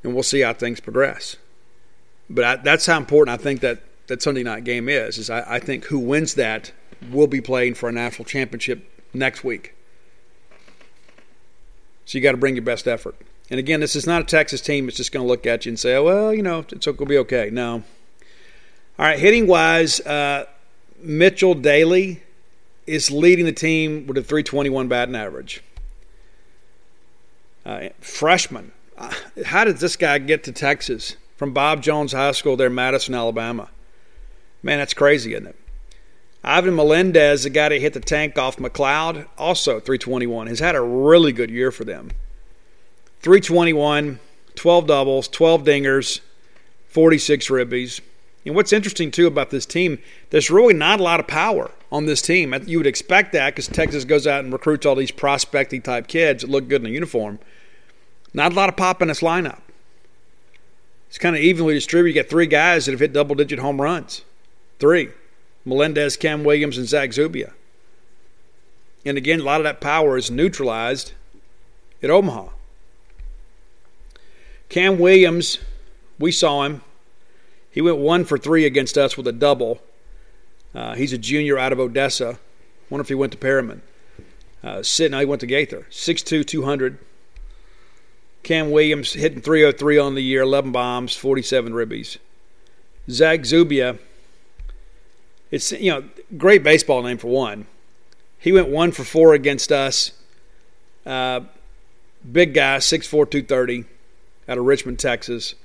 And 0.03 0.13
we'll 0.13 0.23
see 0.23 0.41
how 0.41 0.53
things 0.53 0.81
progress. 0.81 1.37
But 2.29 2.43
I, 2.43 2.55
that's 2.57 2.85
how 2.85 2.97
important 2.97 3.39
I 3.39 3.41
think 3.41 3.61
that, 3.61 3.79
that 4.07 4.21
Sunday 4.21 4.43
night 4.43 4.65
game 4.65 4.89
is. 4.89 5.17
Is 5.17 5.29
I, 5.29 5.55
I 5.55 5.59
think 5.59 5.85
who 5.85 5.99
wins 5.99 6.33
that 6.33 6.71
will 7.11 7.27
be 7.27 7.41
playing 7.41 7.75
for 7.75 7.89
a 7.89 7.91
national 7.91 8.25
championship 8.25 8.89
next 9.13 9.43
week. 9.43 9.73
So 12.05 12.17
you 12.17 12.21
got 12.21 12.31
to 12.31 12.37
bring 12.37 12.55
your 12.55 12.63
best 12.63 12.87
effort. 12.87 13.15
And 13.49 13.59
again, 13.59 13.79
this 13.79 13.95
is 13.95 14.07
not 14.07 14.21
a 14.21 14.25
Texas 14.25 14.61
team 14.61 14.85
that's 14.85 14.97
just 14.97 15.11
going 15.11 15.23
to 15.23 15.27
look 15.27 15.45
at 15.45 15.65
you 15.65 15.71
and 15.71 15.79
say, 15.79 15.99
well, 15.99 16.33
you 16.33 16.41
know, 16.41 16.59
it's 16.59 16.85
going 16.85 16.97
to 16.97 17.05
be 17.05 17.17
okay. 17.19 17.49
No. 17.51 17.83
All 18.97 19.05
right, 19.05 19.19
hitting 19.19 19.45
wise, 19.45 19.99
uh, 20.01 20.45
Mitchell 20.99 21.53
Daly 21.53 22.23
is 22.87 23.11
leading 23.11 23.45
the 23.45 23.51
team 23.51 24.07
with 24.07 24.17
a 24.17 24.21
321 24.21 24.87
batting 24.87 25.15
average. 25.15 25.63
Uh, 27.65 27.89
freshman. 27.99 28.71
Uh, 28.97 29.13
how 29.45 29.63
did 29.63 29.77
this 29.77 29.95
guy 29.95 30.17
get 30.19 30.43
to 30.43 30.51
Texas 30.51 31.17
from 31.35 31.51
Bob 31.51 31.81
Jones 31.81 32.13
High 32.13 32.31
School 32.31 32.55
there 32.55 32.67
in 32.67 32.75
Madison, 32.75 33.15
Alabama? 33.15 33.69
Man, 34.63 34.79
that's 34.79 34.93
crazy, 34.93 35.33
isn't 35.33 35.47
it? 35.47 35.55
Ivan 36.47 36.75
Melendez, 36.75 37.43
the 37.43 37.49
guy 37.49 37.69
that 37.69 37.81
hit 37.81 37.93
the 37.93 37.99
tank 37.99 38.37
off 38.37 38.59
MacLeod, 38.59 39.25
also 39.35 39.79
321, 39.79 40.45
has 40.45 40.59
had 40.59 40.75
a 40.75 40.81
really 40.81 41.31
good 41.31 41.49
year 41.49 41.71
for 41.71 41.83
them. 41.83 42.11
321, 43.21 44.19
12 44.53 44.87
doubles, 44.87 45.27
12 45.27 45.63
dingers, 45.63 46.19
46 46.87 47.47
ribbies. 47.47 47.99
And 48.45 48.53
what's 48.53 48.71
interesting 48.71 49.09
too 49.09 49.25
about 49.25 49.49
this 49.49 49.65
team, 49.65 49.97
there's 50.29 50.51
really 50.51 50.75
not 50.75 50.99
a 50.99 51.03
lot 51.03 51.19
of 51.19 51.25
power 51.25 51.71
on 51.91 52.05
this 52.05 52.21
team. 52.21 52.53
Uh, 52.53 52.59
you 52.59 52.77
would 52.77 52.85
expect 52.85 53.33
that 53.33 53.49
because 53.55 53.67
Texas 53.67 54.05
goes 54.05 54.27
out 54.27 54.43
and 54.43 54.53
recruits 54.53 54.85
all 54.85 54.93
these 54.93 55.09
prospecting 55.09 55.81
type 55.81 56.07
kids 56.07 56.43
that 56.43 56.51
look 56.51 56.67
good 56.67 56.81
in 56.81 56.87
a 56.87 56.91
uniform. 56.91 57.39
Not 58.35 58.51
a 58.51 58.55
lot 58.55 58.69
of 58.69 58.77
pop 58.77 59.01
in 59.01 59.07
this 59.07 59.21
lineup. 59.21 59.61
It's 61.07 61.17
kind 61.17 61.35
of 61.35 61.41
evenly 61.41 61.73
distributed. 61.73 62.15
You 62.15 62.21
get 62.21 62.29
three 62.29 62.45
guys 62.45 62.85
that 62.85 62.91
have 62.91 62.99
hit 62.99 63.13
double 63.13 63.33
digit 63.33 63.57
home 63.57 63.81
runs. 63.81 64.21
Three. 64.77 65.09
Melendez, 65.66 66.16
Cam 66.16 66.43
Williams, 66.43 66.78
and 66.78 66.88
Zach 66.88 67.11
Zubia. 67.11 67.53
And 69.05 69.18
again, 69.18 69.39
a 69.39 69.43
lot 69.43 69.59
of 69.59 69.66
that 69.66 69.82
power 69.82 70.18
is 70.18 70.32
neutralized 70.32 71.13
at 72.01 72.09
Omaha. 72.09 72.49
Cam 74.70 74.99
Williams, 74.99 75.59
we 76.18 76.32
saw 76.32 76.63
him. 76.63 76.82
He 77.70 77.82
went 77.82 77.97
one 77.97 78.26
for 78.26 78.38
three 78.38 78.66
against 78.66 78.97
us 78.97 79.18
with 79.18 79.28
a 79.28 79.32
double. 79.32 79.82
Uh, 80.74 80.95
he's 80.95 81.13
a 81.13 81.18
junior 81.18 81.57
out 81.57 81.74
of 81.74 81.80
Odessa. 81.80 82.39
Wonder 82.89 83.01
if 83.01 83.09
he 83.09 83.16
went 83.16 83.32
to 83.34 83.38
Permian. 83.38 83.82
Uh, 84.63 84.84
no, 84.99 85.20
he 85.20 85.26
went 85.26 85.41
to 85.41 85.47
Gaither. 85.47 85.86
6'2", 85.91 86.45
200. 86.45 86.97
Cam 88.43 88.72
Williams 88.72 89.13
hitting 89.13 89.41
303 89.41 89.97
on 89.97 90.16
the 90.16 90.22
year, 90.22 90.41
11 90.41 90.72
bombs, 90.72 91.16
47 91.16 91.74
ribbies. 91.74 92.18
Zach 93.09 93.45
Zubia, 93.45 93.97
it's 95.55 95.71
you 95.71 95.89
know 95.89 96.03
great 96.37 96.63
baseball 96.63 97.01
name 97.01 97.17
for 97.17 97.29
one. 97.29 97.65
He 98.37 98.51
went 98.51 98.67
one 98.67 98.91
for 98.91 99.05
four 99.05 99.33
against 99.33 99.71
us. 99.71 100.11
Uh, 101.05 101.41
big 102.29 102.53
guy, 102.53 102.77
6'4", 102.77 103.09
230, 103.09 103.85
out 104.49 104.57
of 104.57 104.65
Richmond, 104.65 104.99
Texas. 104.99 105.55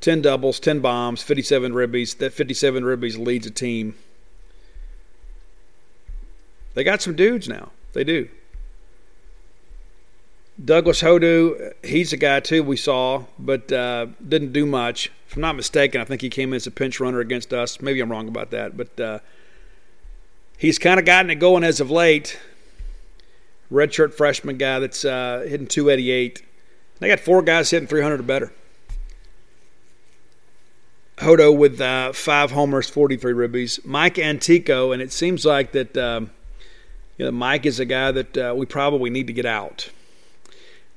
10 0.00 0.20
doubles, 0.20 0.60
10 0.60 0.80
bombs, 0.80 1.22
57 1.22 1.72
ribbies. 1.72 2.18
That 2.18 2.32
57 2.32 2.84
ribbies 2.84 3.18
leads 3.18 3.46
a 3.46 3.50
team. 3.50 3.94
They 6.74 6.84
got 6.84 7.00
some 7.00 7.16
dudes 7.16 7.48
now. 7.48 7.70
They 7.94 8.04
do. 8.04 8.28
Douglas 10.62 11.00
Hodo, 11.00 11.72
he's 11.82 12.12
a 12.12 12.16
guy 12.16 12.40
too 12.40 12.62
we 12.62 12.76
saw, 12.76 13.24
but 13.38 13.72
uh, 13.72 14.06
didn't 14.26 14.52
do 14.52 14.66
much. 14.66 15.10
If 15.32 15.36
I'm 15.36 15.40
not 15.40 15.56
mistaken, 15.56 15.98
I 15.98 16.04
think 16.04 16.20
he 16.20 16.28
came 16.28 16.50
in 16.52 16.56
as 16.56 16.66
a 16.66 16.70
pinch 16.70 17.00
runner 17.00 17.20
against 17.20 17.54
us. 17.54 17.80
Maybe 17.80 18.00
I'm 18.00 18.12
wrong 18.12 18.28
about 18.28 18.50
that, 18.50 18.76
but 18.76 19.00
uh, 19.00 19.20
he's 20.58 20.78
kind 20.78 21.00
of 21.00 21.06
gotten 21.06 21.30
it 21.30 21.36
going 21.36 21.64
as 21.64 21.80
of 21.80 21.90
late. 21.90 22.38
Redshirt 23.72 24.12
freshman 24.12 24.58
guy 24.58 24.78
that's 24.78 25.06
uh, 25.06 25.46
hitting 25.48 25.66
288. 25.66 26.42
They 27.00 27.08
got 27.08 27.18
four 27.18 27.40
guys 27.40 27.70
hitting 27.70 27.88
300 27.88 28.20
or 28.20 28.22
better. 28.22 28.52
Hodo 31.16 31.50
with 31.50 31.80
uh, 31.80 32.12
five 32.12 32.50
homers, 32.50 32.90
43 32.90 33.32
ribbies. 33.32 33.82
Mike 33.86 34.18
Antico, 34.18 34.92
and 34.92 35.00
it 35.00 35.12
seems 35.12 35.46
like 35.46 35.72
that 35.72 35.96
um, 35.96 36.30
you 37.16 37.24
know, 37.24 37.30
Mike 37.30 37.64
is 37.64 37.80
a 37.80 37.86
guy 37.86 38.12
that 38.12 38.36
uh, 38.36 38.52
we 38.54 38.66
probably 38.66 39.08
need 39.08 39.28
to 39.28 39.32
get 39.32 39.46
out 39.46 39.88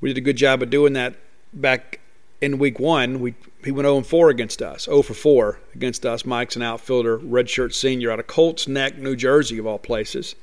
we 0.01 0.09
did 0.09 0.17
a 0.17 0.21
good 0.21 0.37
job 0.37 0.61
of 0.61 0.69
doing 0.69 0.93
that 0.93 1.15
back 1.53 1.99
in 2.45 2.59
week 2.59 2.79
one. 2.79 3.19
We 3.19 3.33
he 3.63 3.71
went 3.71 3.87
0 3.87 4.01
4 4.01 4.29
against 4.29 4.61
us, 4.61 4.83
0 4.83 5.01
for 5.01 5.15
4 5.15 5.59
against 5.73 6.05
us. 6.05 6.25
Mike's 6.25 6.55
an 6.55 6.61
outfielder, 6.61 7.17
redshirt 7.17 7.73
senior 7.73 8.11
out 8.11 8.19
of 8.19 8.27
Colts 8.27 8.67
Neck, 8.67 8.97
New 8.97 9.15
Jersey, 9.15 9.57
of 9.57 9.65
all 9.65 9.79
places. 9.79 10.35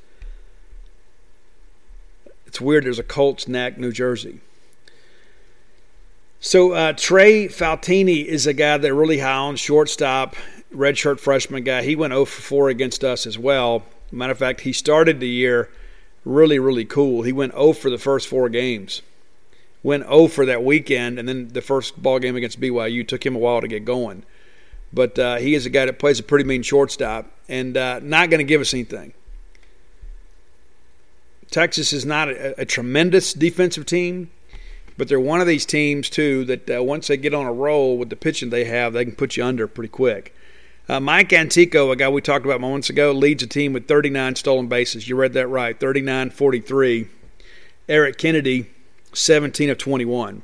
It's 2.45 2.59
weird. 2.59 2.83
There's 2.83 2.99
a 2.99 3.03
Colts 3.03 3.47
Neck, 3.47 3.77
New 3.77 3.93
Jersey. 3.93 4.41
So 6.41 6.73
uh, 6.73 6.93
Trey 6.93 7.47
Faltini 7.47 8.25
is 8.25 8.45
a 8.45 8.53
guy 8.53 8.77
that 8.77 8.93
really 8.93 9.19
high 9.19 9.31
on 9.31 9.55
shortstop, 9.55 10.35
redshirt 10.75 11.21
freshman 11.21 11.63
guy. 11.63 11.83
He 11.83 11.95
went 11.95 12.11
0 12.11 12.25
for 12.25 12.41
4 12.41 12.69
against 12.69 13.05
us 13.05 13.25
as 13.25 13.39
well. 13.39 13.83
Matter 14.11 14.33
of 14.33 14.39
fact, 14.39 14.61
he 14.61 14.73
started 14.73 15.21
the 15.21 15.29
year 15.29 15.69
really, 16.25 16.59
really 16.59 16.85
cool. 16.85 17.21
He 17.23 17.31
went 17.31 17.53
0 17.53 17.71
for 17.73 17.89
the 17.89 17.97
first 17.97 18.27
four 18.27 18.49
games 18.49 19.01
went 19.83 20.03
0 20.03 20.27
for 20.29 20.45
that 20.45 20.63
weekend, 20.63 21.19
and 21.19 21.27
then 21.27 21.49
the 21.49 21.61
first 21.61 22.01
ball 22.01 22.17
game 22.19 22.35
against 22.35 22.59
BYU 22.59 23.07
took 23.07 23.25
him 23.25 23.35
a 23.35 23.39
while 23.39 23.61
to 23.61 23.67
get 23.67 23.85
going. 23.85 24.23
But 24.91 25.19
uh, 25.19 25.37
he 25.37 25.53
is 25.53 25.65
a 25.65 25.69
guy 25.69 25.85
that 25.85 25.99
plays 25.99 26.19
a 26.19 26.23
pretty 26.23 26.45
mean 26.45 26.63
shortstop 26.63 27.29
and 27.49 27.75
uh, 27.75 27.99
not 28.01 28.29
going 28.29 28.39
to 28.39 28.45
give 28.45 28.61
us 28.61 28.73
anything. 28.73 29.13
Texas 31.49 31.93
is 31.93 32.05
not 32.05 32.29
a, 32.29 32.61
a, 32.61 32.65
tremendous 32.65 33.33
defensive 33.33 33.85
team, 33.85 34.31
but 34.97 35.07
they're 35.07 35.19
one 35.19 35.39
of 35.39 35.45
these 35.45 35.67
teams 35.67 36.09
too 36.09 36.45
that 36.45 36.69
uh, 36.69 36.83
once 36.83 37.07
they 37.07 37.17
get 37.17 37.33
on 37.33 37.45
a 37.45 37.53
roll 37.53 37.97
with 37.97 38.09
the 38.09 38.15
pitching 38.15 38.49
they 38.49 38.65
have, 38.65 38.93
they 38.93 39.05
can 39.05 39.15
put 39.15 39.37
you 39.37 39.43
under 39.43 39.67
pretty 39.67 39.89
quick. 39.89 40.35
Uh, 40.89 40.99
Mike 40.99 41.31
Antico, 41.31 41.91
a 41.91 41.95
guy 41.95 42.09
we 42.09 42.21
talked 42.21 42.45
about 42.45 42.59
moments 42.59 42.89
ago, 42.89 43.11
leads 43.11 43.43
a 43.43 43.47
team 43.47 43.71
with 43.71 43.87
39 43.87 44.35
stolen 44.35 44.67
bases. 44.67 45.07
You 45.07 45.15
read 45.15 45.33
that 45.33 45.47
right, 45.47 45.79
39 45.79 46.31
43. 46.31 47.07
Eric 47.87 48.17
Kennedy 48.17 48.69
17 49.13 49.69
of 49.69 49.77
21. 49.77 50.43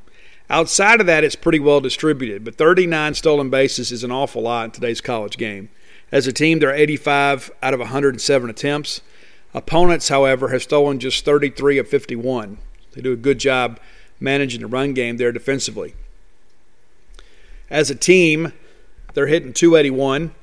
Outside 0.49 0.99
of 0.99 1.05
that, 1.07 1.23
it's 1.23 1.35
pretty 1.35 1.59
well 1.59 1.79
distributed, 1.79 2.43
but 2.43 2.55
39 2.55 3.13
stolen 3.13 3.49
bases 3.49 3.91
is 3.91 4.03
an 4.03 4.11
awful 4.11 4.41
lot 4.41 4.65
in 4.65 4.71
today's 4.71 5.01
college 5.01 5.37
game. 5.37 5.69
As 6.11 6.25
a 6.25 6.33
team, 6.33 6.59
they're 6.59 6.73
85 6.73 7.51
out 7.61 7.73
of 7.73 7.79
107 7.79 8.49
attempts. 8.49 9.01
Opponents, 9.53 10.09
however, 10.09 10.49
have 10.49 10.63
stolen 10.63 10.99
just 10.99 11.23
33 11.23 11.77
of 11.77 11.87
51. 11.87 12.57
They 12.93 13.01
do 13.01 13.13
a 13.13 13.17
good 13.17 13.39
job 13.39 13.79
managing 14.19 14.61
the 14.61 14.67
run 14.67 14.93
game 14.93 15.17
there 15.17 15.31
defensively. 15.31 15.93
As 17.69 17.91
a 17.91 17.95
team, 17.95 18.53
they're 19.13 19.27
hitting 19.27 19.53
281 19.53 20.33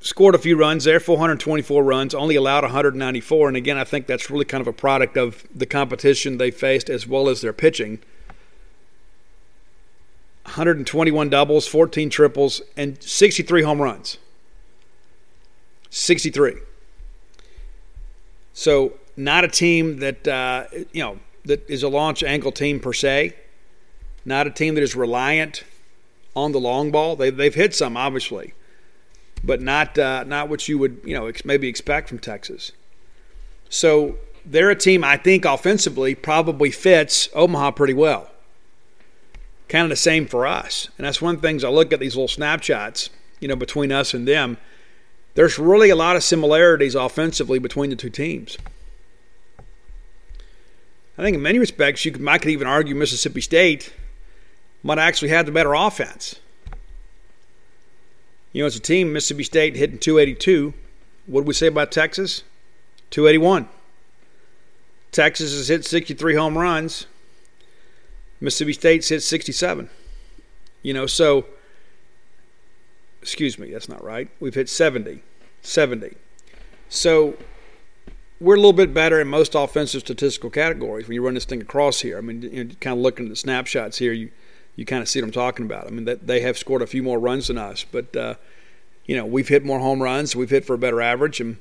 scored 0.00 0.34
a 0.34 0.38
few 0.38 0.56
runs 0.56 0.84
there, 0.84 0.98
424 0.98 1.84
runs, 1.84 2.14
only 2.14 2.34
allowed 2.34 2.64
194. 2.64 3.48
And 3.48 3.56
again, 3.56 3.76
I 3.76 3.84
think 3.84 4.06
that's 4.06 4.30
really 4.30 4.44
kind 4.44 4.60
of 4.60 4.66
a 4.66 4.72
product 4.72 5.16
of 5.16 5.46
the 5.54 5.66
competition 5.66 6.38
they 6.38 6.50
faced 6.50 6.90
as 6.90 7.06
well 7.06 7.28
as 7.28 7.42
their 7.42 7.52
pitching. 7.52 8.00
121 10.44 11.28
doubles, 11.28 11.68
14 11.68 12.10
triples, 12.10 12.62
and 12.76 13.00
63 13.02 13.62
home 13.62 13.80
runs. 13.80 14.18
63. 15.90 16.56
So, 18.52 18.94
not 19.16 19.44
a 19.44 19.48
team 19.48 19.98
that, 19.98 20.26
uh, 20.26 20.64
you 20.92 21.02
know, 21.02 21.18
that 21.44 21.68
is 21.68 21.82
a 21.82 21.88
launch 21.88 22.22
angle 22.22 22.52
team 22.52 22.80
per 22.80 22.92
se. 22.92 23.36
Not 24.24 24.46
a 24.46 24.50
team 24.50 24.74
that 24.74 24.82
is 24.82 24.96
reliant 24.96 25.64
on 26.34 26.52
the 26.52 26.60
long 26.60 26.90
ball. 26.90 27.16
They, 27.16 27.30
they've 27.30 27.54
hit 27.54 27.74
some, 27.74 27.96
obviously 27.96 28.54
but 29.42 29.60
not 29.60 29.98
uh, 29.98 30.24
not 30.24 30.48
what 30.48 30.68
you 30.68 30.78
would 30.78 31.00
you 31.04 31.14
know 31.14 31.30
maybe 31.44 31.68
expect 31.68 32.08
from 32.08 32.18
Texas. 32.18 32.72
So 33.68 34.16
they're 34.44 34.70
a 34.70 34.76
team 34.76 35.04
I 35.04 35.16
think 35.16 35.44
offensively 35.44 36.14
probably 36.14 36.70
fits 36.70 37.28
Omaha 37.34 37.72
pretty 37.72 37.94
well. 37.94 38.30
Kind 39.68 39.84
of 39.84 39.90
the 39.90 39.96
same 39.96 40.26
for 40.26 40.46
us, 40.46 40.88
and 40.98 41.06
that's 41.06 41.22
one 41.22 41.36
of 41.36 41.42
the 41.42 41.46
things 41.46 41.62
I 41.62 41.68
look 41.68 41.92
at 41.92 42.00
these 42.00 42.16
little 42.16 42.28
snapshots, 42.28 43.10
you 43.38 43.46
know, 43.46 43.56
between 43.56 43.92
us 43.92 44.12
and 44.14 44.26
them. 44.26 44.58
There's 45.34 45.60
really 45.60 45.90
a 45.90 45.96
lot 45.96 46.16
of 46.16 46.24
similarities 46.24 46.96
offensively 46.96 47.60
between 47.60 47.90
the 47.90 47.96
two 47.96 48.10
teams. 48.10 48.58
I 51.16 51.22
think 51.22 51.36
in 51.36 51.42
many 51.42 51.58
respects, 51.58 52.04
you 52.04 52.14
I 52.26 52.38
could 52.38 52.50
even 52.50 52.66
argue 52.66 52.94
Mississippi 52.94 53.40
State 53.42 53.92
might 54.82 54.98
actually 54.98 55.28
have 55.28 55.46
the 55.46 55.52
better 55.52 55.74
offense. 55.74 56.40
You 58.52 58.62
know, 58.62 58.66
as 58.66 58.76
a 58.76 58.80
team, 58.80 59.12
Mississippi 59.12 59.44
State 59.44 59.76
hitting 59.76 59.98
282. 59.98 60.74
What 61.26 61.42
did 61.42 61.48
we 61.48 61.54
say 61.54 61.68
about 61.68 61.92
Texas? 61.92 62.42
281. 63.10 63.68
Texas 65.12 65.52
has 65.52 65.68
hit 65.68 65.84
63 65.84 66.34
home 66.34 66.58
runs. 66.58 67.06
Mississippi 68.40 68.72
State's 68.72 69.08
hit 69.08 69.22
67. 69.22 69.88
You 70.82 70.94
know, 70.94 71.06
so, 71.06 71.46
excuse 73.22 73.58
me, 73.58 73.70
that's 73.70 73.88
not 73.88 74.02
right. 74.02 74.28
We've 74.40 74.54
hit 74.54 74.68
70. 74.68 75.22
70. 75.62 76.16
So, 76.88 77.36
we're 78.40 78.54
a 78.54 78.58
little 78.58 78.72
bit 78.72 78.94
better 78.94 79.20
in 79.20 79.28
most 79.28 79.54
offensive 79.54 80.00
statistical 80.00 80.50
categories 80.50 81.06
when 81.06 81.14
you 81.14 81.22
run 81.22 81.34
this 81.34 81.44
thing 81.44 81.60
across 81.60 82.00
here. 82.00 82.16
I 82.16 82.22
mean, 82.22 82.42
you 82.42 82.64
know, 82.64 82.74
kind 82.80 82.96
of 82.96 83.02
looking 83.02 83.26
at 83.26 83.30
the 83.30 83.36
snapshots 83.36 83.98
here, 83.98 84.12
you 84.12 84.30
you 84.76 84.84
kind 84.84 85.02
of 85.02 85.08
see 85.08 85.20
what 85.20 85.26
I'm 85.26 85.32
talking 85.32 85.66
about. 85.66 85.86
I 85.86 85.90
mean, 85.90 86.04
that 86.04 86.26
they 86.26 86.40
have 86.40 86.56
scored 86.56 86.82
a 86.82 86.86
few 86.86 87.02
more 87.02 87.18
runs 87.18 87.48
than 87.48 87.58
us, 87.58 87.84
but 87.90 88.14
uh, 88.16 88.34
you 89.06 89.16
know 89.16 89.26
we've 89.26 89.48
hit 89.48 89.64
more 89.64 89.80
home 89.80 90.02
runs, 90.02 90.34
we've 90.34 90.50
hit 90.50 90.64
for 90.64 90.74
a 90.74 90.78
better 90.78 91.00
average, 91.00 91.40
and 91.40 91.58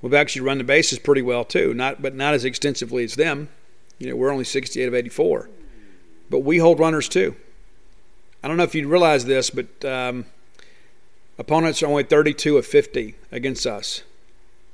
we've 0.00 0.14
actually 0.14 0.42
run 0.42 0.58
the 0.58 0.64
bases 0.64 0.98
pretty 0.98 1.22
well 1.22 1.44
too. 1.44 1.74
Not 1.74 2.02
but 2.02 2.14
not 2.14 2.34
as 2.34 2.44
extensively 2.44 3.04
as 3.04 3.14
them. 3.14 3.48
You 3.98 4.10
know, 4.10 4.16
we're 4.16 4.32
only 4.32 4.44
68 4.44 4.86
of 4.86 4.94
84, 4.94 5.48
but 6.28 6.40
we 6.40 6.58
hold 6.58 6.80
runners 6.80 7.08
too. 7.08 7.36
I 8.42 8.48
don't 8.48 8.56
know 8.56 8.64
if 8.64 8.74
you 8.74 8.88
realize 8.88 9.24
this, 9.24 9.50
but 9.50 9.84
um, 9.84 10.26
opponents 11.38 11.82
are 11.82 11.86
only 11.86 12.02
32 12.02 12.56
of 12.56 12.66
50 12.66 13.14
against 13.30 13.66
us, 13.66 14.02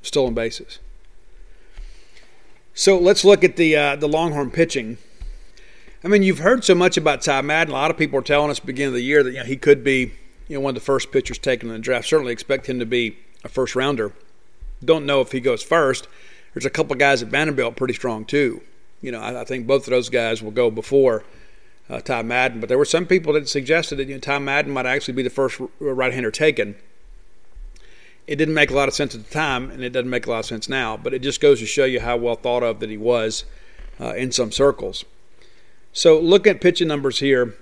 stolen 0.00 0.32
bases. 0.32 0.78
So 2.72 2.96
let's 2.98 3.24
look 3.24 3.42
at 3.42 3.56
the 3.56 3.76
uh, 3.76 3.96
the 3.96 4.08
Longhorn 4.08 4.50
pitching. 4.50 4.98
I 6.04 6.08
mean, 6.08 6.22
you've 6.22 6.38
heard 6.38 6.62
so 6.64 6.76
much 6.76 6.96
about 6.96 7.22
Ty 7.22 7.40
Madden. 7.42 7.72
A 7.72 7.76
lot 7.76 7.90
of 7.90 7.96
people 7.96 8.18
are 8.20 8.22
telling 8.22 8.50
us 8.50 8.60
beginning 8.60 8.88
of 8.88 8.94
the 8.94 9.02
year 9.02 9.24
that 9.24 9.32
you 9.32 9.38
know, 9.38 9.44
he 9.44 9.56
could 9.56 9.82
be 9.82 10.12
you 10.46 10.54
know 10.54 10.60
one 10.60 10.70
of 10.70 10.74
the 10.76 10.84
first 10.84 11.10
pitchers 11.10 11.38
taken 11.38 11.68
in 11.68 11.74
the 11.74 11.80
draft. 11.80 12.06
Certainly 12.06 12.32
expect 12.32 12.68
him 12.68 12.78
to 12.78 12.86
be 12.86 13.18
a 13.44 13.48
first 13.48 13.74
rounder. 13.74 14.12
Don't 14.84 15.06
know 15.06 15.20
if 15.20 15.32
he 15.32 15.40
goes 15.40 15.62
first. 15.62 16.06
There's 16.54 16.64
a 16.64 16.70
couple 16.70 16.94
guys 16.96 17.22
at 17.22 17.28
Vanderbilt 17.28 17.76
pretty 17.76 17.94
strong 17.94 18.24
too. 18.24 18.62
You 19.02 19.10
know, 19.10 19.20
I, 19.20 19.40
I 19.40 19.44
think 19.44 19.66
both 19.66 19.86
of 19.86 19.90
those 19.90 20.08
guys 20.08 20.40
will 20.40 20.52
go 20.52 20.70
before 20.70 21.24
uh, 21.90 22.00
Ty 22.00 22.22
Madden. 22.22 22.60
But 22.60 22.68
there 22.68 22.78
were 22.78 22.84
some 22.84 23.04
people 23.04 23.32
that 23.32 23.48
suggested 23.48 23.96
that 23.96 24.06
you 24.06 24.14
know, 24.14 24.20
Ty 24.20 24.38
Madden 24.38 24.72
might 24.72 24.86
actually 24.86 25.14
be 25.14 25.22
the 25.24 25.30
first 25.30 25.60
right-hander 25.80 26.30
taken. 26.30 26.76
It 28.28 28.36
didn't 28.36 28.54
make 28.54 28.70
a 28.70 28.74
lot 28.74 28.88
of 28.88 28.94
sense 28.94 29.14
at 29.14 29.24
the 29.24 29.30
time, 29.30 29.70
and 29.70 29.82
it 29.82 29.90
doesn't 29.90 30.10
make 30.10 30.26
a 30.26 30.30
lot 30.30 30.40
of 30.40 30.46
sense 30.46 30.68
now. 30.68 30.96
But 30.96 31.14
it 31.14 31.20
just 31.22 31.40
goes 31.40 31.58
to 31.60 31.66
show 31.66 31.86
you 31.86 32.00
how 32.00 32.16
well 32.16 32.36
thought 32.36 32.62
of 32.62 32.78
that 32.80 32.90
he 32.90 32.98
was 32.98 33.44
uh, 34.00 34.14
in 34.14 34.30
some 34.30 34.52
circles. 34.52 35.04
So 35.98 36.20
look 36.20 36.46
at 36.46 36.60
pitching 36.60 36.86
numbers 36.86 37.18
here. 37.18 37.56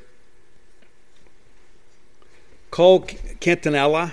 Cole 2.70 3.01
Quintanilla 3.01 4.12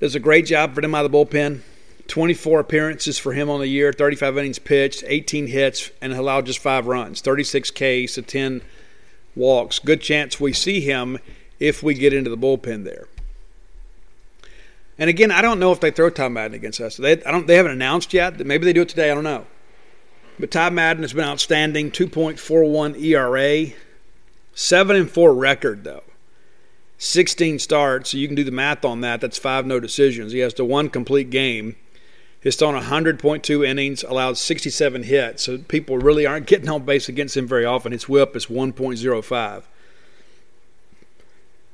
does 0.00 0.14
a 0.14 0.20
great 0.20 0.44
job 0.44 0.74
for 0.74 0.82
them 0.82 0.94
out 0.94 1.06
of 1.06 1.10
the 1.10 1.16
bullpen. 1.16 1.62
24 2.08 2.60
appearances 2.60 3.18
for 3.18 3.32
him 3.32 3.48
on 3.48 3.60
the 3.60 3.66
year, 3.66 3.90
35 3.90 4.36
innings 4.36 4.58
pitched, 4.58 5.02
18 5.06 5.46
hits, 5.46 5.90
and 6.02 6.12
allowed 6.12 6.44
just 6.44 6.58
five 6.58 6.86
runs, 6.86 7.22
36 7.22 7.70
Ks 7.70 8.14
to 8.16 8.22
10 8.22 8.60
walks. 9.34 9.78
Good 9.78 10.02
chance 10.02 10.38
we 10.38 10.52
see 10.52 10.82
him 10.82 11.18
if 11.58 11.82
we 11.82 11.94
get 11.94 12.12
into 12.12 12.28
the 12.28 12.36
bullpen 12.36 12.84
there. 12.84 13.08
And 14.98 15.08
again, 15.08 15.30
I 15.30 15.40
don't 15.40 15.58
know 15.58 15.72
if 15.72 15.80
they 15.80 15.90
throw 15.90 16.10
Tom 16.10 16.34
Madden 16.34 16.54
against 16.54 16.82
us. 16.82 16.98
They, 16.98 17.12
I 17.12 17.30
don't, 17.30 17.46
they 17.46 17.56
haven't 17.56 17.72
announced 17.72 18.12
yet. 18.12 18.38
Maybe 18.44 18.66
they 18.66 18.74
do 18.74 18.82
it 18.82 18.90
today. 18.90 19.10
I 19.10 19.14
don't 19.14 19.24
know. 19.24 19.46
But 20.38 20.50
Todd 20.50 20.72
Madden 20.72 21.02
has 21.02 21.12
been 21.12 21.24
outstanding. 21.24 21.90
2.41 21.90 23.00
ERA, 23.02 23.74
seven 24.54 24.96
and 24.96 25.10
four 25.10 25.34
record 25.34 25.84
though. 25.84 26.02
16 26.98 27.58
starts, 27.58 28.10
so 28.10 28.16
you 28.16 28.26
can 28.26 28.36
do 28.36 28.44
the 28.44 28.50
math 28.50 28.84
on 28.84 29.02
that. 29.02 29.20
That's 29.20 29.38
five 29.38 29.66
no 29.66 29.80
decisions. 29.80 30.32
He 30.32 30.38
has 30.38 30.54
the 30.54 30.64
one 30.64 30.88
complete 30.88 31.30
game. 31.30 31.76
He's 32.40 32.56
thrown 32.56 32.80
100.2 32.80 33.66
innings, 33.66 34.02
allowed 34.04 34.38
67 34.38 35.02
hits. 35.02 35.42
So 35.42 35.58
people 35.58 35.98
really 35.98 36.26
aren't 36.26 36.46
getting 36.46 36.68
on 36.68 36.84
base 36.84 37.08
against 37.08 37.36
him 37.36 37.46
very 37.46 37.64
often. 37.64 37.92
His 37.92 38.08
whip 38.08 38.36
is 38.36 38.46
1.05. 38.46 39.62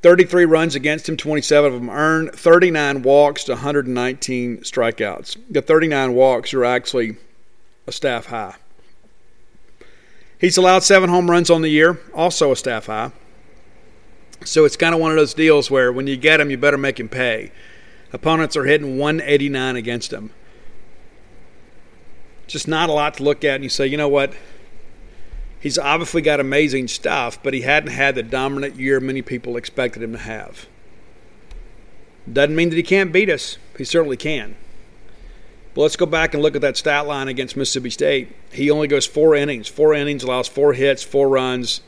33 0.03 0.45
runs 0.47 0.75
against 0.75 1.09
him, 1.09 1.17
27 1.17 1.73
of 1.73 1.81
them 1.81 1.91
earned, 1.91 2.33
39 2.33 3.03
walks 3.03 3.45
to 3.45 3.53
119 3.53 4.59
strikeouts. 4.59 5.37
The 5.49 5.63
39 5.63 6.15
walks 6.15 6.53
are 6.55 6.65
actually 6.65 7.19
a 7.87 7.93
staff 7.93 8.27
high. 8.27 8.57
He's 10.39 10.57
allowed 10.57 10.83
seven 10.83 11.09
home 11.09 11.31
runs 11.31 11.51
on 11.51 11.63
the 11.63 11.69
year, 11.69 12.01
also 12.15 12.51
a 12.53 12.57
staff 12.57 12.87
high. 12.87 13.13
So 14.45 14.65
it's 14.65 14.77
kind 14.77 14.95
of 14.95 15.01
one 15.01 15.13
of 15.13 15.17
those 15.17 15.35
deals 15.35 15.71
where 15.71 15.93
when 15.93 16.07
you 16.07 16.17
get 16.17 16.41
him, 16.41 16.51
you 16.51 16.57
better 16.57 16.79
make 16.79 16.99
him 16.99 17.09
pay. 17.09 17.53
Opponents 18.13 18.57
are 18.57 18.65
hitting 18.65 18.99
189 18.99 19.77
against 19.77 20.13
him. 20.13 20.31
Just 22.47 22.67
not 22.69 22.89
a 22.89 22.93
lot 22.93 23.15
to 23.15 23.23
look 23.23 23.45
at, 23.45 23.55
and 23.55 23.65
you 23.65 23.71
say, 23.71 23.87
you 23.87 23.97
know 23.97 24.09
what? 24.09 24.35
He's 25.61 25.79
obviously 25.79 26.23
got 26.23 26.41
amazing 26.41 26.89
stuff, 26.89 27.41
but 27.41 27.55
he 27.55 27.61
hadn't 27.61 27.93
had 27.93 28.17
the 28.17 28.23
dominant 28.25 28.77
year 28.77 28.99
many 28.99 29.23
people 29.23 29.57
expected 29.57 30.03
him 30.03 30.13
to 30.13 30.19
have. 30.19 30.67
Doesn't 32.31 32.57
mean 32.57 32.71
that 32.71 32.77
he 32.77 32.83
can't 32.83 33.13
beat 33.13 33.31
us. 33.31 33.59
He 33.79 33.85
certainly 33.85 34.17
can. 34.17 34.57
But 35.75 35.83
let's 35.83 35.97
go 35.97 36.07
back 36.07 36.35
and 36.35 36.43
look 36.43 36.55
at 36.55 36.61
that 36.63 36.77
stat 36.77 37.07
line 37.07 37.29
against 37.29 37.57
Mississippi 37.57 37.91
State. 37.91 38.35
He 38.53 38.71
only 38.71 38.89
goes 38.89 39.07
four 39.07 39.35
innings. 39.35 39.69
Four 39.69 39.95
innings 39.95 40.23
allows 40.23 40.49
four 40.49 40.75
hits, 40.75 41.03
four 41.03 41.29
runs, 41.29 41.81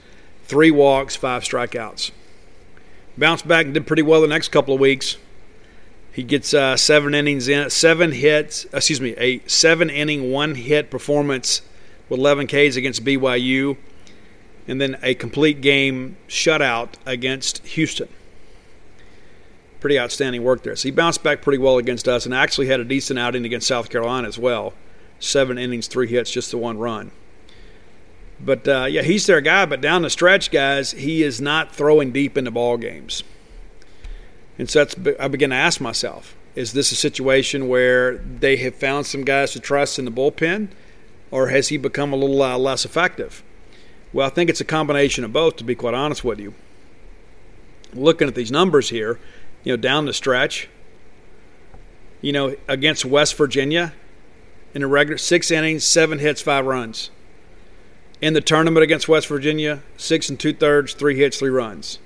three 0.45 0.71
walks, 0.71 1.17
five 1.17 1.43
strikeouts. 1.43 2.11
Bounced 3.19 3.47
back 3.47 3.67
and 3.67 3.75
did 3.75 3.87
pretty 3.87 4.03
well 4.03 4.23
the 4.23 4.27
next 4.27 4.49
couple 4.49 4.75
of 4.75 4.81
weeks. 4.81 5.19
He 6.13 6.23
gets 6.23 6.55
uh, 6.55 6.77
seven 6.77 7.15
innings 7.15 7.49
in, 7.49 7.69
seven 7.71 8.13
hits. 8.13 8.65
Excuse 8.73 9.01
me, 9.01 9.15
a 9.19 9.41
seven 9.47 9.91
inning, 9.91 10.31
one 10.31 10.55
hit 10.55 10.91
performance 10.91 11.61
with 12.09 12.21
11 12.21 12.47
Ks 12.47 12.77
against 12.77 13.05
BYU, 13.05 13.77
and 14.69 14.81
then 14.81 14.97
a 15.03 15.15
complete 15.15 15.61
game 15.61 16.17
shutout 16.29 16.91
against 17.05 17.59
Houston. 17.67 18.09
Pretty 19.85 19.99
outstanding 19.99 20.43
work 20.43 20.63
there. 20.63 20.75
So 20.77 20.89
he 20.89 20.91
bounced 20.91 21.23
back 21.23 21.43
pretty 21.43 21.59
well 21.59 21.77
against 21.77 22.09
us 22.09 22.25
and 22.25 22.35
actually 22.35 22.69
had 22.69 22.81
a 22.81 22.85
decent 22.85 23.19
outing 23.19 23.45
against 23.45 23.67
South 23.67 23.91
Carolina 23.91 24.27
as 24.27 24.39
well. 24.39 24.73
Seven 25.21 25.59
innings, 25.59 25.89
three 25.89 26.09
hits, 26.09 26.31
just 26.31 26.51
the 26.51 26.57
one 26.57 26.79
run. 26.79 27.11
But 28.41 28.67
uh, 28.67 28.87
yeah, 28.89 29.03
he's 29.03 29.27
their 29.27 29.43
guy. 29.43 29.67
But 29.67 29.83
down 29.83 30.01
the 30.01 30.09
stretch, 30.09 30.51
guys, 30.51 30.93
he 30.93 31.23
is 31.23 31.39
not 31.39 31.75
throwing 31.75 32.13
deep 32.13 32.39
into 32.39 32.51
ball 32.51 32.79
games. 32.79 33.23
And 34.59 34.71
so 34.71 34.85
that's, 34.85 35.21
I 35.21 35.29
begin 35.29 35.51
to 35.51 35.57
ask 35.57 35.83
myself: 35.83 36.35
Is 36.55 36.73
this 36.73 36.91
a 36.91 36.97
situation 36.97 37.69
where 37.69 38.17
they 38.17 38.57
have 38.57 38.75
found 38.75 39.05
some 39.05 39.23
guys 39.23 39.53
to 39.53 39.61
trust 39.61 39.99
in 39.99 40.07
the 40.07 40.11
bullpen? 40.11 40.69
or 41.35 41.49
has 41.49 41.67
he 41.67 41.77
become 41.77 42.13
a 42.13 42.17
little 42.17 42.41
uh, 42.41 42.57
less 42.57 42.85
effective? 42.85 43.43
Well, 44.13 44.25
I 44.25 44.31
think 44.31 44.49
it's 44.49 44.61
a 44.61 44.65
combination 44.65 45.25
of 45.25 45.33
both, 45.33 45.57
to 45.57 45.65
be 45.65 45.75
quite 45.75 45.93
honest 45.93 46.23
with 46.23 46.39
you. 46.39 46.55
Looking 47.93 48.29
at 48.29 48.37
these 48.37 48.53
numbers 48.53 48.91
here, 48.91 49.19
you 49.65 49.73
know, 49.73 49.77
down 49.77 50.05
the 50.05 50.13
stretch, 50.13 50.69
you 52.21 52.33
know, 52.33 52.55
against 52.69 53.05
West 53.05 53.35
Virginia, 53.37 53.93
in 54.75 54.83
a 54.83 54.87
regular 54.87 55.19
six 55.19 55.51
innings, 55.51 55.85
seven 55.85 56.19
hits, 56.19 56.43
five 56.43 56.67
runs. 56.67 57.11
In 58.21 58.35
the 58.35 58.41
tournament 58.41 58.83
against 58.83 59.09
West 59.09 59.27
Virginia, 59.27 59.83
six 59.97 60.29
and 60.29 60.39
two 60.39 60.53
thirds, 60.53 60.95
three 60.95 61.17
hits, 61.17 61.39
three 61.39 61.51
runs. 61.51 61.99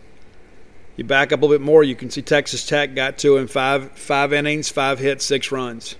You 0.96 1.04
back 1.04 1.32
up 1.32 1.40
a 1.40 1.42
little 1.42 1.58
bit 1.58 1.64
more, 1.64 1.84
you 1.84 1.94
can 1.94 2.10
see 2.10 2.22
Texas 2.22 2.66
Tech 2.66 2.94
got 2.94 3.18
to 3.18 3.36
him 3.36 3.46
five 3.46 3.92
five 3.92 4.32
innings, 4.32 4.68
five 4.68 4.98
hits, 4.98 5.24
six 5.24 5.52
runs. 5.52 5.96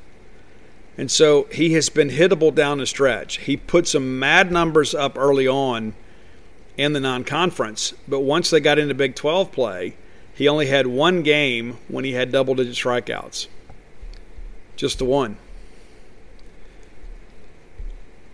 And 0.97 1.11
so 1.11 1.45
he 1.53 1.75
has 1.75 1.89
been 1.89 2.11
hittable 2.11 2.53
down 2.53 2.79
the 2.79 2.87
stretch. 2.87 3.39
He 3.39 3.57
put 3.57 3.87
some 3.87 4.19
mad 4.19 4.51
numbers 4.51 4.97
up 4.97 5.17
early 5.17 5.47
on 5.47 5.95
in 6.77 6.93
the 6.93 7.01
non 7.01 7.23
conference, 7.23 7.95
but 8.09 8.21
once 8.21 8.51
they 8.51 8.61
got 8.61 8.79
into 8.79 8.95
Big 8.95 9.15
12 9.15 9.53
play, 9.53 9.95
he 10.39 10.47
only 10.47 10.67
had 10.67 10.87
one 10.87 11.23
game 11.23 11.79
when 11.89 12.05
he 12.05 12.13
had 12.13 12.31
double 12.31 12.55
digit 12.55 12.77
strikeouts. 12.77 13.49
Just 14.77 14.99
the 14.99 15.05
one. 15.05 15.37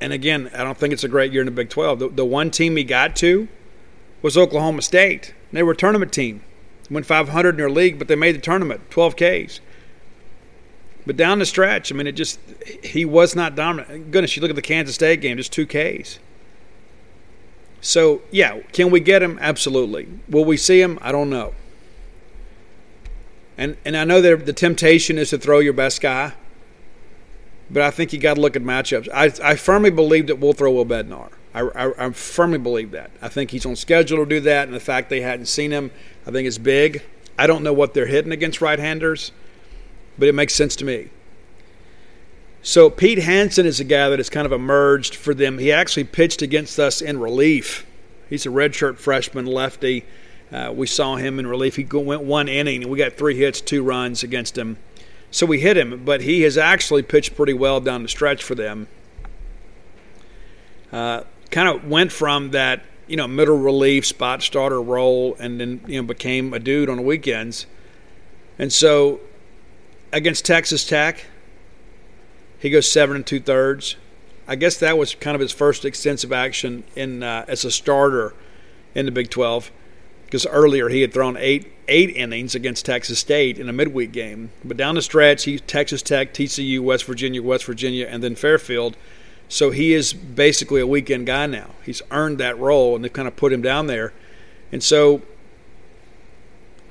And 0.02 0.12
again, 0.12 0.50
I 0.54 0.64
don't 0.64 0.76
think 0.76 0.92
it's 0.92 1.02
a 1.02 1.08
great 1.08 1.32
year 1.32 1.40
in 1.40 1.46
the 1.46 1.50
Big 1.50 1.70
12. 1.70 1.98
The, 1.98 2.08
the 2.10 2.24
one 2.26 2.50
team 2.50 2.76
he 2.76 2.84
got 2.84 3.16
to 3.16 3.48
was 4.20 4.36
Oklahoma 4.36 4.82
State. 4.82 5.32
They 5.50 5.62
were 5.62 5.72
a 5.72 5.76
tournament 5.76 6.12
team. 6.12 6.42
Went 6.90 7.06
500 7.06 7.48
in 7.48 7.56
their 7.56 7.70
league, 7.70 7.98
but 7.98 8.08
they 8.08 8.16
made 8.16 8.34
the 8.34 8.40
tournament, 8.40 8.82
12 8.90 9.16
Ks. 9.16 9.60
But 11.06 11.16
down 11.16 11.38
the 11.38 11.46
stretch, 11.46 11.90
I 11.90 11.94
mean, 11.94 12.06
it 12.06 12.12
just 12.12 12.38
he 12.82 13.06
was 13.06 13.34
not 13.34 13.54
dominant. 13.54 14.10
Goodness, 14.10 14.36
you 14.36 14.42
look 14.42 14.50
at 14.50 14.56
the 14.56 14.62
Kansas 14.62 14.94
State 14.94 15.22
game, 15.22 15.38
just 15.38 15.52
two 15.54 15.66
Ks. 15.66 16.18
So 17.80 18.20
yeah, 18.30 18.60
can 18.72 18.90
we 18.90 19.00
get 19.00 19.22
him? 19.22 19.38
Absolutely. 19.40 20.06
Will 20.28 20.44
we 20.44 20.58
see 20.58 20.82
him? 20.82 20.98
I 21.00 21.10
don't 21.10 21.30
know. 21.30 21.54
And 23.56 23.76
and 23.84 23.96
I 23.96 24.04
know 24.04 24.20
that 24.20 24.46
the 24.46 24.52
temptation 24.52 25.18
is 25.18 25.30
to 25.30 25.38
throw 25.38 25.58
your 25.60 25.72
best 25.72 26.00
guy, 26.00 26.34
but 27.70 27.82
I 27.82 27.90
think 27.90 28.12
you 28.12 28.18
got 28.18 28.34
to 28.34 28.40
look 28.40 28.56
at 28.56 28.62
matchups. 28.62 29.08
I 29.12 29.32
I 29.42 29.54
firmly 29.56 29.90
believe 29.90 30.26
that 30.26 30.38
we'll 30.38 30.52
throw 30.52 30.72
Will 30.72 30.86
Bednar. 30.86 31.30
I, 31.54 31.60
I, 31.60 32.06
I 32.06 32.10
firmly 32.10 32.58
believe 32.58 32.90
that. 32.90 33.12
I 33.22 33.28
think 33.28 33.52
he's 33.52 33.64
on 33.64 33.76
schedule 33.76 34.18
to 34.18 34.26
do 34.26 34.40
that, 34.40 34.66
and 34.66 34.74
the 34.74 34.80
fact 34.80 35.08
they 35.08 35.20
hadn't 35.20 35.46
seen 35.46 35.70
him, 35.70 35.92
I 36.26 36.32
think 36.32 36.48
is 36.48 36.58
big. 36.58 37.04
I 37.38 37.46
don't 37.46 37.62
know 37.62 37.72
what 37.72 37.94
they're 37.94 38.06
hitting 38.06 38.32
against 38.32 38.60
right-handers 38.60 39.30
but 40.18 40.28
it 40.28 40.34
makes 40.34 40.54
sense 40.54 40.76
to 40.76 40.84
me. 40.84 41.10
So 42.62 42.88
Pete 42.88 43.18
Hansen 43.18 43.66
is 43.66 43.80
a 43.80 43.84
guy 43.84 44.08
that 44.08 44.18
has 44.18 44.30
kind 44.30 44.46
of 44.46 44.52
emerged 44.52 45.14
for 45.14 45.34
them. 45.34 45.58
He 45.58 45.70
actually 45.70 46.04
pitched 46.04 46.40
against 46.40 46.78
us 46.78 47.02
in 47.02 47.20
relief. 47.20 47.86
He's 48.30 48.46
a 48.46 48.50
redshirt 48.50 48.96
freshman 48.96 49.46
lefty. 49.46 50.04
Uh, 50.54 50.70
we 50.72 50.86
saw 50.86 51.16
him 51.16 51.40
in 51.40 51.48
relief. 51.48 51.74
He 51.74 51.84
went 51.84 52.22
one 52.22 52.46
inning, 52.46 52.82
and 52.82 52.90
we 52.92 52.96
got 52.96 53.14
three 53.14 53.36
hits, 53.36 53.60
two 53.60 53.82
runs 53.82 54.22
against 54.22 54.56
him. 54.56 54.78
So 55.32 55.46
we 55.46 55.58
hit 55.58 55.76
him, 55.76 56.04
but 56.04 56.20
he 56.20 56.42
has 56.42 56.56
actually 56.56 57.02
pitched 57.02 57.34
pretty 57.34 57.54
well 57.54 57.80
down 57.80 58.04
the 58.04 58.08
stretch 58.08 58.44
for 58.44 58.54
them. 58.54 58.86
Uh, 60.92 61.24
kind 61.50 61.68
of 61.68 61.88
went 61.88 62.12
from 62.12 62.52
that 62.52 62.84
you 63.08 63.16
know 63.16 63.26
middle 63.26 63.58
relief 63.58 64.06
spot 64.06 64.42
starter 64.42 64.80
role, 64.80 65.36
and 65.40 65.60
then 65.60 65.80
you 65.88 66.00
know 66.00 66.06
became 66.06 66.54
a 66.54 66.60
dude 66.60 66.88
on 66.88 66.98
the 66.98 67.02
weekends. 67.02 67.66
And 68.56 68.72
so 68.72 69.18
against 70.12 70.44
Texas 70.44 70.86
Tech, 70.86 71.26
he 72.60 72.70
goes 72.70 72.88
seven 72.88 73.16
and 73.16 73.26
two 73.26 73.40
thirds. 73.40 73.96
I 74.46 74.54
guess 74.54 74.76
that 74.76 74.96
was 74.96 75.16
kind 75.16 75.34
of 75.34 75.40
his 75.40 75.50
first 75.50 75.84
extensive 75.84 76.32
action 76.32 76.84
in 76.94 77.24
uh, 77.24 77.44
as 77.48 77.64
a 77.64 77.72
starter 77.72 78.34
in 78.94 79.06
the 79.06 79.10
Big 79.12 79.30
12, 79.30 79.72
because 80.34 80.46
earlier 80.46 80.88
he 80.88 81.00
had 81.00 81.12
thrown 81.12 81.36
eight 81.36 81.70
eight 81.86 82.10
innings 82.10 82.56
against 82.56 82.84
Texas 82.84 83.20
State 83.20 83.56
in 83.56 83.68
a 83.68 83.72
midweek 83.72 84.10
game. 84.10 84.50
But 84.64 84.76
down 84.76 84.96
the 84.96 85.02
stretch, 85.02 85.44
he 85.44 85.60
Texas 85.60 86.02
Tech, 86.02 86.34
TCU, 86.34 86.80
West 86.80 87.04
Virginia, 87.04 87.40
West 87.40 87.64
Virginia, 87.66 88.08
and 88.10 88.20
then 88.20 88.34
Fairfield. 88.34 88.96
So 89.48 89.70
he 89.70 89.92
is 89.92 90.12
basically 90.12 90.80
a 90.80 90.88
weekend 90.88 91.26
guy 91.26 91.46
now. 91.46 91.70
He's 91.84 92.02
earned 92.10 92.38
that 92.38 92.58
role, 92.58 92.96
and 92.96 93.04
they've 93.04 93.12
kind 93.12 93.28
of 93.28 93.36
put 93.36 93.52
him 93.52 93.62
down 93.62 93.86
there. 93.86 94.12
And 94.72 94.82
so 94.82 95.22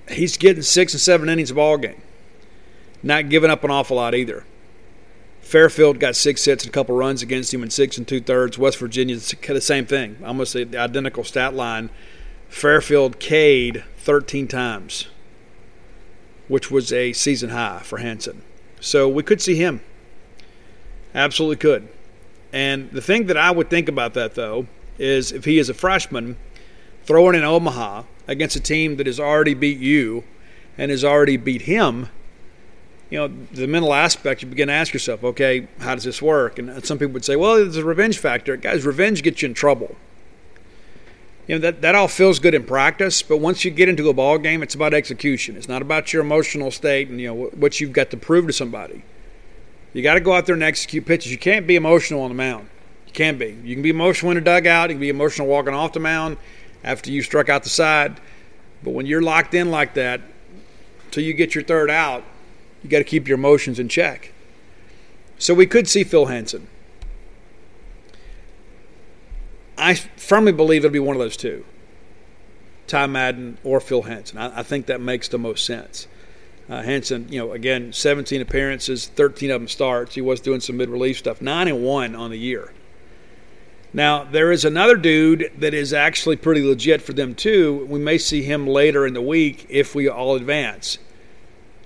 he's 0.08 0.38
getting 0.38 0.62
six 0.62 0.94
and 0.94 1.02
seven 1.02 1.28
innings 1.28 1.50
of 1.50 1.58
ball 1.58 1.78
game 1.78 2.02
not 3.04 3.28
giving 3.28 3.52
up 3.52 3.66
an 3.66 3.72
awful 3.72 3.98
lot 3.98 4.16
either. 4.16 4.46
Fairfield 5.42 6.00
got 6.00 6.16
six 6.16 6.46
hits 6.46 6.64
and 6.64 6.70
a 6.70 6.74
couple 6.74 6.96
runs 6.96 7.22
against 7.22 7.54
him 7.54 7.62
in 7.62 7.70
six 7.70 7.98
and 7.98 8.08
two 8.08 8.22
thirds. 8.22 8.58
West 8.58 8.78
Virginia, 8.80 9.18
the 9.18 9.60
same 9.60 9.86
thing, 9.86 10.18
almost 10.24 10.54
the 10.54 10.78
identical 10.78 11.26
stat 11.26 11.54
line. 11.54 11.90
Fairfield 12.54 13.20
K'd 13.20 13.84
13 13.98 14.48
times, 14.48 15.08
which 16.48 16.70
was 16.70 16.94
a 16.94 17.12
season 17.12 17.50
high 17.50 17.80
for 17.80 17.98
Hansen. 17.98 18.44
So 18.80 19.10
we 19.10 19.24
could 19.24 19.42
see 19.42 19.56
him. 19.56 19.82
Absolutely 21.16 21.58
could. 21.58 21.88
And 22.54 22.92
the 22.92 23.02
thing 23.02 23.26
that 23.26 23.38
I 23.38 23.50
would 23.50 23.72
think 23.72 23.90
about 23.90 24.14
that, 24.14 24.36
though, 24.36 24.68
is 25.00 25.32
if 25.32 25.46
he 25.46 25.58
is 25.58 25.68
a 25.68 25.74
freshman 25.74 26.38
throwing 27.04 27.36
in 27.36 27.44
Omaha 27.44 28.04
against 28.28 28.56
a 28.56 28.62
team 28.62 28.98
that 28.98 29.08
has 29.08 29.20
already 29.20 29.56
beat 29.56 29.80
you 29.80 30.24
and 30.78 30.92
has 30.92 31.04
already 31.04 31.38
beat 31.38 31.64
him, 31.64 32.10
you 33.10 33.18
know, 33.18 33.28
the 33.52 33.68
mental 33.68 33.96
aspect, 33.96 34.44
you 34.44 34.48
begin 34.48 34.68
to 34.68 34.74
ask 34.74 34.94
yourself, 34.94 35.24
okay, 35.24 35.68
how 35.80 35.96
does 35.96 36.04
this 36.04 36.22
work? 36.22 36.60
And 36.60 36.86
some 36.86 37.00
people 37.00 37.14
would 37.14 37.26
say, 37.26 37.36
well, 37.36 37.56
there's 37.56 37.78
a 37.78 37.84
revenge 37.84 38.20
factor. 38.20 38.56
Guys, 38.58 38.86
revenge 38.86 39.24
gets 39.24 39.42
you 39.42 39.48
in 39.48 39.56
trouble. 39.56 39.96
You 41.48 41.56
know, 41.56 41.60
that, 41.60 41.82
that 41.82 41.96
all 41.96 42.08
feels 42.08 42.40
good 42.40 42.54
in 42.54 42.64
practice, 42.64 43.22
but 43.22 43.38
once 43.38 43.66
you 43.66 43.72
get 43.72 43.90
into 43.90 44.08
a 44.10 44.14
ball 44.14 44.38
game, 44.38 44.64
it's 44.64 44.76
about 44.76 44.94
execution. 44.94 45.58
It's 45.58 45.68
not 45.68 45.82
about 45.82 46.14
your 46.14 46.22
emotional 46.22 46.72
state 46.72 47.10
and, 47.10 47.20
you 47.20 47.28
know, 47.28 47.46
what 47.48 47.82
you've 47.82 47.92
got 47.92 48.12
to 48.12 48.18
prove 48.18 48.48
to 48.48 48.54
somebody. 48.54 49.04
You 49.92 50.02
got 50.02 50.14
to 50.14 50.22
go 50.22 50.34
out 50.34 50.46
there 50.46 50.56
and 50.56 50.64
execute 50.64 51.06
pitches. 51.06 51.32
You 51.32 51.38
can't 51.38 51.68
be 51.68 51.76
emotional 51.76 52.22
on 52.22 52.30
the 52.30 52.36
mound. 52.36 52.70
You 53.08 53.14
can't 53.14 53.38
be. 53.38 53.58
You 53.64 53.76
can 53.76 53.84
be 53.84 53.90
emotional 53.90 54.32
in 54.32 54.36
the 54.36 54.42
dugout. 54.42 54.90
You 54.90 54.96
can 54.96 55.02
be 55.02 55.10
emotional 55.10 55.48
walking 55.48 55.74
off 55.74 55.94
the 55.94 56.00
mound 56.00 56.38
after 56.84 57.12
you 57.12 57.22
struck 57.22 57.50
out 57.50 57.64
the 57.64 57.70
side. 57.70 58.20
But 58.82 58.92
when 58.92 59.06
you're 59.06 59.22
locked 59.22 59.54
in 59.54 59.70
like 59.70 59.94
that, 59.96 60.22
until 61.06 61.24
you 61.24 61.34
get 61.34 61.54
your 61.54 61.64
third 61.64 61.92
out, 61.92 62.24
you 62.82 62.90
got 62.90 63.00
to 63.00 63.04
keep 63.04 63.28
your 63.28 63.38
emotions 63.38 63.80
in 63.80 63.90
check. 63.90 64.32
So 65.38 65.54
we 65.54 65.66
could 65.66 65.88
see 65.88 66.04
Phil 66.04 66.26
Hansen. 66.26 66.68
I 69.84 69.96
firmly 69.96 70.54
believe 70.54 70.86
it'll 70.86 70.94
be 70.94 71.00
one 71.00 71.18
of 71.18 71.20
those 71.20 71.36
two 71.36 71.66
Ty 72.88 73.08
Madden 73.08 73.58
or 73.64 73.82
Phil 73.82 74.04
Hansen. 74.04 74.38
I, 74.38 74.60
I 74.60 74.64
think 74.64 74.86
that 74.86 75.02
makes 75.02 75.28
the 75.28 75.38
most 75.38 75.66
sense. 75.66 76.08
Uh, 76.70 76.82
Hansen, 76.82 77.28
you 77.30 77.40
know, 77.40 77.52
again, 77.52 77.92
17 77.92 78.40
appearances, 78.42 79.08
13 79.08 79.52
of 79.52 79.60
them 79.60 79.68
starts. 79.68 80.16
He 80.16 80.22
was 80.22 80.40
doing 80.40 80.62
some 80.62 80.78
mid-relief 80.78 81.18
stuff, 81.18 81.42
nine 81.42 81.68
and 81.68 81.84
one 81.84 82.16
on 82.16 82.32
the 82.32 82.38
year. 82.38 82.72
Now 83.92 84.24
there 84.24 84.54
is 84.54 84.64
another 84.64 84.96
dude 84.96 85.52
that 85.58 85.74
is 85.74 85.92
actually 85.92 86.38
pretty 86.38 86.64
legit 86.64 87.02
for 87.02 87.12
them 87.12 87.36
too. 87.36 87.86
We 87.90 88.00
may 88.00 88.18
see 88.18 88.42
him 88.42 88.66
later 88.66 89.06
in 89.06 89.14
the 89.14 89.22
week 89.22 89.66
if 89.70 89.94
we 89.94 90.08
all 90.08 90.36
advance, 90.36 90.98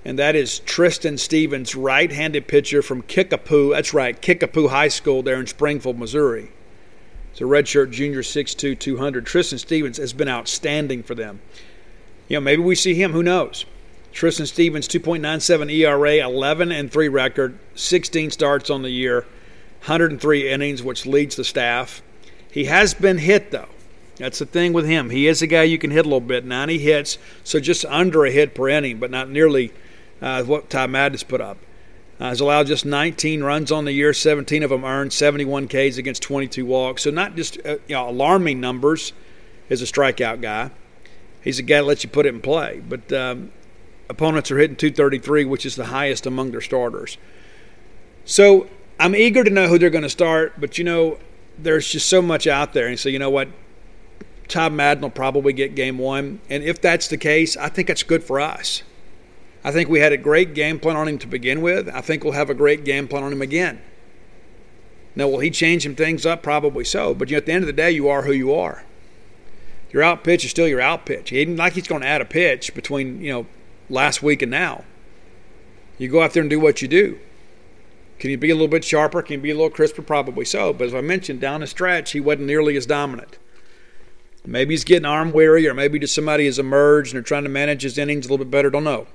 and 0.06 0.20
that 0.20 0.36
is 0.36 0.60
Tristan 0.60 1.18
Stevens, 1.18 1.76
right-handed 1.76 2.48
pitcher 2.48 2.84
from 2.84 3.02
Kickapoo. 3.02 3.72
That's 3.72 3.94
right, 3.94 4.22
Kickapoo 4.22 4.68
High 4.68 4.88
School 4.88 5.24
there 5.24 5.40
in 5.40 5.48
Springfield, 5.48 5.98
Missouri. 5.98 6.52
It's 7.38 7.42
a 7.44 7.46
redshirt 7.46 7.92
junior, 7.92 8.24
6'2", 8.24 8.80
200. 8.80 9.24
Tristan 9.24 9.60
Stevens 9.60 9.98
has 9.98 10.12
been 10.12 10.28
outstanding 10.28 11.04
for 11.04 11.14
them. 11.14 11.40
You 12.28 12.38
know, 12.38 12.42
maybe 12.42 12.64
we 12.64 12.74
see 12.74 12.96
him. 12.96 13.12
Who 13.12 13.22
knows? 13.22 13.68
Tristan 14.12 14.48
Stevens, 14.48 14.88
2.97 14.88 15.72
ERA, 15.72 16.16
11 16.16 16.72
and 16.72 16.92
3 16.92 17.08
record, 17.10 17.60
16 17.76 18.32
starts 18.32 18.72
on 18.72 18.82
the 18.82 18.90
year, 18.90 19.28
103 19.82 20.50
innings, 20.50 20.82
which 20.82 21.06
leads 21.06 21.36
the 21.36 21.44
staff. 21.44 22.02
He 22.52 22.66
has 22.66 22.96
been 22.96 23.20
hit, 23.20 23.52
though. 23.52 23.70
That's 24.16 24.40
the 24.40 24.48
thing 24.48 24.74
with 24.74 24.88
him. 24.88 25.12
He 25.12 25.28
is 25.28 25.44
a 25.44 25.48
guy 25.48 25.62
you 25.62 25.78
can 25.78 25.92
hit 25.92 26.08
a 26.08 26.10
little 26.10 26.20
bit. 26.20 26.44
90 26.44 26.80
hits, 26.80 27.20
so 27.44 27.60
just 27.60 27.86
under 27.86 28.26
a 28.26 28.32
hit 28.32 28.56
per 28.56 28.68
inning, 28.68 28.98
but 28.98 29.12
not 29.12 29.30
nearly 29.30 29.72
uh, 30.24 30.42
what 30.42 30.72
Ty 30.72 30.88
Madden's 30.88 31.22
put 31.22 31.40
up. 31.40 31.60
Uh, 32.20 32.30
has 32.30 32.40
allowed 32.42 32.68
just 32.68 32.86
19 32.86 33.44
runs 33.44 33.72
on 33.72 33.86
the 33.86 33.92
year, 33.92 34.12
17 34.12 34.64
of 34.64 34.72
them 34.72 34.84
earned, 34.84 35.14
71 35.14 35.68
Ks 35.68 35.98
against 35.98 36.24
22 36.24 36.66
walks. 36.66 37.04
So 37.04 37.12
not 37.12 37.36
just 37.36 37.60
uh, 37.66 37.78
you 37.88 37.96
know 37.96 38.10
alarming 38.10 38.60
numbers 38.60 39.14
as 39.70 39.82
a 39.82 39.86
strikeout 39.86 40.42
guy. 40.42 40.72
He's 41.42 41.60
a 41.60 41.64
guy 41.64 41.78
that 41.78 41.86
lets 41.86 42.04
you 42.04 42.10
put 42.10 42.26
it 42.26 42.34
in 42.34 42.42
play. 42.42 42.82
But 42.88 43.12
um, 43.14 43.52
opponents 44.10 44.52
are 44.52 44.58
hitting 44.58 44.76
233, 44.76 45.46
which 45.46 45.66
is 45.66 45.76
the 45.76 45.86
highest 45.86 46.26
among 46.26 46.52
their 46.52 46.62
starters. 46.62 47.18
So 48.26 48.68
I'm 49.00 49.16
eager 49.16 49.44
to 49.44 49.50
know 49.50 49.68
who 49.68 49.78
they're 49.78 49.90
going 49.90 50.04
to 50.04 50.10
start, 50.10 50.60
but 50.60 50.78
you 50.78 50.84
know, 50.84 51.20
there's 51.58 51.90
just 51.90 52.08
so 52.08 52.22
much 52.22 52.48
out 52.48 52.74
there. 52.74 52.88
And 52.88 53.00
so, 53.00 53.10
you 53.10 53.20
know 53.20 53.30
what? 53.30 53.48
Todd 54.48 54.74
Madden 54.74 55.02
will 55.02 55.10
probably 55.10 55.54
get 55.54 55.76
game 55.76 55.98
one. 55.98 56.40
And 56.50 56.64
if 56.64 56.82
that's 56.82 57.08
the 57.08 57.18
case, 57.18 57.58
I 57.58 57.70
think 57.70 57.90
it's 57.90 58.04
good 58.04 58.24
for 58.24 58.40
us. 58.40 58.84
I 59.68 59.72
think 59.74 59.90
we 59.90 60.00
had 60.00 60.14
a 60.14 60.18
great 60.18 60.54
game 60.54 60.80
plan 60.80 60.96
on 60.96 61.10
him 61.10 61.18
to 61.18 61.28
begin 61.28 61.62
with. 61.62 61.90
I 61.90 62.00
think 62.00 62.24
we'll 62.24 62.32
have 62.32 62.50
a 62.50 62.54
great 62.54 62.86
game 62.86 63.06
plan 63.06 63.24
on 63.24 63.34
him 63.34 63.42
again. 63.42 63.82
Now, 65.14 65.28
will 65.28 65.40
he 65.40 65.50
change 65.50 65.84
some 65.84 65.94
things 65.94 66.26
up? 66.26 66.42
Probably 66.42 66.86
so. 66.86 67.14
But 67.14 67.30
you 67.30 67.36
know, 67.36 67.40
at 67.40 67.48
the 67.48 67.52
end 67.52 67.64
of 67.64 67.68
the 67.68 67.74
day, 67.74 67.92
you 67.92 68.08
are 68.08 68.22
who 68.22 68.32
you 68.32 68.54
are. 68.56 68.86
Your 69.92 70.04
out 70.04 70.24
pitch 70.24 70.46
is 70.46 70.52
still 70.52 70.70
your 70.70 70.80
out 70.80 71.06
pitch. 71.06 71.32
He 71.32 71.42
ain't 71.42 71.58
like 71.58 71.74
he's 71.74 71.86
going 71.86 72.02
to 72.02 72.08
add 72.08 72.22
a 72.22 72.26
pitch 72.26 72.74
between 72.76 73.20
you 73.20 73.34
know 73.34 73.46
last 73.90 74.24
week 74.24 74.42
and 74.42 74.50
now. 74.50 74.86
You 75.98 76.08
go 76.08 76.22
out 76.22 76.32
there 76.32 76.40
and 76.40 76.50
do 76.50 76.62
what 76.62 76.82
you 76.82 76.88
do. 76.88 77.20
Can 78.20 78.30
you 78.30 78.38
be 78.38 78.52
a 78.52 78.56
little 78.56 78.70
bit 78.70 78.86
sharper? 78.86 79.22
Can 79.22 79.34
you 79.34 79.42
be 79.42 79.52
a 79.52 79.56
little 79.56 79.70
crisper? 79.70 80.02
Probably 80.02 80.46
so. 80.46 80.72
But 80.72 80.88
as 80.88 80.96
I 80.96 81.02
mentioned, 81.02 81.42
down 81.42 81.60
the 81.60 81.68
stretch, 81.68 82.14
he 82.14 82.22
wasn't 82.22 82.48
nearly 82.48 82.78
as 82.78 82.86
dominant. 82.86 83.38
Maybe 84.46 84.76
he's 84.76 84.86
getting 84.86 85.06
arm 85.06 85.34
weary, 85.34 85.68
or 85.68 85.74
maybe 85.74 86.00
just 86.00 86.16
somebody 86.16 86.46
has 86.46 86.58
emerged 86.58 87.12
and 87.12 87.18
they're 87.18 87.28
trying 87.28 87.44
to 87.44 87.50
manage 87.50 87.82
his 87.82 87.98
innings 87.98 88.28
a 88.28 88.30
little 88.30 88.46
bit 88.46 88.50
better. 88.50 88.70
Don't 88.70 88.86
know. 88.86 89.08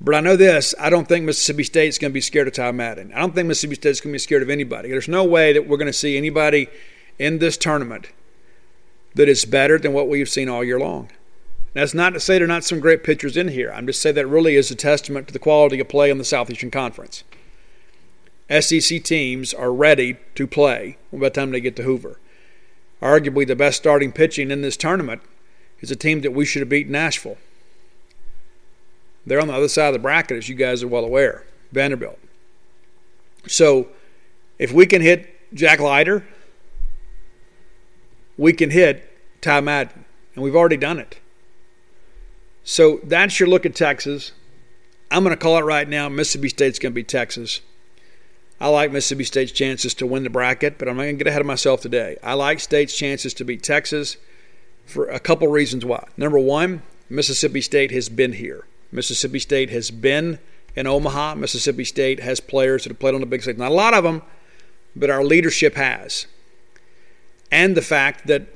But 0.00 0.14
I 0.14 0.20
know 0.20 0.36
this 0.36 0.74
I 0.78 0.90
don't 0.90 1.08
think 1.08 1.24
Mississippi 1.24 1.64
State's 1.64 1.98
going 1.98 2.10
to 2.10 2.14
be 2.14 2.20
scared 2.20 2.48
of 2.48 2.54
Ty 2.54 2.72
Madden. 2.72 3.12
I 3.12 3.20
don't 3.20 3.34
think 3.34 3.48
Mississippi 3.48 3.76
State's 3.76 4.00
going 4.00 4.12
to 4.12 4.14
be 4.14 4.18
scared 4.18 4.42
of 4.42 4.50
anybody. 4.50 4.88
There's 4.88 5.08
no 5.08 5.24
way 5.24 5.52
that 5.52 5.66
we're 5.66 5.78
going 5.78 5.86
to 5.86 5.92
see 5.92 6.16
anybody 6.16 6.68
in 7.18 7.38
this 7.38 7.56
tournament 7.56 8.10
that 9.14 9.28
is 9.28 9.44
better 9.44 9.78
than 9.78 9.92
what 9.92 10.08
we've 10.08 10.28
seen 10.28 10.48
all 10.48 10.62
year 10.62 10.78
long. 10.78 11.10
That's 11.72 11.94
not 11.94 12.14
to 12.14 12.20
say 12.20 12.38
there 12.38 12.44
are 12.44 12.48
not 12.48 12.64
some 12.64 12.80
great 12.80 13.04
pitchers 13.04 13.36
in 13.36 13.48
here. 13.48 13.70
I'm 13.72 13.86
just 13.86 14.00
saying 14.00 14.14
that 14.14 14.26
really 14.26 14.56
is 14.56 14.70
a 14.70 14.74
testament 14.74 15.26
to 15.28 15.32
the 15.32 15.38
quality 15.38 15.78
of 15.80 15.88
play 15.88 16.10
in 16.10 16.18
the 16.18 16.24
Southeastern 16.24 16.70
Conference. 16.70 17.22
SEC 18.48 19.02
teams 19.02 19.52
are 19.52 19.72
ready 19.72 20.16
to 20.36 20.46
play 20.46 20.96
by 21.12 21.18
the 21.18 21.30
time 21.30 21.50
they 21.50 21.60
get 21.60 21.76
to 21.76 21.82
Hoover. 21.82 22.18
Arguably, 23.02 23.46
the 23.46 23.56
best 23.56 23.76
starting 23.76 24.12
pitching 24.12 24.50
in 24.50 24.62
this 24.62 24.76
tournament 24.76 25.20
is 25.80 25.90
a 25.90 25.96
team 25.96 26.20
that 26.22 26.32
we 26.32 26.44
should 26.44 26.60
have 26.60 26.68
beaten 26.68 26.92
Nashville. 26.92 27.36
They're 29.26 29.40
on 29.40 29.48
the 29.48 29.54
other 29.54 29.68
side 29.68 29.88
of 29.88 29.92
the 29.92 29.98
bracket, 29.98 30.36
as 30.36 30.48
you 30.48 30.54
guys 30.54 30.82
are 30.82 30.88
well 30.88 31.04
aware, 31.04 31.44
Vanderbilt. 31.72 32.18
So, 33.46 33.88
if 34.58 34.72
we 34.72 34.86
can 34.86 35.02
hit 35.02 35.54
Jack 35.54 35.80
Leiter, 35.80 36.24
we 38.36 38.52
can 38.52 38.70
hit 38.70 39.12
Ty 39.40 39.60
Madden, 39.60 40.04
and 40.34 40.44
we've 40.44 40.56
already 40.56 40.76
done 40.76 40.98
it. 40.98 41.18
So 42.64 43.00
that's 43.04 43.38
your 43.38 43.48
look 43.48 43.64
at 43.64 43.74
Texas. 43.74 44.32
I'm 45.10 45.22
going 45.22 45.34
to 45.34 45.40
call 45.40 45.56
it 45.58 45.62
right 45.62 45.88
now. 45.88 46.08
Mississippi 46.08 46.48
State's 46.48 46.78
going 46.78 46.92
to 46.92 46.96
be 46.96 47.04
Texas. 47.04 47.60
I 48.60 48.68
like 48.68 48.90
Mississippi 48.90 49.24
State's 49.24 49.52
chances 49.52 49.94
to 49.94 50.06
win 50.06 50.24
the 50.24 50.30
bracket, 50.30 50.78
but 50.78 50.88
I'm 50.88 50.96
not 50.96 51.04
going 51.04 51.18
to 51.18 51.24
get 51.24 51.30
ahead 51.30 51.40
of 51.40 51.46
myself 51.46 51.80
today. 51.80 52.16
I 52.22 52.34
like 52.34 52.58
State's 52.58 52.96
chances 52.96 53.34
to 53.34 53.44
beat 53.44 53.62
Texas 53.62 54.16
for 54.84 55.06
a 55.06 55.20
couple 55.20 55.46
reasons 55.48 55.84
why. 55.84 56.08
Number 56.16 56.38
one, 56.38 56.82
Mississippi 57.08 57.60
State 57.60 57.92
has 57.92 58.08
been 58.08 58.32
here. 58.32 58.64
Mississippi 58.96 59.38
State 59.38 59.68
has 59.68 59.90
been 59.90 60.38
in 60.74 60.86
Omaha. 60.86 61.34
Mississippi 61.34 61.84
State 61.84 62.18
has 62.20 62.40
players 62.40 62.82
that 62.82 62.90
have 62.90 62.98
played 62.98 63.14
on 63.14 63.20
the 63.20 63.26
big 63.26 63.42
stage. 63.42 63.58
Not 63.58 63.70
a 63.70 63.74
lot 63.74 63.92
of 63.92 64.02
them, 64.02 64.22
but 64.96 65.10
our 65.10 65.22
leadership 65.22 65.74
has. 65.74 66.26
And 67.52 67.76
the 67.76 67.82
fact 67.82 68.26
that 68.26 68.48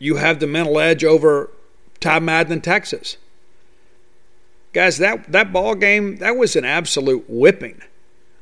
you 0.00 0.16
have 0.16 0.40
the 0.40 0.48
mental 0.48 0.80
edge 0.80 1.04
over 1.04 1.48
Ty 2.00 2.18
Madden 2.18 2.54
in 2.54 2.60
Texas. 2.60 3.16
Guys, 4.72 4.98
that, 4.98 5.30
that 5.30 5.52
ball 5.52 5.76
game, 5.76 6.16
that 6.16 6.36
was 6.36 6.56
an 6.56 6.64
absolute 6.64 7.24
whipping. 7.28 7.80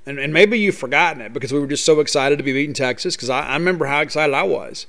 And, 0.06 0.18
and 0.18 0.32
maybe 0.32 0.58
you've 0.58 0.78
forgotten 0.78 1.20
it 1.20 1.34
because 1.34 1.52
we 1.52 1.58
were 1.58 1.66
just 1.66 1.84
so 1.84 2.00
excited 2.00 2.38
to 2.38 2.42
be 2.42 2.54
beating 2.54 2.72
Texas 2.72 3.14
because 3.14 3.28
I, 3.28 3.40
I 3.40 3.52
remember 3.54 3.84
how 3.84 4.00
excited 4.00 4.34
I 4.34 4.44
was. 4.44 4.86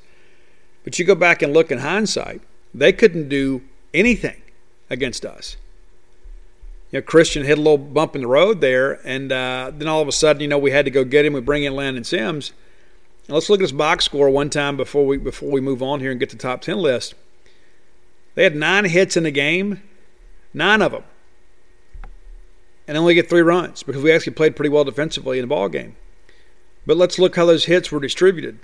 But 0.85 0.97
you 0.97 1.03
go 1.03 1.13
back 1.13 1.41
and 1.41 1.51
look 1.51 1.71
in 1.71 1.79
hindsight, 1.79 2.41
they 2.73 2.93
couldn't 2.93 3.27
do 3.27 3.63
anything 3.93 4.41
against 4.89 5.25
us. 5.25 5.57
You 6.91 6.99
know, 6.99 7.01
Christian 7.01 7.45
hit 7.45 7.57
a 7.57 7.61
little 7.61 7.77
bump 7.77 8.15
in 8.15 8.21
the 8.21 8.27
road 8.27 8.61
there, 8.61 8.99
and 9.05 9.31
uh, 9.31 9.71
then 9.73 9.87
all 9.87 10.01
of 10.01 10.07
a 10.07 10.11
sudden, 10.11 10.41
you 10.41 10.47
know, 10.47 10.57
we 10.57 10.71
had 10.71 10.85
to 10.85 10.91
go 10.91 11.03
get 11.03 11.25
him. 11.25 11.33
We 11.33 11.41
bring 11.41 11.63
in 11.63 11.75
Landon 11.75 12.03
Sims. 12.03 12.51
Let's 13.27 13.49
look 13.49 13.59
at 13.59 13.63
this 13.63 13.71
box 13.71 14.03
score 14.05 14.29
one 14.29 14.49
time 14.49 14.75
before 14.75 15.05
we 15.05 15.17
before 15.17 15.49
we 15.49 15.61
move 15.61 15.81
on 15.81 16.01
here 16.01 16.11
and 16.11 16.19
get 16.19 16.31
the 16.31 16.35
top 16.35 16.61
ten 16.61 16.79
list. 16.79 17.13
They 18.35 18.43
had 18.43 18.55
nine 18.55 18.85
hits 18.85 19.15
in 19.15 19.23
the 19.23 19.31
game, 19.31 19.81
nine 20.53 20.81
of 20.81 20.91
them 20.91 21.03
and 22.91 22.97
only 22.97 23.13
get 23.13 23.29
three 23.29 23.41
runs 23.41 23.83
because 23.83 24.03
we 24.03 24.11
actually 24.11 24.33
played 24.33 24.53
pretty 24.53 24.69
well 24.69 24.83
defensively 24.83 25.39
in 25.39 25.43
the 25.43 25.47
ball 25.47 25.69
game. 25.69 25.95
But 26.85 26.97
let's 26.97 27.17
look 27.17 27.37
how 27.37 27.45
those 27.45 27.63
hits 27.63 27.89
were 27.89 28.01
distributed. 28.01 28.59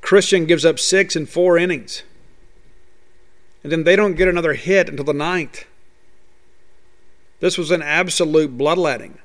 Christian 0.00 0.46
gives 0.46 0.64
up 0.64 0.78
six 0.78 1.16
in 1.16 1.26
four 1.26 1.58
innings. 1.58 2.04
And 3.64 3.72
then 3.72 3.82
they 3.82 3.96
don't 3.96 4.14
get 4.14 4.28
another 4.28 4.54
hit 4.54 4.88
until 4.88 5.04
the 5.04 5.12
ninth. 5.12 5.64
This 7.40 7.56
was 7.56 7.70
an 7.70 7.82
absolute 7.82 8.56
bloodletting. 8.58 9.18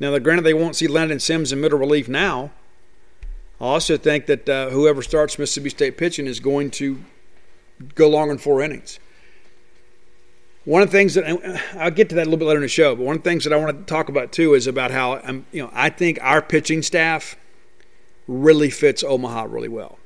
Now, 0.00 0.16
granted, 0.18 0.42
they 0.42 0.54
won't 0.54 0.76
see 0.76 0.86
Landon 0.86 1.18
Sims 1.18 1.52
in 1.52 1.60
middle 1.60 1.78
relief 1.78 2.08
now. 2.08 2.52
I 3.60 3.64
also 3.64 3.96
think 3.96 4.26
that 4.26 4.48
uh, 4.48 4.70
whoever 4.70 5.02
starts 5.02 5.38
Mississippi 5.38 5.70
State 5.70 5.96
pitching 5.96 6.26
is 6.26 6.38
going 6.38 6.70
to 6.72 7.02
go 7.94 8.08
longer 8.08 8.32
than 8.32 8.38
four 8.38 8.62
innings 8.62 9.00
one 10.68 10.82
of 10.82 10.90
the 10.90 10.98
things 10.98 11.14
that 11.14 11.24
I'll 11.78 11.90
get 11.90 12.10
to 12.10 12.14
that 12.16 12.24
a 12.24 12.28
little 12.28 12.36
bit 12.36 12.44
later 12.44 12.58
in 12.58 12.62
the 12.62 12.68
show, 12.68 12.94
but 12.94 13.06
one 13.06 13.16
of 13.16 13.22
the 13.22 13.30
things 13.30 13.44
that 13.44 13.54
I 13.54 13.56
want 13.56 13.78
to 13.78 13.84
talk 13.84 14.10
about 14.10 14.32
too 14.32 14.52
is 14.52 14.66
about 14.66 14.90
how 14.90 15.14
I'm, 15.14 15.46
you 15.50 15.62
know, 15.62 15.70
I 15.72 15.88
think 15.88 16.18
our 16.20 16.42
pitching 16.42 16.82
staff 16.82 17.36
really 18.26 18.68
fits 18.68 19.02
Omaha 19.02 19.44
really 19.44 19.68
well. 19.68 19.97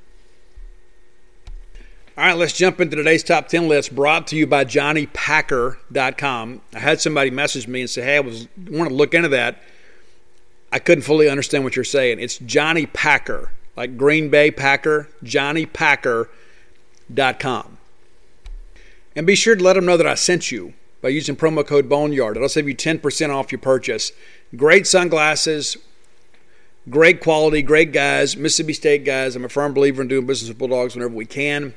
All 2.14 2.26
right, 2.26 2.36
let's 2.36 2.52
jump 2.52 2.78
into 2.78 2.94
today's 2.94 3.22
top 3.22 3.48
10 3.48 3.68
list 3.68 3.94
brought 3.94 4.26
to 4.26 4.36
you 4.36 4.46
by 4.46 4.66
JohnnyPacker.com. 4.66 6.60
I 6.74 6.78
had 6.78 7.00
somebody 7.00 7.30
message 7.30 7.66
me 7.66 7.80
and 7.80 7.88
say, 7.88 8.02
hey, 8.02 8.16
I 8.16 8.20
was 8.20 8.48
want 8.68 8.90
to 8.90 8.94
look 8.94 9.14
into 9.14 9.30
that. 9.30 9.62
I 10.70 10.78
couldn't 10.78 11.04
fully 11.04 11.30
understand 11.30 11.64
what 11.64 11.74
you're 11.74 11.86
saying. 11.86 12.20
It's 12.20 12.36
Johnny 12.36 12.84
Packer, 12.84 13.50
like 13.78 13.96
Green 13.96 14.28
Bay 14.28 14.50
Packer, 14.50 15.08
JohnnyPacker.com. 15.24 17.78
And 19.16 19.26
be 19.26 19.34
sure 19.34 19.56
to 19.56 19.64
let 19.64 19.72
them 19.72 19.86
know 19.86 19.96
that 19.96 20.06
I 20.06 20.14
sent 20.14 20.52
you 20.52 20.74
by 21.00 21.08
using 21.08 21.34
promo 21.34 21.66
code 21.66 21.88
Boneyard. 21.88 22.36
It'll 22.36 22.50
save 22.50 22.68
you 22.68 22.74
10% 22.74 23.34
off 23.34 23.50
your 23.50 23.58
purchase. 23.58 24.12
Great 24.54 24.86
sunglasses, 24.86 25.78
great 26.90 27.22
quality, 27.22 27.62
great 27.62 27.90
guys, 27.90 28.36
Mississippi 28.36 28.74
State 28.74 29.06
guys. 29.06 29.34
I'm 29.34 29.46
a 29.46 29.48
firm 29.48 29.72
believer 29.72 30.02
in 30.02 30.08
doing 30.08 30.26
business 30.26 30.50
with 30.50 30.58
Bulldogs 30.58 30.94
whenever 30.94 31.14
we 31.14 31.24
can. 31.24 31.72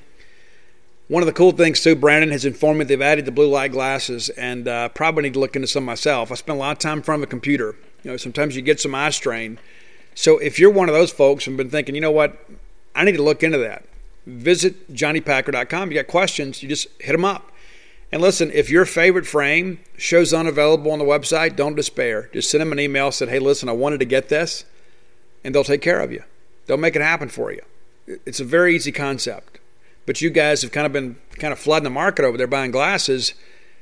One 1.07 1.21
of 1.21 1.27
the 1.27 1.33
cool 1.33 1.51
things 1.51 1.81
too, 1.81 1.95
Brandon 1.95 2.31
has 2.31 2.45
informed 2.45 2.79
me 2.79 2.85
they've 2.85 3.01
added 3.01 3.25
the 3.25 3.31
blue 3.31 3.47
light 3.47 3.71
glasses, 3.71 4.29
and 4.29 4.67
uh, 4.67 4.89
probably 4.89 5.23
need 5.23 5.33
to 5.33 5.39
look 5.39 5.55
into 5.55 5.67
some 5.67 5.85
myself. 5.85 6.31
I 6.31 6.35
spend 6.35 6.57
a 6.57 6.59
lot 6.59 6.71
of 6.71 6.79
time 6.79 6.97
in 6.97 7.03
front 7.03 7.21
of 7.21 7.27
a 7.27 7.29
computer. 7.29 7.75
You 8.03 8.11
know, 8.11 8.17
sometimes 8.17 8.55
you 8.55 8.63
get 8.63 8.79
some 8.79 8.95
eye 8.95 9.11
strain. 9.11 9.59
So 10.15 10.39
if 10.39 10.57
you're 10.57 10.71
one 10.71 10.89
of 10.89 10.95
those 10.95 11.11
folks 11.11 11.45
and 11.45 11.57
been 11.57 11.69
thinking, 11.69 11.93
you 11.93 12.01
know 12.01 12.11
what, 12.11 12.39
I 12.95 13.03
need 13.03 13.17
to 13.17 13.23
look 13.23 13.43
into 13.43 13.57
that. 13.59 13.85
Visit 14.25 14.91
JohnnyPacker.com. 14.93 15.91
You 15.91 15.95
got 15.95 16.07
questions, 16.07 16.63
you 16.63 16.69
just 16.69 16.87
hit 16.99 17.11
them 17.11 17.25
up. 17.25 17.51
And 18.11 18.21
listen, 18.21 18.51
if 18.51 18.69
your 18.69 18.85
favorite 18.85 19.27
frame 19.27 19.79
shows 19.97 20.33
unavailable 20.33 20.91
on 20.91 20.99
the 20.99 21.05
website, 21.05 21.55
don't 21.55 21.75
despair. 21.75 22.29
Just 22.33 22.49
send 22.49 22.61
them 22.61 22.71
an 22.71 22.79
email, 22.79 23.11
said, 23.11 23.29
hey, 23.29 23.39
listen, 23.39 23.67
I 23.67 23.73
wanted 23.73 23.99
to 23.99 24.05
get 24.05 24.29
this, 24.29 24.63
and 25.43 25.53
they'll 25.53 25.63
take 25.63 25.81
care 25.81 25.99
of 25.99 26.11
you. 26.11 26.23
They'll 26.65 26.77
make 26.77 26.95
it 26.95 27.01
happen 27.01 27.29
for 27.29 27.51
you. 27.51 27.61
It's 28.07 28.39
a 28.39 28.45
very 28.45 28.75
easy 28.75 28.91
concept. 28.91 29.59
But 30.05 30.21
you 30.21 30.29
guys 30.29 30.61
have 30.61 30.71
kind 30.71 30.85
of 30.85 30.93
been 30.93 31.17
kind 31.39 31.51
of 31.51 31.59
flooding 31.59 31.85
the 31.85 31.89
market 31.89 32.25
over 32.25 32.37
there 32.37 32.47
buying 32.47 32.71
glasses. 32.71 33.33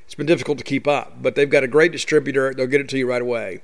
It's 0.04 0.14
been 0.14 0.26
difficult 0.26 0.58
to 0.58 0.64
keep 0.64 0.86
up, 0.86 1.22
but 1.22 1.34
they've 1.34 1.48
got 1.48 1.64
a 1.64 1.68
great 1.68 1.92
distributor. 1.92 2.54
They'll 2.54 2.66
get 2.66 2.80
it 2.80 2.88
to 2.90 2.98
you 2.98 3.08
right 3.08 3.22
away. 3.22 3.62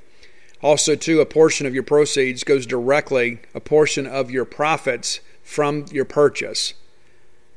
Also, 0.62 0.94
too, 0.94 1.20
a 1.20 1.26
portion 1.26 1.66
of 1.66 1.74
your 1.74 1.82
proceeds 1.82 2.44
goes 2.44 2.66
directly, 2.66 3.40
a 3.54 3.60
portion 3.60 4.06
of 4.06 4.30
your 4.30 4.44
profits 4.44 5.20
from 5.42 5.86
your 5.90 6.04
purchase 6.04 6.74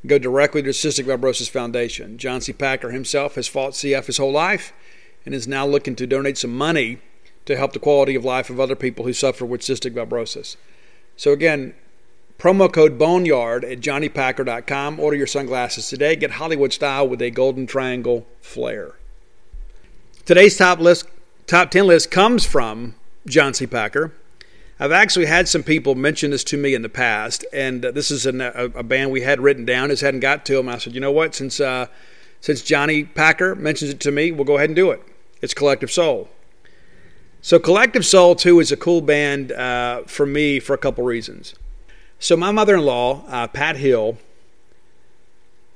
go 0.06 0.18
directly 0.18 0.62
to 0.62 0.70
Cystic 0.70 1.06
Fibrosis 1.06 1.50
Foundation. 1.50 2.18
John 2.18 2.42
C. 2.42 2.54
Packer 2.54 2.92
himself 2.92 3.36
has 3.36 3.48
fought 3.48 3.74
CF 3.74 4.06
his 4.06 4.18
whole 4.18 4.32
life 4.32 4.74
and 5.26 5.34
is 5.34 5.48
now 5.48 5.66
looking 5.66 5.96
to 5.96 6.08
donate 6.08 6.38
some 6.38 6.56
money 6.56 7.00
to 7.46 7.56
help 7.56 7.74
the 7.74 7.80
quality 7.80 8.16
of 8.16 8.26
life 8.26 8.50
of 8.50 8.60
other 8.60 8.76
people 8.76 9.06
who 9.06 9.14
suffer 9.14 9.46
with 9.46 9.62
cystic 9.62 9.94
fibrosis. 9.94 10.56
So, 11.16 11.32
again, 11.32 11.74
promo 12.44 12.70
code 12.70 12.98
Boneyard 12.98 13.64
at 13.64 13.80
JohnnyPacker.com. 13.80 15.00
Order 15.00 15.16
your 15.16 15.28
sunglasses 15.28 15.88
today. 15.88 16.18
Get 16.18 16.32
Hollywood 16.32 16.74
style 16.74 17.08
with 17.08 17.22
a 17.22 17.32
golden 17.32 17.66
triangle 17.66 18.28
flare. 18.42 18.96
Today's 20.26 20.58
top 20.58 20.80
list 20.80 21.08
top 21.48 21.72
10 21.72 21.88
list 21.88 22.12
comes 22.12 22.46
from 22.46 22.96
John 23.26 23.54
C. 23.54 23.66
Packer. 23.66 24.12
I've 24.78 24.92
actually 24.92 25.28
had 25.28 25.48
some 25.48 25.64
people 25.64 25.96
mention 25.96 26.32
this 26.32 26.44
to 26.46 26.58
me 26.58 26.74
in 26.74 26.82
the 26.82 26.90
past, 26.90 27.46
and 27.54 27.82
this 27.82 28.12
is 28.12 28.26
an, 28.26 28.42
a, 28.42 28.66
a, 28.76 28.84
band 28.84 29.12
we 29.12 29.22
had 29.22 29.40
written 29.40 29.64
down, 29.64 29.88
just 29.88 30.02
hadn't 30.02 30.20
got 30.20 30.46
to 30.48 30.56
them. 30.56 30.68
I 30.68 30.80
said, 30.80 30.94
you 30.94 31.00
know 31.00 31.12
what? 31.12 31.36
Since 31.36 31.62
uh, 31.62 31.88
since 32.42 32.62
Johnny 32.62 33.06
Packer 33.06 33.56
mentions 33.56 33.92
it 33.92 34.02
to 34.02 34.12
me, 34.12 34.34
we'll 34.34 34.44
go 34.44 34.58
ahead 34.58 34.68
and 34.68 34.76
do 34.76 34.92
it. 34.92 35.02
It's 35.42 35.54
Collective 35.54 35.92
Soul. 35.92 36.28
So 37.42 37.58
Collective 37.58 38.06
Soul 38.06 38.36
too 38.36 38.60
is 38.60 38.70
a 38.70 38.78
cool 38.78 39.00
band 39.00 39.54
uh, 39.54 40.02
for 40.08 40.26
me 40.26 40.60
for 40.60 40.74
a 40.74 40.78
couple 40.78 41.06
reasons. 41.06 41.56
So 42.24 42.38
my 42.38 42.52
mother-in-law, 42.52 43.26
uh, 43.28 43.48
Pat 43.48 43.76
Hill, 43.76 44.18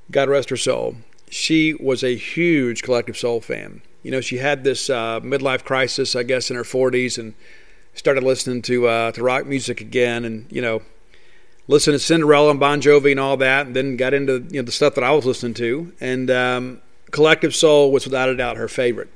God 0.09 0.29
rest 0.29 0.49
her 0.49 0.57
soul, 0.57 0.95
she 1.29 1.73
was 1.73 2.03
a 2.03 2.15
huge 2.15 2.83
Collective 2.83 3.17
Soul 3.17 3.41
fan 3.41 3.81
you 4.07 4.11
know, 4.11 4.21
she 4.21 4.37
had 4.37 4.63
this 4.63 4.89
uh, 4.89 5.19
midlife 5.19 5.65
crisis, 5.65 6.15
I 6.15 6.23
guess, 6.23 6.49
in 6.49 6.55
her 6.55 6.63
40s, 6.63 7.17
and 7.17 7.33
started 7.93 8.23
listening 8.23 8.61
to 8.61 8.87
uh, 8.87 9.11
to 9.11 9.21
rock 9.21 9.45
music 9.45 9.81
again, 9.81 10.23
and 10.23 10.49
you 10.49 10.61
know, 10.61 10.81
listened 11.67 11.95
to 11.95 11.99
Cinderella 11.99 12.51
and 12.51 12.59
Bon 12.59 12.79
Jovi 12.79 13.11
and 13.11 13.19
all 13.19 13.35
that, 13.35 13.67
and 13.67 13.75
then 13.75 13.97
got 13.97 14.13
into 14.13 14.45
you 14.49 14.61
know 14.61 14.65
the 14.65 14.71
stuff 14.71 14.95
that 14.95 15.03
I 15.03 15.11
was 15.11 15.25
listening 15.25 15.55
to, 15.55 15.91
and 15.99 16.31
um, 16.31 16.81
Collective 17.11 17.53
Soul 17.53 17.91
was 17.91 18.05
without 18.05 18.29
a 18.29 18.37
doubt 18.37 18.55
her 18.55 18.69
favorite. 18.69 19.09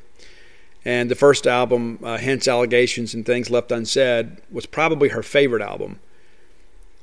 And 0.84 1.10
the 1.10 1.16
first 1.16 1.48
album, 1.48 2.00
uh, 2.04 2.18
Hints 2.18 2.50
allegations 2.50 3.14
and 3.14 3.26
things 3.26 3.50
left 3.50 3.72
unsaid, 3.72 4.42
was 4.52 4.66
probably 4.66 5.08
her 5.10 5.24
favorite 5.24 5.62
album. 5.62 6.02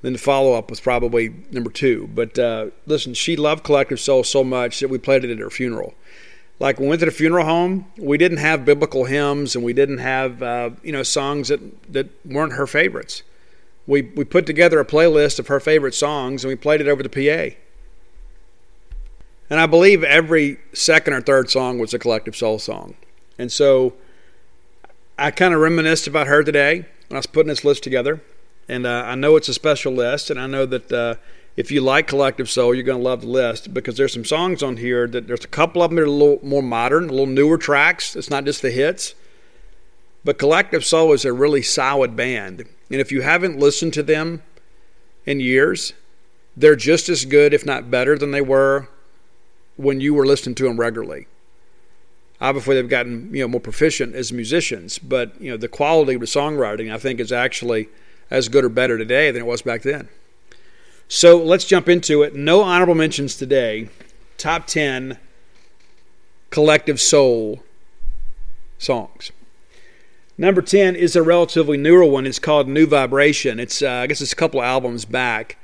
Then 0.03 0.13
the 0.13 0.19
follow 0.19 0.55
up 0.55 0.71
was 0.71 0.81
probably 0.81 1.35
number 1.51 1.71
two. 1.71 2.09
But 2.15 2.39
uh, 2.39 2.67
listen, 2.87 3.15
she 3.15 3.37
loved 3.37 3.65
Collective 3.65 3.99
Soul 3.99 4.23
so 4.23 4.45
much 4.45 4.81
that 4.81 4.89
we 4.89 4.99
played 4.99 5.25
it 5.25 5.31
at 5.31 5.39
her 5.39 5.51
funeral 5.51 5.95
like 6.61 6.81
we 6.81 6.89
went 6.89 7.01
to 7.01 7.07
the 7.07 7.13
funeral 7.13 7.45
home, 7.45 7.87
we 7.97 8.19
didn't 8.19 8.39
have 8.39 8.65
biblical 8.65 9.05
hymns 9.05 9.55
and 9.55 9.65
we 9.65 9.73
didn't 9.73 9.99
have 9.99 10.43
uh, 10.43 10.71
you 10.83 10.93
know 10.93 11.03
songs 11.03 11.49
that 11.49 11.93
that 11.93 12.09
weren't 12.25 12.55
her 12.55 12.67
favorites. 12.67 13.23
We 13.87 14.03
we 14.03 14.25
put 14.25 14.47
together 14.47 14.81
a 14.81 14.85
playlist 14.85 15.39
of 15.39 15.49
her 15.49 15.61
favorite 15.61 15.95
songs 15.95 16.45
and 16.45 16.49
we 16.49 16.57
played 16.57 16.81
it 16.81 16.89
over 16.89 17.03
the 17.03 17.09
PA. 17.09 17.57
And 19.51 19.61
I 19.61 19.67
believe 19.67 20.05
every 20.05 20.59
second 20.75 21.15
or 21.15 21.23
third 21.23 21.51
song 21.51 21.79
was 21.79 21.95
a 21.95 21.99
collective 21.99 22.37
soul 22.37 22.59
song. 22.59 22.97
And 23.39 23.51
so 23.51 23.95
I 25.19 25.31
kind 25.31 25.55
of 25.55 25.61
reminisced 25.61 26.07
about 26.07 26.27
her 26.27 26.43
today 26.43 26.87
when 27.09 27.17
I 27.17 27.19
was 27.19 27.27
putting 27.27 27.49
this 27.49 27.65
list 27.65 27.83
together. 27.83 28.21
And 28.69 28.87
uh, 28.87 29.05
I 29.07 29.14
know 29.14 29.37
it's 29.37 29.49
a 29.49 29.55
special 29.55 29.93
list, 29.93 30.31
and 30.31 30.39
I 30.39 30.47
know 30.47 30.66
that 30.66 30.93
uh, 30.93 31.14
if 31.57 31.71
you 31.71 31.81
like 31.81 32.07
Collective 32.07 32.51
Soul, 32.51 32.75
you're 32.75 32.85
going 32.85 32.99
to 32.99 33.05
love 33.05 33.23
the 33.23 33.29
list 33.29 33.73
because 33.73 33.97
there's 33.97 34.12
some 34.12 34.25
songs 34.25 34.62
on 34.62 34.77
here 34.77 35.07
that 35.09 35.27
there's 35.27 35.45
a 35.45 35.49
couple 35.49 35.83
of 35.83 35.91
them 35.91 35.97
that 35.97 36.03
are 36.03 36.07
a 36.07 36.11
little 36.11 36.39
more 36.43 36.62
modern, 36.62 37.05
a 37.05 37.12
little 37.12 37.27
newer 37.27 37.59
tracks. 37.59 38.14
It's 38.14 38.31
not 38.31 38.45
just 38.45 38.62
the 38.62 38.71
hits. 38.71 39.14
But 40.25 40.39
Collective 40.39 40.85
Soul 40.85 41.12
is 41.12 41.25
a 41.25 41.33
really 41.33 41.62
solid 41.62 42.14
band. 42.14 42.61
And 42.91 43.01
if 43.01 43.11
you 43.11 43.23
haven't 43.23 43.59
listened 43.59 43.95
to 43.95 44.03
them 44.03 44.43
in 45.25 45.41
years, 45.41 45.95
they're 46.57 46.77
just 46.77 47.09
as 47.09 47.25
good, 47.25 47.55
if 47.55 47.64
not 47.64 47.91
better, 47.91 48.19
than 48.19 48.33
they 48.33 48.41
were 48.41 48.89
when 49.77 50.01
you 50.01 50.12
were 50.12 50.27
listening 50.27 50.55
to 50.57 50.64
them 50.64 50.79
regularly. 50.79 51.27
Obviously, 52.41 52.75
they've 52.75 52.89
gotten 52.89 53.35
you 53.35 53.43
know 53.43 53.49
more 53.49 53.61
proficient 53.61 54.14
as 54.14 54.33
musicians, 54.33 54.99
but 54.99 55.41
you 55.41 55.51
know 55.51 55.57
the 55.57 55.69
quality 55.69 56.14
of 56.14 56.21
the 56.21 56.27
songwriting 56.27 56.93
I 56.93 56.99
think 56.99 57.21
is 57.21 57.33
actually 57.33 57.89
as 58.31 58.49
good 58.49 58.64
or 58.64 58.68
better 58.68 58.99
today 58.99 59.31
than 59.31 59.43
it 59.43 59.47
was 59.47 59.62
back 59.62 59.83
then. 59.83 60.09
So 61.09 61.37
let's 61.43 61.64
jump 61.64 61.89
into 61.89 62.22
it. 62.22 62.35
No 62.35 62.62
honorable 62.62 62.95
mentions 62.95 63.37
today. 63.37 63.89
Top 64.37 64.66
10 64.66 65.18
collective 66.51 67.01
soul 67.01 67.62
songs. 68.79 69.33
Number 70.37 70.62
10 70.62 70.95
is 70.95 71.16
a 71.16 71.22
relatively 71.22 71.76
newer 71.76 72.05
one. 72.05 72.26
It's 72.26 72.39
called 72.39 72.68
New 72.68 72.87
Vibration. 72.87 73.59
It's 73.59 73.83
uh, 73.83 73.91
I 73.91 74.07
guess 74.07 74.20
it's 74.20 74.33
a 74.33 74.37
couple 74.37 74.62
albums 74.62 75.05
back. 75.05 75.57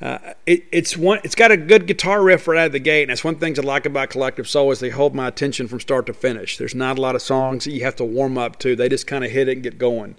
Uh, 0.00 0.18
it, 0.46 0.64
it's 0.70 0.96
one. 0.96 1.18
It's 1.24 1.34
got 1.34 1.50
a 1.50 1.56
good 1.56 1.86
guitar 1.86 2.22
riff 2.22 2.46
right 2.46 2.58
out 2.58 2.66
of 2.66 2.72
the 2.72 2.78
gate, 2.78 3.02
and 3.02 3.10
that's 3.10 3.24
one 3.24 3.36
thing 3.36 3.58
I 3.58 3.62
like 3.62 3.86
about 3.86 4.10
Collective 4.10 4.48
Soul 4.48 4.70
is 4.70 4.78
they 4.78 4.90
hold 4.90 5.14
my 5.14 5.26
attention 5.26 5.66
from 5.66 5.80
start 5.80 6.06
to 6.06 6.12
finish. 6.12 6.58
There's 6.58 6.74
not 6.74 6.98
a 6.98 7.00
lot 7.00 7.14
of 7.14 7.22
songs 7.22 7.64
that 7.64 7.72
you 7.72 7.82
have 7.84 7.96
to 7.96 8.04
warm 8.04 8.38
up 8.38 8.58
to. 8.60 8.76
They 8.76 8.88
just 8.88 9.06
kind 9.06 9.24
of 9.24 9.30
hit 9.30 9.48
it 9.48 9.52
and 9.52 9.62
get 9.62 9.78
going. 9.78 10.16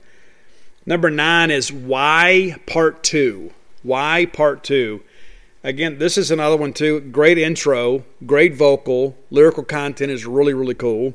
Number 0.86 1.10
nine 1.10 1.50
is 1.50 1.72
Why 1.72 2.58
Part 2.68 3.04
Two. 3.04 3.52
Why 3.86 4.26
Part 4.26 4.64
2. 4.64 5.02
Again, 5.64 6.00
this 6.00 6.18
is 6.18 6.30
another 6.30 6.58
one 6.58 6.74
too. 6.74 7.00
Great 7.00 7.38
intro, 7.38 8.04
great 8.26 8.56
vocal, 8.56 9.16
lyrical 9.30 9.64
content 9.64 10.12
is 10.12 10.26
really, 10.26 10.54
really 10.54 10.76
cool. 10.76 11.14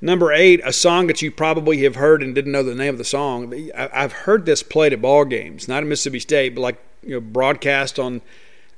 Number 0.00 0.32
eight, 0.32 0.60
a 0.64 0.72
song 0.72 1.06
that 1.06 1.22
you 1.22 1.30
probably 1.30 1.82
have 1.84 1.96
heard 1.96 2.22
and 2.22 2.34
didn't 2.34 2.52
know 2.52 2.62
the 2.62 2.74
name 2.74 2.94
of 2.94 2.98
the 2.98 3.04
song. 3.04 3.70
I've 3.74 4.12
heard 4.12 4.44
this 4.44 4.62
played 4.62 4.92
at 4.92 5.00
ball 5.00 5.24
games, 5.24 5.66
not 5.66 5.82
at 5.82 5.86
Mississippi 5.86 6.20
State, 6.20 6.54
but 6.54 6.60
like 6.60 6.82
you 7.02 7.14
know, 7.14 7.20
broadcast 7.20 7.98
on 7.98 8.20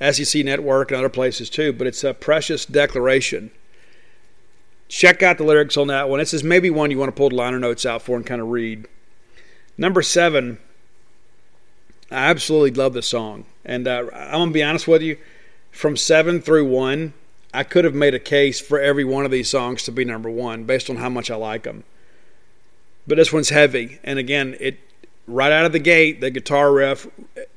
SEC 0.01 0.44
Network 0.44 0.90
and 0.90 0.99
other 0.99 1.09
places 1.09 1.51
too. 1.51 1.72
But 1.72 1.88
it's 1.88 2.05
a 2.05 2.14
precious 2.14 2.64
declaration. 2.64 3.51
Check 4.88 5.22
out 5.22 5.38
the 5.38 5.44
lyrics 5.44 5.76
on 5.76 5.88
that 5.88 6.09
one. 6.09 6.20
This 6.20 6.34
is 6.34 6.44
maybe 6.44 6.70
one 6.70 6.92
you 6.92 6.99
want 6.99 7.09
to 7.09 7.16
pull 7.16 7.30
the 7.30 7.36
liner 7.36 7.59
notes 7.59 7.84
out 7.84 8.03
for 8.03 8.16
and 8.16 8.26
kind 8.26 8.40
of 8.40 8.49
read. 8.49 8.86
Number 9.79 10.03
seven, 10.03 10.59
I 12.11 12.31
absolutely 12.31 12.70
love 12.70 12.95
the 12.95 13.03
song, 13.03 13.45
and 13.64 13.87
uh, 13.87 14.07
I'm 14.14 14.33
gonna 14.33 14.51
be 14.51 14.62
honest 14.62 14.89
with 14.89 15.03
you. 15.03 15.18
From 15.70 15.97
seven 15.97 16.41
through 16.41 16.66
one, 16.66 17.12
I 17.53 17.62
could 17.62 17.85
have 17.85 17.95
made 17.95 18.14
a 18.14 18.18
case 18.18 18.61
for 18.61 18.81
every 18.81 19.05
one 19.05 19.24
of 19.24 19.31
these 19.31 19.51
songs 19.51 19.83
to 19.85 19.93
be 19.93 20.05
number 20.05 20.31
one 20.31 20.64
based 20.64 20.89
on 20.89 20.97
how 20.97 21.09
much 21.09 21.31
I 21.31 21.37
like 21.37 21.64
them. 21.64 21.85
But 23.07 23.16
this 23.16 23.33
one's 23.33 23.51
heavy, 23.51 23.99
and 24.03 24.18
again, 24.18 24.57
it 24.61 24.79
right 25.27 25.53
out 25.53 25.66
of 25.66 25.72
the 25.72 25.79
gate, 25.79 26.20
the 26.20 26.31
guitar 26.31 26.72
riff, 26.72 27.07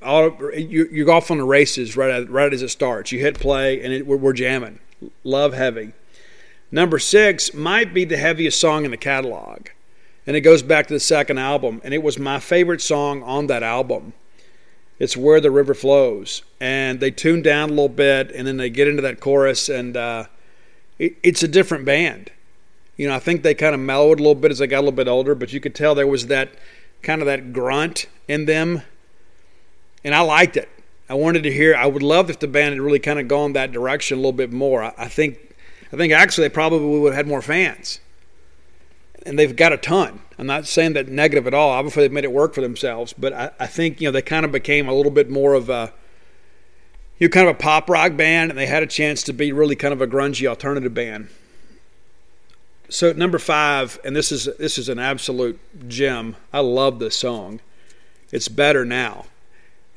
all 0.02 0.36
you, 0.54 0.90
you're 0.92 1.12
off 1.12 1.32
on 1.32 1.38
the 1.38 1.44
races 1.44 1.96
right 1.96 2.30
right 2.30 2.54
as 2.54 2.62
it 2.62 2.70
starts. 2.70 3.12
You 3.12 3.20
hit 3.20 3.40
play, 3.40 3.82
and 3.82 3.94
it, 3.94 4.06
we're, 4.06 4.18
we're 4.18 4.34
jamming. 4.34 4.80
Love 5.24 5.54
heavy. 5.54 5.94
Number 6.72 7.00
six 7.00 7.54
might 7.54 7.94
be 7.94 8.04
the 8.06 8.18
heaviest 8.18 8.60
song 8.60 8.86
in 8.86 8.92
the 8.92 8.98
catalog. 8.98 9.68
And 10.28 10.36
it 10.36 10.42
goes 10.42 10.62
back 10.62 10.88
to 10.88 10.94
the 10.94 11.00
second 11.00 11.38
album. 11.38 11.82
And 11.84 11.94
it 11.94 12.04
was 12.04 12.20
my 12.20 12.40
favorite 12.40 12.82
song 12.82 13.24
on 13.24 13.48
that 13.48 13.64
album. 13.64 14.14
It's 15.00 15.16
Where 15.16 15.40
the 15.40 15.52
River 15.52 15.74
Flows. 15.74 16.44
And 16.60 17.00
they 17.00 17.12
tune 17.12 17.42
down 17.42 17.70
a 17.70 17.74
little 17.74 17.90
bit 17.90 18.32
and 18.32 18.48
then 18.48 18.58
they 18.58 18.70
get 18.70 18.88
into 18.88 19.02
that 19.02 19.20
chorus. 19.20 19.70
And 19.70 19.96
uh, 19.96 20.26
it, 20.98 21.16
it's 21.24 21.42
a 21.42 21.48
different 21.48 21.86
band. 21.86 22.32
You 22.98 23.08
know, 23.08 23.16
I 23.16 23.20
think 23.20 23.44
they 23.44 23.54
kind 23.54 23.74
of 23.74 23.80
mellowed 23.80 24.20
a 24.20 24.24
little 24.24 24.36
bit 24.36 24.52
as 24.52 24.60
they 24.60 24.68
got 24.68 24.80
a 24.80 24.82
little 24.82 24.92
bit 24.92 25.08
older, 25.08 25.34
but 25.34 25.54
you 25.54 25.62
could 25.62 25.74
tell 25.74 25.96
there 25.96 26.06
was 26.06 26.28
that 26.28 26.50
kind 27.02 27.22
of 27.22 27.28
that 27.28 27.54
grunt 27.54 28.08
in 28.28 28.46
them. 28.46 28.82
And 30.04 30.14
I 30.14 30.20
liked 30.20 30.58
it. 30.58 30.70
I 31.10 31.14
wanted 31.14 31.44
to 31.44 31.52
hear. 31.52 31.76
I 31.76 31.88
would 31.88 32.04
love 32.04 32.30
if 32.30 32.40
the 32.40 32.48
band 32.48 32.74
had 32.74 32.82
really 32.82 33.00
kind 33.00 33.20
of 33.20 33.28
gone 33.28 33.54
that 33.54 33.72
direction 33.72 34.18
a 34.18 34.22
little 34.22 34.34
bit 34.34 34.52
more. 34.52 34.84
I, 34.84 34.94
I 34.98 35.08
think, 35.08 35.56
I 35.92 35.96
think 35.96 36.14
actually 36.14 36.48
they 36.50 36.54
probably 36.54 37.00
would 37.00 37.14
have 37.14 37.26
had 37.26 37.28
more 37.28 37.42
fans, 37.42 38.00
and 39.26 39.38
they've 39.38 39.56
got 39.56 39.74
a 39.74 39.78
ton. 39.78 40.22
I'm 40.38 40.48
not 40.48 40.68
saying 40.68 40.94
that 40.94 41.08
negative 41.08 41.48
at 41.48 41.54
all. 41.54 41.72
Obviously 41.72 42.04
they've 42.04 42.12
made 42.12 42.24
it 42.24 42.32
work 42.32 42.54
for 42.54 42.62
themselves, 42.62 43.14
but 43.14 43.34
I, 43.34 43.52
I 43.60 43.68
think 43.68 44.00
you 44.02 44.08
know 44.08 44.12
they 44.12 44.22
kind 44.22 44.46
of 44.46 44.52
became 44.52 44.88
a 44.88 44.94
little 44.94 45.12
bit 45.12 45.30
more 45.30 45.54
of 45.54 45.70
a, 45.70 45.94
you 47.18 47.28
know, 47.28 47.32
kind 47.32 47.48
of 47.48 47.56
a 47.56 47.60
pop 47.60 47.90
rock 47.90 48.16
band, 48.16 48.52
and 48.52 48.58
they 48.58 48.66
had 48.66 48.84
a 48.84 48.88
chance 48.88 49.24
to 49.24 49.34
be 49.34 49.52
really 49.52 49.76
kind 49.76 49.94
of 49.94 50.02
a 50.02 50.08
grungy 50.08 50.48
alternative 50.48 50.94
band. 50.94 51.30
So 52.90 53.12
number 53.14 53.38
five, 53.38 54.00
and 54.04 54.16
this 54.16 54.32
is 54.32 54.50
this 54.58 54.78
is 54.78 54.90
an 54.90 55.00
absolute 55.00 55.60
gem. 55.88 56.36
I 56.52 56.60
love 56.60 57.00
this 57.00 57.16
song. 57.16 57.60
It's 58.32 58.48
better 58.48 58.86
now 58.86 59.26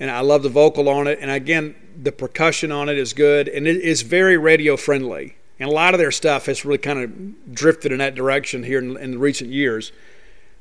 and 0.03 0.11
I 0.11 0.19
love 0.19 0.43
the 0.43 0.49
vocal 0.49 0.89
on 0.89 1.07
it. 1.07 1.21
And 1.21 1.31
again, 1.31 1.77
the 1.97 2.11
percussion 2.11 2.73
on 2.73 2.89
it 2.89 2.99
is 2.99 3.13
good, 3.13 3.47
and 3.47 3.69
it 3.69 3.77
is 3.77 4.03
very 4.03 4.37
radio 4.37 4.77
friendly. 4.77 5.37
And 5.59 5.69
a 5.69 5.73
lot 5.73 5.95
of 5.95 5.99
their 5.99 6.11
stuff 6.11 6.47
has 6.47 6.65
really 6.65 6.79
kind 6.79 6.99
of 6.99 7.55
drifted 7.55 7.93
in 7.93 7.99
that 7.99 8.15
direction 8.15 8.65
here 8.65 8.79
in, 8.79 8.97
in 8.97 9.19
recent 9.19 9.51
years. 9.51 9.93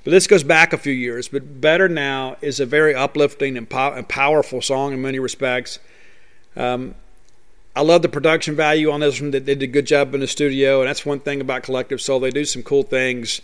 But 0.03 0.11
this 0.11 0.27
goes 0.27 0.43
back 0.43 0.73
a 0.73 0.77
few 0.77 0.93
years. 0.93 1.27
But 1.27 1.61
Better 1.61 1.87
Now 1.87 2.37
is 2.41 2.59
a 2.59 2.65
very 2.65 2.93
uplifting 2.93 3.57
and, 3.57 3.69
po- 3.69 3.93
and 3.93 4.07
powerful 4.07 4.61
song 4.61 4.93
in 4.93 5.01
many 5.01 5.19
respects. 5.19 5.79
Um, 6.55 6.95
I 7.75 7.81
love 7.81 8.01
the 8.01 8.09
production 8.09 8.55
value 8.55 8.91
on 8.91 8.99
this 8.99 9.21
one. 9.21 9.31
They 9.31 9.39
did 9.39 9.63
a 9.63 9.67
good 9.67 9.85
job 9.85 10.13
in 10.13 10.19
the 10.19 10.27
studio, 10.27 10.81
and 10.81 10.89
that's 10.89 11.05
one 11.05 11.19
thing 11.19 11.39
about 11.39 11.63
Collective 11.63 12.01
Soul. 12.01 12.19
They 12.19 12.29
do 12.29 12.43
some 12.43 12.63
cool 12.63 12.83
things 12.83 13.41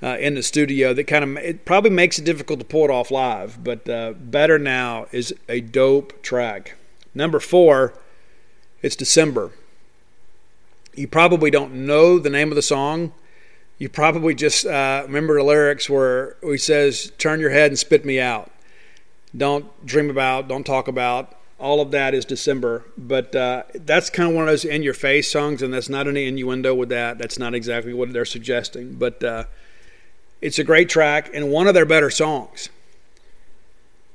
uh, 0.00 0.16
in 0.20 0.34
the 0.34 0.42
studio 0.42 0.94
that 0.94 1.04
kind 1.04 1.24
of 1.24 1.36
it 1.38 1.64
probably 1.64 1.90
makes 1.90 2.18
it 2.20 2.24
difficult 2.24 2.60
to 2.60 2.64
pull 2.64 2.84
it 2.84 2.90
off 2.90 3.10
live. 3.10 3.64
But 3.64 3.88
uh, 3.88 4.12
Better 4.12 4.58
Now 4.58 5.06
is 5.10 5.34
a 5.48 5.60
dope 5.60 6.22
track. 6.22 6.76
Number 7.14 7.40
four, 7.40 7.94
it's 8.80 8.94
December. 8.94 9.50
You 10.98 11.06
probably 11.06 11.50
don't 11.52 11.86
know 11.86 12.18
the 12.18 12.28
name 12.28 12.50
of 12.50 12.56
the 12.56 12.62
song. 12.62 13.12
You 13.78 13.88
probably 13.88 14.34
just 14.34 14.66
uh, 14.66 15.04
remember 15.06 15.36
the 15.36 15.44
lyrics 15.44 15.88
where 15.88 16.36
he 16.42 16.58
says, 16.58 17.12
"Turn 17.18 17.38
your 17.38 17.50
head 17.50 17.70
and 17.70 17.78
spit 17.78 18.04
me 18.04 18.18
out." 18.18 18.50
Don't 19.36 19.86
dream 19.86 20.10
about, 20.10 20.48
don't 20.48 20.64
talk 20.64 20.88
about. 20.88 21.36
All 21.60 21.80
of 21.80 21.92
that 21.92 22.14
is 22.14 22.24
December, 22.24 22.84
but 22.96 23.36
uh, 23.36 23.64
that's 23.74 24.10
kind 24.10 24.30
of 24.30 24.34
one 24.34 24.44
of 24.44 24.50
those 24.50 24.64
in-your-face 24.64 25.30
songs, 25.30 25.60
and 25.62 25.72
that's 25.72 25.88
not 25.88 26.08
any 26.08 26.26
innuendo 26.26 26.74
with 26.74 26.88
that. 26.88 27.18
That's 27.18 27.38
not 27.38 27.54
exactly 27.54 27.92
what 27.92 28.12
they're 28.12 28.24
suggesting, 28.24 28.94
but 28.94 29.22
uh, 29.22 29.44
it's 30.40 30.58
a 30.58 30.64
great 30.64 30.88
track 30.88 31.30
and 31.34 31.50
one 31.50 31.66
of 31.66 31.74
their 31.74 31.84
better 31.84 32.10
songs. 32.10 32.70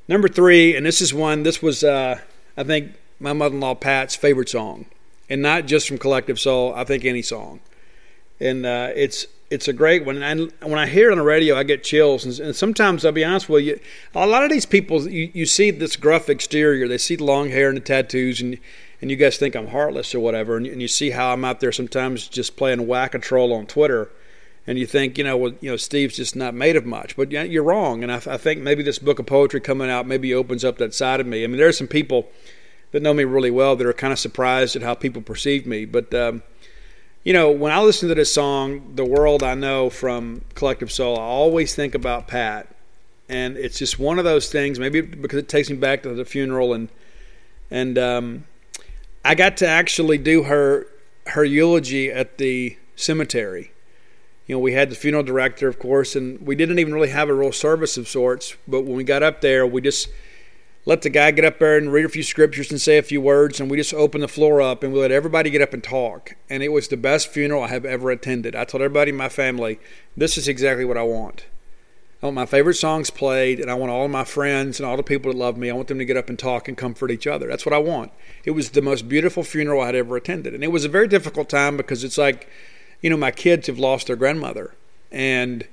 Number 0.08 0.28
three, 0.28 0.76
and 0.76 0.86
this 0.86 1.02
is 1.02 1.14
one, 1.14 1.44
this 1.44 1.62
was, 1.62 1.84
uh, 1.84 2.20
I 2.58 2.64
think, 2.64 2.94
my 3.20 3.34
mother 3.34 3.56
in 3.56 3.62
law 3.62 3.76
Pat's 3.76 4.16
favorite 4.16 4.50
song. 4.50 4.86
And 5.30 5.42
not 5.42 5.66
just 5.66 5.88
from 5.88 5.98
Collective 5.98 6.40
Soul, 6.40 6.74
I 6.76 6.84
think 6.84 7.06
any 7.06 7.22
song. 7.22 7.60
And 8.40 8.66
uh, 8.66 8.90
it's 8.96 9.26
it's 9.50 9.68
a 9.68 9.74
great 9.74 10.06
one. 10.06 10.22
And 10.24 10.52
when 10.62 10.80
I 10.80 10.88
hear 10.88 11.10
it 11.10 11.12
on 11.12 11.18
the 11.18 11.24
radio, 11.24 11.56
I 11.56 11.64
get 11.64 11.84
chills. 11.84 12.26
And, 12.26 12.40
and 12.40 12.56
sometimes, 12.56 13.06
I'll 13.06 13.12
be 13.12 13.24
honest 13.24 13.48
with 13.48 13.64
you, 13.64 13.80
a 14.16 14.26
lot 14.26 14.44
of 14.44 14.50
these 14.50 14.66
people, 14.66 15.08
you, 15.08 15.30
you 15.34 15.46
see 15.46 15.70
this 15.70 15.96
gruff 15.96 16.28
exterior, 16.30 16.88
they 16.88 16.98
see 16.98 17.16
the 17.16 17.24
long 17.24 17.50
hair 17.50 17.70
and 17.70 17.78
the 17.78 17.82
tattoos, 17.82 18.42
and 18.42 18.58
and 19.02 19.12
you 19.12 19.18
guys 19.18 19.38
think 19.38 19.56
I'm 19.56 19.68
heartless 19.68 20.16
or 20.16 20.20
whatever. 20.20 20.58
And, 20.58 20.66
and 20.66 20.82
you 20.82 20.88
see 20.88 21.12
how 21.12 21.34
I'm 21.34 21.44
out 21.46 21.60
there 21.60 21.72
sometimes 21.72 22.28
just 22.28 22.56
playing 22.56 22.88
whack 22.88 23.14
a 23.14 23.20
troll 23.20 23.54
on 23.54 23.66
Twitter 23.66 24.10
and 24.66 24.80
you 24.80 24.86
think, 24.86 25.18
you 25.18 25.24
know, 25.24 25.36
well, 25.36 25.54
you 25.60 25.70
know, 25.70 25.78
Steve's 25.78 26.16
just 26.16 26.36
not 26.36 26.54
made 26.54 26.76
of 26.76 26.86
much. 26.86 27.16
But 27.16 27.32
you're 27.32 27.64
wrong, 27.64 28.04
and 28.04 28.12
I, 28.12 28.16
I, 28.16 28.38
think 28.38 28.62
maybe 28.62 28.84
this 28.84 29.00
book 29.00 29.20
of 29.20 29.26
poetry 29.26 29.60
coming 29.60 29.90
out 29.90 30.08
maybe 30.08 30.34
opens 30.34 30.64
up 30.64 30.78
that 30.78 30.94
side 30.94 31.20
of 31.20 31.28
me. 31.28 31.44
I 31.44 31.48
mean, 31.48 31.58
there 31.58 31.68
are 31.68 31.74
some 31.74 31.88
people 31.88 32.30
that 32.94 33.02
know 33.02 33.14
me 33.14 33.26
really 33.26 33.52
well 33.52 33.76
that 33.76 33.86
are 33.86 33.91
kind 33.91 34.14
of 34.14 34.20
surprised 34.20 34.78
at 34.78 34.82
how 34.82 34.94
people 34.94 35.22
perceive 35.22 35.68
me. 35.68 35.84
But 35.84 36.14
um, 36.14 36.41
you 37.26 37.34
know, 37.34 37.52
when 37.52 37.74
I 37.74 37.82
listen 37.82 38.08
to 38.08 38.16
this 38.16 38.34
song, 38.34 38.94
"The 38.96 39.04
World 39.04 39.44
I 39.44 39.56
Know" 39.56 39.89
from 39.89 40.46
Collective 40.56 40.91
Soul, 40.91 41.20
I 41.20 41.24
always 41.24 41.76
think 41.76 41.94
about 41.94 42.30
Pat, 42.30 42.74
and 43.28 43.58
it's 43.58 43.78
just 43.78 44.00
one 44.00 44.18
of 44.18 44.24
those 44.24 44.50
things. 44.50 44.80
Maybe 44.80 45.02
because 45.02 45.39
it 45.39 45.50
takes 45.50 45.70
me 45.70 45.76
back 45.76 46.04
to 46.04 46.14
the 46.14 46.24
funeral, 46.24 46.74
and 46.74 46.88
and 47.70 47.98
um, 47.98 48.46
I 49.26 49.36
got 49.36 49.58
to 49.58 49.68
actually 49.68 50.18
do 50.18 50.44
her 50.44 50.88
her 51.28 51.44
eulogy 51.44 52.10
at 52.10 52.38
the 52.38 52.78
cemetery 52.96 53.74
you 54.46 54.56
know, 54.56 54.60
we 54.60 54.74
had 54.74 54.89
the 54.89 54.96
funeral 54.96 55.24
director, 55.24 55.68
of 55.70 55.80
course, 55.80 56.16
and 56.16 56.46
we 56.46 56.56
didn't 56.56 56.80
even 56.80 56.94
really 56.94 57.10
have 57.10 57.30
a 57.30 57.34
real 57.34 57.54
service 57.54 57.98
of 57.98 58.10
sorts. 58.10 58.56
But 58.68 58.82
when 58.82 58.96
we 58.96 59.04
got 59.04 59.24
up 59.24 59.41
there, 59.41 59.66
we 59.66 59.82
just 59.82 60.10
let 60.86 61.02
the 61.02 61.10
guy 61.10 61.32
get 61.32 61.46
up 61.46 61.60
there 61.60 61.78
and 61.78 61.94
read 61.94 62.06
a 62.06 62.10
few 62.10 62.24
scriptures 62.24 62.70
and 62.70 62.82
say 62.82 62.98
a 62.98 63.04
few 63.04 63.22
words, 63.22 63.60
and 63.60 63.72
we 63.72 63.78
just 63.78 63.94
opened 63.94 64.24
the 64.24 64.28
floor 64.28 64.62
up 64.62 64.84
and 64.84 64.92
we 64.92 65.00
let 65.00 65.12
everybody 65.12 65.50
get 65.50 65.62
up 65.62 65.74
and 65.74 65.84
talk. 65.84 66.36
And 66.50 66.62
it 66.62 66.74
was 66.74 66.90
the 66.90 66.98
best 66.98 67.30
funeral 67.30 67.64
I 67.64 67.70
have 67.70 67.86
ever 67.86 68.12
attended. 68.12 68.56
I 68.56 68.66
told 68.66 68.84
everybody 68.84 69.10
in 69.10 69.16
my 69.16 69.30
family, 69.30 69.80
this 70.18 70.38
is 70.38 70.48
exactly 70.48 70.84
what 70.84 70.98
I 70.98 71.04
want. 71.04 71.46
I 72.22 72.28
want 72.28 72.36
my 72.36 72.46
favorite 72.46 72.76
songs 72.76 73.10
played, 73.10 73.60
and 73.60 73.70
I 73.70 73.74
want 73.74 73.92
all 73.92 74.06
of 74.06 74.12
my 74.12 74.24
friends 74.24 74.80
and 74.80 74.88
all 74.88 74.96
the 74.96 75.04
people 75.04 75.32
that 75.32 75.38
love 75.38 75.58
me, 75.58 75.70
I 75.70 75.74
want 75.74 75.90
them 75.90 76.00
to 76.00 76.06
get 76.06 76.16
up 76.16 76.30
and 76.30 76.40
talk 76.40 76.68
and 76.68 76.78
comfort 76.78 77.12
each 77.12 77.28
other. 77.28 77.48
That's 77.48 77.66
what 77.66 77.74
I 77.74 77.80
want. 77.80 78.12
It 78.46 78.52
was 78.52 78.70
the 78.70 78.82
most 78.82 79.10
beautiful 79.10 79.44
funeral 79.44 79.82
I 79.82 79.88
had 79.88 79.96
ever 79.96 80.16
attended. 80.16 80.54
And 80.54 80.64
it 80.64 80.72
was 80.72 80.86
a 80.86 80.90
very 80.90 81.08
difficult 81.08 81.50
time 81.50 81.76
because 81.76 82.04
it's 82.04 82.18
like, 82.18 82.50
you 83.02 83.10
know, 83.10 83.18
my 83.18 83.32
kids 83.32 83.68
have 83.68 83.80
lost 83.80 84.08
their 84.08 84.16
grandmother. 84.16 84.74
And 85.12 85.68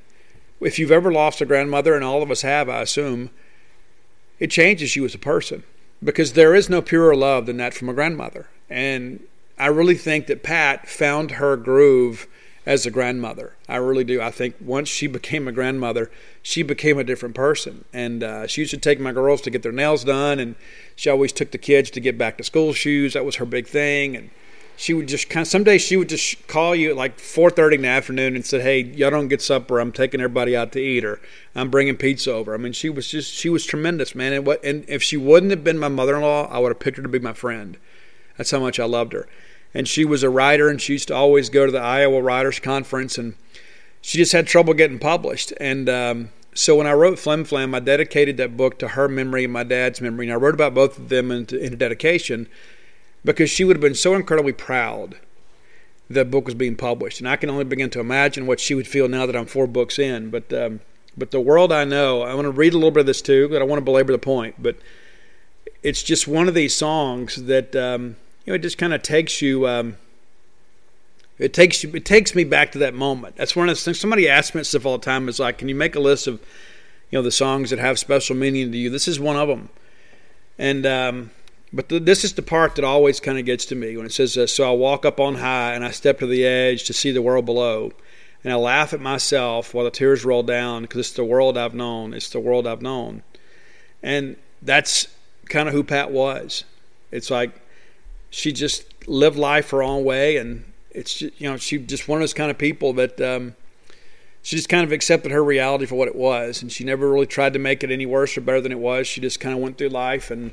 if 0.60 0.78
you've 0.78 0.90
ever 0.90 1.12
lost 1.12 1.40
a 1.40 1.46
grandmother, 1.46 1.94
and 1.94 2.04
all 2.04 2.22
of 2.22 2.32
us 2.32 2.42
have, 2.42 2.68
I 2.68 2.80
assume, 2.80 3.30
it 4.40 4.50
changes 4.50 4.96
you 4.96 5.04
as 5.04 5.14
a 5.14 5.18
person 5.18 5.62
because 6.02 6.32
there 6.32 6.54
is 6.54 6.68
no 6.68 6.82
purer 6.82 7.14
love 7.14 7.46
than 7.46 7.58
that 7.58 7.74
from 7.74 7.88
a 7.88 7.94
grandmother. 7.94 8.48
And 8.68 9.20
I 9.58 9.66
really 9.66 9.94
think 9.94 10.26
that 10.26 10.42
Pat 10.42 10.88
found 10.88 11.32
her 11.32 11.56
groove 11.56 12.26
as 12.66 12.86
a 12.86 12.90
grandmother. 12.90 13.54
I 13.68 13.76
really 13.76 14.04
do. 14.04 14.20
I 14.20 14.30
think 14.30 14.56
once 14.60 14.88
she 14.88 15.06
became 15.18 15.46
a 15.46 15.52
grandmother, 15.52 16.10
she 16.42 16.62
became 16.62 16.98
a 16.98 17.04
different 17.04 17.34
person. 17.34 17.84
And 17.92 18.22
uh, 18.22 18.46
she 18.46 18.62
used 18.62 18.70
to 18.70 18.78
take 18.78 18.98
my 18.98 19.12
girls 19.12 19.42
to 19.42 19.50
get 19.50 19.62
their 19.62 19.72
nails 19.72 20.04
done, 20.04 20.38
and 20.38 20.54
she 20.96 21.10
always 21.10 21.32
took 21.32 21.50
the 21.50 21.58
kids 21.58 21.90
to 21.90 22.00
get 22.00 22.16
back 22.16 22.38
to 22.38 22.44
school 22.44 22.72
shoes. 22.72 23.12
That 23.12 23.24
was 23.24 23.36
her 23.36 23.44
big 23.44 23.66
thing. 23.66 24.16
And 24.16 24.30
she 24.80 24.94
would 24.94 25.08
just 25.08 25.28
kind 25.28 25.42
of 25.42 25.48
some 25.48 25.62
days 25.62 25.82
she 25.82 25.98
would 25.98 26.08
just 26.08 26.48
call 26.48 26.74
you 26.74 26.88
at 26.88 26.96
like 26.96 27.18
4.30 27.18 27.74
in 27.74 27.82
the 27.82 27.88
afternoon 27.88 28.34
and 28.34 28.46
said 28.46 28.62
hey 28.62 28.80
y'all 28.80 29.10
don't 29.10 29.28
get 29.28 29.42
supper. 29.42 29.78
I'm 29.78 29.92
taking 29.92 30.22
everybody 30.22 30.56
out 30.56 30.72
to 30.72 30.80
eat 30.80 31.04
or 31.04 31.20
i'm 31.54 31.70
bringing 31.70 31.98
pizza 31.98 32.32
over. 32.32 32.54
I 32.54 32.56
mean 32.56 32.72
she 32.72 32.88
was 32.88 33.06
just 33.06 33.30
she 33.30 33.50
was 33.50 33.66
tremendous 33.66 34.14
man. 34.14 34.32
And 34.32 34.46
what 34.46 34.64
and 34.64 34.86
if 34.88 35.02
she 35.02 35.18
wouldn't 35.18 35.50
have 35.50 35.62
been 35.62 35.78
my 35.78 35.88
mother-in-law 35.88 36.48
i 36.50 36.58
would 36.58 36.70
have 36.70 36.80
picked 36.80 36.96
her 36.96 37.02
to 37.02 37.10
be 37.10 37.18
my 37.18 37.34
friend. 37.34 37.76
That's 38.38 38.52
how 38.52 38.60
much 38.60 38.80
i 38.80 38.86
loved 38.86 39.12
her. 39.12 39.28
And 39.74 39.86
she 39.86 40.06
was 40.06 40.22
a 40.22 40.30
writer 40.30 40.70
and 40.70 40.80
she 40.80 40.94
used 40.94 41.08
to 41.08 41.14
always 41.14 41.50
go 41.50 41.66
to 41.66 41.72
the 41.72 41.78
iowa 41.78 42.22
writers 42.22 42.58
conference 42.58 43.18
and 43.18 43.34
she 44.00 44.16
just 44.16 44.32
had 44.32 44.46
trouble 44.46 44.72
getting 44.72 44.98
published. 44.98 45.52
And 45.60 45.90
um, 45.90 46.30
so 46.54 46.74
when 46.74 46.86
I 46.86 46.94
wrote 46.94 47.18
Flim 47.18 47.44
Flam, 47.44 47.74
I 47.74 47.80
dedicated 47.80 48.38
that 48.38 48.56
book 48.56 48.78
to 48.78 48.88
her 48.88 49.08
memory 49.08 49.44
and 49.44 49.52
my 49.52 49.62
dad's 49.62 50.00
memory. 50.00 50.24
And 50.24 50.32
I 50.32 50.36
wrote 50.36 50.54
about 50.54 50.72
both 50.72 50.98
of 50.98 51.10
them 51.10 51.30
in, 51.30 51.46
in 51.54 51.74
a 51.74 51.76
dedication 51.76 52.48
because 53.24 53.50
she 53.50 53.64
would 53.64 53.76
have 53.76 53.82
been 53.82 53.94
so 53.94 54.14
incredibly 54.14 54.52
proud 54.52 55.16
that 56.08 56.30
book 56.30 56.46
was 56.46 56.54
being 56.54 56.76
published. 56.76 57.20
And 57.20 57.28
I 57.28 57.36
can 57.36 57.48
only 57.48 57.64
begin 57.64 57.88
to 57.90 58.00
imagine 58.00 58.46
what 58.46 58.60
she 58.60 58.74
would 58.74 58.88
feel 58.88 59.08
now 59.08 59.26
that 59.26 59.36
I'm 59.36 59.46
four 59.46 59.66
books 59.66 59.98
in. 59.98 60.30
But 60.30 60.52
um, 60.52 60.80
but 61.16 61.30
the 61.30 61.40
world 61.40 61.72
I 61.72 61.84
know, 61.84 62.22
I 62.22 62.34
want 62.34 62.46
to 62.46 62.50
read 62.50 62.72
a 62.72 62.76
little 62.76 62.90
bit 62.90 63.00
of 63.00 63.06
this 63.06 63.22
too, 63.22 63.48
but 63.48 63.62
I 63.62 63.64
want 63.64 63.78
to 63.78 63.84
belabor 63.84 64.12
the 64.12 64.18
point. 64.18 64.56
But 64.58 64.76
it's 65.82 66.02
just 66.02 66.26
one 66.26 66.48
of 66.48 66.54
these 66.54 66.74
songs 66.74 67.44
that 67.44 67.74
um, 67.76 68.16
you 68.44 68.52
know 68.52 68.54
it 68.54 68.62
just 68.62 68.78
kind 68.78 68.92
of 68.92 69.02
takes 69.02 69.40
you. 69.40 69.68
Um, 69.68 69.96
it 71.38 71.54
takes 71.54 71.82
you. 71.82 71.90
It 71.94 72.04
takes 72.04 72.34
me 72.34 72.44
back 72.44 72.72
to 72.72 72.78
that 72.78 72.94
moment. 72.94 73.36
That's 73.36 73.54
one 73.54 73.68
of 73.68 73.76
the 73.76 73.80
things. 73.80 74.00
Somebody 74.00 74.28
asks 74.28 74.54
me 74.54 74.62
stuff 74.64 74.84
all 74.84 74.98
the 74.98 75.04
time. 75.04 75.28
Is 75.28 75.38
like, 75.38 75.58
can 75.58 75.68
you 75.68 75.74
make 75.74 75.94
a 75.94 76.00
list 76.00 76.26
of 76.26 76.40
you 77.10 77.18
know 77.18 77.22
the 77.22 77.30
songs 77.30 77.70
that 77.70 77.78
have 77.78 77.98
special 77.98 78.36
meaning 78.36 78.72
to 78.72 78.78
you? 78.78 78.90
This 78.90 79.08
is 79.08 79.20
one 79.20 79.36
of 79.36 79.48
them. 79.48 79.68
And 80.58 80.84
um, 80.84 81.30
but 81.72 81.88
the, 81.88 82.00
this 82.00 82.24
is 82.24 82.34
the 82.34 82.42
part 82.42 82.74
that 82.74 82.84
always 82.84 83.20
kind 83.20 83.38
of 83.38 83.44
gets 83.44 83.64
to 83.66 83.74
me 83.74 83.96
when 83.96 84.06
it 84.06 84.12
says, 84.12 84.36
uh, 84.36 84.46
So 84.46 84.68
I 84.68 84.74
walk 84.74 85.06
up 85.06 85.20
on 85.20 85.36
high 85.36 85.74
and 85.74 85.84
I 85.84 85.90
step 85.90 86.18
to 86.18 86.26
the 86.26 86.44
edge 86.44 86.84
to 86.84 86.92
see 86.92 87.12
the 87.12 87.22
world 87.22 87.46
below. 87.46 87.92
And 88.42 88.52
I 88.52 88.56
laugh 88.56 88.92
at 88.92 89.00
myself 89.00 89.74
while 89.74 89.84
the 89.84 89.90
tears 89.90 90.24
roll 90.24 90.42
down 90.42 90.82
because 90.82 91.00
it's 91.00 91.12
the 91.12 91.24
world 91.24 91.58
I've 91.58 91.74
known. 91.74 92.14
It's 92.14 92.30
the 92.30 92.40
world 92.40 92.66
I've 92.66 92.82
known. 92.82 93.22
And 94.02 94.36
that's 94.62 95.08
kind 95.48 95.68
of 95.68 95.74
who 95.74 95.84
Pat 95.84 96.10
was. 96.10 96.64
It's 97.10 97.30
like 97.30 97.60
she 98.30 98.52
just 98.52 99.06
lived 99.06 99.36
life 99.36 99.70
her 99.70 99.82
own 99.82 100.04
way 100.04 100.36
and 100.36 100.64
It's 100.90 101.14
just, 101.14 101.40
you 101.40 101.50
know 101.50 101.56
she 101.56 101.78
just 101.78 102.08
one 102.08 102.18
of 102.18 102.22
those 102.22 102.34
kind 102.34 102.50
of 102.50 102.58
people 102.58 102.92
that 102.94 103.20
um, 103.20 103.54
she 104.42 104.56
just 104.56 104.68
kind 104.68 104.84
of 104.84 104.92
accepted 104.92 105.32
her 105.32 105.44
reality 105.44 105.86
for 105.86 105.96
what 105.96 106.08
it 106.08 106.16
was, 106.16 106.62
and 106.62 106.72
she 106.72 106.84
never 106.84 107.10
really 107.10 107.26
tried 107.26 107.52
to 107.52 107.58
make 107.58 107.84
it 107.84 107.90
any 107.90 108.06
worse 108.06 108.36
or 108.36 108.40
better 108.40 108.60
than 108.60 108.72
it 108.72 108.78
was. 108.78 109.06
She 109.06 109.20
just 109.20 109.38
kind 109.38 109.54
of 109.54 109.60
went 109.60 109.76
through 109.76 109.90
life, 109.90 110.30
and 110.30 110.52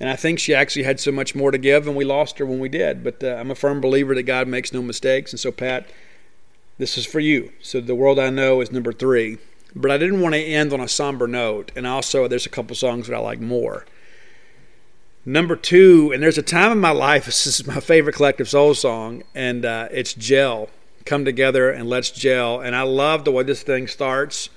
and 0.00 0.08
I 0.08 0.16
think 0.16 0.38
she 0.38 0.54
actually 0.54 0.84
had 0.84 0.98
so 0.98 1.12
much 1.12 1.34
more 1.34 1.50
to 1.50 1.58
give, 1.58 1.86
and 1.86 1.94
we 1.94 2.04
lost 2.04 2.38
her 2.38 2.46
when 2.46 2.58
we 2.58 2.68
did. 2.68 3.04
But 3.04 3.22
uh, 3.22 3.34
I'm 3.34 3.50
a 3.50 3.54
firm 3.54 3.80
believer 3.80 4.14
that 4.14 4.22
God 4.24 4.48
makes 4.48 4.72
no 4.72 4.82
mistakes, 4.82 5.32
and 5.32 5.38
so 5.38 5.52
Pat, 5.52 5.88
this 6.78 6.96
is 6.96 7.06
for 7.06 7.20
you. 7.20 7.52
So 7.60 7.80
the 7.80 7.94
world 7.94 8.18
I 8.18 8.30
know 8.30 8.60
is 8.60 8.72
number 8.72 8.92
three, 8.92 9.38
but 9.76 9.90
I 9.90 9.98
didn't 9.98 10.22
want 10.22 10.34
to 10.34 10.40
end 10.40 10.72
on 10.72 10.80
a 10.80 10.88
somber 10.88 11.28
note, 11.28 11.70
and 11.76 11.86
also 11.86 12.26
there's 12.26 12.46
a 12.46 12.50
couple 12.50 12.74
songs 12.74 13.06
that 13.06 13.14
I 13.14 13.20
like 13.20 13.40
more. 13.40 13.84
Number 15.26 15.54
two, 15.54 16.10
and 16.12 16.22
there's 16.22 16.38
a 16.38 16.42
time 16.42 16.72
in 16.72 16.80
my 16.80 16.92
life, 16.92 17.24
this 17.26 17.46
is 17.46 17.66
my 17.66 17.78
favorite 17.78 18.16
Collective 18.16 18.48
Soul 18.48 18.74
song, 18.74 19.22
and 19.34 19.64
uh, 19.64 19.88
it's 19.92 20.14
Gel. 20.14 20.70
Come 21.04 21.24
together 21.24 21.70
and 21.70 21.88
let's 21.88 22.10
gel. 22.10 22.60
And 22.60 22.76
I 22.76 22.82
love 22.82 23.24
the 23.24 23.32
way 23.32 23.42
this 23.42 23.62
thing 23.62 23.86
starts. 23.86 24.50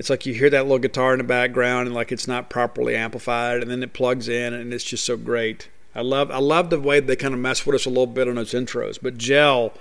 It's 0.00 0.08
like 0.08 0.24
you 0.24 0.32
hear 0.32 0.48
that 0.48 0.62
little 0.62 0.78
guitar 0.78 1.12
in 1.12 1.18
the 1.18 1.24
background, 1.24 1.86
and 1.86 1.94
like 1.94 2.10
it's 2.10 2.26
not 2.26 2.48
properly 2.48 2.96
amplified, 2.96 3.60
and 3.60 3.70
then 3.70 3.82
it 3.82 3.92
plugs 3.92 4.30
in, 4.30 4.54
and 4.54 4.72
it's 4.72 4.82
just 4.82 5.04
so 5.04 5.18
great. 5.18 5.68
I 5.94 6.00
love 6.00 6.30
I 6.30 6.38
love 6.38 6.70
the 6.70 6.80
way 6.80 7.00
they 7.00 7.16
kind 7.16 7.34
of 7.34 7.40
mess 7.40 7.66
with 7.66 7.74
us 7.74 7.84
a 7.84 7.90
little 7.90 8.06
bit 8.06 8.26
on 8.26 8.36
those 8.36 8.52
intros. 8.52 8.98
But 9.00 9.18
Gel 9.18 9.74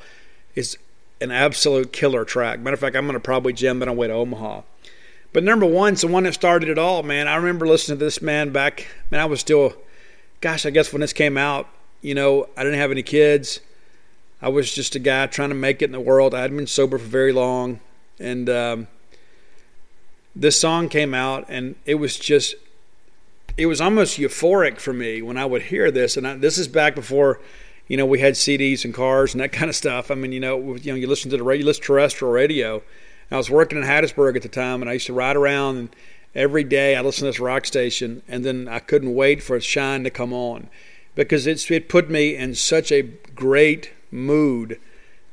is 0.56 0.78
an 1.22 1.32
absolute 1.32 1.94
killer 1.94 2.26
track. 2.26 2.60
Matter 2.60 2.74
of 2.74 2.82
fact, 2.82 2.98
I'm 2.98 3.06
going 3.06 3.14
to 3.14 3.22
probably 3.22 3.54
jam 3.54 3.80
that 3.80 3.88
on 3.88 3.96
way 3.96 4.08
to 4.08 4.14
Omaha. 4.14 4.64
But 5.32 5.46
number 5.46 5.66
one's 5.66 6.02
the 6.02 6.08
one 6.08 6.24
that 6.24 6.34
started 6.34 6.68
it 6.68 6.78
all, 6.78 7.02
man. 7.02 7.30
I 7.30 7.38
remember 7.38 7.66
listening 7.66 7.98
to 7.98 8.04
this 8.04 8.22
man 8.22 8.50
back, 8.50 8.88
man, 9.10 9.22
I 9.22 9.26
was 9.26 9.40
still, 9.40 9.74
gosh, 10.42 10.66
I 10.66 10.70
guess 10.70 10.92
when 10.92 11.00
this 11.00 11.14
came 11.14 11.38
out, 11.38 11.70
you 12.02 12.14
know, 12.14 12.50
I 12.58 12.66
didn't 12.66 12.80
have 12.80 12.92
any 12.92 13.04
kids. 13.04 13.62
I 14.42 14.50
was 14.50 14.74
just 14.74 14.96
a 14.96 15.00
guy 15.00 15.28
trying 15.28 15.50
to 15.50 15.56
make 15.56 15.82
it 15.82 15.86
in 15.86 15.92
the 15.94 16.02
world. 16.02 16.36
I 16.36 16.42
hadn't 16.42 16.58
been 16.58 16.68
sober 16.68 16.98
for 16.98 17.06
very 17.06 17.32
long. 17.32 17.80
And 18.20 18.50
um, 18.50 18.88
this 20.36 20.60
song 20.60 20.90
came 20.90 21.14
out, 21.14 21.46
and 21.50 21.76
it 21.86 21.96
was 21.96 22.18
just, 22.18 22.56
it 23.58 23.66
was 23.66 23.82
almost 23.82 24.18
euphoric 24.18 24.80
for 24.80 24.94
me 24.94 25.22
when 25.22 25.38
I 25.38 25.46
would 25.46 25.64
hear 25.64 25.92
this. 25.92 26.18
And 26.18 26.28
I, 26.28 26.36
this 26.36 26.58
is 26.58 26.68
back 26.68 26.96
before, 26.96 27.40
you 27.88 27.98
know, 27.98 28.06
we 28.06 28.20
had 28.20 28.36
CDs 28.36 28.86
and 28.86 28.94
cars 28.94 29.34
and 29.34 29.42
that 29.42 29.52
kind 29.54 29.70
of 29.70 29.76
stuff. 29.76 30.12
I 30.12 30.16
mean, 30.16 30.32
you 30.32 30.40
know, 30.40 30.76
you 30.76 30.92
know, 30.92 30.98
you 30.98 31.08
listen 31.08 31.32
to 31.32 31.38
the 31.38 31.44
radio, 31.44 31.66
listen 31.66 31.84
terrestrial 31.84 32.32
radio. 32.32 32.82
I 33.32 33.38
was 33.38 33.50
working 33.50 33.78
in 33.78 33.84
Hattiesburg 33.84 34.36
at 34.36 34.42
the 34.42 34.50
time, 34.50 34.82
and 34.82 34.90
I 34.90 34.94
used 34.94 35.06
to 35.08 35.14
ride 35.14 35.36
around 35.36 35.78
and 35.78 35.96
every 36.36 36.64
day 36.64 36.96
I 36.96 37.02
listened 37.02 37.26
to 37.26 37.32
this 37.32 37.40
rock 37.40 37.66
station, 37.66 38.22
and 38.28 38.46
then 38.46 38.68
I 38.68 38.80
couldn't 38.80 39.14
wait 39.14 39.42
for 39.44 39.60
Shine 39.60 40.04
to 40.04 40.10
come 40.10 40.34
on 40.34 40.70
because 41.16 41.48
it's 41.48 41.70
it 41.70 41.90
put 41.90 42.10
me 42.10 42.36
in 42.36 42.56
such 42.56 42.92
a 42.92 43.02
great 43.02 43.92
mood. 44.12 44.80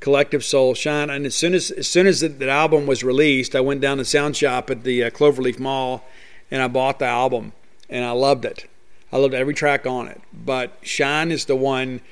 Collective 0.06 0.44
Soul 0.44 0.74
Shine, 0.74 1.10
and 1.10 1.26
as 1.26 1.34
soon 1.34 1.52
as 1.52 1.72
as 1.72 1.88
soon 1.88 2.06
as 2.06 2.20
the, 2.20 2.28
the 2.28 2.48
album 2.48 2.86
was 2.86 3.02
released, 3.02 3.56
I 3.56 3.60
went 3.60 3.80
down 3.80 3.98
to 3.98 4.04
Sound 4.04 4.36
Shop 4.36 4.70
at 4.70 4.84
the 4.84 5.02
uh, 5.02 5.10
Cloverleaf 5.10 5.58
Mall, 5.58 6.04
and 6.48 6.62
I 6.62 6.68
bought 6.68 7.00
the 7.00 7.06
album, 7.06 7.54
and 7.90 8.04
I 8.04 8.12
loved 8.12 8.44
it. 8.44 8.70
I 9.10 9.16
loved 9.16 9.34
every 9.34 9.52
track 9.52 9.84
on 9.84 10.06
it. 10.06 10.20
But 10.32 10.78
Shine 10.80 11.32
is 11.32 11.46
the 11.46 11.56
one 11.56 12.02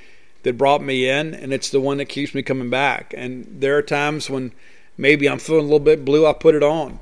that 0.42 0.59
brought 0.59 0.82
me 0.82 1.09
in, 1.09 1.34
and 1.34 1.53
it's 1.53 1.70
the 1.70 1.80
one 1.80 1.99
that 1.99 2.07
keeps 2.07 2.34
me 2.34 2.42
coming 2.42 2.68
back. 2.68 3.14
And 3.16 3.47
there 3.61 3.78
are 3.78 3.82
times 3.82 4.28
when 4.28 4.51
maybe 4.99 5.28
I'm 5.28 5.38
feeling 5.38 5.61
a 5.61 5.62
little 5.62 5.78
bit 5.78 6.05
blue, 6.05 6.26
I 6.26 6.32
put 6.32 6.57
it 6.57 6.64
on 6.64 6.99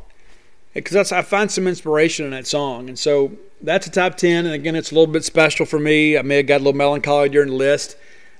because 0.74 0.92
that's 0.92 1.10
I 1.10 1.22
find 1.22 1.50
some 1.50 1.66
inspiration 1.66 2.26
in 2.26 2.32
that 2.32 2.46
song, 2.46 2.90
and 2.90 2.98
so 2.98 3.32
that's 3.62 3.86
a 3.86 3.90
top 3.90 4.18
ten. 4.18 4.44
And 4.44 4.54
again, 4.54 4.76
it's 4.76 4.92
a 4.92 4.94
little 4.94 5.10
bit 5.10 5.24
special 5.24 5.64
for 5.64 5.78
me. 5.78 6.18
I 6.18 6.22
may 6.22 6.36
have 6.36 6.46
got 6.46 6.56
a 6.56 6.64
little 6.64 6.74
melancholy 6.74 7.30
during 7.30 7.48
the 7.48 7.56
list, 7.56 7.96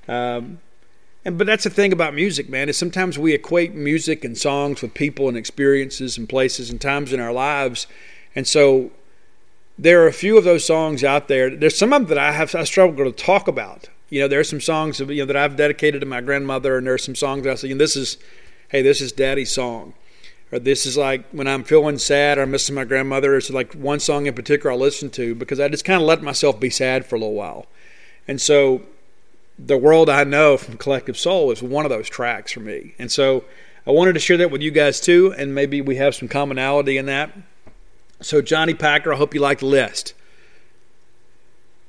um, 0.06 0.58
and 1.24 1.38
but 1.38 1.46
that's 1.46 1.64
the 1.64 1.70
thing 1.70 1.92
about 1.92 2.14
music, 2.14 2.48
man. 2.48 2.68
Is 2.68 2.76
sometimes 2.76 3.18
we 3.18 3.32
equate 3.32 3.74
music 3.74 4.24
and 4.24 4.36
songs 4.36 4.82
with 4.82 4.94
people 4.94 5.28
and 5.28 5.36
experiences 5.36 6.18
and 6.18 6.28
places 6.28 6.70
and 6.70 6.80
times 6.80 7.12
in 7.12 7.20
our 7.20 7.32
lives, 7.32 7.86
and 8.34 8.46
so 8.46 8.90
there 9.78 10.02
are 10.02 10.06
a 10.06 10.12
few 10.12 10.36
of 10.36 10.44
those 10.44 10.64
songs 10.64 11.02
out 11.02 11.28
there. 11.28 11.54
There's 11.54 11.76
some 11.76 11.92
of 11.92 12.02
them 12.02 12.08
that 12.08 12.18
I 12.18 12.32
have 12.32 12.54
I 12.54 12.64
struggle 12.64 13.04
to 13.04 13.12
talk 13.12 13.48
about. 13.48 13.88
You 14.10 14.20
know, 14.20 14.28
there 14.28 14.40
are 14.40 14.44
some 14.44 14.60
songs 14.60 15.00
you 15.00 15.06
know 15.06 15.24
that 15.24 15.36
I've 15.36 15.56
dedicated 15.56 16.00
to 16.02 16.06
my 16.06 16.20
grandmother, 16.20 16.76
and 16.76 16.86
there 16.86 16.94
are 16.94 16.98
some 16.98 17.14
songs 17.14 17.44
that 17.44 17.52
I 17.52 17.54
say, 17.54 17.72
this 17.72 17.96
is 17.96 18.18
hey, 18.68 18.82
this 18.82 19.00
is 19.00 19.12
daddy's 19.12 19.52
song. 19.52 19.94
Or 20.50 20.58
this 20.58 20.84
is 20.84 20.98
like 20.98 21.24
when 21.30 21.46
I'm 21.46 21.64
feeling 21.64 21.98
sad 21.98 22.36
or 22.36 22.42
I'm 22.42 22.50
missing 22.50 22.74
my 22.74 22.84
grandmother. 22.84 23.36
It's 23.36 23.48
like 23.48 23.72
one 23.74 24.00
song 24.00 24.26
in 24.26 24.34
particular 24.34 24.72
I 24.72 24.76
listen 24.76 25.08
to 25.10 25.34
because 25.34 25.60
I 25.60 25.68
just 25.68 25.84
kind 25.84 26.00
of 26.00 26.06
let 26.06 26.22
myself 26.22 26.60
be 26.60 26.68
sad 26.68 27.06
for 27.06 27.16
a 27.16 27.18
little 27.18 27.34
while. 27.34 27.66
And 28.28 28.40
so 28.40 28.82
the 29.58 29.76
world 29.76 30.08
I 30.08 30.24
know 30.24 30.56
from 30.56 30.76
Collective 30.76 31.16
Soul 31.16 31.50
is 31.50 31.62
one 31.62 31.84
of 31.84 31.90
those 31.90 32.08
tracks 32.08 32.52
for 32.52 32.60
me. 32.60 32.94
And 32.98 33.10
so 33.10 33.44
I 33.86 33.90
wanted 33.90 34.12
to 34.14 34.20
share 34.20 34.36
that 34.38 34.50
with 34.50 34.62
you 34.62 34.70
guys 34.70 35.00
too, 35.00 35.34
and 35.36 35.54
maybe 35.54 35.80
we 35.80 35.96
have 35.96 36.14
some 36.14 36.28
commonality 36.28 36.98
in 36.98 37.06
that. 37.06 37.32
So, 38.20 38.40
Johnny 38.40 38.74
Packer, 38.74 39.12
I 39.12 39.16
hope 39.16 39.34
you 39.34 39.40
like 39.40 39.58
the 39.58 39.66
list. 39.66 40.14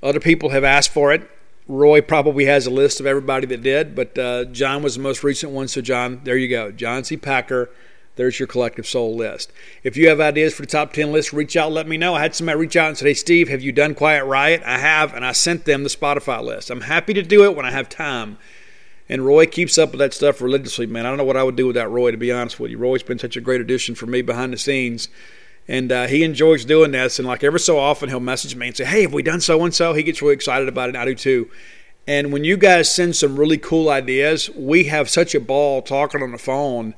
Other 0.02 0.20
people 0.20 0.50
have 0.50 0.64
asked 0.64 0.90
for 0.90 1.14
it. 1.14 1.30
Roy 1.68 2.02
probably 2.02 2.46
has 2.46 2.66
a 2.66 2.72
list 2.72 3.00
of 3.00 3.06
everybody 3.06 3.46
that 3.48 3.62
did, 3.62 3.96
but 3.96 4.18
uh, 4.18 4.46
John 4.46 4.82
was 4.82 4.96
the 4.96 5.02
most 5.02 5.24
recent 5.24 5.52
one. 5.52 5.68
So, 5.68 5.82
John, 5.82 6.22
there 6.24 6.36
you 6.36 6.50
go. 6.50 6.72
John 6.72 7.04
C. 7.04 7.16
Packer, 7.16 7.70
there's 8.16 8.40
your 8.40 8.48
collective 8.48 8.86
soul 8.86 9.16
list. 9.16 9.52
If 9.84 9.98
you 9.98 10.10
have 10.10 10.20
ideas 10.20 10.54
for 10.54 10.62
the 10.62 10.68
top 10.68 10.94
10 10.94 11.12
list, 11.12 11.34
reach 11.34 11.58
out, 11.58 11.72
let 11.72 11.88
me 11.88 11.98
know. 11.98 12.16
I 12.16 12.22
had 12.22 12.36
somebody 12.36 12.60
reach 12.60 12.76
out 12.76 12.90
and 12.90 12.98
say, 12.98 13.10
Hey, 13.10 13.14
Steve, 13.14 13.50
have 13.50 13.62
you 13.62 13.72
done 13.72 13.96
Quiet 13.96 14.26
Riot? 14.26 14.62
I 14.66 14.78
have, 14.78 15.14
and 15.14 15.26
I 15.26 15.32
sent 15.32 15.66
them 15.66 15.84
the 15.84 15.90
Spotify 15.90 16.44
list. 16.44 16.70
I'm 16.70 16.82
happy 16.82 17.14
to 17.14 17.24
do 17.24 17.44
it 17.44 17.56
when 17.56 17.66
I 17.66 17.72
have 17.72 17.90
time. 17.90 18.38
And 19.10 19.26
Roy 19.26 19.46
keeps 19.46 19.78
up 19.78 19.92
with 19.92 20.00
that 20.00 20.14
stuff 20.14 20.42
religiously, 20.42 20.86
man. 20.86 21.06
I 21.06 21.10
don't 21.10 21.18
know 21.18 21.24
what 21.24 21.38
I 21.38 21.44
would 21.44 21.56
do 21.56 21.68
without 21.68 21.92
Roy, 21.92 22.12
to 22.12 22.18
be 22.18 22.32
honest 22.32 22.60
with 22.60 22.72
you. 22.72 22.78
Roy's 22.78 23.04
been 23.04 23.20
such 23.20 23.36
a 23.36 23.42
great 23.42 23.62
addition 23.62 23.96
for 23.96 24.06
me 24.06 24.22
behind 24.22 24.54
the 24.54 24.58
scenes 24.58 25.10
and 25.68 25.92
uh, 25.92 26.08
he 26.08 26.24
enjoys 26.24 26.66
doing 26.66 26.92
this. 26.92 27.20
And 27.20 27.28
like 27.28 27.44
ever 27.44 27.58
so 27.58 27.80
often, 27.80 28.10
he'll 28.10 28.20
message 28.20 28.56
me 28.56 28.68
and 28.68 28.78
say, 28.78 28.86
"Hey, 28.86 29.04
have 29.04 29.14
we 29.14 29.24
done 29.24 29.42
so 29.42 29.64
and 29.64 29.74
so?" 29.74 29.94
He 29.94 30.04
gets 30.04 30.22
really 30.22 30.34
excited 30.34 30.68
about 30.68 30.90
it. 30.90 30.96
I 30.96 31.06
do 31.06 31.16
too. 31.16 31.50
And 32.06 32.34
when 32.34 32.44
you 32.44 32.58
guys 32.58 32.94
send 32.94 33.16
some 33.16 33.38
really 33.40 33.58
cool 33.58 33.90
ideas, 33.90 34.50
we 34.50 34.86
have 34.86 35.10
such 35.10 35.34
a 35.34 35.40
ball 35.40 35.82
talking 35.82 36.22
on 36.22 36.32
the 36.32 36.38
phone 36.38 36.96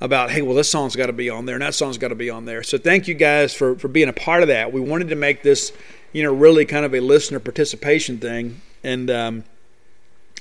about, 0.00 0.30
hey, 0.30 0.42
well, 0.42 0.54
this 0.54 0.68
song's 0.68 0.94
got 0.94 1.06
to 1.06 1.12
be 1.12 1.28
on 1.28 1.46
there 1.46 1.56
and 1.56 1.62
that 1.62 1.74
song's 1.74 1.98
got 1.98 2.08
to 2.08 2.14
be 2.14 2.30
on 2.30 2.44
there. 2.44 2.62
So 2.62 2.78
thank 2.78 3.08
you 3.08 3.14
guys 3.14 3.54
for 3.54 3.76
for 3.76 3.88
being 3.88 4.08
a 4.08 4.12
part 4.12 4.42
of 4.42 4.48
that. 4.48 4.72
We 4.72 4.80
wanted 4.80 5.08
to 5.08 5.16
make 5.16 5.42
this, 5.42 5.72
you 6.12 6.22
know, 6.22 6.32
really 6.32 6.64
kind 6.64 6.84
of 6.84 6.94
a 6.94 7.00
listener 7.00 7.40
participation 7.40 8.18
thing, 8.18 8.60
and 8.84 9.10
um, 9.10 9.44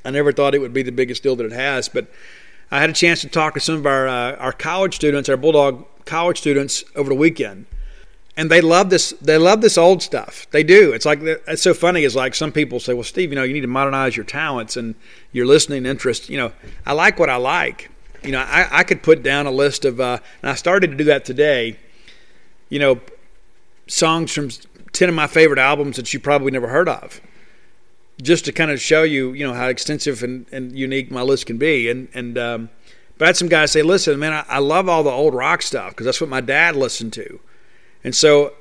I 0.05 0.11
never 0.11 0.31
thought 0.31 0.55
it 0.55 0.59
would 0.59 0.73
be 0.73 0.83
the 0.83 0.91
biggest 0.91 1.23
deal 1.23 1.35
that 1.35 1.45
it 1.45 1.53
has, 1.53 1.89
but. 1.89 2.07
I 2.69 2.81
had 2.81 2.89
a 2.89 2.93
chance 2.93 3.21
to 3.21 3.29
talk 3.29 3.53
to 3.53 3.61
some 3.61 3.75
of 3.75 3.85
our 3.85 4.09
uh, 4.09 4.35
our 4.35 4.51
college 4.51 4.93
students, 4.93 5.29
our 5.29 5.37
Bulldog 5.37 5.85
college 6.05 6.37
students 6.37 6.83
over 6.95 7.07
the 7.07 7.15
weekend, 7.15 7.65
and 8.35 8.51
they 8.51 8.61
love 8.61 8.89
this. 8.89 9.11
They 9.21 9.37
love 9.37 9.61
this 9.61 9.77
old 9.77 10.03
stuff. 10.03 10.47
They 10.51 10.63
do. 10.63 10.91
It's 10.91 11.05
like 11.05 11.19
it's 11.21 11.61
so 11.61 11.73
funny. 11.73 12.03
Is 12.03 12.15
like 12.15 12.35
some 12.35 12.51
people 12.51 12.79
say, 12.79 12.93
"Well, 12.93 13.03
Steve, 13.03 13.29
you 13.31 13.35
know, 13.35 13.43
you 13.43 13.53
need 13.53 13.61
to 13.61 13.67
modernize 13.67 14.17
your 14.17 14.25
talents 14.25 14.75
and 14.75 14.95
your 15.31 15.45
listening 15.45 15.85
interest." 15.85 16.29
You 16.29 16.37
know, 16.37 16.51
I 16.85 16.93
like 16.93 17.19
what 17.19 17.29
I 17.29 17.37
like. 17.37 17.89
You 18.23 18.31
know, 18.31 18.39
I, 18.39 18.79
I 18.79 18.83
could 18.83 19.03
put 19.03 19.23
down 19.23 19.45
a 19.45 19.51
list 19.51 19.85
of, 19.85 19.99
uh, 19.99 20.19
and 20.41 20.51
I 20.51 20.55
started 20.55 20.91
to 20.91 20.97
do 20.97 21.03
that 21.05 21.25
today. 21.25 21.77
You 22.69 22.79
know, 22.79 23.01
songs 23.87 24.33
from 24.33 24.49
ten 24.91 25.09
of 25.09 25.15
my 25.15 25.27
favorite 25.27 25.59
albums 25.59 25.95
that 25.95 26.13
you 26.13 26.19
probably 26.19 26.51
never 26.51 26.67
heard 26.67 26.89
of 26.89 27.21
just 28.21 28.45
to 28.45 28.51
kind 28.51 28.71
of 28.71 28.81
show 28.81 29.03
you, 29.03 29.33
you 29.33 29.45
know, 29.45 29.53
how 29.53 29.67
extensive 29.67 30.23
and, 30.23 30.45
and 30.51 30.77
unique 30.77 31.11
my 31.11 31.21
list 31.21 31.45
can 31.45 31.57
be. 31.57 31.89
And 31.89 32.07
and 32.13 32.37
um, 32.37 32.69
but 33.17 33.25
I 33.25 33.27
had 33.29 33.37
some 33.37 33.47
guys 33.47 33.71
say, 33.71 33.81
"Listen, 33.81 34.19
man, 34.19 34.33
I, 34.33 34.45
I 34.47 34.59
love 34.59 34.89
all 34.89 35.03
the 35.03 35.11
old 35.11 35.33
rock 35.33 35.61
stuff 35.61 35.91
because 35.91 36.05
that's 36.05 36.21
what 36.21 36.29
my 36.29 36.41
dad 36.41 36.75
listened 36.75 37.13
to." 37.13 37.39
And 38.03 38.15
so, 38.15 38.53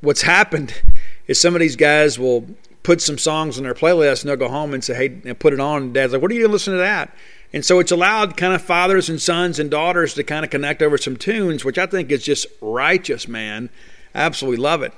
what's 0.00 0.22
happened 0.22 0.74
is 1.26 1.40
some 1.40 1.54
of 1.54 1.60
these 1.60 1.76
guys 1.76 2.18
will 2.18 2.46
put 2.82 3.00
some 3.00 3.16
songs 3.16 3.56
on 3.56 3.64
their 3.64 3.74
playlist 3.74 4.22
and 4.22 4.28
they'll 4.28 4.36
go 4.36 4.48
home 4.48 4.74
and 4.74 4.84
say, 4.84 4.94
"Hey, 4.94 5.20
and 5.24 5.38
put 5.38 5.52
it 5.52 5.60
on." 5.60 5.82
And 5.82 5.94
Dad's 5.94 6.12
like, 6.12 6.22
"What 6.22 6.30
are 6.30 6.34
you 6.34 6.48
listening 6.48 6.76
to 6.76 6.82
that?" 6.82 7.14
And 7.54 7.64
so 7.64 7.78
it's 7.78 7.92
allowed 7.92 8.36
kind 8.36 8.52
of 8.52 8.62
fathers 8.62 9.08
and 9.08 9.22
sons 9.22 9.60
and 9.60 9.70
daughters 9.70 10.14
to 10.14 10.24
kind 10.24 10.44
of 10.44 10.50
connect 10.50 10.82
over 10.82 10.98
some 10.98 11.16
tunes, 11.16 11.64
which 11.64 11.78
I 11.78 11.86
think 11.86 12.10
is 12.10 12.24
just 12.24 12.48
righteous, 12.60 13.28
man. 13.28 13.70
I 14.12 14.22
absolutely 14.22 14.60
love 14.60 14.82
it. 14.82 14.92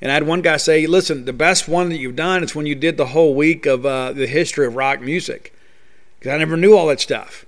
And 0.00 0.10
I 0.10 0.14
had 0.14 0.26
one 0.26 0.40
guy 0.40 0.56
say, 0.56 0.86
listen, 0.86 1.26
the 1.26 1.34
best 1.34 1.68
one 1.68 1.90
that 1.90 1.98
you've 1.98 2.16
done 2.16 2.42
is 2.42 2.54
when 2.54 2.64
you 2.64 2.74
did 2.74 2.96
the 2.96 3.08
whole 3.08 3.34
week 3.34 3.66
of 3.66 3.84
uh, 3.84 4.14
the 4.14 4.26
history 4.26 4.66
of 4.66 4.76
rock 4.76 5.02
music. 5.02 5.54
Because 6.18 6.32
I 6.32 6.38
never 6.38 6.56
knew 6.56 6.74
all 6.74 6.86
that 6.86 7.00
stuff. 7.00 7.44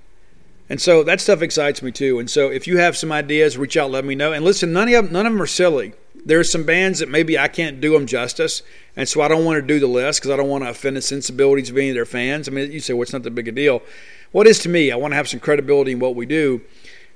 And 0.68 0.82
so 0.82 1.02
that 1.02 1.22
stuff 1.22 1.40
excites 1.40 1.80
me 1.80 1.90
too. 1.90 2.18
And 2.18 2.28
so 2.28 2.50
if 2.50 2.66
you 2.66 2.76
have 2.76 2.94
some 2.94 3.10
ideas, 3.10 3.56
reach 3.56 3.78
out, 3.78 3.90
let 3.90 4.04
me 4.04 4.14
know. 4.14 4.34
And 4.34 4.44
listen, 4.44 4.70
none 4.70 4.88
of 4.88 4.92
them, 4.92 5.12
none 5.14 5.24
of 5.24 5.32
them 5.32 5.40
are 5.40 5.46
silly. 5.46 5.94
There's 6.26 6.52
some 6.52 6.64
bands 6.64 6.98
that 6.98 7.08
maybe 7.08 7.38
I 7.38 7.48
can't 7.48 7.80
do 7.80 7.94
them 7.94 8.06
justice, 8.06 8.62
and 8.94 9.08
so 9.08 9.22
I 9.22 9.28
don't 9.28 9.44
want 9.44 9.56
to 9.56 9.66
do 9.66 9.80
the 9.80 9.88
list 9.88 10.20
because 10.20 10.30
I 10.30 10.36
don't 10.36 10.48
want 10.48 10.62
to 10.62 10.70
offend 10.70 10.96
the 10.96 11.02
sensibilities 11.02 11.68
of 11.68 11.76
any 11.76 11.88
of 11.88 11.96
their 11.96 12.06
fans. 12.06 12.46
I 12.46 12.52
mean, 12.52 12.70
you 12.70 12.78
say, 12.78 12.92
well, 12.92 13.02
it's 13.02 13.12
not 13.12 13.24
that 13.24 13.34
big 13.34 13.48
a 13.48 13.52
deal. 13.52 13.82
What 14.32 14.46
is 14.46 14.58
to 14.60 14.68
me? 14.68 14.90
I 14.90 14.96
want 14.96 15.12
to 15.12 15.16
have 15.16 15.28
some 15.28 15.40
credibility 15.40 15.92
in 15.92 15.98
what 15.98 16.14
we 16.14 16.26
do, 16.26 16.62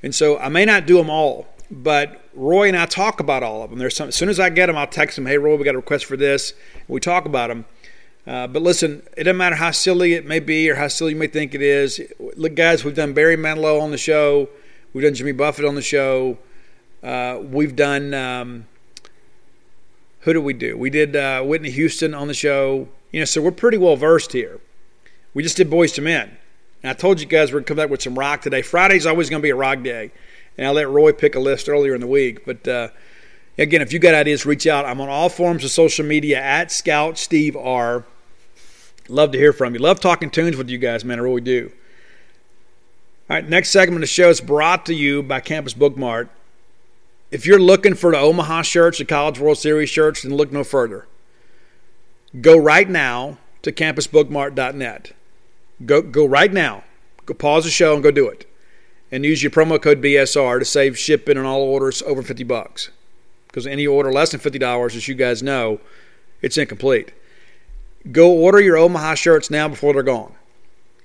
and 0.02 0.14
so 0.14 0.38
I 0.38 0.48
may 0.48 0.64
not 0.64 0.86
do 0.86 0.96
them 0.96 1.10
all. 1.10 1.46
But 1.70 2.20
Roy 2.34 2.68
and 2.68 2.76
I 2.76 2.86
talk 2.86 3.18
about 3.18 3.42
all 3.42 3.62
of 3.62 3.70
them. 3.70 3.78
There's 3.78 3.96
some, 3.96 4.08
as 4.08 4.14
soon 4.14 4.28
as 4.28 4.38
I 4.38 4.50
get 4.50 4.66
them, 4.66 4.76
I'll 4.76 4.86
text 4.86 5.18
him, 5.18 5.26
"Hey, 5.26 5.38
Roy, 5.38 5.56
we 5.56 5.64
got 5.64 5.74
a 5.74 5.78
request 5.78 6.04
for 6.04 6.16
this." 6.16 6.52
We 6.86 7.00
talk 7.00 7.24
about 7.24 7.48
them. 7.48 7.64
Uh, 8.26 8.46
but 8.46 8.60
listen, 8.60 9.02
it 9.16 9.24
doesn't 9.24 9.36
matter 9.36 9.56
how 9.56 9.70
silly 9.70 10.14
it 10.14 10.26
may 10.26 10.40
be 10.40 10.68
or 10.68 10.74
how 10.74 10.88
silly 10.88 11.12
you 11.12 11.18
may 11.18 11.28
think 11.28 11.54
it 11.54 11.62
is. 11.62 12.00
Look, 12.18 12.54
guys, 12.54 12.84
we've 12.84 12.94
done 12.94 13.12
Barry 13.12 13.36
Manilow 13.36 13.80
on 13.80 13.92
the 13.92 13.98
show. 13.98 14.48
We've 14.92 15.04
done 15.04 15.14
Jimmy 15.14 15.32
Buffett 15.32 15.64
on 15.64 15.74
the 15.74 15.82
show. 15.82 16.38
Uh, 17.02 17.38
we've 17.42 17.76
done 17.76 18.14
um, 18.14 18.66
who 20.20 20.32
do 20.32 20.40
we 20.40 20.54
do? 20.54 20.76
We 20.76 20.90
did 20.90 21.14
uh, 21.14 21.42
Whitney 21.44 21.70
Houston 21.70 22.14
on 22.14 22.26
the 22.26 22.34
show. 22.34 22.88
You 23.12 23.20
know, 23.20 23.24
so 23.24 23.40
we're 23.40 23.52
pretty 23.52 23.78
well 23.78 23.94
versed 23.94 24.32
here. 24.32 24.60
We 25.32 25.44
just 25.44 25.56
did 25.56 25.70
Boyz 25.70 25.96
II 25.96 26.04
Men. 26.04 26.36
And 26.86 26.90
I 26.90 26.96
told 26.96 27.20
you 27.20 27.26
guys 27.26 27.48
we're 27.48 27.54
going 27.54 27.64
to 27.64 27.68
come 27.68 27.76
back 27.78 27.90
with 27.90 28.00
some 28.00 28.16
rock 28.16 28.42
today. 28.42 28.62
Friday's 28.62 29.06
always 29.06 29.28
going 29.28 29.40
to 29.40 29.42
be 29.42 29.50
a 29.50 29.56
rock 29.56 29.82
day. 29.82 30.12
And 30.56 30.68
I 30.68 30.70
let 30.70 30.88
Roy 30.88 31.10
pick 31.10 31.34
a 31.34 31.40
list 31.40 31.68
earlier 31.68 31.96
in 31.96 32.00
the 32.00 32.06
week. 32.06 32.46
But 32.46 32.68
uh, 32.68 32.88
again, 33.58 33.82
if 33.82 33.92
you 33.92 33.98
got 33.98 34.14
ideas, 34.14 34.46
reach 34.46 34.68
out. 34.68 34.84
I'm 34.84 35.00
on 35.00 35.08
all 35.08 35.28
forms 35.28 35.64
of 35.64 35.72
social 35.72 36.06
media 36.06 36.40
at 36.40 36.70
Scout 36.70 37.18
Steve 37.18 37.56
R. 37.56 38.04
Love 39.08 39.32
to 39.32 39.38
hear 39.38 39.52
from 39.52 39.74
you. 39.74 39.80
Love 39.80 39.98
talking 39.98 40.30
tunes 40.30 40.56
with 40.56 40.70
you 40.70 40.78
guys, 40.78 41.04
man. 41.04 41.18
I 41.18 41.22
really 41.22 41.40
do. 41.40 41.72
All 43.28 43.34
right, 43.34 43.48
next 43.48 43.70
segment 43.70 43.96
of 43.96 44.02
the 44.02 44.06
show 44.06 44.28
is 44.28 44.40
brought 44.40 44.86
to 44.86 44.94
you 44.94 45.24
by 45.24 45.40
Campus 45.40 45.74
Book 45.74 45.96
Mart. 45.96 46.30
If 47.32 47.46
you're 47.46 47.58
looking 47.58 47.94
for 47.94 48.12
the 48.12 48.18
Omaha 48.18 48.62
shirts, 48.62 48.98
the 48.98 49.04
College 49.04 49.40
World 49.40 49.58
Series 49.58 49.90
shirts, 49.90 50.22
then 50.22 50.36
look 50.36 50.52
no 50.52 50.62
further. 50.62 51.08
Go 52.40 52.56
right 52.56 52.88
now 52.88 53.38
to 53.62 53.72
campusbookmart.net. 53.72 55.15
Go 55.84 56.00
go 56.02 56.24
right 56.24 56.52
now. 56.52 56.84
Go 57.26 57.34
pause 57.34 57.64
the 57.64 57.70
show 57.70 57.94
and 57.94 58.02
go 58.02 58.10
do 58.10 58.28
it. 58.28 58.48
And 59.12 59.24
use 59.24 59.42
your 59.42 59.50
promo 59.50 59.80
code 59.80 60.00
BSR 60.00 60.58
to 60.58 60.64
save 60.64 60.98
shipping 60.98 61.36
on 61.36 61.44
all 61.44 61.60
orders 61.60 62.02
over 62.02 62.22
50 62.22 62.44
bucks. 62.44 62.90
Because 63.46 63.66
any 63.66 63.86
order 63.86 64.12
less 64.12 64.32
than 64.32 64.40
$50, 64.40 64.96
as 64.96 65.08
you 65.08 65.14
guys 65.14 65.42
know, 65.42 65.80
it's 66.42 66.58
incomplete. 66.58 67.12
Go 68.10 68.32
order 68.32 68.60
your 68.60 68.76
Omaha 68.76 69.14
shirts 69.14 69.50
now 69.50 69.68
before 69.68 69.92
they're 69.92 70.02
gone. 70.02 70.34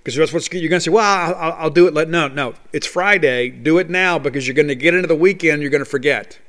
Because 0.03 0.15
that's 0.15 0.34
what 0.34 0.52
you're 0.52 0.69
going 0.69 0.80
to 0.80 0.84
say. 0.84 0.91
Well, 0.91 1.35
I'll, 1.35 1.53
I'll, 1.53 1.69
do 1.69 1.88
it. 1.88 1.93
Let 1.93 2.10
no, 2.10 2.27
no. 2.27 2.56
It's 2.73 2.88
Friday. 2.88 3.49
Do 3.49 3.77
it 3.77 3.89
now 3.89 4.18
because 4.18 4.48
you're 4.48 4.56
going 4.56 4.68
to 4.68 4.76
get 4.76 4.95
into 4.95 5.07
the 5.07 5.15
weekend. 5.15 5.61
You're 5.61 5.72
going 5.72 5.84
to 5.84 5.89
forget, 5.89 6.39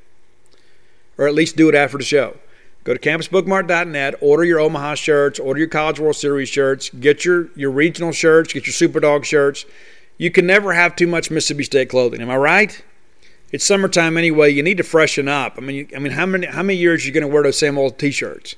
or 1.19 1.27
at 1.27 1.35
least 1.35 1.55
do 1.55 1.69
it 1.69 1.75
after 1.75 1.97
the 1.97 2.03
show. 2.03 2.37
Go 2.83 2.93
to 2.93 2.99
campusbookmart.net. 2.99 4.15
Order 4.21 4.43
your 4.43 4.59
Omaha 4.59 4.95
shirts. 4.95 5.39
Order 5.39 5.59
your 5.59 5.69
College 5.69 5.99
World 5.99 6.15
Series 6.15 6.49
shirts. 6.49 6.89
Get 6.89 7.23
your 7.23 7.49
your 7.55 7.71
regional 7.71 8.11
shirts. 8.11 8.53
Get 8.53 8.65
your 8.67 8.73
Superdog 8.73 9.23
shirts. 9.23 9.65
You 10.17 10.31
can 10.31 10.45
never 10.45 10.73
have 10.73 10.95
too 10.95 11.07
much 11.07 11.31
Mississippi 11.31 11.63
State 11.63 11.89
clothing. 11.89 12.21
Am 12.21 12.29
I 12.29 12.37
right? 12.37 12.83
It's 13.51 13.65
summertime 13.65 14.17
anyway. 14.17 14.51
You 14.51 14.63
need 14.63 14.77
to 14.77 14.83
freshen 14.83 15.27
up. 15.27 15.55
I 15.57 15.61
mean, 15.61 15.87
I 15.95 15.99
mean, 15.99 16.13
how 16.13 16.25
many 16.25 16.47
how 16.47 16.63
many 16.63 16.77
years 16.77 17.03
are 17.03 17.07
you 17.07 17.13
going 17.13 17.21
to 17.21 17.27
wear 17.27 17.43
those 17.43 17.57
same 17.57 17.77
old 17.77 17.97
T-shirts? 17.97 18.55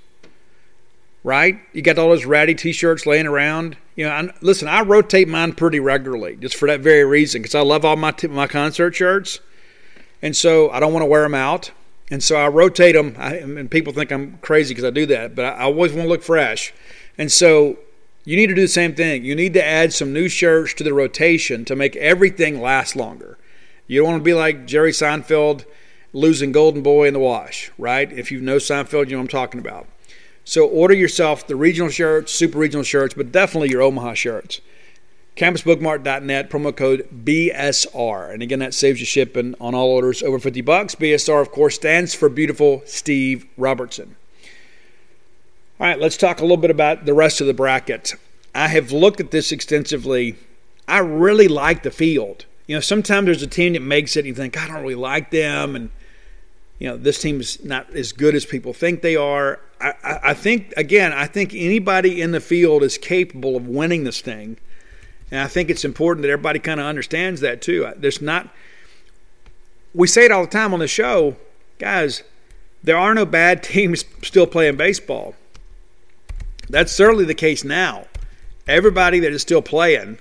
right? 1.26 1.60
You 1.74 1.82
got 1.82 1.98
all 1.98 2.10
those 2.10 2.24
ratty 2.24 2.54
T-shirts 2.54 3.08
laying 3.08 3.26
around. 3.26 3.76
You 3.96 4.06
know, 4.06 4.12
I, 4.12 4.30
listen, 4.42 4.68
I 4.68 4.84
rotate 4.84 5.28
mine 5.28 5.54
pretty 5.54 5.80
regularly 5.80 6.36
just 6.36 6.56
for 6.56 6.68
that 6.68 6.82
very 6.82 7.04
reason 7.04 7.42
because 7.42 7.56
I 7.56 7.62
love 7.62 7.84
all 7.84 7.96
my 7.96 8.12
t- 8.12 8.28
my 8.28 8.48
concert 8.48 8.94
shirts, 8.96 9.40
and 10.22 10.36
so 10.36 10.70
I 10.70 10.80
don't 10.80 10.94
want 10.94 11.02
to 11.02 11.08
wear 11.08 11.24
them 11.24 11.34
out, 11.34 11.72
and 12.12 12.24
so 12.24 12.36
I 12.36 12.48
rotate 12.48 12.96
them. 12.96 13.16
I, 13.18 13.36
and 13.36 13.70
people 13.70 13.94
think 13.94 14.12
I'm 14.12 14.38
crazy 14.40 14.74
because 14.74 14.86
I 14.86 14.92
do 14.92 15.06
that, 15.08 15.36
but 15.36 15.46
I, 15.46 15.50
I 15.50 15.64
always 15.64 15.92
want 15.92 16.06
to 16.06 16.10
look 16.10 16.24
fresh, 16.24 16.74
and 17.18 17.32
so 17.32 17.80
you 18.24 18.36
need 18.36 18.48
to 18.48 18.56
do 18.56 18.62
the 18.62 18.68
same 18.68 18.96
thing. 18.96 19.24
You 19.24 19.36
need 19.36 19.54
to 19.54 19.64
add 19.64 19.94
some 19.94 20.12
new 20.12 20.28
shirts 20.28 20.74
to 20.76 20.84
the 20.84 20.94
rotation 20.94 21.64
to 21.66 21.76
make 21.76 21.96
everything 21.98 22.60
last 22.60 22.96
longer. 22.96 23.38
You 23.88 24.02
don't 24.02 24.12
want 24.12 24.22
to 24.22 24.26
be 24.26 24.34
like 24.34 24.66
Jerry 24.66 24.92
Seinfeld 24.92 25.66
losing 26.12 26.52
Golden 26.52 26.82
Boy 26.82 27.08
in 27.08 27.14
the 27.14 27.20
wash, 27.20 27.72
right? 27.78 28.12
If 28.12 28.32
you 28.32 28.42
know 28.42 28.58
Seinfeld, 28.58 29.06
you 29.06 29.12
know 29.12 29.18
what 29.18 29.24
I'm 29.24 29.28
talking 29.28 29.60
about. 29.60 29.88
So 30.44 30.68
order 30.68 30.94
yourself 30.94 31.46
the 31.46 31.56
regional 31.56 31.90
shirts, 31.90 32.32
super 32.32 32.58
regional 32.58 32.84
shirts, 32.84 33.14
but 33.14 33.32
definitely 33.32 33.70
your 33.70 33.82
Omaha 33.82 34.14
shirts. 34.14 34.62
CampusBookmart.net, 35.36 36.50
promo 36.50 36.76
code 36.76 37.08
BSR. 37.26 38.34
And 38.34 38.42
again, 38.42 38.60
that 38.60 38.74
saves 38.74 39.02
you 39.02 39.06
shipping 39.06 39.54
on 39.60 39.76
all 39.76 39.90
orders 39.90 40.24
over 40.24 40.40
50 40.40 40.62
bucks. 40.62 40.96
BSR, 40.96 41.42
of 41.42 41.52
course, 41.52 41.76
stands 41.76 42.14
for 42.16 42.30
Beautiful 42.30 42.84
Steve 42.86 43.46
Robertson. 43.58 44.16
All 45.78 45.88
right, 45.88 46.00
let's 46.00 46.16
talk 46.16 46.40
a 46.40 46.44
little 46.44 46.56
bit 46.56 46.72
about 46.72 47.06
the 47.06 47.14
rest 47.14 47.42
of 47.42 47.48
the 47.48 47.54
bracket. 47.54 48.14
I 48.54 48.70
have 48.70 48.94
looked 48.94 49.20
at 49.20 49.32
this 49.32 49.52
extensively. 49.52 50.38
I 50.88 51.00
really 51.00 51.50
like 51.50 51.84
the 51.84 51.92
field. 51.92 52.46
You 52.68 52.78
know, 52.78 52.82
sometimes 52.82 53.26
there's 53.26 53.44
a 53.44 53.48
team 53.48 53.74
that 53.74 53.82
makes 53.82 54.16
it 54.16 54.20
and 54.20 54.28
you 54.28 54.34
think, 54.34 54.58
I 54.58 54.68
don't 54.68 54.82
really 54.82 54.96
like 54.96 55.32
them. 55.32 55.76
And, 55.76 55.90
you 56.80 56.88
know, 56.88 56.96
this 56.96 57.22
team 57.22 57.42
is 57.42 57.62
not 57.64 57.94
as 57.94 58.14
good 58.14 58.36
as 58.36 58.46
people 58.46 58.72
think 58.72 59.02
they 59.02 59.18
are. 59.18 59.60
I, 59.82 59.94
I 60.24 60.34
think 60.34 60.74
again, 60.78 61.12
I 61.12 61.28
think 61.28 61.54
anybody 61.54 62.22
in 62.22 62.32
the 62.32 62.40
field 62.40 62.82
is 62.82 62.98
capable 62.98 63.58
of 63.58 63.68
winning 63.68 64.06
this 64.06 64.22
thing, 64.22 64.58
and 65.32 65.42
I 65.42 65.48
think 65.48 65.70
it's 65.70 65.86
important 65.86 66.22
that 66.24 66.32
everybody 66.32 66.60
kind 66.60 66.80
of 66.80 66.86
understands 66.86 67.42
that 67.42 67.62
too. 67.62 67.90
There's 67.98 68.22
not. 68.22 68.50
We 69.94 70.08
say 70.08 70.26
it 70.26 70.32
all 70.32 70.44
the 70.44 70.52
time 70.52 70.74
on 70.74 70.80
the 70.80 70.88
show, 70.88 71.36
guys. 71.80 72.24
There 72.84 72.98
are 72.98 73.14
no 73.14 73.26
bad 73.26 73.64
teams 73.74 74.06
still 74.22 74.48
playing 74.48 74.78
baseball. 74.78 75.36
That's 76.70 76.92
certainly 76.92 77.26
the 77.26 77.34
case 77.34 77.64
now. 77.64 78.06
Everybody 78.68 79.20
that 79.20 79.32
is 79.32 79.42
still 79.42 79.62
playing 79.62 80.18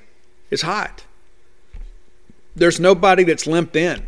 is 0.51 0.63
hot. 0.63 1.05
There's 2.55 2.79
nobody 2.79 3.25
that's 3.25 3.47
limped 3.47 3.75
in. 3.75 4.07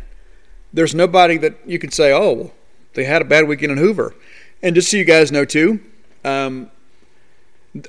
There's 0.71 0.93
nobody 0.93 1.37
that 1.37 1.57
you 1.65 1.79
can 1.79 1.91
say, 1.91 2.13
oh, 2.13 2.51
they 2.93 3.03
had 3.03 3.21
a 3.21 3.25
bad 3.25 3.47
weekend 3.47 3.71
in 3.71 3.77
Hoover. 3.77 4.15
And 4.61 4.75
just 4.75 4.91
so 4.91 4.97
you 4.97 5.05
guys 5.05 5.31
know, 5.31 5.45
too, 5.45 5.79
um, 6.23 6.69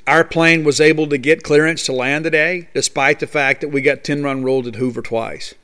our 0.07 0.25
plane 0.25 0.65
was 0.65 0.81
able 0.81 1.07
to 1.09 1.19
get 1.19 1.43
clearance 1.43 1.85
to 1.85 1.93
land 1.93 2.25
today, 2.25 2.69
despite 2.75 3.21
the 3.21 3.27
fact 3.27 3.61
that 3.61 3.69
we 3.69 3.81
got 3.81 4.05
10 4.05 4.23
run 4.23 4.43
ruled 4.43 4.67
at 4.67 4.77
Hoover 4.77 5.03
twice. 5.03 5.55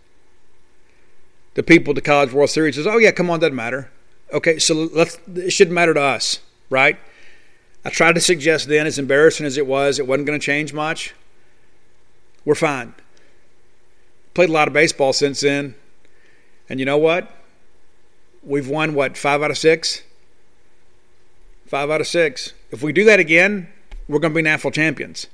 The 1.55 1.63
people 1.63 1.93
at 1.93 1.97
the 1.97 2.03
College 2.03 2.33
World 2.33 2.51
Series 2.51 2.77
says, 2.77 2.87
oh, 2.87 2.99
yeah, 2.99 3.13
come 3.13 3.31
on, 3.31 3.41
doesn't 3.41 3.55
matter. 3.55 3.91
Okay, 4.33 4.59
so 4.59 4.75
let's, 4.75 5.19
it 5.35 5.53
shouldn't 5.53 5.75
matter 5.75 5.95
to 5.95 6.01
us, 6.01 6.41
right? 6.71 6.99
I 7.85 7.91
tried 7.91 8.15
to 8.15 8.21
suggest 8.21 8.69
then, 8.69 8.87
as 8.87 8.99
embarrassing 8.99 9.47
as 9.47 9.59
it 9.59 9.67
was, 9.67 9.99
it 9.99 10.07
wasn't 10.07 10.27
going 10.27 10.39
to 10.39 10.45
change 10.45 10.73
much. 10.73 11.15
We're 12.45 12.55
fine. 12.55 12.95
Played 14.33 14.49
a 14.49 14.53
lot 14.53 14.69
of 14.69 14.75
baseball 14.75 15.13
since 15.13 15.41
then. 15.41 15.75
And 16.69 16.81
you 16.81 16.87
know 16.87 16.99
what? 16.99 17.31
We've 18.43 18.69
won, 18.69 18.95
what, 18.95 19.17
five 19.17 19.43
out 19.43 19.51
of 19.51 19.59
six? 19.59 20.03
Five 21.67 21.91
out 21.91 22.01
of 22.01 22.07
six. 22.07 22.53
If 22.71 22.83
we 22.83 22.93
do 22.93 23.05
that 23.05 23.21
again, 23.21 23.69
we're 24.09 24.19
going 24.19 24.33
to 24.33 24.37
be 24.37 24.43
national 24.43 24.71
champions. 24.71 25.27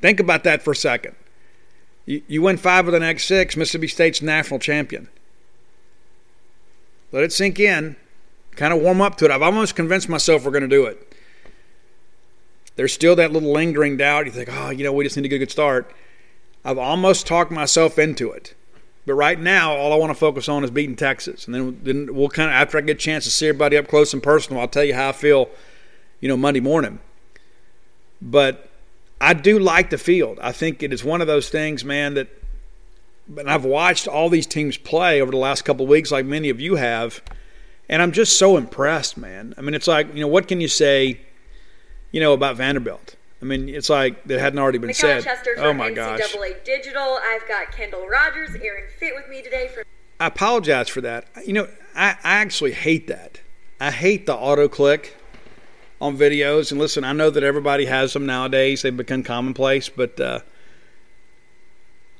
Think 0.00 0.20
about 0.20 0.44
that 0.44 0.62
for 0.62 0.72
a 0.72 0.76
second. 0.76 1.14
You, 2.06 2.22
you 2.28 2.42
win 2.42 2.56
five 2.56 2.86
of 2.86 2.92
the 2.92 3.00
next 3.00 3.24
six, 3.24 3.56
Mississippi 3.56 3.88
State's 3.88 4.20
national 4.20 4.60
champion. 4.60 5.08
Let 7.12 7.24
it 7.24 7.32
sink 7.32 7.58
in. 7.58 7.96
Kind 8.56 8.72
of 8.72 8.80
warm 8.80 9.00
up 9.00 9.16
to 9.16 9.24
it. 9.24 9.30
I've 9.30 9.42
almost 9.42 9.74
convinced 9.74 10.08
myself 10.08 10.44
we're 10.44 10.50
going 10.50 10.62
to 10.62 10.68
do 10.68 10.84
it. 10.84 11.14
There's 12.76 12.92
still 12.92 13.16
that 13.16 13.32
little 13.32 13.52
lingering 13.52 13.96
doubt. 13.96 14.26
You 14.26 14.32
think, 14.32 14.48
oh, 14.52 14.70
you 14.70 14.84
know, 14.84 14.92
we 14.92 15.04
just 15.04 15.16
need 15.16 15.22
to 15.22 15.28
get 15.28 15.36
a 15.36 15.40
good 15.40 15.50
start. 15.50 15.92
I've 16.64 16.78
almost 16.78 17.26
talked 17.26 17.50
myself 17.50 17.98
into 17.98 18.30
it. 18.30 18.54
But 19.06 19.14
right 19.14 19.38
now, 19.38 19.74
all 19.76 19.92
I 19.92 19.96
want 19.96 20.10
to 20.10 20.18
focus 20.18 20.48
on 20.48 20.64
is 20.64 20.70
beating 20.70 20.96
Texas, 20.96 21.44
and 21.44 21.54
then 21.54 21.80
then 21.82 22.14
we'll 22.14 22.30
kind 22.30 22.48
of 22.48 22.54
after 22.54 22.78
I 22.78 22.80
get 22.80 22.96
a 22.96 22.98
chance 22.98 23.24
to 23.24 23.30
see 23.30 23.48
everybody 23.48 23.76
up 23.76 23.86
close 23.86 24.14
and 24.14 24.22
personal, 24.22 24.62
I'll 24.62 24.68
tell 24.68 24.84
you 24.84 24.94
how 24.94 25.10
I 25.10 25.12
feel, 25.12 25.50
you 26.20 26.28
know, 26.28 26.38
Monday 26.38 26.60
morning. 26.60 27.00
But 28.20 28.68
I 29.20 29.34
do 29.34 29.58
like 29.58 29.90
the 29.90 29.98
field. 29.98 30.38
I 30.40 30.52
think 30.52 30.82
it 30.82 30.92
is 30.92 31.04
one 31.04 31.20
of 31.20 31.26
those 31.26 31.48
things, 31.48 31.84
man, 31.84 32.14
that. 32.14 32.28
And 33.38 33.48
I've 33.48 33.64
watched 33.64 34.06
all 34.06 34.28
these 34.28 34.46
teams 34.46 34.76
play 34.76 35.22
over 35.22 35.30
the 35.30 35.38
last 35.38 35.64
couple 35.64 35.86
of 35.86 35.88
weeks, 35.88 36.12
like 36.12 36.26
many 36.26 36.50
of 36.50 36.60
you 36.60 36.74
have, 36.74 37.22
and 37.88 38.02
I'm 38.02 38.12
just 38.12 38.38
so 38.38 38.58
impressed, 38.58 39.16
man. 39.16 39.54
I 39.56 39.62
mean, 39.62 39.72
it's 39.72 39.88
like 39.88 40.14
you 40.14 40.20
know, 40.20 40.28
what 40.28 40.46
can 40.46 40.60
you 40.60 40.68
say, 40.68 41.20
you 42.12 42.20
know, 42.20 42.34
about 42.34 42.56
Vanderbilt? 42.56 43.16
I 43.40 43.46
mean, 43.46 43.68
it's 43.68 43.88
like 43.88 44.24
that 44.24 44.40
hadn't 44.40 44.58
already 44.58 44.76
been 44.76 44.92
said. 44.92 45.22
Chester 45.22 45.54
oh 45.56 45.62
from 45.62 45.78
my 45.78 45.90
gosh! 45.90 46.20
NCAA 46.20 46.64
Digital. 46.64 47.18
I've 47.22 47.46
got 47.48 47.72
Kendall 47.72 48.06
Rogers, 48.06 48.50
Aaron 48.62 48.84
Fitt 48.98 49.14
with 49.14 49.28
me 49.28 49.40
today 49.42 49.70
for. 49.72 49.84
I 50.20 50.26
apologize 50.26 50.90
for 50.90 51.00
that. 51.00 51.26
You 51.46 51.54
know, 51.54 51.68
I, 51.94 52.10
I 52.10 52.34
actually 52.36 52.72
hate 52.72 53.06
that. 53.08 53.40
I 53.80 53.90
hate 53.90 54.26
the 54.26 54.34
auto 54.34 54.68
click 54.68 55.16
on 56.04 56.16
videos. 56.16 56.70
And 56.70 56.78
listen, 56.78 57.02
I 57.02 57.12
know 57.12 57.30
that 57.30 57.42
everybody 57.42 57.86
has 57.86 58.12
them 58.12 58.26
nowadays; 58.26 58.82
they've 58.82 58.96
become 58.96 59.22
commonplace. 59.22 59.88
But 59.88 60.20
uh, 60.20 60.40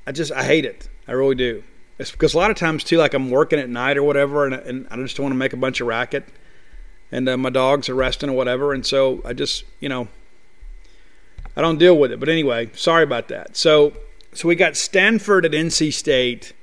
I 0.07 0.13
just 0.13 0.33
I 0.33 0.45
hate 0.45 0.65
it. 0.65 0.89
I 1.07 1.13
really 1.13 1.35
do. 1.35 1.63
It's 1.99 2.11
because 2.11 2.35
a 2.35 2.39
lot 2.39 2.51
of 2.51 2.57
times 2.57 2.83
too, 2.83 2.97
like 2.97 3.15
I'm 3.15 3.31
working 3.31 3.59
at 3.59 3.69
night 3.69 3.97
or 3.97 4.03
whatever, 4.03 4.47
and, 4.47 4.55
and 4.55 4.87
I 4.91 4.97
just 4.97 5.17
don't 5.17 5.25
want 5.25 5.35
to 5.35 5.39
make 5.39 5.53
a 5.53 5.59
bunch 5.59 5.81
of 5.81 5.87
racket, 5.87 6.27
and 7.13 7.29
uh, 7.29 7.37
my 7.37 7.51
dogs 7.51 7.89
are 7.89 7.95
resting 7.95 8.31
or 8.31 8.33
whatever, 8.33 8.73
and 8.73 8.85
so 8.85 9.21
I 9.25 9.35
just 9.35 9.65
you 9.81 9.89
know 9.89 10.09
I 11.57 11.61
don't 11.61 11.79
deal 11.79 11.97
with 11.97 12.11
it. 12.11 12.19
But 12.19 12.29
anyway, 12.29 12.71
sorry 12.75 13.05
about 13.05 13.29
that. 13.29 13.57
So 13.57 13.93
so 14.33 14.49
we 14.49 14.57
got 14.57 14.77
Stanford 14.77 15.45
at 15.45 15.53
NC 15.53 15.93
State 15.93 16.55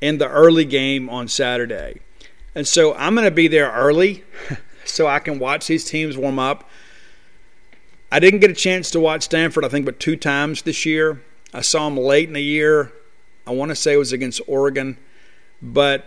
in 0.00 0.18
the 0.18 0.28
early 0.28 0.64
game 0.64 1.08
on 1.08 1.28
Saturday. 1.28 2.00
And 2.54 2.66
so 2.66 2.94
I'm 2.94 3.14
going 3.14 3.24
to 3.24 3.30
be 3.30 3.46
there 3.46 3.70
early 3.70 4.24
so 4.88 5.06
I 5.06 5.18
can 5.18 5.38
watch 5.38 5.66
these 5.66 5.84
teams 5.84 6.16
warm 6.16 6.38
up. 6.38 6.68
I 8.10 8.20
didn't 8.20 8.40
get 8.40 8.50
a 8.50 8.54
chance 8.54 8.90
to 8.92 9.00
watch 9.00 9.24
Stanford, 9.24 9.64
I 9.64 9.68
think, 9.68 9.84
but 9.84 10.00
two 10.00 10.16
times 10.16 10.62
this 10.62 10.86
year. 10.86 11.22
I 11.52 11.60
saw 11.60 11.88
them 11.88 11.98
late 11.98 12.28
in 12.28 12.34
the 12.34 12.42
year. 12.42 12.92
I 13.46 13.52
want 13.52 13.70
to 13.70 13.76
say 13.76 13.94
it 13.94 13.98
was 13.98 14.12
against 14.12 14.40
Oregon, 14.46 14.98
but 15.60 16.06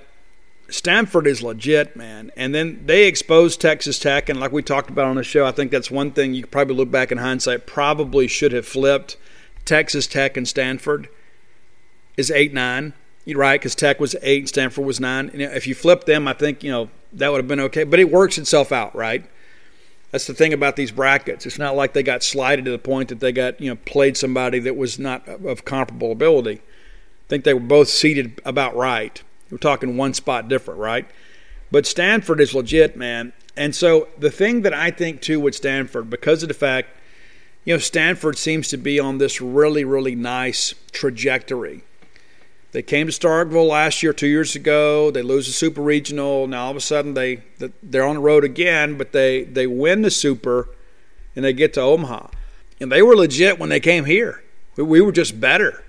Stanford 0.70 1.28
is 1.28 1.42
legit, 1.42 1.96
man. 1.96 2.32
And 2.38 2.56
then 2.56 2.84
they 2.86 3.08
exposed 3.08 3.60
Texas 3.60 4.00
Tech, 4.00 4.30
and 4.30 4.40
like 4.40 4.52
we 4.52 4.62
talked 4.62 4.90
about 4.90 5.08
on 5.08 5.16
the 5.16 5.24
show, 5.24 5.46
I 5.46 5.52
think 5.52 5.72
that's 5.72 5.92
one 5.92 6.12
thing 6.12 6.34
you 6.34 6.44
could 6.44 6.52
probably 6.52 6.76
look 6.76 6.92
back 6.92 7.12
in 7.12 7.18
hindsight, 7.18 7.68
probably 7.68 8.28
should 8.28 8.52
have 8.52 8.66
flipped 8.66 9.18
Texas 9.66 10.08
Tech 10.08 10.38
and 10.38 10.48
Stanford 10.48 11.10
is 12.18 12.32
8 12.32 12.54
9. 12.54 12.94
You're 13.26 13.40
right, 13.40 13.60
because 13.60 13.76
Tech 13.76 14.00
was 14.00 14.16
8 14.22 14.40
and 14.40 14.50
Stanford 14.50 14.86
was 14.86 15.00
9. 15.00 15.30
And 15.30 15.42
if 15.42 15.68
you 15.68 15.76
flip 15.76 16.06
them, 16.06 16.28
I 16.28 16.34
think, 16.34 16.64
you 16.64 16.72
know, 16.72 16.90
that 17.14 17.32
would 17.32 17.38
have 17.38 17.48
been 17.48 17.60
okay. 17.62 17.84
But 17.84 18.00
it 18.00 18.12
works 18.12 18.38
itself 18.38 18.72
out, 18.72 18.96
right? 18.96 19.26
That's 20.12 20.28
the 20.28 20.34
thing 20.34 20.54
about 20.54 20.76
these 20.76 20.92
brackets. 20.92 21.46
It's 21.46 21.58
not 21.58 21.76
like 21.76 21.94
they 21.94 22.04
got 22.04 22.22
slided 22.22 22.66
to 22.66 22.72
the 22.72 22.78
point 22.78 23.10
that 23.10 23.22
they 23.22 23.32
got, 23.32 23.60
you 23.62 23.70
know, 23.70 23.78
played 23.86 24.18
somebody 24.18 24.60
that 24.60 24.76
was 24.76 25.00
not 25.00 25.28
of 25.28 25.64
comparable 25.64 26.12
ability. 26.12 26.58
I 26.58 27.28
think 27.30 27.46
they 27.46 27.54
were 27.54 27.62
both 27.62 27.88
seated 27.88 28.42
about 28.44 28.76
right. 28.76 29.22
We're 29.50 29.58
talking 29.58 29.96
one 29.96 30.14
spot 30.14 30.50
different, 30.50 30.80
right? 30.82 31.08
But 31.72 31.86
Stanford 31.86 32.42
is 32.42 32.54
legit, 32.54 32.98
man. 32.98 33.32
And 33.56 33.74
so 33.74 34.10
the 34.18 34.32
thing 34.32 34.64
that 34.64 34.74
I 34.74 34.92
think 34.92 35.22
too 35.22 35.40
with 35.40 35.56
Stanford, 35.56 36.10
because 36.10 36.44
of 36.44 36.50
the 36.50 36.54
fact, 36.54 36.90
you 37.64 37.74
know, 37.74 37.80
Stanford 37.80 38.38
seems 38.38 38.68
to 38.70 38.78
be 38.78 39.00
on 39.00 39.18
this 39.18 39.40
really, 39.40 39.86
really 39.86 40.16
nice 40.16 40.74
trajectory. 40.92 41.84
They 42.72 42.82
came 42.82 43.08
to 43.08 43.14
Starkville 43.14 43.68
last 43.68 44.02
year, 44.02 44.14
two 44.14 44.28
years 44.28 44.56
ago. 44.56 45.12
They 45.12 45.22
lose 45.22 45.48
the 45.48 45.54
Super 45.54 45.82
Regional. 45.82 46.48
Now 46.48 46.66
all 46.66 46.72
of 46.72 46.78
a 46.78 46.82
sudden 46.82 47.14
they 47.14 47.44
they're 47.84 48.06
on 48.06 48.16
the 48.16 48.22
road 48.22 48.44
again, 48.44 48.98
but 48.98 49.12
they 49.12 49.44
they 49.44 49.68
win 49.68 50.02
the 50.04 50.12
Super, 50.12 50.70
and 51.36 51.44
they 51.44 51.54
get 51.54 51.74
to 51.74 51.82
Omaha, 51.82 52.28
and 52.80 52.92
they 52.92 53.02
were 53.02 53.16
legit 53.16 53.60
when 53.60 53.70
they 53.70 53.80
came 53.80 54.06
here. 54.06 54.44
We 54.78 55.02
were 55.02 55.12
just 55.12 55.40
better. 55.40 55.84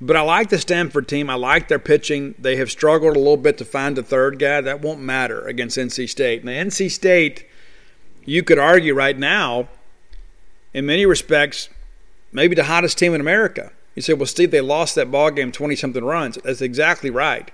But 0.00 0.16
I 0.16 0.22
like 0.22 0.48
the 0.48 0.58
Stanford 0.58 1.06
team. 1.06 1.30
I 1.30 1.34
like 1.34 1.68
their 1.68 1.78
pitching. 1.78 2.34
They 2.36 2.56
have 2.56 2.70
struggled 2.72 3.14
a 3.14 3.20
little 3.20 3.36
bit 3.36 3.56
to 3.58 3.64
find 3.64 3.96
the 3.96 4.02
third 4.02 4.40
guy. 4.40 4.60
That 4.60 4.80
won't 4.80 5.00
matter 5.00 5.46
against 5.46 5.78
NC 5.78 6.08
State. 6.08 6.44
Now, 6.44 6.50
NC 6.50 6.90
State, 6.90 7.48
you 8.24 8.42
could 8.42 8.58
argue 8.58 8.94
right 8.94 9.16
now, 9.16 9.68
in 10.74 10.86
many 10.86 11.06
respects, 11.06 11.68
maybe 12.32 12.56
the 12.56 12.64
hottest 12.64 12.98
team 12.98 13.14
in 13.14 13.20
America. 13.20 13.70
You 13.94 14.02
say, 14.02 14.14
well, 14.14 14.26
Steve, 14.26 14.50
they 14.50 14.60
lost 14.60 14.94
that 14.94 15.10
ball 15.10 15.30
game 15.30 15.52
20 15.52 15.76
something 15.76 16.04
runs. 16.04 16.38
That's 16.42 16.62
exactly 16.62 17.10
right. 17.10 17.50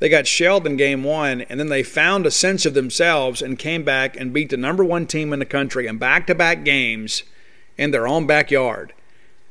They 0.00 0.08
got 0.08 0.26
shelled 0.26 0.66
in 0.66 0.76
game 0.76 1.02
one, 1.02 1.40
and 1.42 1.58
then 1.58 1.68
they 1.68 1.82
found 1.82 2.24
a 2.24 2.30
sense 2.30 2.64
of 2.64 2.74
themselves 2.74 3.42
and 3.42 3.58
came 3.58 3.82
back 3.82 4.16
and 4.16 4.32
beat 4.32 4.50
the 4.50 4.56
number 4.56 4.84
one 4.84 5.06
team 5.06 5.32
in 5.32 5.40
the 5.40 5.44
country 5.44 5.86
in 5.86 5.98
back 5.98 6.26
to 6.28 6.34
back 6.34 6.64
games 6.64 7.24
in 7.76 7.90
their 7.90 8.06
own 8.06 8.26
backyard. 8.26 8.92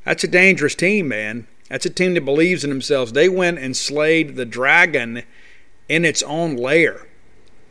That's 0.04 0.24
a 0.24 0.28
dangerous 0.28 0.74
team, 0.74 1.08
man. 1.08 1.46
That's 1.68 1.84
a 1.84 1.90
team 1.90 2.14
that 2.14 2.24
believes 2.24 2.64
in 2.64 2.70
themselves. 2.70 3.12
They 3.12 3.28
went 3.28 3.58
and 3.58 3.76
slayed 3.76 4.36
the 4.36 4.46
dragon 4.46 5.22
in 5.88 6.04
its 6.04 6.22
own 6.22 6.56
lair. 6.56 7.06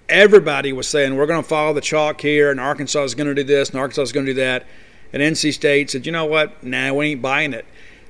Everybody 0.07 0.71
was 0.71 0.87
saying, 0.87 1.15
we're 1.15 1.25
going 1.25 1.41
to 1.41 1.49
follow 1.49 1.73
the 1.73 1.81
chalk 1.81 2.21
here, 2.21 2.51
and 2.51 2.59
Arkansas 2.59 3.03
is 3.03 3.15
going 3.15 3.27
to 3.27 3.35
do 3.35 3.43
this, 3.43 3.71
and 3.71 3.79
Arkansas 3.79 4.03
is 4.03 4.11
going 4.11 4.25
to 4.27 4.33
do 4.33 4.39
that. 4.39 4.65
And 5.11 5.23
NC 5.23 5.53
State 5.53 5.89
said, 5.89 6.05
you 6.05 6.11
know 6.11 6.25
what? 6.25 6.63
Nah, 6.63 6.93
we 6.93 7.07
ain't 7.07 7.21
buying 7.21 7.53
it. 7.53 7.65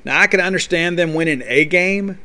Now, 0.08 0.22
I 0.22 0.28
can 0.28 0.40
understand 0.40 0.98
them 0.98 1.14
winning 1.14 1.44
a 1.46 1.66
game. 1.66 2.18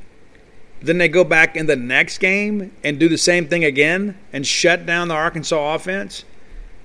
Then 0.81 0.99
they 0.99 1.09
go 1.09 1.25
back 1.25 1.57
in 1.57 1.67
the 1.67 1.75
next 1.75 2.19
game 2.19 2.71
and 2.85 2.97
do 2.97 3.09
the 3.09 3.19
same 3.19 3.49
thing 3.49 3.65
again 3.65 4.17
and 4.33 4.47
shut 4.47 4.87
down 4.87 5.09
the 5.09 5.15
Arkansas 5.15 5.75
offense. 5.75 6.25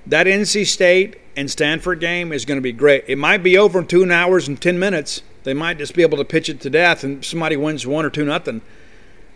That 0.04 0.26
NC 0.26 0.66
State 0.66 1.16
and 1.36 1.48
Stanford 1.48 2.00
game 2.00 2.32
is 2.32 2.44
going 2.44 2.56
to 2.56 2.62
be 2.62 2.72
great. 2.72 3.04
It 3.06 3.16
might 3.16 3.44
be 3.44 3.56
over 3.56 3.78
in 3.78 3.86
two 3.86 4.10
hours 4.12 4.48
and 4.48 4.60
10 4.60 4.76
minutes 4.76 5.22
they 5.44 5.54
might 5.54 5.78
just 5.78 5.94
be 5.94 6.02
able 6.02 6.18
to 6.18 6.24
pitch 6.24 6.48
it 6.48 6.60
to 6.62 6.68
death 6.68 7.04
and 7.04 7.24
somebody 7.24 7.56
wins 7.56 7.86
one 7.86 8.04
or 8.04 8.10
two 8.10 8.24
nothing. 8.24 8.60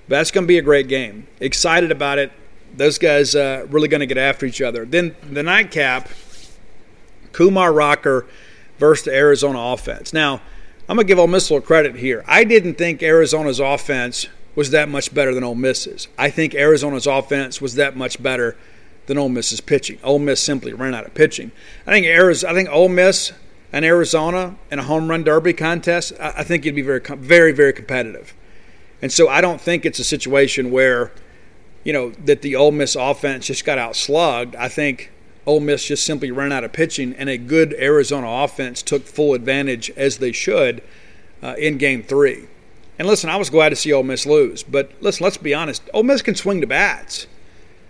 But 0.09 0.17
that's 0.17 0.33
going 0.33 0.45
to 0.45 0.49
be 0.49 0.59
a 0.59 0.63
great 0.63 0.89
game. 0.89 1.29
Excited 1.39 1.93
about 1.93 2.19
it. 2.19 2.33
Those 2.75 2.99
guys 2.99 3.37
uh, 3.37 3.67
really 3.71 3.87
going 3.87 4.01
to 4.01 4.07
get 4.07 4.19
after 4.19 4.47
each 4.47 4.61
other. 4.61 4.85
Then 4.85 5.15
the 5.31 5.45
nightcap, 5.45 6.09
Kumar 7.31 7.73
Rocker 7.73 8.27
versus 8.79 9.05
the 9.05 9.15
Arizona 9.15 9.61
offense. 9.61 10.13
Now, 10.13 10.41
I'm 10.93 10.97
going 10.97 11.07
to 11.07 11.11
give 11.11 11.19
Ole 11.19 11.27
Miss 11.27 11.49
a 11.49 11.55
little 11.55 11.67
credit 11.67 11.97
here. 11.97 12.23
I 12.27 12.45
didn't 12.45 12.75
think 12.75 13.03
Arizona's 13.03 13.61
offense 13.61 14.27
was 14.55 14.73
that 14.73 14.91
much 14.91 15.15
better 15.15 15.35
than 15.35 15.43
Ole 15.43 15.55
Miss's. 15.55 16.07
I 16.19 16.29
think 16.29 16.55
Arizona's 16.55 17.07
offense 17.07 17.63
was 17.63 17.77
that 17.77 17.97
much 17.97 18.23
better 18.23 18.59
than 19.07 19.17
Ole 19.17 19.31
Miss's 19.31 19.63
pitching. 19.63 19.99
Ole 20.05 20.19
Miss 20.19 20.39
simply 20.39 20.75
ran 20.75 20.95
out 20.95 21.07
of 21.07 21.15
pitching. 21.15 21.51
I 21.87 21.93
think 21.93 22.05
Arizona, 22.05 22.53
I 22.53 22.55
think 22.55 22.69
Ole 22.69 22.91
Miss 22.91 23.33
and 23.73 23.87
Arizona 23.87 24.57
in 24.71 24.81
a 24.81 24.83
home 24.83 25.09
run 25.09 25.23
derby 25.23 25.55
contest, 25.55 26.13
I 26.21 26.45
think 26.45 26.67
it'd 26.67 26.75
be 26.75 26.83
very, 26.83 27.01
very, 27.01 27.53
very 27.53 27.73
competitive. 27.73 28.35
And 29.01 29.11
so 29.11 29.31
I 29.31 29.41
don't 29.41 29.63
think 29.63 29.87
it's 29.87 29.99
a 29.99 30.05
situation 30.05 30.71
where, 30.71 31.11
you 31.85 31.95
know, 31.95 32.11
that 32.27 32.43
the 32.43 32.55
Ole 32.55 32.71
Miss 32.71 32.97
offense 32.97 33.47
just 33.47 33.65
got 33.65 33.79
out 33.79 33.97
slugged. 33.97 34.57
I 34.57 34.69
think 34.69 35.11
Ole 35.47 35.61
Miss 35.61 35.85
just 35.85 36.05
simply 36.05 36.31
ran 36.31 36.53
out 36.53 36.65
of 36.65 36.73
pitching, 36.73 37.15
and 37.15 37.29
a 37.29 37.37
good 37.37 37.75
Arizona 37.75 38.29
offense 38.29 38.83
took 38.83 39.07
full 39.07 39.35
advantage 39.35 39.91
as 39.97 40.19
they 40.19 40.33
should 40.33 40.83
uh, 41.43 41.55
in 41.59 41.79
Game 41.79 42.03
Three. 42.03 42.49
And 42.99 43.09
listen, 43.09 43.29
I 43.29 43.37
was 43.37 43.51
glad 43.51 43.71
to 43.71 43.77
see 43.77 43.93
Ole 43.93 44.05
Miss 44.05 44.27
lose, 44.27 44.63
but 44.63 44.93
listen, 45.01 45.25
let's 45.25 45.37
be 45.37 45.55
honest. 45.55 45.83
Ole 45.93 46.05
Miss 46.05 46.23
can 46.23 46.35
swing 46.35 46.61
the 46.61 46.67
bats. 46.67 47.27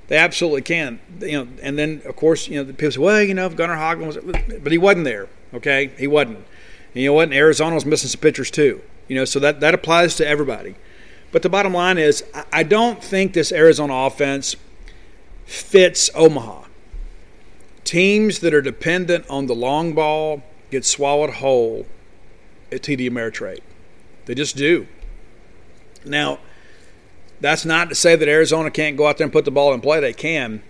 They 0.08 0.16
absolutely 0.16 0.62
can. 0.62 1.00
You 1.20 1.44
know, 1.44 1.48
and 1.62 1.78
then 1.78 2.02
of 2.06 2.16
course, 2.16 2.48
you 2.48 2.56
know, 2.56 2.64
the 2.64 2.72
people 2.72 2.92
say, 2.92 3.00
well, 3.00 3.22
you 3.22 3.34
know, 3.34 3.46
if 3.46 3.56
Gunnar 3.56 3.76
Hoglund 3.76 4.06
was, 4.06 4.58
but 4.60 4.72
he 4.72 4.78
wasn't 4.78 5.04
there. 5.04 5.28
Okay, 5.54 5.90
he 5.98 6.06
wasn't. 6.06 6.38
And 6.38 7.02
you 7.02 7.08
know 7.08 7.14
what? 7.14 7.32
Arizona 7.32 7.74
was 7.74 7.84
missing 7.84 8.08
some 8.08 8.20
pitchers 8.20 8.50
too. 8.50 8.82
You 9.08 9.16
know, 9.16 9.24
so 9.24 9.38
that 9.40 9.60
that 9.60 9.74
applies 9.74 10.16
to 10.16 10.26
everybody. 10.26 10.74
But 11.30 11.42
the 11.42 11.48
bottom 11.48 11.72
line 11.72 11.98
is, 11.98 12.24
I 12.52 12.62
don't 12.62 13.02
think 13.02 13.32
this 13.32 13.52
Arizona 13.52 13.94
offense 13.94 14.54
fits 15.46 16.10
Omaha. 16.14 16.64
Teams 17.84 18.38
that 18.40 18.54
are 18.54 18.62
dependent 18.62 19.24
on 19.28 19.46
the 19.46 19.54
long 19.54 19.92
ball 19.92 20.42
get 20.70 20.84
swallowed 20.84 21.34
whole 21.34 21.86
at 22.70 22.82
TD 22.82 23.10
Ameritrade. 23.10 23.60
They 24.26 24.34
just 24.34 24.56
do. 24.56 24.86
Now, 26.04 26.38
that's 27.40 27.64
not 27.64 27.88
to 27.88 27.94
say 27.94 28.16
that 28.16 28.28
Arizona 28.28 28.70
can't 28.70 28.96
go 28.96 29.06
out 29.06 29.18
there 29.18 29.24
and 29.24 29.32
put 29.32 29.44
the 29.44 29.50
ball 29.50 29.74
in 29.74 29.80
play. 29.80 30.00
They 30.00 30.12
can. 30.12 30.62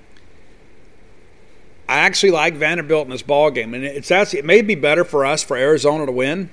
I 1.88 1.98
actually 1.98 2.30
like 2.32 2.54
Vanderbilt 2.54 3.04
in 3.04 3.10
this 3.10 3.22
ball 3.22 3.50
game, 3.50 3.74
and 3.74 3.84
it's 3.84 4.10
actually 4.10 4.38
it 4.38 4.44
may 4.46 4.62
be 4.62 4.74
better 4.74 5.04
for 5.04 5.26
us 5.26 5.42
for 5.42 5.56
Arizona 5.56 6.06
to 6.06 6.12
win. 6.12 6.50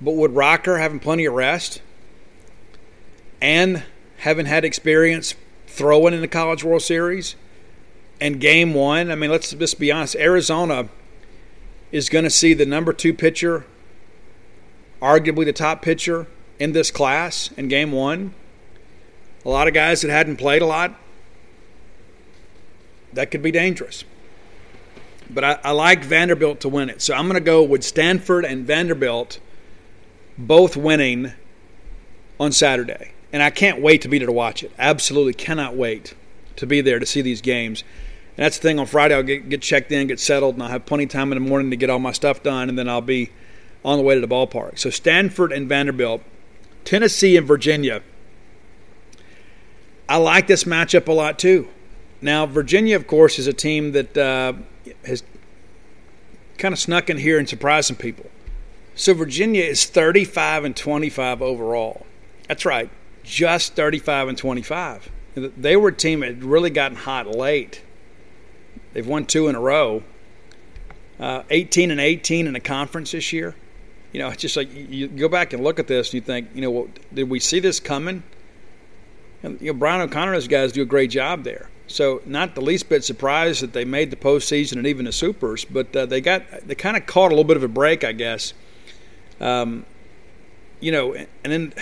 But 0.00 0.12
would 0.12 0.34
Rocker 0.34 0.78
having 0.78 1.00
plenty 1.00 1.24
of 1.24 1.32
rest 1.32 1.80
and 3.40 3.84
having 4.18 4.46
had 4.46 4.64
experience 4.64 5.34
throwing 5.66 6.12
in 6.12 6.20
the 6.20 6.28
College 6.28 6.62
World 6.62 6.82
Series 6.82 7.34
and 8.22 8.40
Game 8.40 8.72
One, 8.72 9.10
I 9.10 9.16
mean, 9.16 9.30
let's 9.30 9.50
just 9.50 9.80
be 9.80 9.90
honest. 9.90 10.14
Arizona 10.14 10.88
is 11.90 12.08
going 12.08 12.22
to 12.24 12.30
see 12.30 12.54
the 12.54 12.64
number 12.64 12.92
two 12.92 13.12
pitcher, 13.12 13.66
arguably 15.02 15.44
the 15.44 15.52
top 15.52 15.82
pitcher 15.82 16.28
in 16.60 16.70
this 16.72 16.92
class 16.92 17.50
in 17.56 17.66
Game 17.66 17.90
One. 17.90 18.32
A 19.44 19.48
lot 19.48 19.66
of 19.66 19.74
guys 19.74 20.02
that 20.02 20.10
hadn't 20.10 20.36
played 20.36 20.62
a 20.62 20.66
lot 20.66 20.94
that 23.12 23.30
could 23.30 23.42
be 23.42 23.50
dangerous. 23.50 24.04
But 25.28 25.44
I, 25.44 25.58
I 25.64 25.70
like 25.72 26.04
Vanderbilt 26.04 26.60
to 26.60 26.68
win 26.68 26.90
it. 26.90 27.02
So 27.02 27.14
I'm 27.14 27.26
going 27.26 27.34
to 27.34 27.44
go 27.44 27.62
with 27.62 27.82
Stanford 27.82 28.44
and 28.44 28.64
Vanderbilt 28.64 29.40
both 30.38 30.76
winning 30.76 31.32
on 32.38 32.52
Saturday. 32.52 33.12
And 33.32 33.42
I 33.42 33.50
can't 33.50 33.80
wait 33.80 34.02
to 34.02 34.08
be 34.08 34.18
there 34.18 34.26
to 34.26 34.32
watch 34.32 34.62
it. 34.62 34.72
Absolutely 34.78 35.34
cannot 35.34 35.74
wait 35.74 36.14
to 36.56 36.66
be 36.66 36.80
there 36.80 36.98
to 36.98 37.06
see 37.06 37.22
these 37.22 37.40
games. 37.40 37.82
And 38.36 38.44
that's 38.44 38.58
the 38.58 38.62
thing 38.62 38.78
on 38.78 38.86
Friday. 38.86 39.14
I'll 39.14 39.22
get, 39.22 39.48
get 39.48 39.60
checked 39.60 39.92
in, 39.92 40.06
get 40.06 40.18
settled, 40.18 40.54
and 40.54 40.62
I'll 40.62 40.70
have 40.70 40.86
plenty 40.86 41.04
of 41.04 41.10
time 41.10 41.32
in 41.32 41.42
the 41.42 41.48
morning 41.48 41.70
to 41.70 41.76
get 41.76 41.90
all 41.90 41.98
my 41.98 42.12
stuff 42.12 42.42
done, 42.42 42.68
and 42.68 42.78
then 42.78 42.88
I'll 42.88 43.00
be 43.00 43.30
on 43.84 43.98
the 43.98 44.04
way 44.04 44.14
to 44.14 44.20
the 44.20 44.28
ballpark. 44.28 44.78
So 44.78 44.90
Stanford 44.90 45.52
and 45.52 45.68
Vanderbilt, 45.68 46.22
Tennessee 46.84 47.36
and 47.36 47.46
Virginia. 47.46 48.02
I 50.08 50.16
like 50.16 50.46
this 50.46 50.64
matchup 50.64 51.08
a 51.08 51.12
lot 51.12 51.38
too. 51.38 51.68
Now, 52.20 52.46
Virginia, 52.46 52.96
of 52.96 53.06
course, 53.06 53.38
is 53.38 53.46
a 53.46 53.52
team 53.52 53.92
that 53.92 54.16
uh, 54.16 54.54
has 55.04 55.24
kind 56.58 56.72
of 56.72 56.78
snuck 56.78 57.10
in 57.10 57.18
here 57.18 57.38
and 57.38 57.48
surprised 57.48 57.88
some 57.88 57.96
people. 57.96 58.30
So 58.94 59.14
Virginia 59.14 59.64
is 59.64 59.84
35 59.86 60.64
and 60.64 60.76
25 60.76 61.42
overall. 61.42 62.06
That's 62.46 62.64
right, 62.64 62.90
just 63.24 63.74
35 63.74 64.28
and 64.28 64.38
25. 64.38 65.10
They 65.34 65.76
were 65.76 65.88
a 65.88 65.94
team 65.94 66.20
that 66.20 66.36
really 66.36 66.70
gotten 66.70 66.96
hot 66.96 67.26
late. 67.26 67.82
They've 68.92 69.06
won 69.06 69.26
two 69.26 69.48
in 69.48 69.54
a 69.54 69.60
row. 69.60 70.02
Uh, 71.18 71.42
18 71.50 71.90
and 71.90 72.00
18 72.00 72.46
in 72.46 72.52
the 72.52 72.60
conference 72.60 73.12
this 73.12 73.32
year. 73.32 73.54
You 74.12 74.20
know, 74.20 74.28
it's 74.28 74.42
just 74.42 74.56
like 74.56 74.68
you 74.74 75.08
go 75.08 75.28
back 75.28 75.52
and 75.52 75.62
look 75.62 75.78
at 75.78 75.86
this 75.86 76.08
and 76.08 76.14
you 76.14 76.20
think, 76.20 76.48
you 76.54 76.60
know, 76.60 76.70
well, 76.70 76.88
did 77.14 77.30
we 77.30 77.40
see 77.40 77.60
this 77.60 77.80
coming? 77.80 78.22
And, 79.42 79.60
you 79.60 79.72
know, 79.72 79.78
Brian 79.78 80.00
O'Connor 80.00 80.34
and 80.34 80.48
guys 80.48 80.72
do 80.72 80.82
a 80.82 80.86
great 80.86 81.10
job 81.10 81.44
there. 81.44 81.70
So 81.86 82.22
not 82.26 82.54
the 82.54 82.60
least 82.60 82.88
bit 82.88 83.04
surprised 83.04 83.62
that 83.62 83.72
they 83.72 83.84
made 83.84 84.10
the 84.10 84.16
postseason 84.16 84.76
and 84.76 84.86
even 84.86 85.04
the 85.04 85.12
supers, 85.12 85.64
but 85.64 85.94
uh, 85.94 86.06
they 86.06 86.20
got 86.20 86.42
they 86.66 86.74
kind 86.74 86.96
of 86.96 87.06
caught 87.06 87.26
a 87.26 87.34
little 87.34 87.44
bit 87.44 87.56
of 87.56 87.62
a 87.62 87.68
break, 87.68 88.04
I 88.04 88.12
guess. 88.12 88.54
Um, 89.40 89.84
you 90.80 90.92
know, 90.92 91.14
and 91.14 91.26
then 91.44 91.74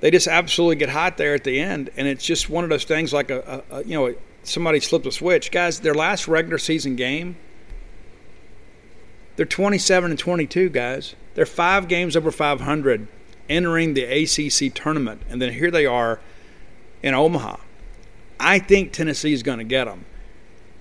they 0.00 0.10
just 0.10 0.26
absolutely 0.26 0.76
get 0.76 0.88
hot 0.88 1.18
there 1.18 1.34
at 1.34 1.44
the 1.44 1.60
end, 1.60 1.90
and 1.96 2.08
it's 2.08 2.24
just 2.24 2.48
one 2.48 2.64
of 2.64 2.70
those 2.70 2.84
things 2.84 3.12
like 3.12 3.30
a, 3.30 3.62
a, 3.70 3.76
a 3.76 3.84
you 3.84 3.94
know 3.94 4.14
somebody 4.42 4.80
slipped 4.80 5.06
a 5.06 5.12
switch, 5.12 5.50
guys. 5.50 5.80
Their 5.80 5.94
last 5.94 6.28
regular 6.28 6.58
season 6.58 6.96
game, 6.96 7.36
they're 9.36 9.46
27 9.46 10.10
and 10.10 10.18
22, 10.18 10.68
guys. 10.68 11.14
They're 11.34 11.46
five 11.46 11.88
games 11.88 12.16
over 12.16 12.30
500, 12.30 13.08
entering 13.48 13.94
the 13.94 14.04
ACC 14.04 14.74
tournament, 14.74 15.22
and 15.28 15.40
then 15.40 15.52
here 15.52 15.70
they 15.70 15.86
are 15.86 16.20
in 17.02 17.14
Omaha. 17.14 17.56
I 18.38 18.58
think 18.58 18.92
Tennessee 18.92 19.32
is 19.32 19.42
going 19.42 19.58
to 19.58 19.64
get 19.64 19.84
them. 19.84 20.06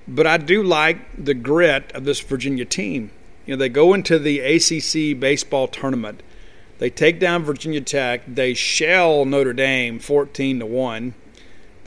But 0.08 0.26
I 0.26 0.38
do 0.38 0.64
like 0.64 0.98
the 1.24 1.34
grit 1.34 1.92
of 1.94 2.04
this 2.04 2.20
Virginia 2.20 2.66
team. 2.66 3.12
You 3.46 3.56
know, 3.56 3.60
they 3.60 3.70
go 3.70 3.94
into 3.94 4.18
the 4.18 4.40
ACC 4.40 5.20
baseball 5.20 5.68
tournament. 5.68 6.24
They 6.80 6.90
take 6.90 7.20
down 7.20 7.44
Virginia 7.44 7.82
Tech. 7.82 8.22
They 8.28 8.54
shell 8.54 9.26
Notre 9.26 9.54
Dame 9.54 10.00
14 10.00 10.60
to 10.60 10.66
1. 10.66 11.14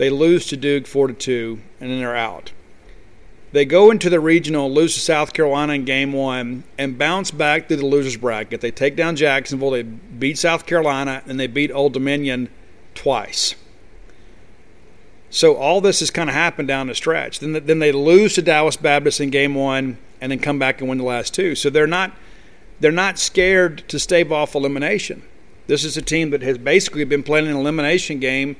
They 0.02 0.10
lose 0.10 0.46
to 0.46 0.56
Duke 0.56 0.88
4 0.88 1.06
to 1.06 1.14
2 1.14 1.60
and 1.80 1.88
then 1.88 2.00
they're 2.00 2.16
out. 2.16 2.50
They 3.52 3.64
go 3.64 3.88
into 3.88 4.10
the 4.10 4.18
regional, 4.18 4.68
lose 4.68 4.94
to 4.94 5.00
South 5.00 5.32
Carolina 5.32 5.74
in 5.74 5.84
game 5.84 6.12
1 6.12 6.64
and 6.76 6.98
bounce 6.98 7.30
back 7.30 7.68
to 7.68 7.76
the 7.76 7.86
losers 7.86 8.16
bracket. 8.16 8.60
They 8.60 8.72
take 8.72 8.96
down 8.96 9.14
Jacksonville, 9.14 9.70
they 9.70 9.84
beat 9.84 10.38
South 10.38 10.66
Carolina 10.66 11.22
and 11.26 11.38
they 11.38 11.46
beat 11.46 11.70
Old 11.70 11.92
Dominion 11.92 12.48
twice. 12.96 13.54
So 15.30 15.54
all 15.54 15.80
this 15.80 16.00
has 16.00 16.10
kind 16.10 16.28
of 16.28 16.34
happened 16.34 16.66
down 16.66 16.88
the 16.88 16.96
stretch. 16.96 17.38
Then, 17.38 17.52
then 17.52 17.78
they 17.78 17.92
lose 17.92 18.34
to 18.34 18.42
Dallas 18.42 18.76
Baptist 18.76 19.20
in 19.20 19.30
game 19.30 19.54
one, 19.54 19.98
and 20.20 20.32
then 20.32 20.40
come 20.40 20.58
back 20.58 20.80
and 20.80 20.88
win 20.88 20.98
the 20.98 21.04
last 21.04 21.32
two. 21.32 21.54
So 21.54 21.70
they're 21.70 21.86
not 21.86 22.10
they're 22.80 22.90
not 22.90 23.20
scared 23.20 23.84
to 23.86 24.00
stave 24.00 24.32
off 24.32 24.56
elimination. 24.56 25.22
This 25.68 25.84
is 25.84 25.96
a 25.96 26.02
team 26.02 26.30
that 26.30 26.42
has 26.42 26.58
basically 26.58 27.04
been 27.04 27.22
playing 27.22 27.46
an 27.46 27.54
elimination 27.54 28.18
game 28.18 28.56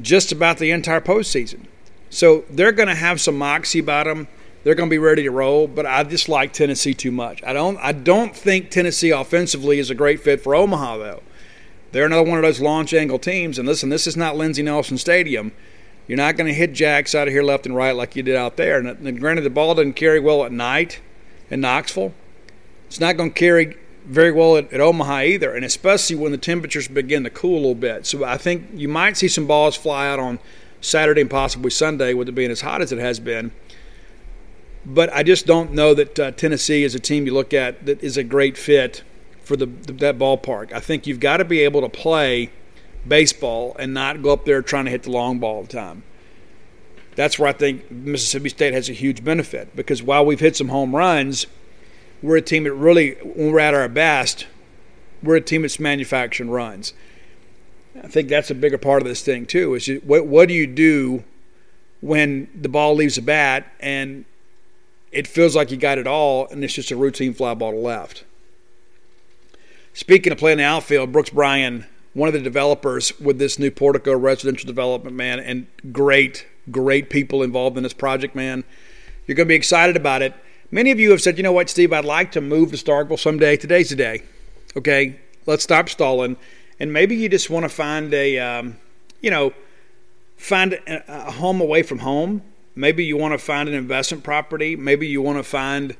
just 0.00 0.32
about 0.32 0.58
the 0.58 0.70
entire 0.70 1.00
postseason. 1.00 1.66
So 2.10 2.44
they're 2.50 2.72
going 2.72 2.88
to 2.88 2.94
have 2.94 3.20
some 3.20 3.38
moxie 3.38 3.78
about 3.78 4.06
them. 4.06 4.28
They're 4.62 4.74
going 4.74 4.88
to 4.88 4.94
be 4.94 4.98
ready 4.98 5.22
to 5.22 5.30
roll, 5.30 5.66
but 5.66 5.86
I 5.86 6.02
just 6.04 6.28
like 6.28 6.52
Tennessee 6.52 6.92
too 6.92 7.10
much. 7.10 7.42
I 7.44 7.52
don't 7.52 7.78
I 7.78 7.92
don't 7.92 8.36
think 8.36 8.70
Tennessee 8.70 9.10
offensively 9.10 9.78
is 9.78 9.88
a 9.88 9.94
great 9.94 10.20
fit 10.20 10.42
for 10.42 10.54
Omaha 10.54 10.98
though. 10.98 11.22
They're 11.92 12.06
another 12.06 12.28
one 12.28 12.38
of 12.38 12.42
those 12.42 12.60
launch 12.60 12.92
angle 12.92 13.18
teams. 13.18 13.58
And 13.58 13.66
listen, 13.66 13.88
this 13.88 14.06
is 14.06 14.16
not 14.16 14.36
Lindsey 14.36 14.62
Nelson 14.62 14.98
Stadium. 14.98 15.52
You're 16.06 16.18
not 16.18 16.36
going 16.36 16.48
to 16.48 16.54
hit 16.54 16.72
jacks 16.72 17.14
out 17.14 17.28
of 17.28 17.32
here 17.32 17.42
left 17.42 17.66
and 17.66 17.74
right 17.74 17.94
like 17.94 18.16
you 18.16 18.22
did 18.22 18.36
out 18.36 18.56
there. 18.56 18.78
And, 18.78 18.88
and 18.88 19.20
granted, 19.20 19.42
the 19.42 19.50
ball 19.50 19.74
doesn't 19.74 19.94
carry 19.94 20.20
well 20.20 20.44
at 20.44 20.52
night 20.52 21.00
in 21.50 21.60
Knoxville. 21.60 22.12
It's 22.86 23.00
not 23.00 23.16
going 23.16 23.30
to 23.30 23.38
carry 23.38 23.76
very 24.06 24.32
well 24.32 24.56
at, 24.56 24.72
at, 24.72 24.80
Omaha 24.80 25.20
either, 25.20 25.54
and 25.54 25.64
especially 25.64 26.16
when 26.16 26.32
the 26.32 26.38
temperatures 26.38 26.88
begin 26.88 27.24
to 27.24 27.30
cool 27.30 27.54
a 27.54 27.60
little 27.60 27.74
bit. 27.74 28.06
So 28.06 28.24
I 28.24 28.36
think 28.36 28.68
you 28.74 28.88
might 28.88 29.16
see 29.16 29.28
some 29.28 29.46
balls 29.46 29.76
fly 29.76 30.08
out 30.08 30.18
on 30.18 30.38
Saturday 30.80 31.20
and 31.20 31.30
possibly 31.30 31.70
Sunday 31.70 32.14
with 32.14 32.28
it 32.28 32.32
being 32.32 32.50
as 32.50 32.62
hot 32.62 32.82
as 32.82 32.92
it 32.92 32.98
has 32.98 33.20
been. 33.20 33.52
But 34.84 35.12
I 35.12 35.22
just 35.22 35.46
don't 35.46 35.72
know 35.72 35.92
that 35.94 36.18
uh, 36.18 36.30
Tennessee 36.32 36.84
is 36.84 36.94
a 36.94 36.98
team 36.98 37.26
you 37.26 37.34
look 37.34 37.52
at 37.52 37.84
that 37.86 38.02
is 38.02 38.16
a 38.16 38.24
great 38.24 38.56
fit 38.56 39.02
for 39.42 39.56
the, 39.56 39.66
that 39.66 40.18
ballpark. 40.18 40.72
I 40.72 40.80
think 40.80 41.06
you've 41.06 41.20
got 41.20 41.36
to 41.38 41.44
be 41.44 41.60
able 41.60 41.82
to 41.82 41.88
play 41.88 42.50
baseball 43.06 43.76
and 43.78 43.92
not 43.92 44.22
go 44.22 44.32
up 44.32 44.44
there 44.44 44.62
trying 44.62 44.86
to 44.86 44.90
hit 44.90 45.02
the 45.02 45.10
long 45.10 45.38
ball 45.38 45.56
all 45.56 45.62
the 45.62 45.68
time. 45.68 46.02
That's 47.16 47.38
where 47.38 47.48
I 47.48 47.52
think 47.52 47.90
Mississippi 47.90 48.48
State 48.48 48.72
has 48.72 48.88
a 48.88 48.92
huge 48.92 49.22
benefit 49.22 49.74
because 49.76 50.02
while 50.02 50.24
we've 50.24 50.40
hit 50.40 50.56
some 50.56 50.68
home 50.68 50.94
runs, 50.94 51.46
we're 52.22 52.36
a 52.36 52.42
team 52.42 52.64
that 52.64 52.72
really, 52.72 53.12
when 53.22 53.52
we're 53.52 53.60
at 53.60 53.74
our 53.74 53.88
best, 53.88 54.46
we're 55.22 55.36
a 55.36 55.40
team 55.40 55.62
that's 55.62 55.80
manufacturing 55.80 56.50
runs. 56.50 56.92
I 58.02 58.08
think 58.08 58.28
that's 58.28 58.50
a 58.50 58.54
bigger 58.54 58.78
part 58.78 59.02
of 59.02 59.08
this 59.08 59.22
thing 59.22 59.46
too. 59.46 59.74
Is 59.74 59.88
you, 59.88 60.00
what 60.04 60.26
what 60.26 60.48
do 60.48 60.54
you 60.54 60.66
do 60.66 61.24
when 62.00 62.48
the 62.58 62.68
ball 62.68 62.94
leaves 62.94 63.16
the 63.16 63.22
bat 63.22 63.66
and 63.80 64.24
it 65.12 65.26
feels 65.26 65.56
like 65.56 65.70
you 65.70 65.76
got 65.76 65.98
it 65.98 66.06
all 66.06 66.46
and 66.48 66.62
it's 66.62 66.74
just 66.74 66.90
a 66.90 66.96
routine 66.96 67.34
fly 67.34 67.54
ball 67.54 67.72
to 67.72 67.78
left? 67.78 68.24
Speaking 69.92 70.32
of 70.32 70.38
playing 70.38 70.58
the 70.58 70.64
outfield, 70.64 71.12
Brooks 71.12 71.30
Bryan 71.30 71.84
one 72.12 72.28
of 72.28 72.32
the 72.32 72.40
developers 72.40 73.18
with 73.20 73.38
this 73.38 73.58
new 73.58 73.70
Portico 73.70 74.16
residential 74.16 74.66
development, 74.66 75.14
man, 75.16 75.38
and 75.38 75.66
great, 75.92 76.46
great 76.70 77.08
people 77.08 77.42
involved 77.42 77.76
in 77.76 77.82
this 77.82 77.92
project, 77.92 78.34
man. 78.34 78.64
You're 79.26 79.36
going 79.36 79.46
to 79.46 79.50
be 79.50 79.54
excited 79.54 79.96
about 79.96 80.22
it. 80.22 80.34
Many 80.72 80.92
of 80.92 81.00
you 81.00 81.10
have 81.10 81.20
said, 81.20 81.36
you 81.36 81.42
know 81.42 81.52
what, 81.52 81.68
Steve, 81.68 81.92
I'd 81.92 82.04
like 82.04 82.30
to 82.32 82.40
move 82.40 82.70
to 82.70 82.76
Starkville 82.76 83.18
someday. 83.18 83.56
Today's 83.56 83.90
the 83.90 83.96
day. 83.96 84.22
Okay, 84.76 85.18
let's 85.46 85.64
stop 85.64 85.88
stalling. 85.88 86.36
And 86.78 86.92
maybe 86.92 87.16
you 87.16 87.28
just 87.28 87.50
want 87.50 87.64
to 87.64 87.68
find 87.68 88.14
a, 88.14 88.38
um, 88.38 88.76
you 89.20 89.30
know, 89.30 89.52
find 90.36 90.74
a, 90.74 91.02
a 91.08 91.32
home 91.32 91.60
away 91.60 91.82
from 91.82 91.98
home. 91.98 92.42
Maybe 92.76 93.04
you 93.04 93.16
want 93.16 93.32
to 93.32 93.38
find 93.38 93.68
an 93.68 93.74
investment 93.74 94.22
property. 94.22 94.76
Maybe 94.76 95.08
you 95.08 95.20
want 95.20 95.38
to 95.38 95.42
find 95.42 95.96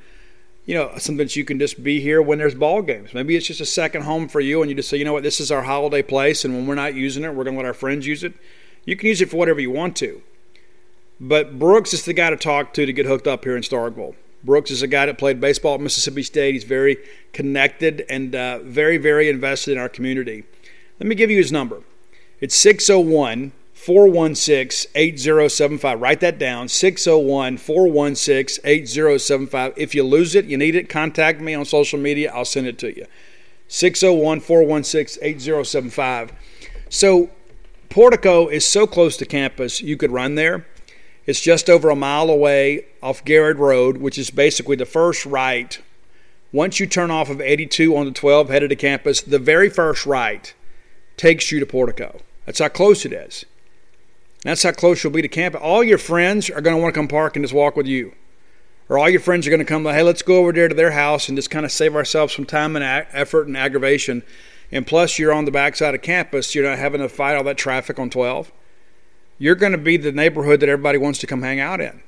you 0.66 0.76
know, 0.76 0.92
something 0.98 1.16
that 1.16 1.34
you 1.34 1.44
can 1.44 1.59
just 1.59 1.82
be 1.82 2.01
here 2.01 2.22
when 2.22 2.38
there's 2.38 2.55
ball 2.55 2.80
games. 2.80 3.12
Maybe 3.12 3.34
it's 3.34 3.48
just 3.48 3.60
a 3.60 3.66
second 3.66 4.02
home 4.02 4.28
for 4.28 4.38
you, 4.38 4.62
and 4.62 4.70
you 4.70 4.76
just 4.76 4.88
say, 4.88 4.97
you 4.98 5.05
know 5.05 5.12
what, 5.12 5.24
this 5.24 5.40
is 5.40 5.51
our 5.51 5.62
holiday 5.62 6.01
place, 6.01 6.44
and 6.44 6.55
when 6.55 6.68
we're 6.68 6.76
not 6.76 6.94
using 6.94 7.24
it, 7.24 7.34
we're 7.34 7.42
going 7.42 7.56
to 7.56 7.62
let 7.62 7.66
our 7.66 7.74
friends 7.74 8.06
use 8.06 8.22
it. 8.22 8.34
You 8.84 8.94
can 8.94 9.09
use 9.09 9.20
it 9.20 9.30
for 9.30 9.36
whatever 9.36 9.59
you 9.59 9.72
want 9.72 9.97
to. 9.97 10.22
But 11.20 11.59
Brooks 11.59 11.92
is 11.92 12.05
the 12.05 12.12
guy 12.12 12.30
to 12.30 12.36
talk 12.36 12.72
to 12.74 12.86
to 12.86 12.92
get 12.92 13.06
hooked 13.06 13.26
up 13.26 13.42
here 13.42 13.56
in 13.56 13.62
Starkville. 13.62 14.14
Brooks 14.43 14.71
is 14.71 14.83
a 14.83 14.87
guy 14.87 15.07
that 15.07 15.19
played 15.19 15.41
baseball 15.41 15.75
at 15.75 15.81
Mississippi 15.81 16.23
State. 16.23 16.55
He's 16.55 16.65
very 16.65 16.97
connected 17.33 18.05
and 18.09 18.35
uh, 18.35 18.61
very, 18.61 18.97
very 18.97 19.29
invested 19.29 19.73
in 19.73 19.79
our 19.79 19.89
community. 19.89 20.45
Let 20.99 21.07
me 21.07 21.15
give 21.15 21.31
you 21.31 21.37
his 21.37 21.53
number. 21.53 21.83
It's 22.41 22.55
601 22.57 23.53
416 23.75 24.91
8075. 24.95 26.01
Write 26.01 26.21
that 26.21 26.39
down 26.39 26.69
601 26.69 27.57
416 27.59 28.62
8075. 28.65 29.75
If 29.77 29.95
you 29.95 30.03
lose 30.05 30.35
it, 30.35 30.45
you 30.47 30.57
need 30.57 30.75
it, 30.75 30.89
contact 30.89 31.41
me 31.41 31.55
on 31.55 31.65
social 31.65 31.99
media. 31.99 32.33
I'll 32.35 32.45
send 32.45 32.67
it 32.67 32.79
to 32.81 32.95
you. 32.95 33.07
601 33.69 34.41
416 34.41 35.23
8075. 35.23 36.33
So, 36.89 37.31
Portico 37.89 38.49
is 38.49 38.65
so 38.65 38.87
close 38.87 39.17
to 39.17 39.27
campus, 39.27 39.81
you 39.81 39.97
could 39.97 40.12
run 40.12 40.35
there. 40.35 40.67
It's 41.31 41.40
just 41.40 41.70
over 41.70 41.89
a 41.90 41.97
mile 41.97 42.28
away 42.28 42.86
off 43.01 43.24
Garrett 43.24 43.57
Road, 43.57 43.98
which 43.98 44.19
is 44.19 44.31
basically 44.31 44.74
the 44.74 44.85
first 44.85 45.24
right. 45.24 45.81
Once 46.51 46.81
you 46.81 46.86
turn 46.86 47.12
off 47.12 47.31
of 47.31 47.40
82 47.40 47.97
on 47.97 48.07
the 48.07 48.11
12 48.11 48.48
headed 48.48 48.70
to 48.70 48.77
campus, 48.77 49.20
the 49.20 49.39
very 49.39 49.70
first 49.70 50.05
right 50.07 50.52
takes 51.16 51.52
you 51.52 51.61
to 51.61 51.66
Portico. 51.66 52.20
That's 52.47 52.59
how 52.59 52.66
close 52.66 53.05
it 53.05 53.12
is. 53.12 53.44
That's 54.43 54.65
how 54.65 54.73
close 54.73 55.05
you'll 55.05 55.12
be 55.12 55.23
to 55.23 55.28
campus. 55.28 55.61
All 55.62 55.85
your 55.85 55.98
friends 55.98 56.51
are 56.51 56.61
going 56.61 56.74
to 56.74 56.82
want 56.82 56.93
to 56.93 56.98
come 56.98 57.07
park 57.07 57.36
and 57.36 57.44
just 57.44 57.55
walk 57.55 57.77
with 57.77 57.86
you. 57.86 58.12
Or 58.89 58.98
all 58.98 59.09
your 59.09 59.20
friends 59.20 59.47
are 59.47 59.51
going 59.51 59.61
to 59.61 59.65
come, 59.65 59.85
like, 59.85 59.94
hey, 59.94 60.02
let's 60.02 60.23
go 60.23 60.39
over 60.39 60.51
there 60.51 60.66
to 60.66 60.74
their 60.74 60.90
house 60.90 61.28
and 61.28 61.39
just 61.39 61.48
kind 61.48 61.65
of 61.65 61.70
save 61.70 61.94
ourselves 61.94 62.35
some 62.35 62.44
time 62.44 62.74
and 62.74 62.85
effort 63.12 63.47
and 63.47 63.57
aggravation. 63.57 64.24
And 64.73 64.85
plus, 64.85 65.16
you're 65.16 65.32
on 65.32 65.44
the 65.44 65.52
backside 65.52 65.94
of 65.94 66.02
campus. 66.02 66.57
You're 66.57 66.69
not 66.69 66.78
having 66.78 67.01
to 67.01 67.09
fight 67.09 67.36
all 67.36 67.44
that 67.44 67.57
traffic 67.57 68.01
on 68.01 68.11
12. 68.11 68.51
You're 69.41 69.55
going 69.55 69.73
to 69.73 69.79
be 69.79 69.97
the 69.97 70.12
neighborhood 70.12 70.61
that 70.61 70.69
everybody 70.69 70.99
wants 70.99 71.19
to 71.21 71.27
come 71.27 71.41
hang 71.41 71.61
out 71.61 71.81
in. 71.81 72.03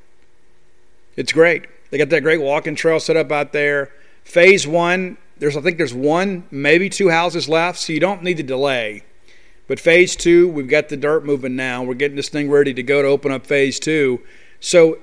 It's 1.16 1.32
great. 1.32 1.64
They 1.90 1.96
got 1.96 2.10
that 2.10 2.20
great 2.20 2.42
walking 2.42 2.76
trail 2.76 3.00
set 3.00 3.16
up 3.16 3.32
out 3.32 3.54
there. 3.54 3.90
Phase 4.22 4.66
one, 4.66 5.16
there's 5.38 5.56
I 5.56 5.62
think 5.62 5.78
there's 5.78 5.94
one, 5.94 6.44
maybe 6.50 6.90
two 6.90 7.08
houses 7.08 7.48
left, 7.48 7.78
so 7.78 7.94
you 7.94 8.00
don't 8.00 8.22
need 8.22 8.36
to 8.36 8.42
delay. 8.42 9.02
But 9.66 9.80
phase 9.80 10.14
two, 10.14 10.46
we've 10.50 10.68
got 10.68 10.90
the 10.90 10.96
dirt 10.96 11.24
moving 11.24 11.56
now. 11.56 11.82
We're 11.82 11.94
getting 11.94 12.16
this 12.16 12.28
thing 12.28 12.50
ready 12.50 12.74
to 12.74 12.82
go 12.82 13.00
to 13.00 13.08
open 13.08 13.32
up 13.32 13.46
phase 13.46 13.80
two. 13.80 14.20
So 14.60 14.98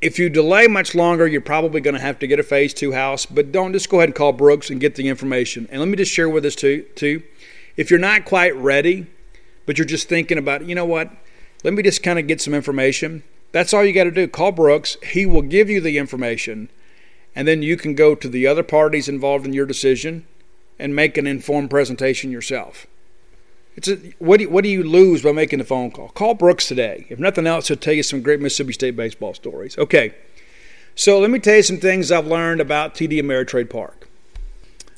if 0.00 0.20
you 0.20 0.30
delay 0.30 0.68
much 0.68 0.94
longer, 0.94 1.26
you're 1.26 1.40
probably 1.40 1.80
going 1.80 1.94
to 1.94 2.00
have 2.00 2.20
to 2.20 2.28
get 2.28 2.38
a 2.38 2.44
phase 2.44 2.72
two 2.72 2.92
house. 2.92 3.26
But 3.26 3.50
don't 3.50 3.72
just 3.72 3.90
go 3.90 3.98
ahead 3.98 4.10
and 4.10 4.14
call 4.14 4.32
Brooks 4.32 4.70
and 4.70 4.80
get 4.80 4.94
the 4.94 5.08
information. 5.08 5.66
And 5.70 5.80
let 5.80 5.88
me 5.88 5.96
just 5.96 6.12
share 6.12 6.28
with 6.28 6.44
us 6.44 6.54
too, 6.54 6.82
too. 6.94 7.24
If 7.76 7.90
you're 7.90 7.98
not 7.98 8.24
quite 8.24 8.54
ready, 8.54 9.08
but 9.66 9.78
you're 9.78 9.84
just 9.84 10.08
thinking 10.08 10.38
about, 10.38 10.64
you 10.64 10.76
know 10.76 10.86
what? 10.86 11.10
Let 11.62 11.74
me 11.74 11.82
just 11.82 12.02
kind 12.02 12.18
of 12.18 12.26
get 12.26 12.40
some 12.40 12.54
information. 12.54 13.22
That's 13.52 13.72
all 13.72 13.84
you 13.84 13.92
got 13.92 14.04
to 14.04 14.10
do. 14.10 14.26
Call 14.26 14.52
Brooks. 14.52 14.96
He 15.02 15.26
will 15.26 15.42
give 15.42 15.68
you 15.70 15.80
the 15.80 15.98
information. 15.98 16.68
And 17.34 17.46
then 17.46 17.62
you 17.62 17.76
can 17.76 17.94
go 17.94 18.14
to 18.14 18.28
the 18.28 18.46
other 18.46 18.62
parties 18.62 19.08
involved 19.08 19.46
in 19.46 19.52
your 19.52 19.66
decision 19.66 20.26
and 20.78 20.96
make 20.96 21.16
an 21.16 21.26
informed 21.26 21.70
presentation 21.70 22.30
yourself. 22.30 22.86
It's 23.74 23.88
a, 23.88 23.96
what, 24.18 24.38
do 24.38 24.44
you, 24.44 24.50
what 24.50 24.64
do 24.64 24.68
you 24.68 24.82
lose 24.82 25.22
by 25.22 25.32
making 25.32 25.58
the 25.58 25.64
phone 25.64 25.90
call? 25.90 26.08
Call 26.10 26.34
Brooks 26.34 26.68
today. 26.68 27.06
If 27.08 27.18
nothing 27.18 27.46
else, 27.46 27.68
he'll 27.68 27.76
tell 27.76 27.94
you 27.94 28.02
some 28.02 28.20
great 28.20 28.40
Mississippi 28.40 28.72
State 28.72 28.96
baseball 28.96 29.32
stories. 29.32 29.78
Okay, 29.78 30.14
so 30.94 31.18
let 31.18 31.30
me 31.30 31.38
tell 31.38 31.56
you 31.56 31.62
some 31.62 31.78
things 31.78 32.12
I've 32.12 32.26
learned 32.26 32.60
about 32.60 32.94
TD 32.94 33.12
Ameritrade 33.12 33.70
Park. 33.70 34.08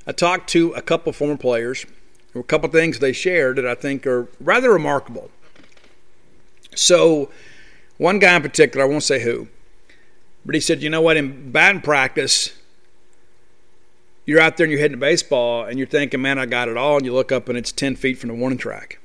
I 0.06 0.12
talked 0.12 0.48
to 0.50 0.72
a 0.72 0.82
couple 0.82 1.12
former 1.12 1.36
players. 1.36 1.86
A 2.34 2.42
couple 2.42 2.68
things 2.68 2.98
they 2.98 3.12
shared 3.12 3.56
that 3.56 3.66
I 3.66 3.76
think 3.76 4.06
are 4.08 4.28
rather 4.40 4.72
remarkable. 4.72 5.30
So, 6.74 7.30
one 7.96 8.18
guy 8.18 8.36
in 8.36 8.42
particular, 8.42 8.84
I 8.84 8.88
won't 8.88 9.02
say 9.02 9.22
who, 9.22 9.48
but 10.44 10.54
he 10.54 10.60
said, 10.60 10.82
you 10.82 10.90
know 10.90 11.00
what, 11.00 11.16
in 11.16 11.50
batting 11.50 11.80
practice, 11.80 12.50
you're 14.26 14.40
out 14.40 14.56
there 14.56 14.64
and 14.64 14.70
you're 14.72 14.80
hitting 14.80 14.96
a 14.96 15.00
baseball 15.00 15.64
and 15.64 15.78
you're 15.78 15.86
thinking, 15.86 16.20
man, 16.20 16.38
I 16.38 16.46
got 16.46 16.68
it 16.68 16.76
all. 16.76 16.96
And 16.96 17.04
you 17.04 17.12
look 17.12 17.32
up 17.32 17.48
and 17.48 17.58
it's 17.58 17.72
10 17.72 17.96
feet 17.96 18.18
from 18.18 18.28
the 18.28 18.34
warning 18.34 18.58
track. 18.58 18.98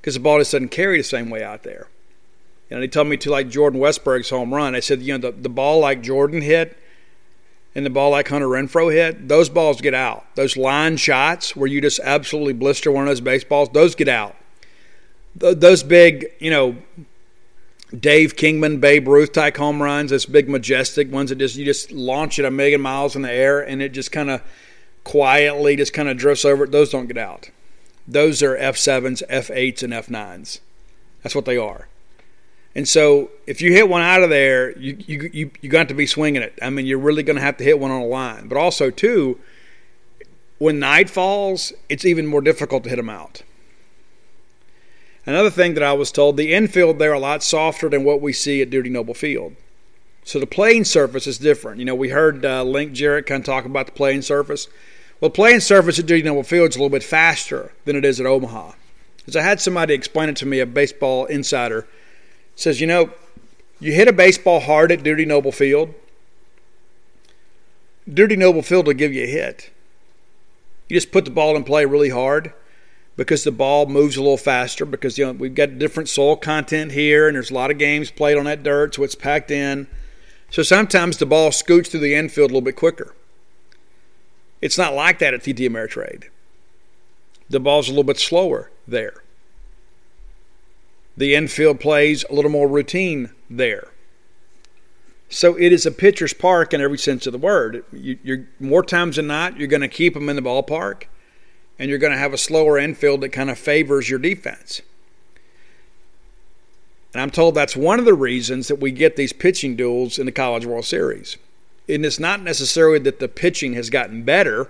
Because 0.00 0.14
the 0.14 0.20
ball 0.20 0.38
just 0.38 0.52
doesn't 0.52 0.70
carry 0.70 0.96
the 0.96 1.04
same 1.04 1.28
way 1.28 1.42
out 1.42 1.62
there. 1.62 1.88
And 2.70 2.82
he 2.82 2.88
told 2.88 3.08
me 3.08 3.16
to 3.18 3.30
like 3.30 3.48
Jordan 3.48 3.80
Westburg's 3.80 4.30
home 4.30 4.54
run. 4.54 4.74
I 4.74 4.80
said, 4.80 5.02
you 5.02 5.16
know, 5.16 5.30
the, 5.30 5.36
the 5.36 5.48
ball 5.48 5.80
like 5.80 6.02
Jordan 6.02 6.40
hit 6.40 6.78
and 7.74 7.84
the 7.84 7.90
ball 7.90 8.10
like 8.10 8.28
Hunter 8.28 8.46
Renfroe 8.46 8.92
hit, 8.92 9.28
those 9.28 9.48
balls 9.48 9.80
get 9.80 9.94
out. 9.94 10.24
Those 10.36 10.56
line 10.56 10.96
shots 10.96 11.54
where 11.54 11.66
you 11.66 11.80
just 11.80 12.00
absolutely 12.00 12.52
blister 12.52 12.90
one 12.90 13.04
of 13.04 13.08
those 13.08 13.20
baseballs, 13.20 13.68
those 13.70 13.94
get 13.94 14.08
out. 14.08 14.36
Th- 15.38 15.56
those 15.56 15.82
big, 15.82 16.26
you 16.38 16.50
know, 16.50 16.76
Dave 17.98 18.36
Kingman, 18.36 18.78
Babe 18.80 19.08
Ruth 19.08 19.32
type 19.32 19.56
home 19.56 19.82
runs, 19.82 20.10
those 20.10 20.26
big 20.26 20.48
majestic 20.48 21.10
ones 21.10 21.30
that 21.30 21.38
just 21.38 21.56
you 21.56 21.64
just 21.64 21.90
launch 21.90 22.38
it 22.38 22.44
a 22.44 22.50
million 22.50 22.80
miles 22.80 23.16
in 23.16 23.22
the 23.22 23.32
air 23.32 23.60
and 23.60 23.82
it 23.82 23.90
just 23.92 24.12
kind 24.12 24.30
of 24.30 24.42
quietly 25.02 25.76
just 25.76 25.92
kind 25.92 26.08
of 26.08 26.16
drifts 26.16 26.44
over 26.44 26.64
it. 26.64 26.72
Those 26.72 26.90
don't 26.90 27.06
get 27.06 27.18
out. 27.18 27.50
Those 28.06 28.42
are 28.42 28.56
F7s, 28.56 29.22
F8s, 29.28 29.82
and 29.82 29.92
F9s. 29.92 30.60
That's 31.22 31.34
what 31.34 31.44
they 31.44 31.56
are. 31.56 31.88
And 32.74 32.86
so 32.88 33.30
if 33.46 33.60
you 33.60 33.72
hit 33.72 33.88
one 33.88 34.02
out 34.02 34.22
of 34.22 34.30
there, 34.30 34.76
you 34.78 34.96
you 35.00 35.30
you, 35.32 35.50
you 35.60 35.68
got 35.68 35.88
to 35.88 35.94
be 35.94 36.06
swinging 36.06 36.42
it. 36.42 36.56
I 36.62 36.70
mean, 36.70 36.86
you're 36.86 36.98
really 36.98 37.24
going 37.24 37.36
to 37.36 37.42
have 37.42 37.56
to 37.56 37.64
hit 37.64 37.80
one 37.80 37.90
on 37.90 38.00
a 38.00 38.06
line. 38.06 38.46
But 38.46 38.56
also 38.56 38.90
too, 38.90 39.40
when 40.58 40.78
night 40.78 41.10
falls, 41.10 41.72
it's 41.88 42.04
even 42.04 42.26
more 42.26 42.40
difficult 42.40 42.84
to 42.84 42.90
hit 42.90 42.96
them 42.96 43.10
out. 43.10 43.42
Another 45.26 45.50
thing 45.50 45.74
that 45.74 45.82
I 45.82 45.92
was 45.92 46.10
told, 46.10 46.36
the 46.36 46.52
infield 46.52 46.98
there 46.98 47.12
a 47.12 47.18
lot 47.18 47.42
softer 47.42 47.88
than 47.88 48.04
what 48.04 48.20
we 48.20 48.32
see 48.32 48.62
at 48.62 48.70
Dudy 48.70 48.88
Noble 48.88 49.14
Field. 49.14 49.54
So 50.24 50.38
the 50.38 50.46
playing 50.46 50.84
surface 50.84 51.26
is 51.26 51.38
different. 51.38 51.78
You 51.78 51.84
know, 51.84 51.94
we 51.94 52.10
heard 52.10 52.44
uh, 52.44 52.62
Link 52.62 52.92
Jarrett 52.92 53.26
kind 53.26 53.40
of 53.40 53.46
talk 53.46 53.64
about 53.64 53.86
the 53.86 53.92
playing 53.92 54.22
surface. 54.22 54.68
Well, 55.20 55.30
playing 55.30 55.60
surface 55.60 55.98
at 55.98 56.06
Dudy 56.06 56.22
Noble 56.22 56.42
Field 56.42 56.70
is 56.70 56.76
a 56.76 56.78
little 56.78 56.90
bit 56.90 57.02
faster 57.02 57.72
than 57.84 57.96
it 57.96 58.04
is 58.04 58.20
at 58.20 58.26
Omaha. 58.26 58.72
Because 59.18 59.36
I 59.36 59.42
had 59.42 59.60
somebody 59.60 59.92
explain 59.92 60.30
it 60.30 60.36
to 60.36 60.46
me, 60.46 60.60
a 60.60 60.66
baseball 60.66 61.26
insider, 61.26 61.86
says, 62.56 62.80
you 62.80 62.86
know, 62.86 63.10
you 63.78 63.92
hit 63.92 64.08
a 64.08 64.12
baseball 64.12 64.60
hard 64.60 64.90
at 64.92 65.02
Dudy 65.02 65.26
Noble 65.26 65.52
Field. 65.52 65.94
Dudy 68.12 68.36
Noble 68.36 68.62
Field 68.62 68.86
will 68.86 68.94
give 68.94 69.12
you 69.12 69.24
a 69.24 69.26
hit. 69.26 69.70
You 70.88 70.96
just 70.96 71.12
put 71.12 71.24
the 71.24 71.30
ball 71.30 71.54
in 71.56 71.64
play 71.64 71.84
really 71.84 72.08
hard 72.08 72.52
because 73.20 73.44
the 73.44 73.52
ball 73.52 73.84
moves 73.84 74.16
a 74.16 74.22
little 74.22 74.38
faster 74.38 74.86
because 74.86 75.18
you 75.18 75.26
know 75.26 75.32
we've 75.32 75.54
got 75.54 75.78
different 75.78 76.08
soil 76.08 76.36
content 76.36 76.90
here 76.90 77.28
and 77.28 77.34
there's 77.34 77.50
a 77.50 77.54
lot 77.54 77.70
of 77.70 77.76
games 77.76 78.10
played 78.10 78.38
on 78.38 78.46
that 78.46 78.62
dirt 78.62 78.94
so 78.94 79.02
it's 79.02 79.14
packed 79.14 79.50
in. 79.50 79.86
So 80.48 80.62
sometimes 80.62 81.18
the 81.18 81.26
ball 81.26 81.52
scoots 81.52 81.90
through 81.90 82.00
the 82.00 82.14
infield 82.14 82.50
a 82.50 82.54
little 82.54 82.64
bit 82.64 82.76
quicker. 82.76 83.14
It's 84.62 84.78
not 84.78 84.94
like 84.94 85.18
that 85.18 85.34
at 85.34 85.42
TD 85.42 85.68
Ameritrade. 85.68 86.30
The 87.50 87.60
ball's 87.60 87.88
a 87.88 87.90
little 87.90 88.04
bit 88.04 88.18
slower 88.18 88.70
there. 88.88 89.22
The 91.14 91.34
infield 91.34 91.78
plays 91.78 92.24
a 92.30 92.32
little 92.32 92.50
more 92.50 92.68
routine 92.68 93.32
there. 93.50 93.88
So 95.28 95.58
it 95.58 95.74
is 95.74 95.84
a 95.84 95.90
pitcher's 95.90 96.32
park 96.32 96.72
in 96.72 96.80
every 96.80 96.96
sense 96.96 97.26
of 97.26 97.32
the 97.32 97.38
word. 97.38 97.84
You, 97.92 98.16
are 98.32 98.48
more 98.58 98.82
times 98.82 99.16
than 99.16 99.26
not 99.26 99.58
you're 99.58 99.68
going 99.68 99.82
to 99.82 99.88
keep 99.88 100.14
them 100.14 100.30
in 100.30 100.36
the 100.36 100.42
ballpark 100.42 101.02
and 101.80 101.88
you're 101.88 101.98
going 101.98 102.12
to 102.12 102.18
have 102.18 102.34
a 102.34 102.38
slower 102.38 102.78
infield 102.78 103.22
that 103.22 103.30
kind 103.30 103.48
of 103.48 103.58
favors 103.58 104.10
your 104.10 104.18
defense. 104.18 104.82
And 107.14 107.22
I'm 107.22 107.30
told 107.30 107.54
that's 107.54 107.74
one 107.74 107.98
of 107.98 108.04
the 108.04 108.14
reasons 108.14 108.68
that 108.68 108.76
we 108.76 108.92
get 108.92 109.16
these 109.16 109.32
pitching 109.32 109.76
duels 109.76 110.18
in 110.18 110.26
the 110.26 110.32
College 110.32 110.66
World 110.66 110.84
Series. 110.84 111.38
And 111.88 112.04
it's 112.04 112.20
not 112.20 112.42
necessarily 112.42 112.98
that 113.00 113.18
the 113.18 113.28
pitching 113.28 113.72
has 113.72 113.88
gotten 113.88 114.22
better, 114.22 114.68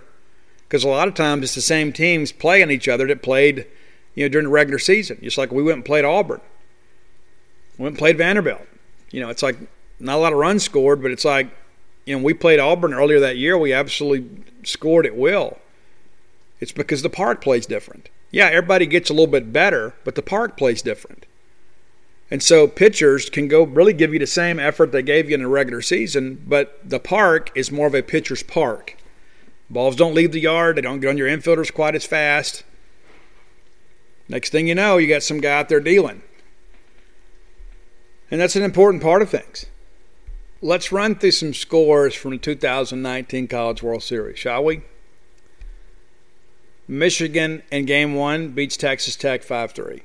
because 0.68 0.84
a 0.84 0.88
lot 0.88 1.08
of 1.08 1.14
times 1.14 1.42
it's 1.42 1.56
the 1.56 1.60
same 1.60 1.92
teams 1.92 2.30
playing 2.30 2.70
each 2.70 2.86
other 2.86 3.08
that 3.08 3.22
played, 3.22 3.66
you 4.14 4.24
know, 4.24 4.28
during 4.28 4.46
the 4.46 4.52
regular 4.52 4.78
season. 4.78 5.18
Just 5.20 5.36
like 5.36 5.50
we 5.50 5.64
went 5.64 5.76
and 5.76 5.84
played 5.84 6.04
Auburn, 6.04 6.40
we 7.76 7.82
went 7.82 7.94
and 7.94 7.98
played 7.98 8.18
Vanderbilt. 8.18 8.66
You 9.10 9.20
know, 9.20 9.30
it's 9.30 9.42
like 9.42 9.58
not 9.98 10.14
a 10.14 10.20
lot 10.20 10.32
of 10.32 10.38
runs 10.38 10.62
scored, 10.62 11.02
but 11.02 11.10
it's 11.10 11.24
like, 11.24 11.50
you 12.06 12.16
know, 12.16 12.22
we 12.22 12.34
played 12.34 12.60
Auburn 12.60 12.94
earlier 12.94 13.18
that 13.18 13.36
year. 13.36 13.58
We 13.58 13.72
absolutely 13.72 14.44
scored 14.62 15.06
at 15.06 15.16
will. 15.16 15.58
It's 16.60 16.72
because 16.72 17.02
the 17.02 17.10
park 17.10 17.40
plays 17.40 17.66
different. 17.66 18.10
Yeah, 18.30 18.46
everybody 18.46 18.86
gets 18.86 19.10
a 19.10 19.14
little 19.14 19.26
bit 19.26 19.52
better, 19.52 19.94
but 20.04 20.14
the 20.14 20.22
park 20.22 20.56
plays 20.56 20.82
different. 20.82 21.26
And 22.30 22.42
so 22.42 22.68
pitchers 22.68 23.28
can 23.28 23.48
go 23.48 23.64
really 23.64 23.92
give 23.92 24.12
you 24.12 24.20
the 24.20 24.26
same 24.26 24.60
effort 24.60 24.92
they 24.92 25.02
gave 25.02 25.28
you 25.28 25.34
in 25.34 25.42
the 25.42 25.48
regular 25.48 25.82
season, 25.82 26.44
but 26.46 26.78
the 26.88 27.00
park 27.00 27.50
is 27.56 27.72
more 27.72 27.88
of 27.88 27.94
a 27.94 28.02
pitcher's 28.02 28.44
park. 28.44 28.96
Balls 29.68 29.96
don't 29.96 30.14
leave 30.14 30.32
the 30.32 30.40
yard, 30.40 30.76
they 30.76 30.82
don't 30.82 31.00
get 31.00 31.08
on 31.08 31.18
your 31.18 31.28
infielders 31.28 31.72
quite 31.72 31.96
as 31.96 32.06
fast. 32.06 32.62
Next 34.28 34.50
thing 34.50 34.68
you 34.68 34.76
know, 34.76 34.96
you 34.96 35.08
got 35.08 35.24
some 35.24 35.40
guy 35.40 35.58
out 35.58 35.68
there 35.68 35.80
dealing. 35.80 36.22
And 38.30 38.40
that's 38.40 38.54
an 38.54 38.62
important 38.62 39.02
part 39.02 39.22
of 39.22 39.30
things. 39.30 39.66
Let's 40.62 40.92
run 40.92 41.16
through 41.16 41.32
some 41.32 41.52
scores 41.52 42.14
from 42.14 42.32
the 42.32 42.38
2019 42.38 43.48
College 43.48 43.82
World 43.82 44.04
Series, 44.04 44.38
shall 44.38 44.62
we? 44.62 44.82
Michigan 46.90 47.62
in 47.70 47.84
game 47.84 48.16
one 48.16 48.48
beats 48.48 48.76
Texas 48.76 49.14
Tech 49.14 49.44
5 49.44 49.70
3. 49.70 50.02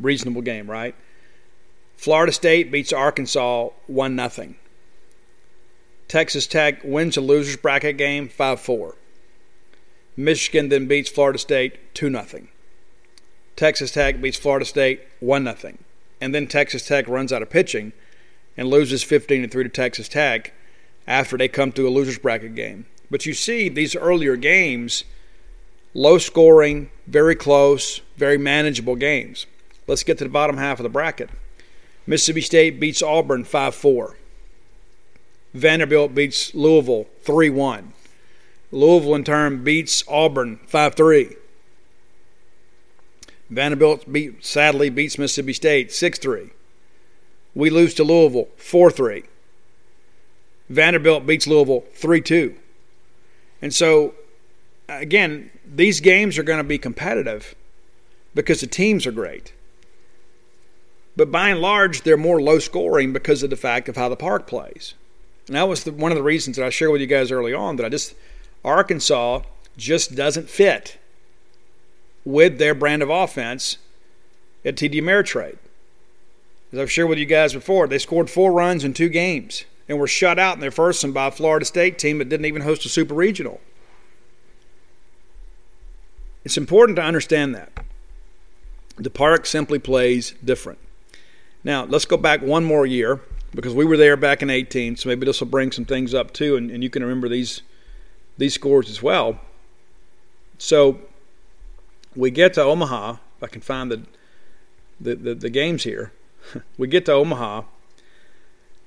Reasonable 0.00 0.42
game, 0.42 0.68
right? 0.68 0.92
Florida 1.96 2.32
State 2.32 2.72
beats 2.72 2.92
Arkansas 2.92 3.68
1 3.86 4.30
0. 4.30 4.54
Texas 6.08 6.48
Tech 6.48 6.80
wins 6.82 7.16
a 7.16 7.20
loser's 7.20 7.56
bracket 7.56 7.96
game 7.96 8.28
5 8.28 8.60
4. 8.60 8.96
Michigan 10.16 10.68
then 10.68 10.88
beats 10.88 11.08
Florida 11.08 11.38
State 11.38 11.94
2 11.94 12.10
0. 12.10 12.48
Texas 13.54 13.92
Tech 13.92 14.20
beats 14.20 14.36
Florida 14.36 14.64
State 14.64 15.02
1 15.20 15.44
0. 15.44 15.74
And 16.20 16.34
then 16.34 16.48
Texas 16.48 16.88
Tech 16.88 17.06
runs 17.06 17.32
out 17.32 17.42
of 17.42 17.50
pitching 17.50 17.92
and 18.56 18.66
loses 18.66 19.04
15 19.04 19.48
3 19.48 19.62
to 19.62 19.70
Texas 19.70 20.08
Tech 20.08 20.52
after 21.06 21.38
they 21.38 21.46
come 21.46 21.70
through 21.70 21.88
a 21.88 21.94
loser's 21.94 22.18
bracket 22.18 22.56
game. 22.56 22.86
But 23.12 23.26
you 23.26 23.32
see, 23.32 23.68
these 23.68 23.94
earlier 23.94 24.34
games 24.34 25.04
low 25.98 26.16
scoring, 26.16 26.90
very 27.08 27.34
close, 27.34 28.00
very 28.16 28.38
manageable 28.38 28.94
games. 28.94 29.46
Let's 29.88 30.04
get 30.04 30.16
to 30.18 30.24
the 30.24 30.30
bottom 30.30 30.56
half 30.56 30.78
of 30.78 30.84
the 30.84 30.88
bracket. 30.88 31.28
Mississippi 32.06 32.40
State 32.40 32.78
beats 32.78 33.02
Auburn 33.02 33.44
5 33.44 33.74
4. 33.74 34.16
Vanderbilt 35.54 36.14
beats 36.14 36.54
Louisville 36.54 37.06
3 37.22 37.50
1. 37.50 37.92
Louisville, 38.70 39.14
in 39.14 39.24
turn, 39.24 39.64
beats 39.64 40.04
Auburn 40.06 40.60
5 40.66 40.94
3. 40.94 41.36
Vanderbilt 43.50 44.10
beat, 44.12 44.44
sadly 44.44 44.90
beats 44.90 45.18
Mississippi 45.18 45.52
State 45.52 45.92
6 45.92 46.18
3. 46.18 46.50
We 47.54 47.70
lose 47.70 47.92
to 47.94 48.04
Louisville 48.04 48.48
4 48.56 48.90
3. 48.92 49.24
Vanderbilt 50.68 51.26
beats 51.26 51.46
Louisville 51.46 51.84
3 51.94 52.20
2. 52.20 52.54
And 53.60 53.74
so, 53.74 54.14
again, 54.88 55.50
these 55.66 56.00
games 56.00 56.38
are 56.38 56.42
going 56.42 56.58
to 56.58 56.64
be 56.64 56.78
competitive 56.78 57.54
because 58.34 58.60
the 58.60 58.66
teams 58.66 59.06
are 59.06 59.12
great. 59.12 59.52
But 61.16 61.32
by 61.32 61.48
and 61.50 61.60
large, 61.60 62.02
they're 62.02 62.16
more 62.16 62.40
low 62.40 62.58
scoring 62.58 63.12
because 63.12 63.42
of 63.42 63.50
the 63.50 63.56
fact 63.56 63.88
of 63.88 63.96
how 63.96 64.08
the 64.08 64.16
park 64.16 64.46
plays. 64.46 64.94
And 65.48 65.56
that 65.56 65.68
was 65.68 65.84
the, 65.84 65.92
one 65.92 66.12
of 66.12 66.16
the 66.16 66.22
reasons 66.22 66.56
that 66.56 66.64
I 66.64 66.70
shared 66.70 66.92
with 66.92 67.00
you 67.00 67.06
guys 67.06 67.32
early 67.32 67.52
on 67.52 67.76
that 67.76 67.86
I 67.86 67.88
just, 67.88 68.14
Arkansas 68.64 69.42
just 69.76 70.14
doesn't 70.14 70.48
fit 70.48 70.98
with 72.24 72.58
their 72.58 72.74
brand 72.74 73.02
of 73.02 73.10
offense 73.10 73.78
at 74.64 74.76
TD 74.76 74.94
Ameritrade. 74.94 75.58
As 76.72 76.78
I've 76.78 76.92
shared 76.92 77.08
with 77.08 77.18
you 77.18 77.26
guys 77.26 77.54
before, 77.54 77.86
they 77.86 77.98
scored 77.98 78.28
four 78.28 78.52
runs 78.52 78.84
in 78.84 78.92
two 78.92 79.08
games 79.08 79.64
and 79.88 79.98
were 79.98 80.06
shut 80.06 80.38
out 80.38 80.54
in 80.54 80.60
their 80.60 80.70
first 80.70 81.02
one 81.02 81.12
by 81.12 81.28
a 81.28 81.30
Florida 81.30 81.64
State 81.64 81.98
team 81.98 82.18
that 82.18 82.28
didn't 82.28 82.46
even 82.46 82.62
host 82.62 82.84
a 82.84 82.88
Super 82.90 83.14
Regional. 83.14 83.60
It's 86.48 86.56
important 86.56 86.96
to 86.96 87.02
understand 87.02 87.54
that. 87.56 87.70
The 88.96 89.10
park 89.10 89.44
simply 89.44 89.78
plays 89.78 90.32
different. 90.42 90.78
Now, 91.62 91.84
let's 91.84 92.06
go 92.06 92.16
back 92.16 92.40
one 92.40 92.64
more 92.64 92.86
year 92.86 93.20
because 93.54 93.74
we 93.74 93.84
were 93.84 93.98
there 93.98 94.16
back 94.16 94.40
in 94.40 94.48
18, 94.48 94.96
so 94.96 95.10
maybe 95.10 95.26
this 95.26 95.40
will 95.40 95.48
bring 95.48 95.72
some 95.72 95.84
things 95.84 96.14
up 96.14 96.32
too, 96.32 96.56
and, 96.56 96.70
and 96.70 96.82
you 96.82 96.88
can 96.88 97.02
remember 97.02 97.28
these 97.28 97.60
these 98.38 98.54
scores 98.54 98.88
as 98.88 99.02
well. 99.02 99.38
So 100.56 101.00
we 102.16 102.30
get 102.30 102.54
to 102.54 102.62
Omaha. 102.62 103.18
If 103.36 103.42
I 103.42 103.48
can 103.48 103.60
find 103.60 103.90
the 103.92 104.04
the, 104.98 105.16
the, 105.16 105.34
the 105.34 105.50
games 105.50 105.84
here, 105.84 106.12
we 106.78 106.88
get 106.88 107.04
to 107.04 107.12
Omaha, 107.12 107.64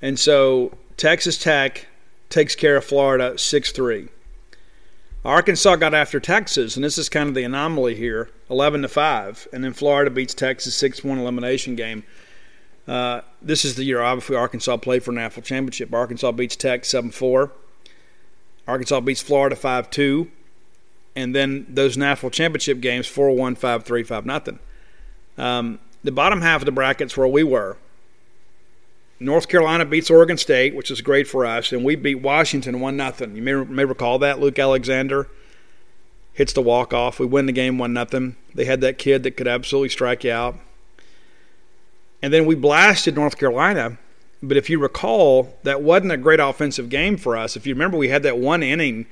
and 0.01 0.17
so 0.17 0.75
Texas 0.97 1.37
Tech 1.37 1.85
takes 2.27 2.55
care 2.55 2.77
of 2.77 2.85
Florida 2.85 3.37
six 3.37 3.71
three. 3.71 4.07
Arkansas 5.23 5.75
got 5.75 5.93
after 5.93 6.19
Texas, 6.19 6.75
and 6.75 6.83
this 6.83 6.97
is 6.97 7.07
kind 7.07 7.29
of 7.29 7.35
the 7.35 7.43
anomaly 7.43 7.95
here, 7.95 8.29
eleven 8.49 8.81
to 8.81 8.87
five, 8.87 9.47
and 9.53 9.63
then 9.63 9.73
Florida 9.73 10.09
beats 10.09 10.33
Texas 10.33 10.75
six 10.75 11.03
one 11.03 11.19
elimination 11.19 11.75
game. 11.75 12.03
Uh, 12.87 13.21
this 13.41 13.63
is 13.63 13.75
the 13.75 13.83
year 13.83 14.01
obviously 14.01 14.35
Arkansas 14.35 14.77
played 14.77 15.03
for 15.03 15.11
a 15.11 15.13
national 15.13 15.43
championship. 15.43 15.93
Arkansas 15.93 16.31
beats 16.31 16.55
Tech 16.55 16.85
seven 16.85 17.11
four. 17.11 17.51
Arkansas 18.67 18.99
beats 19.01 19.21
Florida 19.21 19.55
five 19.55 19.91
two, 19.91 20.31
and 21.15 21.35
then 21.35 21.65
those 21.69 21.97
national 21.97 22.29
championship 22.31 22.79
games 22.79 23.07
4-1, 23.07 23.57
5-3, 23.57 24.05
5 24.05 24.25
nothing. 24.25 24.59
Um, 25.37 25.79
the 26.03 26.11
bottom 26.11 26.41
half 26.41 26.61
of 26.61 26.65
the 26.65 26.71
brackets 26.71 27.15
where 27.17 27.27
we 27.27 27.43
were. 27.43 27.77
North 29.21 29.47
Carolina 29.47 29.85
beats 29.85 30.09
Oregon 30.09 30.35
State, 30.35 30.73
which 30.73 30.89
is 30.89 31.01
great 31.01 31.27
for 31.27 31.45
us, 31.45 31.71
and 31.71 31.85
we 31.85 31.95
beat 31.95 32.15
Washington 32.15 32.79
one 32.79 32.97
nothing. 32.97 33.35
You 33.35 33.43
may, 33.43 33.53
may 33.53 33.85
recall 33.85 34.17
that 34.19 34.39
Luke 34.39 34.57
Alexander 34.57 35.27
hits 36.33 36.53
the 36.53 36.61
walk 36.61 36.91
off. 36.91 37.19
We 37.19 37.27
win 37.27 37.45
the 37.45 37.51
game 37.51 37.77
one 37.77 37.93
nothing. 37.93 38.35
They 38.55 38.65
had 38.65 38.81
that 38.81 38.97
kid 38.97 39.21
that 39.21 39.37
could 39.37 39.47
absolutely 39.47 39.89
strike 39.89 40.23
you 40.23 40.31
out, 40.31 40.57
and 42.23 42.33
then 42.33 42.47
we 42.47 42.55
blasted 42.55 43.13
North 43.13 43.37
Carolina. 43.37 43.99
But 44.41 44.57
if 44.57 44.71
you 44.71 44.79
recall, 44.79 45.55
that 45.61 45.83
wasn't 45.83 46.13
a 46.13 46.17
great 46.17 46.39
offensive 46.39 46.89
game 46.89 47.15
for 47.15 47.37
us. 47.37 47.55
If 47.55 47.67
you 47.67 47.75
remember, 47.75 47.97
we 47.97 48.07
had 48.07 48.23
that 48.23 48.39
one 48.39 48.63
inning. 48.63 49.05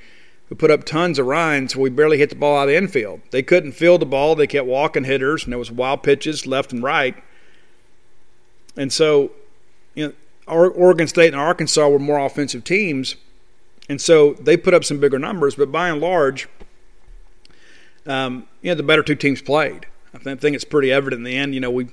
We 0.49 0.56
put 0.56 0.72
up 0.72 0.86
tons 0.86 1.19
of 1.19 1.27
runs. 1.27 1.76
We 1.76 1.91
barely 1.91 2.18
hit 2.18 2.31
the 2.31 2.36
ball 2.36 2.57
out 2.57 2.64
of 2.64 2.69
the 2.69 2.77
infield. 2.77 3.22
They 3.30 3.44
couldn't 3.44 3.73
field 3.73 4.02
the 4.02 4.07
ball. 4.07 4.34
They 4.34 4.48
kept 4.48 4.65
walking 4.65 5.03
hitters, 5.03 5.44
and 5.44 5.53
there 5.53 5.60
was 5.60 5.69
wild 5.69 6.02
pitches 6.02 6.48
left 6.48 6.73
and 6.73 6.81
right. 6.81 7.15
And 8.76 8.91
so 8.91 9.34
you 9.95 10.07
know, 10.07 10.14
Oregon 10.48 11.07
State 11.07 11.34
and 11.34 11.40
Arkansas 11.41 11.88
were 11.88 11.99
more 11.99 12.20
offensive 12.20 12.64
teams, 12.64 13.16
and 13.88 14.02
so 14.02 14.34
they 14.34 14.57
put 14.57 14.74
up 14.74 14.84
some 14.84 14.99
bigger 14.99 15.20
numbers. 15.20 15.56
But 15.56 15.72
by 15.72 15.90
and 15.90 16.02
large, 16.02 16.48
um, 18.06 18.48
you 18.61 18.72
know, 18.72 18.76
the 18.76 18.84
better 18.84 19.03
two 19.03 19.16
teams 19.16 19.41
played. 19.41 19.86
I 20.14 20.18
think 20.18 20.56
it's 20.56 20.64
pretty 20.64 20.91
evident 20.91 21.20
in 21.20 21.24
the 21.24 21.36
end. 21.36 21.53
You 21.53 21.60
know, 21.60 21.70
we 21.72 21.90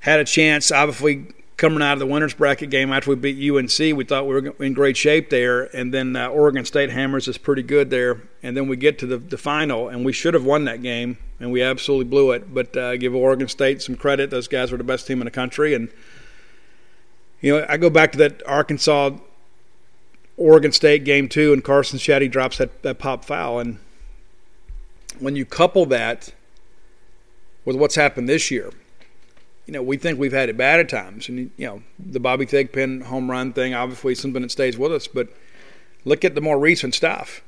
had 0.00 0.20
a 0.20 0.24
chance. 0.24 0.72
Obviously, 0.72 1.26
coming 1.62 1.82
out 1.82 1.92
of 1.92 1.98
the 1.98 2.06
winners 2.06 2.34
bracket 2.34 2.70
game 2.70 2.92
after 2.92 3.10
we 3.10 3.16
beat 3.16 3.50
UNC, 3.50 3.96
we 3.96 4.04
thought 4.04 4.26
we 4.26 4.34
were 4.34 4.64
in 4.64 4.72
great 4.72 4.96
shape 4.96 5.30
there, 5.30 5.64
and 5.76 5.92
then 5.92 6.16
uh, 6.16 6.28
Oregon 6.28 6.64
State 6.64 6.90
hammers 6.90 7.28
us 7.28 7.38
pretty 7.38 7.62
good 7.62 7.90
there, 7.90 8.22
and 8.42 8.56
then 8.56 8.66
we 8.68 8.76
get 8.76 8.98
to 9.00 9.06
the, 9.06 9.18
the 9.18 9.38
final, 9.38 9.88
and 9.88 10.04
we 10.04 10.12
should 10.12 10.34
have 10.34 10.44
won 10.44 10.64
that 10.64 10.82
game, 10.82 11.18
and 11.38 11.52
we 11.52 11.62
absolutely 11.62 12.06
blew 12.06 12.32
it. 12.32 12.52
But 12.52 12.76
uh, 12.76 12.96
give 12.96 13.14
Oregon 13.14 13.48
State 13.48 13.82
some 13.82 13.96
credit; 13.96 14.30
those 14.30 14.48
guys 14.48 14.72
were 14.72 14.78
the 14.78 14.84
best 14.84 15.06
team 15.06 15.20
in 15.20 15.26
the 15.26 15.30
country, 15.30 15.74
and 15.74 15.88
you 17.42 17.58
know, 17.58 17.66
I 17.68 17.76
go 17.76 17.90
back 17.90 18.12
to 18.12 18.18
that 18.18 18.42
Arkansas 18.46 19.10
Oregon 20.36 20.72
State 20.72 21.04
game 21.04 21.28
too, 21.28 21.52
and 21.52 21.62
Carson 21.62 21.98
Shaddy 21.98 22.30
drops 22.30 22.58
that, 22.58 22.82
that 22.82 22.98
pop 22.98 23.24
foul. 23.24 23.58
And 23.58 23.78
when 25.18 25.36
you 25.36 25.44
couple 25.44 25.84
that 25.86 26.32
with 27.64 27.76
what's 27.76 27.96
happened 27.96 28.28
this 28.28 28.50
year, 28.50 28.70
you 29.66 29.72
know, 29.72 29.82
we 29.82 29.96
think 29.96 30.18
we've 30.18 30.32
had 30.32 30.48
it 30.48 30.56
bad 30.56 30.80
at 30.80 30.88
times. 30.88 31.28
And, 31.28 31.50
you 31.56 31.66
know, 31.66 31.82
the 31.98 32.20
Bobby 32.20 32.46
Thigpen 32.46 33.04
home 33.04 33.30
run 33.30 33.52
thing, 33.52 33.74
obviously 33.74 34.14
something 34.14 34.42
that 34.42 34.50
stays 34.50 34.78
with 34.78 34.92
us. 34.92 35.06
But 35.06 35.28
look 36.04 36.24
at 36.24 36.34
the 36.34 36.40
more 36.40 36.58
recent 36.58 36.94
stuff. 36.94 37.42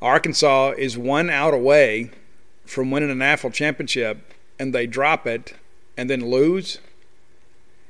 Arkansas 0.00 0.74
is 0.76 0.96
one 0.96 1.30
out 1.30 1.54
away 1.54 2.10
from 2.66 2.90
winning 2.90 3.10
a 3.10 3.14
national 3.14 3.52
championship, 3.52 4.34
and 4.58 4.74
they 4.74 4.86
drop 4.86 5.26
it 5.26 5.54
and 5.96 6.10
then 6.10 6.30
lose 6.30 6.78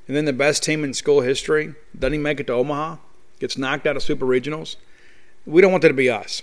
and 0.07 0.17
then 0.17 0.25
the 0.25 0.33
best 0.33 0.63
team 0.63 0.85
in 0.85 0.95
school 0.95 1.21
history 1.21 1.75
doesn't 1.99 2.23
make 2.23 2.41
it 2.41 2.47
to 2.47 2.53
Omaha, 2.53 2.97
gets 3.41 3.59
knocked 3.59 3.87
out 3.87 3.97
of 3.97 4.03
super 4.03 4.27
regionals. 4.27 4.77
We 5.45 5.61
don't 5.61 5.71
want 5.71 5.83
that 5.83 5.89
to 5.89 5.95
be 5.95 6.11
us. 6.11 6.43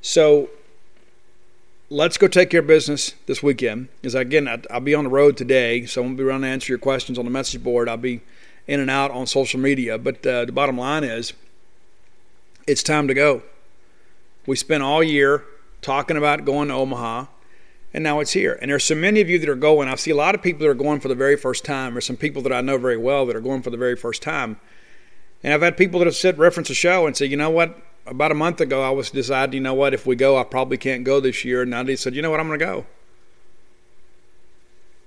So 0.00 0.50
let's 1.90 2.18
go 2.18 2.28
take 2.28 2.50
care 2.50 2.60
of 2.60 2.66
business 2.66 3.14
this 3.26 3.42
weekend. 3.42 3.88
Because 4.00 4.14
again, 4.14 4.48
I'll 4.70 4.80
be 4.80 4.94
on 4.94 5.04
the 5.04 5.10
road 5.10 5.36
today, 5.36 5.86
so 5.86 6.02
I 6.02 6.04
won't 6.04 6.16
be 6.16 6.24
around 6.24 6.42
to 6.42 6.48
answer 6.48 6.72
your 6.72 6.78
questions 6.78 7.18
on 7.18 7.24
the 7.24 7.30
message 7.30 7.62
board. 7.62 7.88
I'll 7.88 7.96
be 7.96 8.20
in 8.66 8.80
and 8.80 8.90
out 8.90 9.10
on 9.10 9.26
social 9.26 9.60
media. 9.60 9.98
But 9.98 10.26
uh, 10.26 10.44
the 10.44 10.52
bottom 10.52 10.78
line 10.78 11.04
is, 11.04 11.32
it's 12.66 12.82
time 12.82 13.08
to 13.08 13.14
go. 13.14 13.42
We 14.46 14.56
spent 14.56 14.82
all 14.82 15.02
year 15.02 15.44
talking 15.82 16.16
about 16.16 16.44
going 16.44 16.68
to 16.68 16.74
Omaha 16.74 17.26
and 17.94 18.02
now 18.02 18.18
it's 18.18 18.32
here. 18.32 18.58
And 18.60 18.72
there's 18.72 18.82
so 18.82 18.96
many 18.96 19.20
of 19.20 19.30
you 19.30 19.38
that 19.38 19.48
are 19.48 19.54
going. 19.54 19.88
I 19.88 19.94
see 19.94 20.10
a 20.10 20.16
lot 20.16 20.34
of 20.34 20.42
people 20.42 20.58
that 20.60 20.68
are 20.68 20.74
going 20.74 20.98
for 20.98 21.06
the 21.06 21.14
very 21.14 21.36
first 21.36 21.64
time. 21.64 21.94
There's 21.94 22.04
some 22.04 22.16
people 22.16 22.42
that 22.42 22.52
I 22.52 22.60
know 22.60 22.76
very 22.76 22.96
well 22.96 23.24
that 23.26 23.36
are 23.36 23.40
going 23.40 23.62
for 23.62 23.70
the 23.70 23.76
very 23.76 23.94
first 23.94 24.20
time. 24.20 24.58
And 25.44 25.54
I've 25.54 25.62
had 25.62 25.76
people 25.76 26.00
that 26.00 26.06
have 26.06 26.16
said 26.16 26.36
reference 26.36 26.68
a 26.70 26.74
show 26.74 27.06
and 27.06 27.16
say, 27.16 27.26
you 27.26 27.36
know 27.36 27.50
what? 27.50 27.78
About 28.04 28.32
a 28.32 28.34
month 28.34 28.60
ago, 28.60 28.82
I 28.82 28.90
was 28.90 29.10
deciding, 29.10 29.54
you 29.54 29.60
know 29.60 29.74
what? 29.74 29.94
If 29.94 30.06
we 30.06 30.16
go, 30.16 30.36
I 30.36 30.42
probably 30.42 30.76
can't 30.76 31.04
go 31.04 31.20
this 31.20 31.44
year. 31.44 31.62
And 31.62 31.70
now 31.70 31.84
they 31.84 31.94
said, 31.94 32.16
you 32.16 32.20
know 32.20 32.32
what? 32.32 32.40
I'm 32.40 32.48
going 32.48 32.58
to 32.58 32.64
go. 32.64 32.86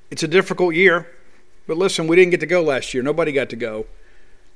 It's 0.10 0.24
a 0.24 0.28
difficult 0.28 0.74
year, 0.74 1.14
but 1.68 1.76
listen, 1.76 2.08
we 2.08 2.16
didn't 2.16 2.32
get 2.32 2.40
to 2.40 2.46
go 2.46 2.62
last 2.62 2.94
year. 2.94 3.04
Nobody 3.04 3.34
got 3.34 3.50
to 3.50 3.58
go. 3.58 3.86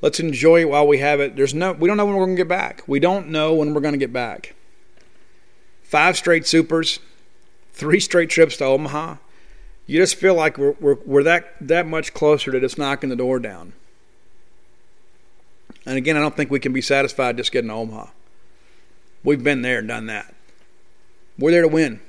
Let's 0.01 0.21
enjoy 0.21 0.61
it 0.61 0.69
while 0.69 0.87
we 0.87 0.99
have 0.99 1.19
it. 1.19 1.35
There's 1.35 1.53
no, 1.53 1.73
we 1.73 1.89
don't 1.89 1.97
know 1.97 2.05
when 2.05 2.15
we're 2.15 2.25
going 2.25 2.37
to 2.37 2.41
get 2.41 2.47
back. 2.47 2.83
We 2.87 3.01
don't 3.01 3.27
know 3.27 3.53
when 3.53 3.73
we're 3.73 3.81
going 3.81 3.93
to 3.93 3.97
get 3.97 4.13
back. 4.13 4.55
Five 5.83 6.15
straight 6.15 6.47
supers 6.47 6.99
three 7.73 7.99
straight 7.99 8.29
trips 8.29 8.57
to 8.57 8.65
Omaha, 8.65 9.17
you 9.87 9.99
just 9.99 10.15
feel 10.15 10.35
like 10.35 10.57
we're, 10.57 10.75
we're, 10.79 10.97
we're 11.05 11.23
that, 11.23 11.55
that 11.61 11.87
much 11.87 12.13
closer 12.13 12.51
to 12.51 12.59
just 12.59 12.77
knocking 12.77 13.09
the 13.09 13.15
door 13.15 13.39
down. 13.39 13.73
And 15.85 15.97
again, 15.97 16.15
I 16.15 16.19
don't 16.19 16.35
think 16.35 16.51
we 16.51 16.59
can 16.59 16.73
be 16.73 16.81
satisfied 16.81 17.37
just 17.37 17.51
getting 17.51 17.69
to 17.69 17.75
Omaha. 17.75 18.07
We've 19.23 19.43
been 19.43 19.61
there 19.61 19.79
and 19.79 19.87
done 19.87 20.07
that. 20.07 20.33
We're 21.37 21.51
there 21.51 21.61
to 21.61 21.67
win. 21.67 21.99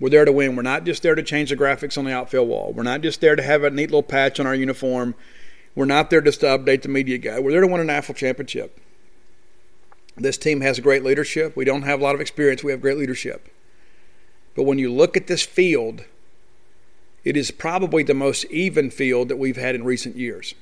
We're 0.00 0.10
there 0.10 0.24
to 0.24 0.32
win. 0.32 0.56
We're 0.56 0.62
not 0.62 0.84
just 0.84 1.02
there 1.02 1.14
to 1.14 1.22
change 1.22 1.50
the 1.50 1.56
graphics 1.56 1.98
on 1.98 2.04
the 2.04 2.12
outfield 2.12 2.48
wall. 2.48 2.72
We're 2.72 2.82
not 2.82 3.00
just 3.00 3.20
there 3.20 3.36
to 3.36 3.42
have 3.42 3.64
a 3.64 3.70
neat 3.70 3.90
little 3.90 4.02
patch 4.02 4.38
on 4.38 4.46
our 4.46 4.54
uniform. 4.54 5.14
We're 5.74 5.84
not 5.84 6.10
there 6.10 6.20
just 6.20 6.40
to 6.40 6.46
update 6.46 6.82
the 6.82 6.88
media 6.88 7.18
guy. 7.18 7.40
We're 7.40 7.52
there 7.52 7.60
to 7.60 7.66
win 7.66 7.80
a 7.80 7.84
national 7.84 8.14
championship. 8.14 8.80
This 10.16 10.36
team 10.36 10.60
has 10.60 10.80
great 10.80 11.04
leadership. 11.04 11.56
We 11.56 11.64
don't 11.64 11.82
have 11.82 12.00
a 12.00 12.02
lot 12.02 12.14
of 12.14 12.20
experience. 12.20 12.64
We 12.64 12.72
have 12.72 12.80
great 12.80 12.96
leadership. 12.96 13.48
But 14.58 14.64
when 14.64 14.80
you 14.80 14.92
look 14.92 15.16
at 15.16 15.28
this 15.28 15.44
field, 15.44 16.02
it 17.22 17.36
is 17.36 17.52
probably 17.52 18.02
the 18.02 18.12
most 18.12 18.44
even 18.46 18.90
field 18.90 19.28
that 19.28 19.36
we've 19.36 19.56
had 19.56 19.76
in 19.76 19.84
recent 19.84 20.16
years. 20.16 20.56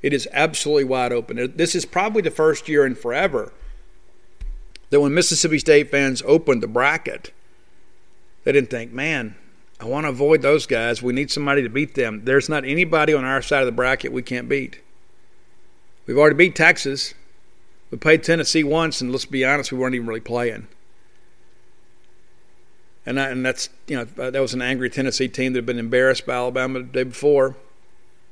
It 0.00 0.14
is 0.14 0.26
absolutely 0.32 0.84
wide 0.84 1.12
open. 1.12 1.52
This 1.56 1.74
is 1.74 1.84
probably 1.84 2.22
the 2.22 2.30
first 2.30 2.70
year 2.70 2.86
in 2.86 2.94
forever 2.94 3.52
that 4.88 4.98
when 4.98 5.12
Mississippi 5.12 5.58
State 5.58 5.90
fans 5.90 6.22
opened 6.24 6.62
the 6.62 6.68
bracket, 6.68 7.34
they 8.44 8.52
didn't 8.52 8.70
think, 8.70 8.94
man, 8.94 9.34
I 9.78 9.84
want 9.84 10.04
to 10.04 10.08
avoid 10.08 10.40
those 10.40 10.64
guys. 10.64 11.02
We 11.02 11.12
need 11.12 11.30
somebody 11.30 11.62
to 11.62 11.68
beat 11.68 11.96
them. 11.96 12.24
There's 12.24 12.48
not 12.48 12.64
anybody 12.64 13.12
on 13.12 13.26
our 13.26 13.42
side 13.42 13.60
of 13.60 13.66
the 13.66 13.72
bracket 13.72 14.10
we 14.10 14.22
can't 14.22 14.48
beat. 14.48 14.80
We've 16.06 16.16
already 16.16 16.36
beat 16.36 16.56
Texas. 16.56 17.12
We 17.90 17.98
played 17.98 18.22
Tennessee 18.22 18.64
once, 18.64 19.02
and 19.02 19.12
let's 19.12 19.26
be 19.26 19.44
honest, 19.44 19.70
we 19.70 19.76
weren't 19.76 19.94
even 19.94 20.06
really 20.06 20.20
playing 20.20 20.66
and 23.06 23.18
I, 23.18 23.28
and 23.28 23.44
that's 23.44 23.68
you 23.86 23.96
know 23.96 24.06
uh, 24.18 24.30
that 24.30 24.40
was 24.40 24.54
an 24.54 24.62
angry 24.62 24.90
Tennessee 24.90 25.28
team 25.28 25.52
that 25.52 25.58
had 25.58 25.66
been 25.66 25.78
embarrassed 25.78 26.26
by 26.26 26.34
Alabama 26.34 26.80
the 26.80 26.84
day 26.84 27.02
before, 27.04 27.56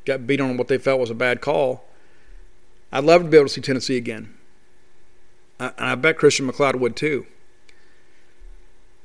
got 0.04 0.26
beat 0.26 0.40
on 0.40 0.56
what 0.56 0.68
they 0.68 0.78
felt 0.78 1.00
was 1.00 1.10
a 1.10 1.14
bad 1.14 1.40
call. 1.40 1.84
I'd 2.92 3.04
love 3.04 3.22
to 3.22 3.28
be 3.28 3.36
able 3.36 3.48
to 3.48 3.52
see 3.52 3.60
Tennessee 3.60 3.96
again, 3.96 4.34
I, 5.58 5.72
and 5.78 5.86
I 5.86 5.94
bet 5.94 6.18
Christian 6.18 6.46
MacLeod 6.46 6.76
would 6.76 6.96
too. 6.96 7.26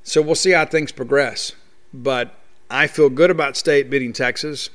So 0.03 0.21
we'll 0.21 0.35
see 0.35 0.51
how 0.51 0.65
things 0.65 0.91
progress, 0.91 1.53
but 1.93 2.35
I 2.69 2.87
feel 2.87 3.09
good 3.09 3.31
about 3.31 3.55
State 3.55 3.89
beating 3.89 4.11
Texas. 4.11 4.69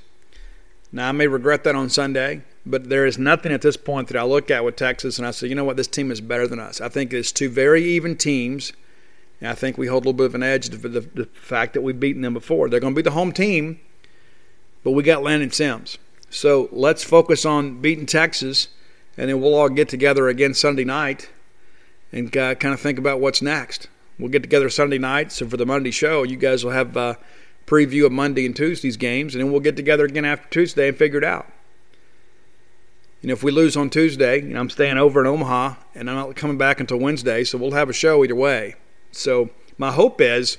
Now 0.90 1.10
I 1.10 1.12
may 1.12 1.26
regret 1.26 1.64
that 1.64 1.74
on 1.74 1.90
Sunday, 1.90 2.42
but 2.64 2.88
there 2.88 3.04
is 3.04 3.18
nothing 3.18 3.52
at 3.52 3.60
this 3.60 3.76
point 3.76 4.08
that 4.08 4.16
I 4.16 4.22
look 4.22 4.50
at 4.50 4.64
with 4.64 4.76
Texas 4.76 5.18
and 5.18 5.26
I 5.26 5.32
say, 5.32 5.46
you 5.46 5.54
know 5.54 5.64
what, 5.64 5.76
this 5.76 5.86
team 5.86 6.10
is 6.10 6.22
better 6.22 6.46
than 6.46 6.58
us. 6.58 6.80
I 6.80 6.88
think 6.88 7.12
it's 7.12 7.30
two 7.30 7.50
very 7.50 7.84
even 7.84 8.16
teams 8.16 8.72
and 9.40 9.50
I 9.50 9.54
think 9.54 9.78
we 9.78 9.86
hold 9.86 10.04
a 10.04 10.08
little 10.08 10.16
bit 10.16 10.26
of 10.26 10.34
an 10.34 10.42
edge 10.42 10.68
to 10.70 10.76
the, 10.76 11.00
the 11.00 11.26
fact 11.26 11.74
that 11.74 11.82
we've 11.82 11.98
beaten 11.98 12.22
them 12.22 12.34
before. 12.34 12.68
They're 12.68 12.80
going 12.80 12.94
to 12.94 12.98
be 12.98 13.02
the 13.02 13.12
home 13.12 13.32
team, 13.32 13.80
but 14.82 14.92
we 14.92 15.02
got 15.02 15.22
Landon 15.22 15.50
Sims. 15.50 15.98
So 16.30 16.68
let's 16.72 17.04
focus 17.04 17.44
on 17.44 17.80
beating 17.80 18.06
Texas, 18.06 18.68
and 19.16 19.30
then 19.30 19.40
we'll 19.40 19.54
all 19.54 19.68
get 19.68 19.88
together 19.88 20.28
again 20.28 20.54
Sunday 20.54 20.84
night 20.84 21.30
and 22.12 22.34
uh, 22.36 22.54
kind 22.54 22.74
of 22.74 22.80
think 22.80 22.98
about 22.98 23.20
what's 23.20 23.42
next. 23.42 23.88
We'll 24.18 24.30
get 24.30 24.42
together 24.42 24.68
Sunday 24.68 24.98
night. 24.98 25.30
So 25.30 25.46
for 25.48 25.56
the 25.56 25.66
Monday 25.66 25.90
show, 25.90 26.22
you 26.22 26.36
guys 26.36 26.64
will 26.64 26.72
have 26.72 26.96
a 26.96 27.18
preview 27.66 28.06
of 28.06 28.12
Monday 28.12 28.46
and 28.46 28.56
Tuesday's 28.56 28.96
games, 28.96 29.34
and 29.34 29.42
then 29.42 29.52
we'll 29.52 29.60
get 29.60 29.76
together 29.76 30.04
again 30.04 30.24
after 30.24 30.48
Tuesday 30.48 30.88
and 30.88 30.96
figure 30.96 31.18
it 31.18 31.24
out. 31.24 31.46
Know, 33.22 33.32
if 33.32 33.42
we 33.42 33.50
lose 33.50 33.76
on 33.76 33.90
Tuesday, 33.90 34.40
you 34.40 34.54
know, 34.54 34.60
I'm 34.60 34.70
staying 34.70 34.96
over 34.96 35.20
in 35.20 35.26
Omaha, 35.26 35.74
and 35.94 36.08
I'm 36.08 36.16
not 36.16 36.36
coming 36.36 36.56
back 36.56 36.80
until 36.80 36.98
Wednesday, 36.98 37.44
so 37.44 37.58
we'll 37.58 37.72
have 37.72 37.90
a 37.90 37.92
show 37.92 38.24
either 38.24 38.34
way. 38.34 38.76
So 39.12 39.50
my 39.76 39.92
hope 39.92 40.20
is 40.20 40.58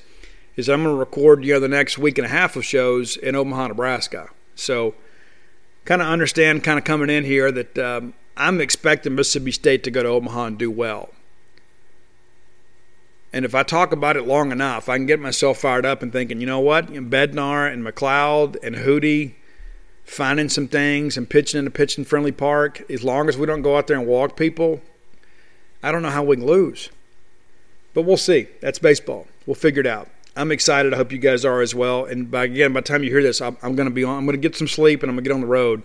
is 0.56 0.68
I'm 0.68 0.84
going 0.84 0.96
to 0.96 1.00
record 1.00 1.46
you 1.46 1.54
know 1.54 1.60
the 1.60 1.68
next 1.68 1.98
week 1.98 2.18
and 2.18 2.26
a 2.26 2.30
half 2.30 2.56
of 2.56 2.66
shows 2.66 3.18
in 3.18 3.36
Omaha, 3.36 3.68
Nebraska. 3.68 4.30
So 4.56 4.96
kind 5.86 6.02
of 6.02 6.08
understand, 6.08 6.64
kind 6.64 6.78
of 6.78 6.86
coming 6.86 7.10
in 7.10 7.24
here 7.24 7.52
that 7.52 7.78
um, 7.78 8.14
I'm 8.36 8.62
expecting 8.62 9.16
Mississippi 9.16 9.52
State 9.52 9.84
to 9.86 9.92
go 9.92 10.04
to 10.04 10.10
Omaha 10.10 10.46
and 10.46 10.58
do 10.58 10.70
well. 10.70 11.10
And 13.32 13.46
if 13.46 13.54
I 13.54 13.64
talk 13.64 13.92
about 13.92 14.18
it 14.18 14.26
long 14.26 14.52
enough, 14.52 14.90
I 14.90 14.98
can 14.98 15.06
get 15.06 15.20
myself 15.20 15.60
fired 15.60 15.86
up 15.86 16.02
and 16.02 16.12
thinking, 16.12 16.42
you 16.42 16.48
know 16.48 16.60
what? 16.60 16.88
Bednar 16.88 17.72
and 17.72 17.84
MacLeod 17.84 18.58
and 18.64 18.76
Hootie 18.76 19.36
finding 20.10 20.50
some 20.50 20.68
things 20.68 21.16
and 21.16 21.30
pitching 21.30 21.60
in 21.60 21.68
a 21.68 21.70
pitching 21.72 22.04
friendly 22.04 22.32
park, 22.32 22.82
as 22.90 23.04
long 23.04 23.30
as 23.30 23.38
we 23.38 23.46
don't 23.46 23.62
go 23.62 23.78
out 23.78 23.88
there 23.88 23.98
and 23.98 24.08
walk 24.08 24.36
people, 24.36 24.82
I 25.84 25.92
don't 25.92 26.02
know 26.02 26.10
how 26.10 26.24
we 26.24 26.38
can 26.38 26.46
lose. 26.46 26.90
But 28.00 28.06
we'll 28.06 28.16
see. 28.16 28.48
That's 28.62 28.80
baseball. 28.80 29.28
We'll 29.46 29.56
figure 29.56 29.82
it 29.82 29.86
out. 29.86 30.08
I'm 30.38 30.54
excited. 30.54 30.94
I 30.94 30.96
hope 30.96 31.12
you 31.12 31.18
guys 31.18 31.44
are 31.44 31.60
as 31.60 31.76
well. 31.76 32.06
And 32.06 32.32
by 32.32 32.46
again, 32.46 32.72
by 32.72 32.80
the 32.80 32.88
time 32.88 33.04
you 33.04 33.10
hear 33.10 33.22
this, 33.22 33.42
I'm, 33.42 33.58
I'm 33.62 33.76
going 33.76 33.90
to 33.90 33.94
be 33.94 34.06
on. 34.06 34.20
I'm 34.20 34.26
going 34.26 34.38
to 34.38 34.42
get 34.42 34.56
some 34.56 34.70
sleep 34.70 35.04
and 35.04 35.10
I'm 35.10 35.18
going 35.18 35.26
to 35.26 35.30
get 35.30 35.34
on 35.34 35.42
the 35.42 35.48
road, 35.48 35.84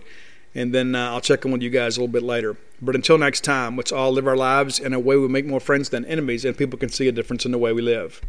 and 0.53 0.73
then 0.73 0.95
uh, 0.95 1.09
I'll 1.11 1.19
check 1.19 1.43
in 1.43 1.51
with 1.51 1.61
you 1.61 1.69
guys 1.69 1.97
a 1.97 1.99
little 1.99 2.13
bit 2.13 2.23
later. 2.23 2.55
But 2.81 2.95
until 2.95 3.17
next 3.17 3.43
time, 3.43 3.75
let's 3.75 3.91
all 3.91 4.13
live 4.13 4.27
our 4.27 4.37
lives 4.37 4.79
in 4.79 4.93
a 4.93 4.99
way 4.99 5.17
we 5.17 5.27
make 5.27 5.45
more 5.45 5.59
friends 5.59 5.89
than 5.89 6.05
enemies, 6.05 6.45
and 6.45 6.57
people 6.57 6.79
can 6.79 6.87
see 6.87 7.09
a 7.09 7.11
difference 7.11 7.45
in 7.45 7.51
the 7.51 7.57
way 7.57 7.73
we 7.73 7.81
live. 7.81 8.21